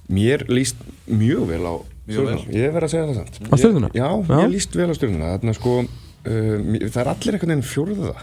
mér 0.08 0.46
líst 0.48 0.78
mjög 1.06 1.42
vel 1.50 1.64
á 1.68 1.74
Mjög 2.08 2.14
stjórnuna, 2.16 2.36
vel. 2.46 2.56
ég 2.56 2.72
verð 2.72 2.86
að 2.86 2.92
segja 2.94 3.06
það 3.08 3.16
sant 3.18 3.40
Á 3.52 3.54
Stjörnuna? 3.60 3.88
já, 3.92 4.06
Já. 4.08 4.36
mér 4.38 4.52
líst 4.54 4.76
vel 4.78 4.88
á 4.88 4.94
stjórnuna 4.96 5.32
þarna 5.34 5.54
sko, 5.58 5.72
uh, 5.84 6.56
mér- 6.64 6.86
það 6.88 7.00
er 7.02 7.10
allir 7.12 7.34
einhvern 7.36 7.52
veginn 7.52 7.68
fjórða 7.68 8.14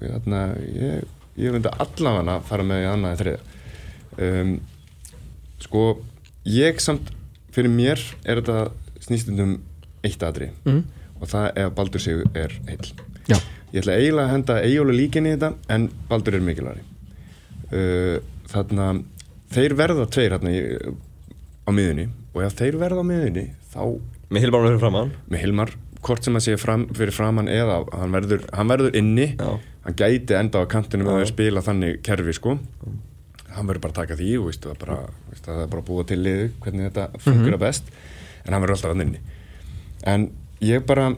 þarna, 0.00 0.40
ég, 0.72 1.04
ég 1.36 1.52
myndi 1.52 1.72
allavega 1.76 2.36
að 2.38 2.46
fara 2.48 2.64
með 2.70 2.80
í 2.80 2.88
annað 2.94 3.12
en 3.12 3.20
þriða 3.20 4.40
um, 4.40 4.54
sko 5.60 5.84
ég 6.48 6.80
samt, 6.80 7.12
fyrir 7.52 7.68
mér 7.74 8.00
er 8.24 8.40
þetta 8.40 8.70
snýstundum 9.04 9.58
eitt 10.06 10.24
aðri 10.24 10.48
Mhm. 10.64 10.80
Og 11.20 11.30
það 11.30 11.48
er 11.50 11.68
að 11.68 11.74
Baldur 11.78 12.04
sig 12.04 12.24
er 12.34 12.56
heill. 12.68 12.92
Já. 13.28 13.36
ég 13.70 13.82
ætla 13.82 13.98
eiginlega 13.98 14.26
að 14.26 14.32
henda 14.34 14.56
eiginlega 14.64 14.98
líkinni 14.98 15.34
í 15.34 15.36
þetta 15.36 15.76
en 15.76 15.90
Baldur 16.08 16.38
er 16.38 16.46
mikilværi 16.46 16.82
uh, 17.70 18.16
þarna 18.50 18.88
þeir 19.54 19.76
verða 19.78 20.08
tveir 20.10 20.34
hérna 20.36 20.54
í, 20.54 20.64
á 21.66 21.70
miðunni 21.70 22.08
og 22.34 22.42
ef 22.46 22.58
þeir 22.58 22.80
verða 22.80 23.04
á 23.04 23.10
miðunni 23.10 23.46
þá 23.70 23.84
með 24.30 24.44
Hilmar 24.46 24.66
fyrir 24.66 24.82
fram 24.82 24.98
hann 24.98 25.14
með 25.30 25.44
Hilmar 25.44 25.76
hvort 26.04 26.24
sem 26.24 26.38
að 26.38 26.46
sé 26.46 26.56
fram, 26.60 26.86
fyrir 26.96 27.14
framann 27.14 27.50
eða 27.52 27.82
hann 27.92 28.14
verður, 28.14 28.44
hann 28.56 28.72
verður 28.72 28.96
inni. 28.98 29.30
Já. 29.36 29.58
hann 29.84 29.96
gæti 29.96 30.36
enda 30.36 30.62
á 30.64 30.70
kantinu 30.70 31.06
með 31.06 31.22
að 31.22 31.30
spila 31.32 31.62
þannig 31.64 32.00
kerfi 32.06 32.34
sko. 32.36 32.56
Hann 33.50 33.68
verður 33.68 33.84
bara 33.86 33.94
að 33.94 34.00
taka 34.02 34.18
því 34.20 34.30
og 34.38 34.52
það, 34.54 34.70
er 34.72 34.80
bara, 34.84 34.98
er 35.34 35.72
bara 35.72 35.82
að 35.82 35.88
búa 35.88 36.06
til 36.06 36.20
liðu 36.20 36.50
hvernig 36.62 36.88
þetta 36.88 37.24
funkar 37.24 37.58
best. 37.60 37.90
En 38.44 38.54
hann 38.54 38.64
verður 38.64 38.76
alltaf 38.76 38.94
hann 38.94 39.04
inni. 39.06 39.22
En 40.08 40.28
ég 40.64 40.84
bara 40.88 41.12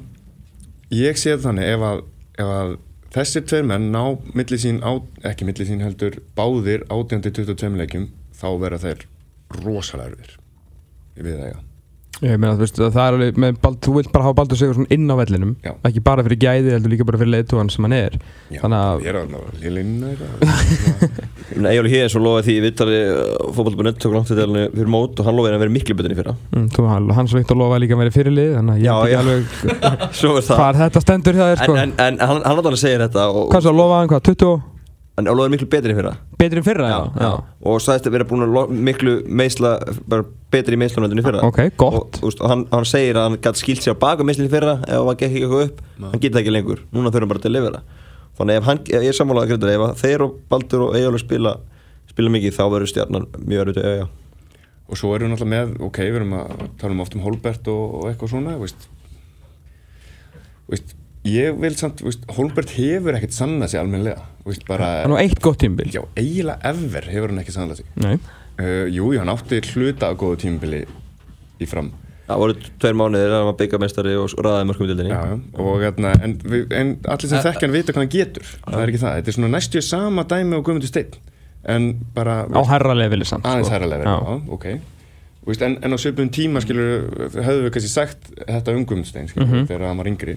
ég 0.93 1.19
sé 1.19 1.37
þannig 1.41 1.73
ef 1.75 1.87
að, 1.89 2.03
ef 2.39 2.53
að 2.59 2.77
þessir 3.15 3.47
tveir 3.49 3.67
menn 3.69 3.91
ná 3.95 4.03
milli 4.37 4.59
sín 4.61 4.81
á, 4.85 4.93
ekki 5.29 5.49
milli 5.49 5.67
sín 5.69 5.83
heldur 5.85 6.21
báðir 6.39 6.87
18-22 6.89 7.75
leikjum 7.81 8.09
þá 8.39 8.49
verða 8.63 8.83
þeir 8.87 9.05
rosalega 9.63 10.17
erfir 10.17 10.39
við 11.19 11.37
það, 11.37 11.53
já 11.53 11.72
Ég 12.23 12.37
meina, 12.39 12.53
þú 12.55 12.63
veist, 12.63 12.77
það 12.79 12.99
er 13.03 13.15
alveg, 13.17 13.39
með 13.43 13.57
Bald, 13.65 13.79
þú 13.83 13.93
vilt 13.97 14.11
bara 14.15 14.25
hafa 14.29 14.37
Baldur 14.39 14.59
Sigur 14.61 14.77
svona 14.77 14.93
inn 14.95 15.11
á 15.11 15.15
vellinum 15.19 15.55
Já. 15.65 15.73
ekki 15.89 16.03
bara 16.07 16.23
fyrir 16.23 16.39
gæði, 16.45 16.71
heldur 16.77 16.93
líka 16.93 17.07
bara 17.09 17.19
fyrir 17.19 17.33
leiðtúan 17.35 17.71
sem 17.75 17.83
hann 17.89 17.95
er. 17.97 18.15
Já, 18.55 18.61
þannig 18.63 18.79
að, 18.79 19.03
ég 19.03 19.11
er 19.11 19.19
að 19.19 19.59
lillinna 19.65 20.13
eitthvað. 20.13 21.67
Egil 21.73 21.91
Híðin 21.91 22.13
svo 22.15 22.23
lofaði 22.23 22.47
því 22.47 22.55
í 22.55 22.63
vittari 22.67 23.01
fótballbunett 23.59 23.99
tók 24.03 24.15
langt 24.15 24.31
til 24.31 24.39
fyrir 24.39 24.93
mót 24.95 25.19
og 25.19 25.27
hann 25.29 25.37
lofaði 25.41 25.59
að 25.59 25.65
vera 25.67 25.75
miklu 25.75 25.99
betur 25.99 26.15
í 26.15 26.19
fyrra. 26.23 26.37
Mm, 26.55 26.69
þú, 26.77 26.87
hann- 26.93 27.11
hans 27.19 27.35
Viktor 27.37 27.59
lofaði 27.59 27.85
líka 27.89 27.99
að 27.99 28.03
vera 28.05 28.15
fyrir 28.21 28.37
lið 28.39 28.55
þannig 28.61 28.79
að 28.79 28.87
ég 28.87 29.03
veit 29.03 29.13
ekki 29.13 29.23
alveg 29.23 29.43
svo 30.23 30.37
er 30.39 30.47
það. 30.47 30.61
hvað 30.63 30.81
þetta 30.85 31.03
stendur 31.09 31.41
hjá 31.41 31.45
þér 31.51 31.65
sko. 31.67 31.77
en, 31.83 31.97
en, 31.99 31.99
en 32.07 32.23
hann, 32.23 32.43
hann 32.47 32.63
alveg 32.63 32.79
segir 32.87 33.03
þetta 33.09 33.27
og, 33.35 33.49
hvað 33.53 33.67
svo, 33.67 33.75
lofaði 33.83 33.99
hann 34.05 34.13
hvað, 34.15 34.25
20, 34.31 34.61
hann 35.17 35.29
lofaði 35.29 35.55
miklu 35.55 35.71
betur 35.73 35.93
í 35.93 35.97
fyrra. 35.99 36.13
Betri 36.41 36.63
en 36.63 36.67
fyrra 36.67 36.91
já, 36.91 37.01
já. 37.21 37.33
og 37.69 37.83
sagðist 37.85 38.07
að 38.09 38.15
vera 38.17 38.29
búin 38.29 38.47
að 38.47 38.77
miklu 38.91 39.17
meisla 39.29 39.75
bara 40.09 40.25
betri 40.53 40.79
í 40.79 40.81
meislanöndinu 40.81 41.25
í 41.25 41.27
fyrra. 41.27 41.43
Ok, 41.49 41.61
gott. 41.81 42.21
og, 42.23 42.23
og, 42.23 42.39
og 42.41 42.53
hann, 42.53 42.65
hann 42.73 42.89
segir 42.89 43.21
að 43.21 43.29
hann 43.29 43.43
gæti 43.45 43.63
skilt 43.65 43.85
sér 43.85 43.99
á 43.99 44.03
baka 44.07 44.25
meislinni 44.25 44.49
í 44.49 44.55
fyrra 44.55 44.79
ef 44.87 45.03
hann 45.03 45.19
gekk 45.19 45.29
ekki 45.29 45.45
eitthvað 45.45 45.67
upp. 45.67 45.83
Hann 46.07 46.23
getur 46.23 46.39
það 46.39 46.43
ekki 46.45 46.57
lengur, 46.57 46.87
núna 46.97 47.13
þurfum 47.13 47.35
bara 47.35 47.45
til 47.45 47.53
að 47.53 47.59
lifera 47.59 47.85
þannig 48.39 48.59
ef 48.59 48.65
hann, 48.69 48.81
ég 48.89 49.11
er 49.11 49.17
sammálaði 49.17 49.45
að 49.47 49.53
greita 49.53 49.77
ef 49.77 49.85
að 49.87 50.01
þeir 50.01 50.25
og 50.25 50.31
Baldur 50.51 50.87
og 50.87 50.97
Egilur 50.97 51.23
spila 51.23 51.53
spila 52.11 52.33
mikið 52.33 52.57
þá 52.57 52.65
verður 52.73 52.91
stjarnan 52.93 53.29
mjög 53.39 53.63
erfitt 53.65 53.81
að 53.83 53.91
eiga 53.91 54.09
og 54.93 54.99
svo 54.99 55.13
erum 55.15 55.29
við 55.29 55.33
náttúrulega 55.33 55.53
með, 55.53 55.67
ok, 55.87 55.99
við 56.05 56.19
erum 56.19 56.35
að 56.37 56.65
tala 56.81 56.93
um 56.97 57.03
oft 57.05 57.15
um 57.17 57.25
Holbert 57.25 57.65
og, 57.73 57.83
og 58.01 58.03
ég 61.29 61.59
vil 61.63 61.75
samt, 61.79 62.03
Holbert 62.37 62.71
hefur 62.75 63.15
ekkert 63.15 63.35
sannað 63.37 63.77
veist, 64.45 64.65
bara, 64.67 65.03
hann 65.05 65.13
var 65.15 65.23
eitt 65.23 65.39
gott 65.41 65.61
tímbil 65.63 65.91
já, 65.95 66.03
eiginlega 66.19 66.59
ever 66.73 67.05
hefur 67.13 67.31
hann 67.31 67.43
ekki 67.45 67.55
sannað 67.55 67.77
sig 67.83 67.87
Nei. 68.03 68.17
uh, 68.59 68.87
jú, 68.91 69.13
jú, 69.15 69.19
hann 69.23 69.31
átti 69.31 69.61
hluta 69.73 70.09
af 70.11 70.17
góðu 70.19 70.41
tímabili 70.43 70.85
í 71.63 71.69
fram 71.71 71.93
Það 72.23 72.39
voru 72.39 72.55
tveir 72.81 72.95
mánuðir 72.97 73.25
þegar 73.27 73.37
hann 73.37 73.49
var 73.51 73.57
byggamestari 73.59 74.13
og 74.17 74.35
ræðaði 74.47 74.67
mörgum 74.71 74.87
í 74.87 74.91
dildinni 74.93 75.11
Já, 75.13 75.23
já, 75.27 75.37
og 75.63 75.81
hérna, 75.83 76.13
en, 76.23 76.35
en 76.81 76.93
allir 77.13 77.29
sem 77.33 77.43
þekkja 77.45 77.67
hann 77.67 77.75
vita 77.77 77.93
hvað 77.95 78.03
hann 78.03 78.13
getur 78.15 78.47
það 78.63 78.79
er 78.83 78.93
ekki 78.93 79.01
það, 79.03 79.17
þetta 79.19 79.33
er 79.33 79.37
svona 79.37 79.51
næstu 79.57 79.83
sama 79.85 80.25
dæmi 80.31 80.57
og 80.59 80.65
Guðmundur 80.67 80.91
Steinn 80.91 81.19
en 81.75 81.89
bara 82.15 82.37
Á 82.51 82.63
herra 82.73 82.95
leveli 82.99 83.27
samt 83.29 83.45
aðeins 83.47 83.69
sko. 83.69 83.75
herra 83.77 83.91
level, 83.91 84.07
Já. 84.07 84.17
já, 84.19 84.55
ok 84.57 84.67
Þú 85.43 85.51
veist, 85.51 85.63
en, 85.67 85.75
en 85.83 85.95
á 85.95 85.99
svipum 85.99 86.31
tíma 86.35 86.63
skilur 86.63 87.07
höfðu 87.35 87.67
við 87.67 87.73
kannski 87.75 87.91
sagt 87.91 88.31
þetta 88.47 88.75
um 88.79 88.85
Guðmundur 88.87 89.11
Steinn 89.11 89.29
skilur, 89.31 89.49
Mhm. 89.51 89.67
þegar 89.71 89.87
hann 89.91 89.99
var 90.03 90.11
yngri 90.15 90.37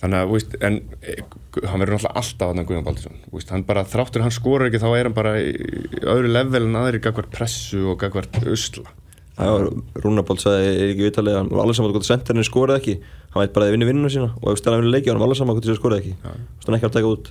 þannig 0.00 0.22
að, 0.22 0.30
veist, 0.32 0.56
en 0.64 0.78
e, 1.02 1.16
hann 1.68 1.82
verður 1.82 1.96
náttúrulega 1.96 2.22
alltaf 2.22 2.54
að 2.54 2.64
Guðjón 2.70 2.86
Baldursson. 2.86 3.20
Þú 3.26 3.36
veist, 3.36 3.52
hann 3.54 3.66
bara, 3.68 3.84
þráttur 3.88 4.24
hann 4.24 4.34
skorur 4.34 4.68
ekki 4.68 4.80
þá 4.80 4.88
er 4.94 5.10
hann 5.10 5.16
bara 5.16 5.34
í, 5.42 5.52
öðru 6.00 6.32
level 6.32 6.64
en 6.64 6.80
aðri 6.80 7.02
gagvart 7.04 7.30
pressu 7.34 7.84
og 7.92 8.00
gagvart 8.00 8.40
usla. 8.48 8.88
Já, 9.40 9.52
Rúnabolt 10.02 10.42
sagði 10.42 10.72
er 10.72 10.90
ekki 10.90 11.06
vitalið 11.06 11.36
hann 11.38 11.52
var 11.52 11.62
alveg 11.62 11.78
saman 11.78 11.94
hvort 11.94 12.08
senterinn 12.08 12.44
skoraði 12.44 12.80
ekki? 12.80 12.96
Hann 13.32 13.44
veit 13.44 13.54
bara 13.54 13.64
að 13.64 13.70
þið 13.70 13.76
vinni 13.76 13.88
vinnuna 13.88 14.10
sína 14.12 14.26
og 14.34 14.50
ef 14.52 14.58
stæðan 14.60 14.82
vinni 14.82 14.92
leiki 14.92 15.08
hann 15.08 15.20
var 15.20 15.30
alveg 15.30 15.38
saman 15.40 15.56
hvort 15.56 15.68
þið 15.68 15.78
skoraði 15.78 16.02
ekki. 16.02 16.16
Þú 16.20 16.34
veist 16.34 16.68
hann 16.68 16.76
ekki 16.76 16.88
að 16.90 16.96
taka 16.98 17.12
út. 17.14 17.30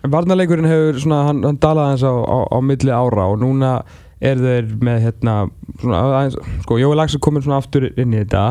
En 0.00 0.12
Varnarleikurinn 0.14 0.70
hefur 0.70 1.00
svona, 1.02 1.24
hann, 1.26 1.42
hann 1.48 1.58
dalaði 1.60 1.96
aðeins 1.96 2.06
á, 2.06 2.14
á, 2.22 2.38
á 2.54 2.58
milli 2.64 2.94
ára 2.94 3.26
og 3.32 3.40
núna 3.42 3.72
er 4.20 4.40
þeir 4.40 4.70
með 4.84 5.02
hérna, 5.08 5.34
svona 5.80 6.04
aðeins, 6.06 6.38
sko, 6.62 6.78
Jói 6.80 6.92
Lags 6.96 7.16
er 7.16 7.24
komin 7.24 7.44
svona 7.44 7.58
aftur 7.60 7.88
inn 7.90 8.14
í 8.14 8.20
þetta 8.22 8.44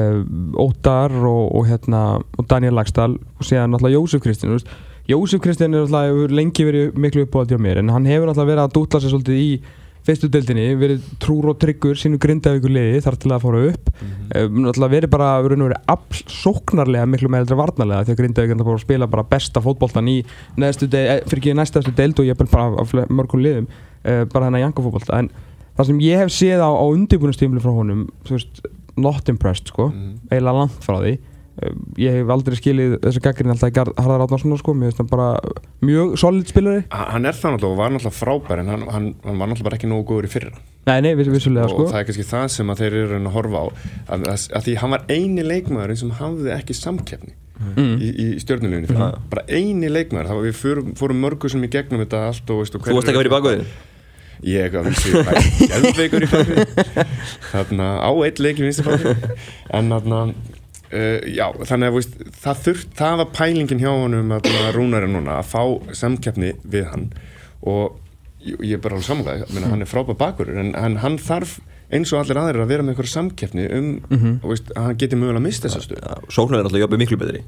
uh, 0.00 0.24
Óttar 0.60 1.12
og, 1.12 1.54
og 1.54 1.68
hérna, 1.68 2.02
og 2.38 2.48
Daniel 2.50 2.74
Lagstall 2.78 3.16
og 3.38 3.46
síðan 3.46 3.74
náttúrulega 3.74 4.00
Jósef 4.00 4.24
Kristinn, 4.24 4.58
Jósef 5.08 5.42
Kristinn 5.44 5.74
er 5.74 5.84
náttúrulega 5.84 6.34
lengi 6.34 6.66
verið 6.66 6.98
miklu 6.98 7.26
uppáhald 7.26 7.54
hjá 7.54 7.60
mér 7.60 7.82
en 7.82 7.94
hann 7.94 8.06
hefur 8.08 8.30
náttúrulega 8.30 8.52
verið 8.52 8.66
að 8.66 8.76
dútla 8.78 9.02
sér 9.02 9.14
svolítið 9.14 9.42
í 9.42 9.48
fyrstu 10.04 10.28
deildinni, 10.28 10.66
verið 10.76 11.04
trúr 11.22 11.46
og 11.54 11.60
tryggur 11.60 11.96
sínu 11.96 12.18
grindavíkur 12.20 12.72
liði 12.72 13.00
þar 13.06 13.16
til 13.20 13.30
að 13.32 13.44
fóra 13.46 13.62
upp. 13.70 13.86
Mm 13.88 14.10
-hmm. 14.10 14.58
náttúrulega 14.66 14.94
verið 14.94 15.10
bara 15.10 15.28
verið 15.42 15.62
verið 15.64 15.80
afl 15.94 16.24
sóknarlega 16.28 17.06
miklu 17.06 17.28
meira 17.28 17.46
en 17.50 17.56
varnarlega 17.56 18.04
því 18.04 18.12
að 18.12 18.20
grindavík 18.20 18.50
er 18.50 18.64
bara 18.64 18.76
að 18.76 18.84
spila 18.84 19.06
bara 19.06 19.22
besta 19.22 19.60
fótboltan 19.60 20.08
í 20.08 20.24
neðstu 20.56 20.86
deild, 20.86 21.10
eh, 21.10 21.24
fyrir 21.24 21.40
ekki 21.40 21.54
næstastu 21.54 21.92
deild 21.96 22.20
og 22.20 22.26
ég 22.26 22.30
er 22.30 22.46
bara 22.46 22.80
af 22.80 22.92
mörgum 23.08 23.40
liðum 23.40 23.66
bara 24.04 24.46
þennan 24.46 24.60
jankafótbolta. 24.60 25.18
En 25.18 25.30
það 25.78 25.86
sem 25.86 26.00
ég 26.00 26.18
hef 26.18 26.28
séð 26.28 26.60
á, 26.60 26.70
á 26.70 26.84
undirbúinustímlu 26.84 27.60
frá 27.60 27.72
honum 27.72 28.08
þú 28.24 28.30
veist, 28.36 28.60
not 28.96 29.28
impressed 29.32 29.70
sko. 29.72 29.90
Eiginlega 30.30 30.58
langt 30.58 30.82
frá 30.84 30.98
því. 31.02 31.14
Uh, 31.54 31.70
ég 32.02 32.10
hef 32.18 32.30
aldrei 32.34 32.56
skilið 32.58 32.96
þessa 33.04 33.20
gaggrin 33.22 33.52
alltaf 33.54 33.70
í 33.70 33.76
Harðar 34.02 34.24
Átnarsson 34.24 34.56
sko, 34.58 34.72
mér 34.74 34.90
finnst 34.90 35.02
hann 35.04 35.10
bara 35.12 35.28
mjög 35.86 36.16
solid 36.18 36.48
spilari. 36.50 36.80
Ha- 36.90 37.12
hann 37.14 37.28
er 37.30 37.36
það 37.38 37.54
náttúrulega 37.54 37.70
og 37.70 37.78
var 37.78 37.94
náttúrulega 37.94 38.18
frábær 38.18 38.62
en 38.64 38.72
hann, 38.72 38.82
hann, 38.90 39.06
hann 39.22 39.38
var 39.38 39.46
náttúrulega 39.52 39.68
bara 39.70 39.78
ekki 39.78 39.90
nógu 39.92 40.08
góður 40.10 40.26
í 40.26 40.32
fyrra. 40.34 40.50
Nei, 40.90 40.98
nei, 41.06 41.14
viss, 41.14 41.30
vissulega 41.30 41.68
og 41.68 41.76
sko. 41.76 41.86
það 41.92 42.00
er 42.00 42.08
kannski 42.10 42.26
það 42.32 42.48
sem 42.56 42.74
að 42.74 42.82
þeir 42.82 42.96
eru 43.04 43.20
að 43.20 43.30
horfa 43.38 43.62
á 43.62 43.66
að, 43.70 44.26
að, 44.34 44.42
að 44.58 44.66
því 44.66 44.74
hann 44.82 44.90
var 44.96 45.06
eini 45.14 45.46
leikmaðurinn 45.46 46.00
sem 46.02 46.10
hafði 46.18 46.54
ekki 46.58 46.74
samkeppni 46.82 47.34
Mm. 47.54 48.00
í, 48.02 48.08
í 48.18 48.24
stjórnuleginni 48.42 48.88
fyrir 48.90 49.12
bara 49.30 49.44
eini 49.46 49.86
leikmaður, 49.86 50.26
það 50.26 50.38
var 50.40 50.46
við 50.48 50.56
fórum, 50.58 50.88
fórum 50.98 51.20
mörgu 51.22 51.50
sem 51.52 51.62
í 51.62 51.68
gegnum 51.70 52.00
þetta 52.02 52.24
allt 52.26 52.50
og 52.50 52.58
veist, 52.64 52.74
og 52.74 52.82
Þú 52.82 52.96
varst 52.98 53.06
ekki 53.12 53.14
að 53.14 53.22
vera 53.22 53.30
í 53.30 53.34
bakvöðin 53.36 53.68
ég 54.44 54.76
að 54.76 54.90
vilsi 54.90 55.12
geðveikur 55.72 56.26
í 56.26 56.30
bakvið 56.32 57.08
þarna 57.50 57.88
á 58.04 58.10
eitt 58.26 58.42
leik 58.42 58.60
í 58.60 58.66
vinstri 58.66 58.86
bakvið 58.90 59.24
en 59.78 59.92
þarna 59.94 60.20
uh, 60.94 61.18
já, 61.28 61.46
þannig 61.64 61.90
að 61.90 61.98
veist, 61.98 62.16
það 62.44 62.64
þurft 62.68 62.96
það 63.00 63.20
var 63.22 63.30
pælingin 63.40 63.82
hjá 63.82 63.90
honum 63.92 64.34
að 64.36 64.48
rúnari 64.76 65.10
núna 65.10 65.38
að 65.40 65.52
fá 65.52 65.94
samkeppni 65.96 66.54
við 66.62 66.88
hann. 66.92 67.06
Og 67.64 68.00
ég, 68.44 68.58
ég 68.60 68.78
er 68.78 68.82
bara 68.84 68.98
alveg 68.98 69.08
samanlega, 69.08 69.48
mm. 69.50 69.68
hann 69.72 69.84
er 69.84 69.90
frábæð 69.90 70.18
bakur 70.20 70.52
en, 70.52 70.74
en 70.78 70.98
hann 71.02 71.18
þarf 71.22 71.58
eins 71.94 72.12
og 72.14 72.22
allir 72.22 72.40
aðrir 72.40 72.64
að 72.64 72.72
vera 72.72 72.84
með 72.84 72.94
einhverja 72.94 73.14
samkeppni 73.18 73.66
um 73.76 73.90
og 74.42 74.50
veist, 74.50 74.72
að 74.74 74.88
hann 74.88 74.98
geti 75.00 75.18
mögulega 75.20 75.42
að 75.42 75.46
mista 75.46 75.68
þessa 75.68 75.84
stöð 75.84 76.32
Sóknar 76.32 76.60
er 76.60 76.68
alltaf 76.68 76.82
jobbið 76.82 77.02
miklu 77.04 77.20
betri 77.20 77.42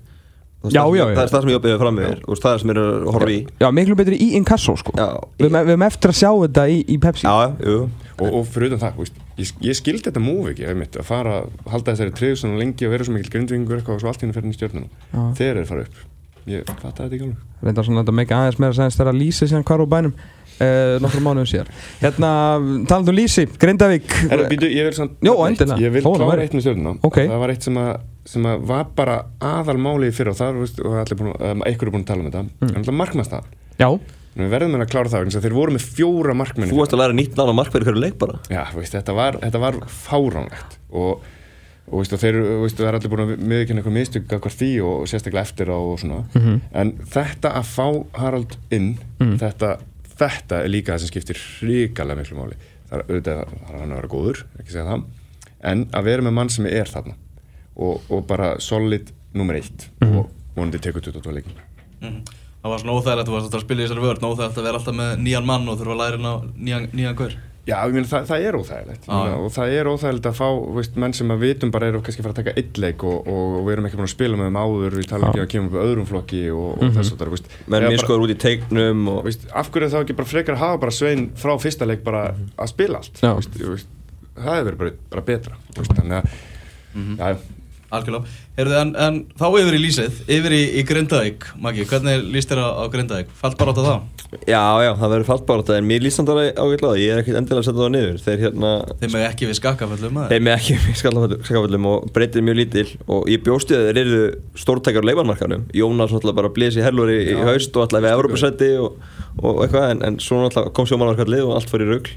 Já, 0.74 0.82
það- 0.82 0.96
já, 0.96 1.04
já. 1.06 1.14
Það 1.16 1.22
er 1.26 1.32
það 1.34 1.40
sem 1.46 1.52
jobbið 1.54 1.74
er 1.74 1.78
fram 1.82 1.96
með 2.00 2.24
og 2.26 2.40
það 2.42 2.54
er 2.54 2.58
sem 2.64 2.70
er 2.74 2.80
að 2.82 3.06
horfa 3.16 3.30
í. 3.30 3.38
Já, 3.60 3.68
miklu 3.78 3.96
betri 3.96 4.16
í 4.18 4.28
inkasso 4.40 4.76
sko. 4.80 4.92
Já, 4.96 5.06
Við 5.38 5.50
við 5.50 5.70
höfum 5.72 5.86
eftir 5.86 6.10
að 6.10 6.18
sjá 6.22 6.30
þetta 6.46 6.66
í, 6.72 6.78
í 6.88 6.98
Pepsi. 6.98 7.26
Já, 7.26 7.52
jú. 7.66 7.78
Og, 8.16 8.28
og 8.40 8.46
fyrir 8.48 8.70
utan 8.72 8.80
það, 8.80 8.98
veist, 9.02 9.16
ég, 9.36 9.50
ég 9.60 9.76
skildi 9.76 10.06
þetta 10.08 10.22
múfi 10.24 10.54
ekki 10.54 10.68
einmitt, 10.70 10.96
að 10.96 11.04
fara, 11.04 11.42
halda 11.68 11.92
þessari 11.92 12.14
treyðu 12.16 12.36
svona 12.40 12.56
lengi 12.62 12.86
og 12.88 12.94
vera 12.94 13.04
svo 13.04 13.12
mikil 13.12 13.32
grindvingur 13.34 13.76
eitthvað 13.76 13.98
og 13.98 14.00
svo 14.00 14.08
allt 14.08 14.22
henni 14.24 14.32
fyrir 14.32 14.56
þegar 15.36 15.60
þeir 15.60 15.66
fara 15.68 15.84
upp. 15.84 15.98
Ég 16.46 16.62
fatt 16.64 16.94
þetta 16.96 17.10
ekki 17.10 17.26
alveg. 17.26 17.36
Reyndar 17.66 17.84
svona 17.84 18.02
þetta 18.04 18.14
meika 18.14 18.36
aðeins 18.38 18.58
meira 18.62 18.72
sæðist 18.78 19.00
þegar 19.00 19.12
að 19.12 19.18
Lýsi 19.20 19.48
síðan 19.50 19.64
hvar 19.66 19.82
á 19.82 19.86
bænum 19.90 20.12
uh, 20.14 20.98
Nokkur 21.02 21.24
mánuðum 21.26 21.48
síðar. 21.50 21.70
Hérna, 22.00 22.30
talandi 22.86 23.10
um 23.12 23.16
Lýsi, 23.18 23.44
Grindavík. 23.58 24.06
Herra, 24.30 24.46
býtu, 24.48 24.68
ég 24.70 24.86
vil 24.86 24.94
samt 24.96 25.18
Jó, 25.26 25.34
eitt. 25.48 25.64
ég 25.82 25.90
vil 25.92 26.04
það 26.06 26.20
klára 26.22 26.44
eitt 26.46 26.54
með 26.54 26.62
stjórnuna 26.68 26.94
Ok. 27.02 27.18
það 27.26 27.42
var 27.42 27.52
eitt 27.56 27.66
sem 27.66 27.80
að, 27.82 27.90
sem 28.26 28.46
að 28.48 28.66
var 28.68 28.88
bara 28.96 29.16
aðalmáli 29.44 30.10
fyrir 30.14 30.32
og 30.32 30.40
það 30.40 30.60
veist, 30.62 30.82
og 30.82 30.98
allir 31.00 31.20
búin, 31.20 31.32
um, 31.36 31.62
einhverju 31.66 31.94
búin 31.94 32.04
að 32.04 32.10
tala 32.10 32.24
um 32.24 32.28
þetta. 32.30 32.42
Mm. 32.58 32.68
en 32.72 32.80
alltaf 32.80 32.98
markmannstað 33.00 33.48
Já, 33.76 33.88
við 34.36 34.52
verðum 34.52 34.76
að 34.80 34.90
klára 34.92 35.12
það 35.12 35.30
að 35.30 35.46
þeir 35.46 35.56
voru 35.56 35.76
með 35.76 35.86
fjóra 35.96 36.34
markmenn 36.36 36.70
Þú 36.70 36.80
varst 36.80 36.94
að 36.96 37.02
læra 37.02 37.16
nýtt 37.16 37.38
nána 37.38 37.54
markverði 37.56 37.88
hverju 37.88 38.02
leik 38.02 38.18
bara. 38.20 38.38
Já, 38.52 38.62
veist, 38.74 38.94
þetta, 38.96 39.16
var, 39.16 39.38
þetta 39.44 39.60
var 39.62 39.78
fáránlegt. 39.92 40.78
Og, 40.90 41.26
og 41.86 42.00
og 42.00 42.22
þeir 42.22 42.38
veist, 42.64 42.80
það 42.80 42.88
er 42.88 42.98
allir 42.98 43.12
búin 43.12 43.24
að 43.24 43.34
miðurkenna 43.42 43.82
eitthvað 43.82 43.96
mistök 43.98 44.34
af 44.38 44.56
því 44.56 44.70
og 44.88 45.04
sérstaklega 45.10 45.44
eftir 45.46 45.72
á 45.72 45.78
og 45.78 46.00
svona. 46.02 46.22
Mhm. 46.34 46.56
en 46.72 46.94
þetta 47.16 47.52
að 47.60 47.68
fá 47.74 47.86
Harald 48.20 48.56
inn 48.70 48.96
þetta, 49.20 49.76
þetta 50.16 50.62
er 50.64 50.72
líka 50.72 50.96
það 50.96 51.04
sem 51.04 51.12
skiptir 51.12 51.44
hrikalega 51.60 52.20
miklu 52.20 52.40
máli. 52.40 52.58
Það 52.90 52.98
er 52.98 53.06
auðvitað 53.06 53.38
er 53.44 53.78
hann 53.80 53.92
að 53.92 54.00
vera 54.00 54.12
góður, 54.16 54.42
ekki 54.60 54.72
segja 54.72 54.88
það. 54.88 55.06
En 55.66 55.86
að 55.92 56.10
vera 56.10 56.22
með 56.22 56.36
mann 56.36 56.52
sem 56.52 56.66
er 56.70 56.90
þarna 56.90 57.16
og, 57.76 58.02
og 58.10 58.26
bara 58.28 58.54
solid 58.62 59.12
nummer 59.36 59.58
eitt. 59.58 59.88
Og 60.06 60.30
vonandi 60.56 60.80
tekur 60.82 61.04
22 61.04 61.32
leikin 61.38 61.62
Mhm. 62.00 62.22
Það 62.66 62.72
var 62.72 62.80
svona 62.82 62.94
óþægilegt, 62.98 63.28
þú 63.28 63.34
varst 63.36 63.46
alltaf 63.46 63.60
að 63.60 63.64
spila 63.64 63.80
í 63.80 63.84
þessari 63.86 64.02
vörn 64.02 64.24
óþægilegt 64.26 64.56
að 64.58 64.64
vera 64.66 64.78
alltaf 64.80 64.94
með 64.98 65.10
nýjan 65.22 65.44
mann 65.46 65.68
og 65.70 65.76
þurfa 65.78 65.94
að 65.94 66.00
læra 66.02 66.18
inn 66.18 66.26
á 66.26 66.34
nýjan, 66.66 66.86
nýjan 66.98 67.16
gaur. 67.16 67.34
Já, 67.66 67.76
ég 67.82 67.94
meina, 67.96 68.06
það, 68.06 68.26
það 68.28 68.44
er 68.46 68.56
óþægilegt. 68.60 69.06
Já, 69.06 69.12
ah, 69.16 69.36
og 69.42 69.48
það 69.54 69.72
er 69.74 69.88
óþægilegt 69.90 70.26
að 70.30 70.34
fá 70.38 70.48
veist, 70.76 70.98
menn 71.02 71.14
sem 71.18 71.30
að 71.34 71.40
vitum 71.42 71.70
bara 71.74 71.88
eru 71.90 72.00
kannski 72.02 72.22
að 72.22 72.26
fara 72.26 72.34
að 72.34 72.40
taka 72.42 72.54
eitt 72.60 72.80
leik 72.82 73.04
og, 73.06 73.16
og, 73.26 73.56
og 73.58 73.64
við 73.66 73.72
erum 73.76 73.86
ekki 73.88 73.98
búin 74.00 74.06
að 74.06 74.12
spila 74.12 74.36
með 74.40 74.46
þeim 74.50 74.58
áður. 74.62 74.96
Við 75.00 75.08
tala 75.10 75.30
ekki 75.30 75.40
um 75.40 75.46
að 75.46 75.50
kemur 75.54 75.70
upp 75.72 75.78
á 75.78 75.86
öðrum 75.86 76.06
flokki 76.10 76.42
og, 76.54 76.68
og 76.76 76.94
þess 76.98 77.12
að 77.14 77.22
það 77.22 77.32
veist, 77.36 77.50
Menn 77.66 77.86
minnskoður 77.90 78.26
út 78.26 78.34
í 78.34 78.38
teiknum 78.46 79.08
og 79.14 79.20
veist, 79.26 79.46
af 79.50 79.70
hverju 79.74 79.86
er 79.88 79.94
þá 79.96 79.98
ekki 80.04 80.18
bara 80.20 80.30
frekar 80.34 80.54
að 80.58 80.62
hafa 80.62 80.82
bara 80.86 80.94
svein 80.98 81.26
frá 81.42 81.54
fyrsta 81.62 81.88
leik 81.90 82.04
bara 82.06 82.22
að 82.34 82.70
spila 82.74 83.02
allt? 83.02 83.22
Veist, 83.22 83.90
það 84.36 84.58
hefur 84.60 84.70
verið 84.70 84.80
bara, 84.84 84.94
bara 85.16 85.26
betra 85.32 85.58
veist, 85.78 85.94
þannig 85.98 86.18
að 86.22 86.26
já, 87.18 87.36
Algjörlega. 87.94 88.34
Heyrðu, 88.56 88.76
en, 88.80 88.92
en 88.98 89.18
þá 89.38 89.46
yfir 89.60 89.76
í 89.76 89.80
lýsið, 89.82 90.20
yfir 90.32 90.54
í, 90.56 90.60
í 90.80 90.82
Grindavík 90.88 91.44
Maggi, 91.62 91.84
hvernig 91.86 92.24
líst 92.34 92.50
þér 92.50 92.62
á, 92.66 92.68
á 92.82 92.84
Grindavík? 92.90 93.30
Fallt 93.38 93.58
bara 93.60 93.74
átt 93.74 93.80
að 93.82 93.88
það? 93.90 94.06
Já, 94.42 94.62
já, 94.82 94.90
það 94.98 95.12
verður 95.12 95.28
fallbárat 95.28 95.72
en 95.76 95.86
mér 95.86 96.06
samt 96.10 96.32
alveg 96.32 96.58
ágætlega 96.58 96.98
ég 96.98 97.12
er 97.14 97.22
ekkert 97.22 97.38
endilega 97.40 97.62
að 97.62 97.68
setja 97.68 97.82
það 97.82 97.92
niður. 97.94 98.18
Þeir 98.24 98.42
hérna 98.42 98.72
Þeim 99.02 99.12
með 99.14 99.26
ekki 99.28 99.50
við 99.50 99.58
skakkaföllum 99.60 100.16
maður. 100.16 100.32
Þeir 100.34 100.44
með 100.46 100.56
ekki 100.56 100.76
í 100.76 100.96
skakaföllum 101.00 101.88
og 101.92 102.08
breytir 102.16 102.46
mjög 102.46 102.58
lítil 102.60 102.86
og 103.06 103.30
ég 103.30 103.44
bjósti 103.46 103.78
að 103.78 103.90
þeir 103.90 104.00
eru 104.02 104.22
stórtækjar 104.58 105.06
á 105.06 105.08
leifanmarkanum 105.10 105.66
Jónas 105.76 106.10
náttúrulega 106.10 106.40
bara 106.40 106.54
blés 106.58 106.78
í 106.78 106.84
herlur 106.84 107.12
í, 107.12 107.20
í 107.36 107.36
haust 107.46 107.76
og 107.76 107.86
alltaf 107.86 108.02
við 108.02 108.16
Evropasætti 108.16 108.72
og, 108.82 108.98
og 109.42 109.62
eitthvað 109.64 109.92
en, 109.94 110.02
en 110.10 110.18
svo 110.22 110.42
náttúrulega 110.42 110.74
kom 110.74 110.90
sjómanarkallið 110.90 111.46
og 111.46 111.60
allt 111.60 111.70
fór 111.70 111.86
í 111.86 111.90
rugl 111.92 112.16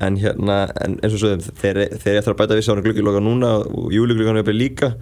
en 0.00 0.16
hérna, 0.20 0.56
en 0.84 0.96
eins 1.02 1.14
og 1.16 1.20
svo 1.22 1.34
þeir, 1.60 1.82
þeir 2.00 2.20
eftir 2.20 2.32
að 2.34 2.38
bæta 2.40 2.56
við 2.58 2.66
sána 2.68 2.84
gluggiloka 2.84 3.20
núna 3.24 3.52
og 3.68 3.90
júligluggan 3.94 4.40
er 4.42 4.56
líka 4.56 4.94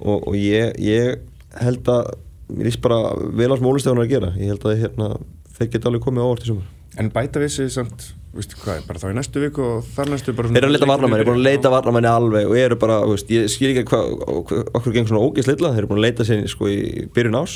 og, 0.00 0.28
og 0.28 0.36
ég, 0.36 0.76
ég 0.82 1.16
held 1.62 1.88
að 1.88 2.12
mér 2.52 2.68
líst 2.68 2.82
bara 2.84 3.00
vel 3.34 3.50
á 3.50 3.56
sem 3.58 3.66
ólistefnur 3.66 4.04
að 4.04 4.12
gera. 4.12 4.28
Ég 4.38 4.52
held 4.52 4.66
að 4.68 4.78
hérna, 4.84 5.08
þeir 5.56 5.72
geta 5.72 5.88
alveg 5.90 6.04
komið 6.04 6.22
á 6.22 6.28
óvart 6.28 6.44
í 6.46 6.50
sumar. 6.52 6.68
En 6.96 7.10
bæta 7.12 7.40
við 7.42 7.50
sig 7.52 7.72
samt 7.74 8.10
veistu 8.36 8.58
hvað, 8.60 8.82
bara 8.84 9.00
þá 9.00 9.06
í 9.08 9.14
næstu 9.16 9.40
viku 9.40 9.62
og 9.64 9.86
þar 9.96 10.10
næstu 10.12 10.32
bara 10.36 10.50
Þeir 10.52 10.58
eru 10.60 10.68
að 10.68 10.74
leita 10.76 10.88
varnamenni, 10.90 11.16
þeir 11.16 11.24
eru 11.24 11.32
búin 11.32 11.40
að 11.40 11.46
leita 11.48 11.70
varnamenni 11.72 12.08
alveg 12.10 12.50
og 12.50 12.58
eru 12.60 12.76
bara, 12.80 12.96
þú 13.06 13.14
veist, 13.14 13.30
ég 13.32 13.46
skil 13.52 13.70
ekki 13.72 13.84
hvað 13.88 14.10
hva, 14.12 14.58
okkur 14.76 14.92
gengur 14.96 15.08
svona 15.12 15.22
ógeðsleitla, 15.24 15.70
þeir 15.72 15.80
eru 15.82 15.90
búin 15.92 16.00
að 16.02 16.04
leita 16.04 16.26
sér 16.28 16.42
sko 16.52 16.68
í 16.68 17.06
byrjun 17.16 17.38
ás 17.40 17.54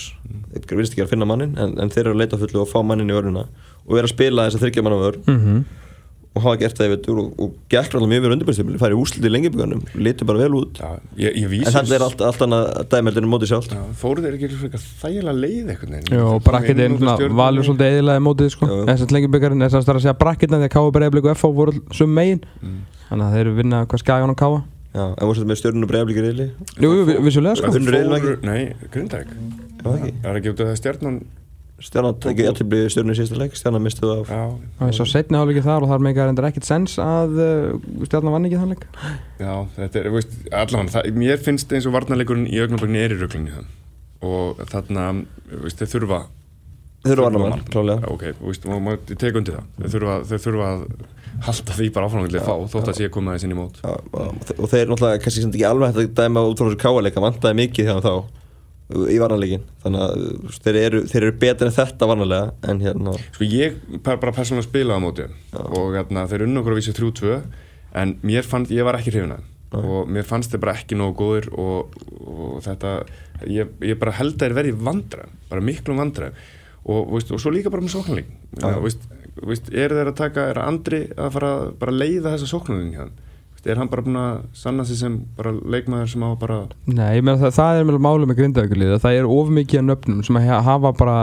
þeir 0.55 0.79
virðist 0.79 0.97
ekki 0.97 1.05
að 1.05 1.13
finna 1.13 1.29
mannin, 1.29 1.53
en, 1.61 1.75
en 1.85 1.93
þeir 1.93 2.07
eru 2.07 2.15
að 2.17 2.23
leita 2.23 2.41
fullu 2.41 2.63
og 2.65 2.71
fá 2.73 2.79
mannin 2.81 3.13
í 3.13 3.17
vörðuna 3.19 3.45
og 3.85 3.93
vera 3.99 4.09
að 4.09 4.15
spila 4.15 4.47
þess 4.49 4.57
að 4.57 4.65
þryggja 4.65 4.87
manna 4.89 5.03
vörð 5.05 5.29
Mhm. 5.35 5.61
Og 6.31 6.45
hafa 6.45 6.59
gert 6.61 6.79
það 6.79 6.87
í 6.87 6.91
vettur 6.93 7.19
og, 7.19 7.31
og 7.43 7.55
gekk 7.73 7.95
alltaf 7.97 8.11
mjög 8.11 8.23
verið 8.25 8.35
undirbæðstöfli, 8.37 8.79
færi 8.79 8.99
úsliti 9.01 9.27
í 9.27 9.33
lengibögunum 9.35 9.81
litur 9.99 10.29
bara 10.29 10.43
vel 10.45 10.55
út, 10.61 10.79
já, 10.79 10.91
ég, 11.19 11.39
ég 11.43 11.55
en 11.67 11.75
þannig 11.75 11.95
er 11.97 12.05
allt, 12.07 12.23
allt 12.29 12.45
annað 12.47 12.69
dæmeldinu 12.93 13.31
mótið 13.33 13.51
sjálft. 13.51 13.75
Já, 13.75 13.83
fóru 13.99 14.23
þeir 14.23 14.37
ekki 14.39 14.51
frekar 14.61 14.85
þægilega 15.03 15.35
leið 15.43 15.73
eitthvað 15.75 16.15
Jó, 16.15 16.27
brakketinn 16.47 16.99
valur 17.41 17.67
svolítið 17.67 17.97
eðilaði 17.97 18.25
mótið 18.29 18.53
sko. 18.55 18.71
Já, 18.71 18.77
já. 18.79 18.85
Þess 18.93 19.07
að 19.09 19.15
lengi 19.17 19.33
byggjarinn, 19.35 19.65
þess 19.67 19.79
að 19.81 19.91
er 19.91 19.99
að 19.99 20.05
segja 20.07 20.19
brakketna 20.23 20.61
því 20.63 20.69
að 20.69 20.75
Káa 20.77 20.93
Breiðablík 20.95 21.27
og 21.27 21.35
FH 21.41 21.51
voru 21.59 21.83
sum 21.99 22.15
megin. 22.15 22.45
Þannig 23.11 23.27
að 23.27 23.35
þeir 23.35 23.43
eru 23.43 23.57
vinna 23.59 23.83
hvað 23.91 24.05
skæðan 24.05 24.35
og 24.37 24.39
Káa 24.39 24.61
Já, 24.91 25.05
en 25.07 25.29
voru 25.29 25.39
þetta 25.39 25.51
með 25.51 25.59
stjórnum 25.61 25.85
og 25.87 25.91
bregðablíkir 25.93 26.25
reyli 26.27 26.47
Jú, 26.83 26.89
jú, 26.91 27.03
vi- 27.07 27.19
vissulega 27.23 27.59
sko? 27.61 27.69
Nei, 28.43 28.63
Grindavík. 28.91 29.35
Það 29.83 30.31
er 30.31 30.39
ekki 30.41 30.51
út 30.51 30.63
af 30.65 30.71
það 30.71 30.79
stjarnan 30.81 31.21
Stjarnan 31.81 32.19
tekið 32.21 32.49
jættibli 32.49 32.81
stjórnum 32.93 33.15
í 33.15 33.19
síðasta 33.19 33.39
leik 33.41 33.55
Stjarnan 33.57 33.85
mistuð 33.85 34.11
af. 34.19 34.33
Já, 34.33 34.43
og 34.85 34.99
og 35.05 35.09
setni 35.09 35.39
áleikið 35.41 35.69
þar 35.69 35.87
og 35.87 35.93
þar 35.93 36.03
meika 36.05 36.27
reyndar 36.29 36.49
ekkert 36.51 36.69
sens 36.69 36.97
að 37.01 37.39
uh, 37.41 38.03
stjarnan 38.05 38.37
vann 38.37 38.49
ekki 38.49 38.59
þann 38.61 38.75
leik. 38.75 38.85
Já, 39.41 39.55
þetta 39.79 40.03
er, 40.03 40.11
veist, 40.17 40.35
allan, 40.61 40.91
það, 40.93 41.09
mér 41.23 41.41
finnst 41.41 41.73
eins 41.73 41.89
og 41.89 41.97
varnarleikurinn 41.97 42.51
í 42.51 42.61
augnabögninni 42.61 43.05
er 43.07 43.17
í 43.17 43.21
röglinni 43.23 43.55
það. 43.55 43.71
Og 44.29 44.61
þarna, 44.69 45.07
veist, 45.65 45.81
þeir 45.81 45.95
þurfa 45.95 46.21
Þeir 47.01 47.15
eru 47.15 47.25
varnamenn, 47.25 47.63
klálega. 47.73 48.11
Ok, 48.13 48.27
veist, 48.45 48.67
og 48.69 48.83
maður 48.85 49.17
tek 49.17 49.39
undir 49.41 49.57
það. 49.57 49.69
Þeir 49.79 49.93
þurfa, 49.95 50.17
þeir 50.29 50.43
þurfa 50.45 50.67
að 50.69 50.83
halda 51.47 51.77
því 51.79 51.87
bara 51.95 52.11
áframlega 52.11 52.43
að 52.43 52.51
fá, 52.51 52.67
þótt 52.75 52.91
að 52.91 52.99
sé 52.99 53.07
að 53.09 53.15
koma 53.15 53.33
aðeins 53.33 53.47
inn 53.47 53.55
í 53.55 53.57
mót. 53.57 53.79
Já, 53.81 53.95
og 53.97 54.51
og 54.59 54.69
þeir 54.69 54.91
náttúrulega 54.91 55.23
kannski 55.25 55.45
sem 55.47 55.55
ekki 55.55 55.65
alveg 55.71 55.95
hægt 55.95 56.03
að 56.03 56.19
dæma 56.21 56.43
út 56.45 56.61
frá 56.61 56.69
þessu 56.69 56.81
káaleika 56.83 57.25
vantaði 57.25 57.59
mikið 57.63 57.89
þeim 57.89 58.03
þá 58.05 58.13
í 58.91 59.19
varnarleikin 59.21 59.65
þannig 59.85 60.05
að 60.07 60.57
þeir 60.65 60.79
eru, 60.81 61.03
þeir 61.11 61.23
eru 61.23 61.37
betur 61.45 61.71
en 61.71 61.77
þetta 61.77 62.09
varnarlega 62.11 62.71
en 62.71 62.83
hérna 62.85 63.15
Sko 63.31 63.47
ég 63.47 63.79
bara 64.05 64.35
persónulega 64.35 64.67
spilaði 64.67 64.99
á 64.99 65.05
móti. 65.05 65.29
Þeim 65.53 65.79
og 65.79 65.95
hérna, 65.97 66.27
þeir 66.31 66.47
unnu 66.47 66.63
okkur 66.63 66.77
á 66.77 66.79
vísu 66.81 66.97
3-2 66.97 67.39
en 68.01 68.17
mér 68.27 68.47
fannst, 68.47 68.75
ég 68.75 68.87
var 68.87 68.99
ekki 68.99 69.15
hrifin 69.15 69.37
að 69.39 69.47
og 69.71 70.09
mér 70.11 70.27
fannst 70.27 70.51
þeir 70.51 70.63
bara 70.65 70.75
ekki 70.81 70.97
nógu 70.99 71.15
góðir 71.21 71.47
og, 71.55 71.95
og 72.27 72.57
þetta, 72.65 72.97
ég, 73.47 73.71
ég 73.87 73.99
bara 74.01 74.17
held 74.19 74.35
að 74.35 74.43
þeir 74.43 74.57
verði 74.59 74.73
vandræðum, 74.81 75.37
bara 75.53 75.63
miklum 75.63 76.01
vandræðum. 76.03 76.41
Og, 76.91 77.11
veist, 77.13 77.31
og 77.31 77.43
svo 77.43 77.53
líka 77.55 77.71
bara 77.71 77.85
með 77.85 77.95
veist, 79.47 79.71
er 79.71 79.95
þeir 79.95 80.11
að 80.11 80.17
taka, 80.19 80.49
er 80.51 80.63
Andri 80.65 81.05
að 81.15 81.35
fara 81.37 81.51
að 81.59 81.75
bara 81.83 81.95
leiða 81.95 82.35
þessa 82.35 82.51
hann 82.99 83.13
Veist, 83.13 83.30
er 83.69 83.81
hann 83.81 83.91
bara 83.93 84.05
búin 84.07 84.17
að 84.21 84.43
sanna 84.57 84.85
sig 84.89 84.97
sem 85.01 85.21
bara 85.37 85.53
leikmaður 85.53 86.13
sem 86.15 86.25
á 86.25 86.31
bara 86.41 86.61
Nei, 86.87 87.17
ég 87.19 87.25
meina 87.27 87.39
það, 87.43 87.57
það 87.59 87.79
er 87.81 87.89
meðal 87.89 88.05
málu 88.09 88.29
með 88.31 88.41
grindavíkurlið 88.41 88.99
það 89.05 89.21
er 89.21 89.31
of 89.39 89.55
mikið 89.61 89.83
af 89.83 89.89
nöfnum 89.91 90.23
sem 90.27 90.41
að 90.41 90.53
hafa 90.71 90.93
bara 90.97 91.17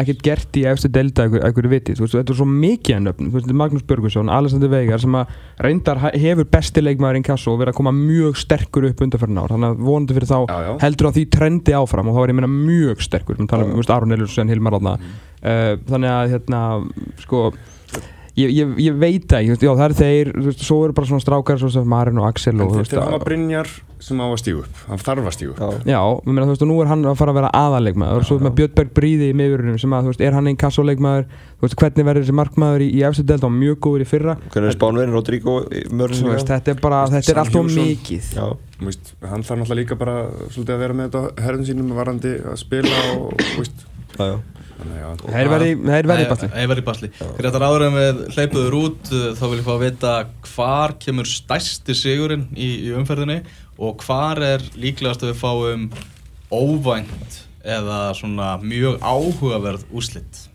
ekkert 0.00 0.20
gert 0.22 0.56
í 0.56 0.62
efstu 0.70 0.88
delta 0.92 1.24
einhver, 1.24 1.42
einhverju 1.44 1.70
viti, 1.72 1.94
þú 1.98 2.04
veist, 2.04 2.14
þetta 2.14 2.32
er 2.32 2.38
svo 2.38 2.46
mikið 2.48 2.94
af 2.94 3.00
nöfnum, 3.04 3.30
þú 3.32 3.38
veist, 3.40 3.50
Magnús 3.60 3.86
Börgusson, 3.90 4.30
Alexander 4.32 4.70
Veigar 4.70 5.02
sem 5.02 5.16
að 5.18 5.32
reyndar 5.66 6.00
hefur 6.14 6.46
besti 6.54 6.84
leikmaður 6.84 7.18
í 7.18 7.24
kasso 7.26 7.52
og 7.52 7.58
verið 7.60 7.74
að 7.74 7.78
koma 7.80 7.92
mjög 7.96 8.38
sterkur 8.40 8.86
upp 8.88 9.02
undanferðin 9.04 9.40
ár, 9.42 9.50
þannig 9.50 9.74
að 9.74 9.82
vonandi 9.88 10.16
fyrir 10.16 10.30
þá 10.30 10.38
Já, 10.38 10.56
já. 10.68 10.70
heldur 10.84 11.10
á 11.10 11.16
því 11.16 11.24
trendi 11.36 11.76
áfram 11.80 12.12
og 12.12 12.16
þá 12.16 12.22
er 12.22 12.32
ég 12.32 12.38
meina 12.38 12.52
mjög 12.54 13.04
sterkur, 13.08 13.40
við 13.40 13.50
talum 13.50 13.66
um, 13.66 13.74
þú 13.74 13.82
veist, 13.82 13.92
Aron 13.96 14.16
Eljusen, 14.16 14.54
Hilmar 14.54 14.78
Átna 14.78 14.94
uh, 14.94 15.74
þannig 15.90 16.14
að, 16.14 16.36
hérna, 16.36 16.62
sko 17.26 17.42
ég, 18.40 18.54
ég, 18.60 18.72
ég 18.86 18.96
veit 19.00 19.36
ekki, 19.36 19.52
veist, 19.54 19.62
já, 19.66 19.70
það 19.76 19.86
er 19.88 19.94
þeir 20.00 20.32
veist, 20.48 20.64
svo 20.66 20.80
eru 20.86 20.96
bara 20.96 21.10
svona 21.10 21.24
strákar, 21.24 21.60
svo 21.62 21.70
sem 21.74 21.86
Marin 21.88 22.18
og 22.22 22.26
Axel 22.30 22.56
og, 22.64 22.74
veist, 22.78 22.92
þeir 22.94 23.02
hafa 23.04 23.18
að- 23.20 23.24
Brynjar 23.28 23.70
sem 24.00 24.16
á 24.16 24.24
að 24.24 24.38
stígu 24.40 24.62
upp, 24.64 24.76
hann 24.88 25.00
þarf 25.04 25.26
að 25.28 25.34
stígu 25.36 25.50
upp. 25.52 25.58
Já, 25.60 25.92
Já, 25.92 26.00
ég 26.24 26.30
meina 26.32 26.46
þú 26.48 26.52
veist 26.54 26.62
og 26.64 26.68
nú 26.70 26.76
er 26.80 26.88
hann 26.88 27.02
að 27.04 27.18
fara 27.20 27.32
að 27.34 27.38
vera 27.40 27.50
aðalegmaður 27.58 28.22
og 28.22 28.28
svo 28.30 28.38
er 28.40 28.44
með 28.46 28.54
Björnberg 28.60 28.92
Bríði 28.96 29.26
í 29.28 29.34
miðurunum 29.36 29.76
sem 29.82 29.92
að 29.92 30.06
þú 30.06 30.12
veist, 30.14 30.22
er 30.24 30.36
hann 30.38 30.48
einn 30.48 30.56
kassoleikmaður 30.62 31.26
þú 31.28 31.66
veist, 31.66 31.76
hvernig 31.82 32.06
verður 32.08 32.24
þessi 32.24 32.36
markmaður 32.40 32.84
í, 32.86 32.88
í 32.96 33.02
efstu 33.10 33.26
delt 33.28 33.44
og 33.44 33.52
mjög 33.52 33.76
góður 33.84 34.00
í 34.00 34.08
fyrra. 34.08 34.36
Hvernig 34.54 34.72
er 34.72 34.78
spánverðin 34.78 35.12
Rodrigo 35.12 35.58
veist, 35.68 36.48
þetta 36.48 36.72
er 36.72 36.80
bara, 36.80 37.02
þetta 37.12 37.20
er 37.20 37.36
Sam 37.36 37.42
allt 37.44 37.58
of 37.60 37.68
Hjússon. 37.68 37.90
mikið. 37.90 38.30
Já, 38.40 38.46
veist, 38.88 39.12
hann 39.20 39.44
þarf 39.44 39.60
náttúrulega 39.60 39.80
líka 39.82 39.98
bara 40.00 40.16
svolítið 40.48 40.74
að 40.78 40.82
vera 40.86 40.96
með 40.96 41.10
þetta 41.10 41.44
herðum 41.44 41.68
sínum 41.68 41.92
varandi 42.00 42.32
að 42.40 42.56
spila 42.64 43.04
og 43.18 43.44
veist, 43.58 43.84
já, 44.16 44.24
já, 44.32 44.36
Það 44.80 45.38
er 45.40 45.50
verið, 45.52 45.84
er 45.96 46.08
basli. 46.10 46.48
Það 46.50 46.62
er 46.62 46.70
verið 46.72 46.86
basli. 46.86 47.10
Fyrir 47.18 47.48
þetta 47.48 47.70
áður 47.70 47.86
en 47.86 47.96
við 47.98 48.22
hleypuður 48.36 48.78
út 48.80 49.12
uh, 49.12 49.26
þá 49.38 49.44
vil 49.46 49.58
ég 49.58 49.66
fá 49.66 49.72
að 49.74 49.84
vita 49.84 50.14
hvar 50.50 50.96
kemur 51.02 51.30
stærsti 51.30 51.96
sigurinn 51.98 52.46
í, 52.54 52.70
í 52.88 52.94
umferðinni 52.98 53.40
og 53.80 54.04
hvar 54.06 54.40
er 54.44 54.64
líklegast 54.76 55.24
að 55.24 55.34
við 55.34 55.40
fáum 55.40 55.88
óvænt 56.50 57.42
eða 57.60 57.98
svona 58.16 58.54
mjög 58.64 59.02
áhugaverð 59.04 59.84
úslitt 59.92 60.46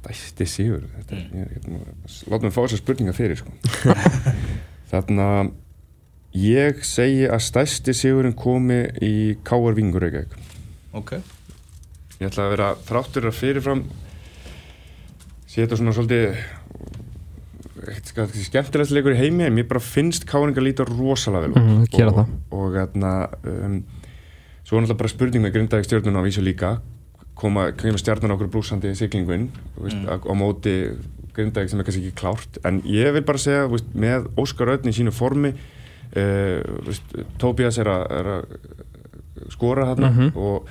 stæsti 0.00 0.46
sigur 0.48 0.86
þetta 0.96 1.16
er, 1.16 1.24
ég, 1.36 1.50
ég, 1.58 2.20
látum 2.30 2.48
við 2.48 2.54
fá 2.54 2.62
þessar 2.62 2.80
spurningar 2.80 3.16
fyrir 3.16 3.40
sko. 3.40 3.52
þarna 4.92 5.26
ég 6.36 6.80
segi 6.86 7.26
að 7.28 7.44
stæsti 7.44 7.94
sigurinn 7.96 8.36
komi 8.38 8.82
í 9.04 9.36
K.R. 9.44 9.76
Vingur 9.76 10.08
Ok 10.96 11.18
ég 12.20 12.28
ætla 12.28 12.46
að 12.46 12.52
vera 12.54 12.68
þráttur 12.88 13.28
að 13.30 13.36
fyrirfram 13.38 13.84
sé 15.50 15.62
þetta 15.64 15.78
svona 15.80 15.94
svolítið 15.96 16.40
ekkert 17.80 18.10
kannski 18.18 18.44
skemmtilegast 18.44 18.92
leikur 18.94 19.14
í 19.16 19.20
heimi 19.22 19.46
en 19.46 19.54
mér 19.56 19.66
bara 19.70 19.80
finnst 19.82 20.26
K.R. 20.28 20.52
líta 20.60 20.84
rosalega 20.88 21.48
vel 21.56 21.86
gera 21.94 22.12
og, 22.12 22.34
og 22.52 22.76
hérna 22.76 23.12
um, 23.48 23.78
svo 24.66 24.76
er 24.76 24.84
náttúrulega 24.84 25.00
bara 25.00 25.12
spurning 25.14 25.44
með 25.46 25.54
Grindavík 25.56 25.88
stjórnuna 25.88 26.20
á 26.20 26.26
vísu 26.26 26.44
líka 26.44 26.74
koma, 27.40 27.70
kemur 27.72 27.98
stjarnan 28.02 28.34
okkur 28.36 28.50
brúsandi 28.52 28.92
siglingun 28.98 29.48
veist, 29.80 29.96
Mm. 29.96 30.10
á, 30.12 30.32
móti 30.36 30.74
Grindavík 31.34 31.70
sem 31.72 31.80
er 31.80 31.86
kannski 31.88 32.04
ekki 32.04 32.18
klárt 32.20 32.60
en 32.68 32.82
ég 32.84 33.14
vil 33.16 33.24
bara 33.24 33.40
segja 33.40 33.64
veist, 33.72 33.88
með 33.96 34.28
Óskar 34.38 34.74
Örn 34.76 34.92
í 34.92 34.94
sínu 34.94 35.14
formi 35.16 35.54
uh, 35.56 36.60
veist, 36.84 37.16
Tobias 37.40 37.80
er 37.80 37.88
að, 37.88 38.04
er 38.20 38.30
að 38.36 39.50
skora 39.56 39.88
þarna 39.94 40.10
Mhm. 40.12 40.30
og, 40.36 40.68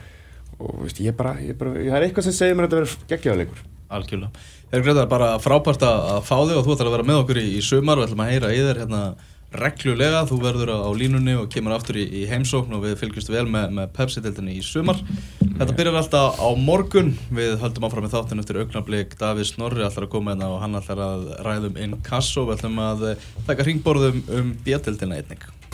og 0.60 0.86
veist, 0.86 1.02
ég 1.04 1.16
bara, 1.18 1.38
ég 1.44 1.58
bara 1.60 1.76
það 1.80 1.98
er 1.98 2.08
eitthvað 2.08 2.30
sem 2.30 2.40
segir 2.40 2.58
mér 2.58 2.68
að 2.68 2.74
þetta 2.74 2.82
verður 2.84 3.12
geggjaðleikur 3.14 3.68
Algjörlega. 3.90 4.46
Þeir 4.70 4.86
Greta, 4.86 5.10
bara 5.10 5.34
frábært 5.42 5.84
að 5.86 6.22
fá 6.28 6.36
þig 6.46 6.60
og 6.60 6.66
þú 6.66 6.76
ætlar 6.76 6.90
að 6.92 6.96
vera 6.98 7.10
með 7.10 7.24
okkur 7.24 7.42
í, 7.42 7.50
í 7.58 7.66
sumar 7.66 7.98
og 7.98 8.06
ætlum 8.06 8.22
að 8.22 8.32
heyra 8.36 8.52
í 8.54 8.62
þér 8.62 8.82
hérna 8.84 9.02
reglulega. 9.50 10.22
Þú 10.30 10.38
verður 10.44 10.72
á, 10.78 10.90
línunni 10.94 11.34
og 11.40 11.50
kemur 11.50 11.74
aftur 11.74 11.98
í, 11.98 12.06
í 12.22 12.24
heimsókn 12.30 12.78
og 12.78 12.86
við 12.86 13.00
fylgjumst 13.02 13.34
vel 13.34 13.48
með, 13.50 13.74
með 13.80 13.92
Pepsi-deltinni 13.98 14.60
í 14.60 14.64
sumar. 14.66 15.02
Þetta 15.42 15.78
byrjar 15.80 16.02
alltaf 16.04 16.38
á 16.38 16.50
morgun. 16.54 17.16
Við 17.34 17.58
höldum 17.64 17.90
áfram 17.90 18.06
með 18.06 18.18
þáttinn 18.20 18.46
eftir 18.46 18.62
augnablík. 18.62 19.18
Davíð 19.18 19.50
Snorri 19.50 19.88
ætlar 19.88 20.06
að 20.06 20.14
koma 20.14 20.36
hérna 20.36 20.54
og 20.54 20.62
hann 20.62 20.78
ætlar 20.78 21.06
að 21.08 21.30
ræðum 21.48 21.82
inn 21.82 22.02
kasso. 22.06 22.46
Við 22.46 22.60
ætlum 22.60 22.84
að 22.86 23.08
eh, 23.10 23.32
taka 23.50 23.66
hringborðum 23.66 24.22
um 24.38 24.54
B-deltina 24.62 25.18
einnig. 25.18 25.50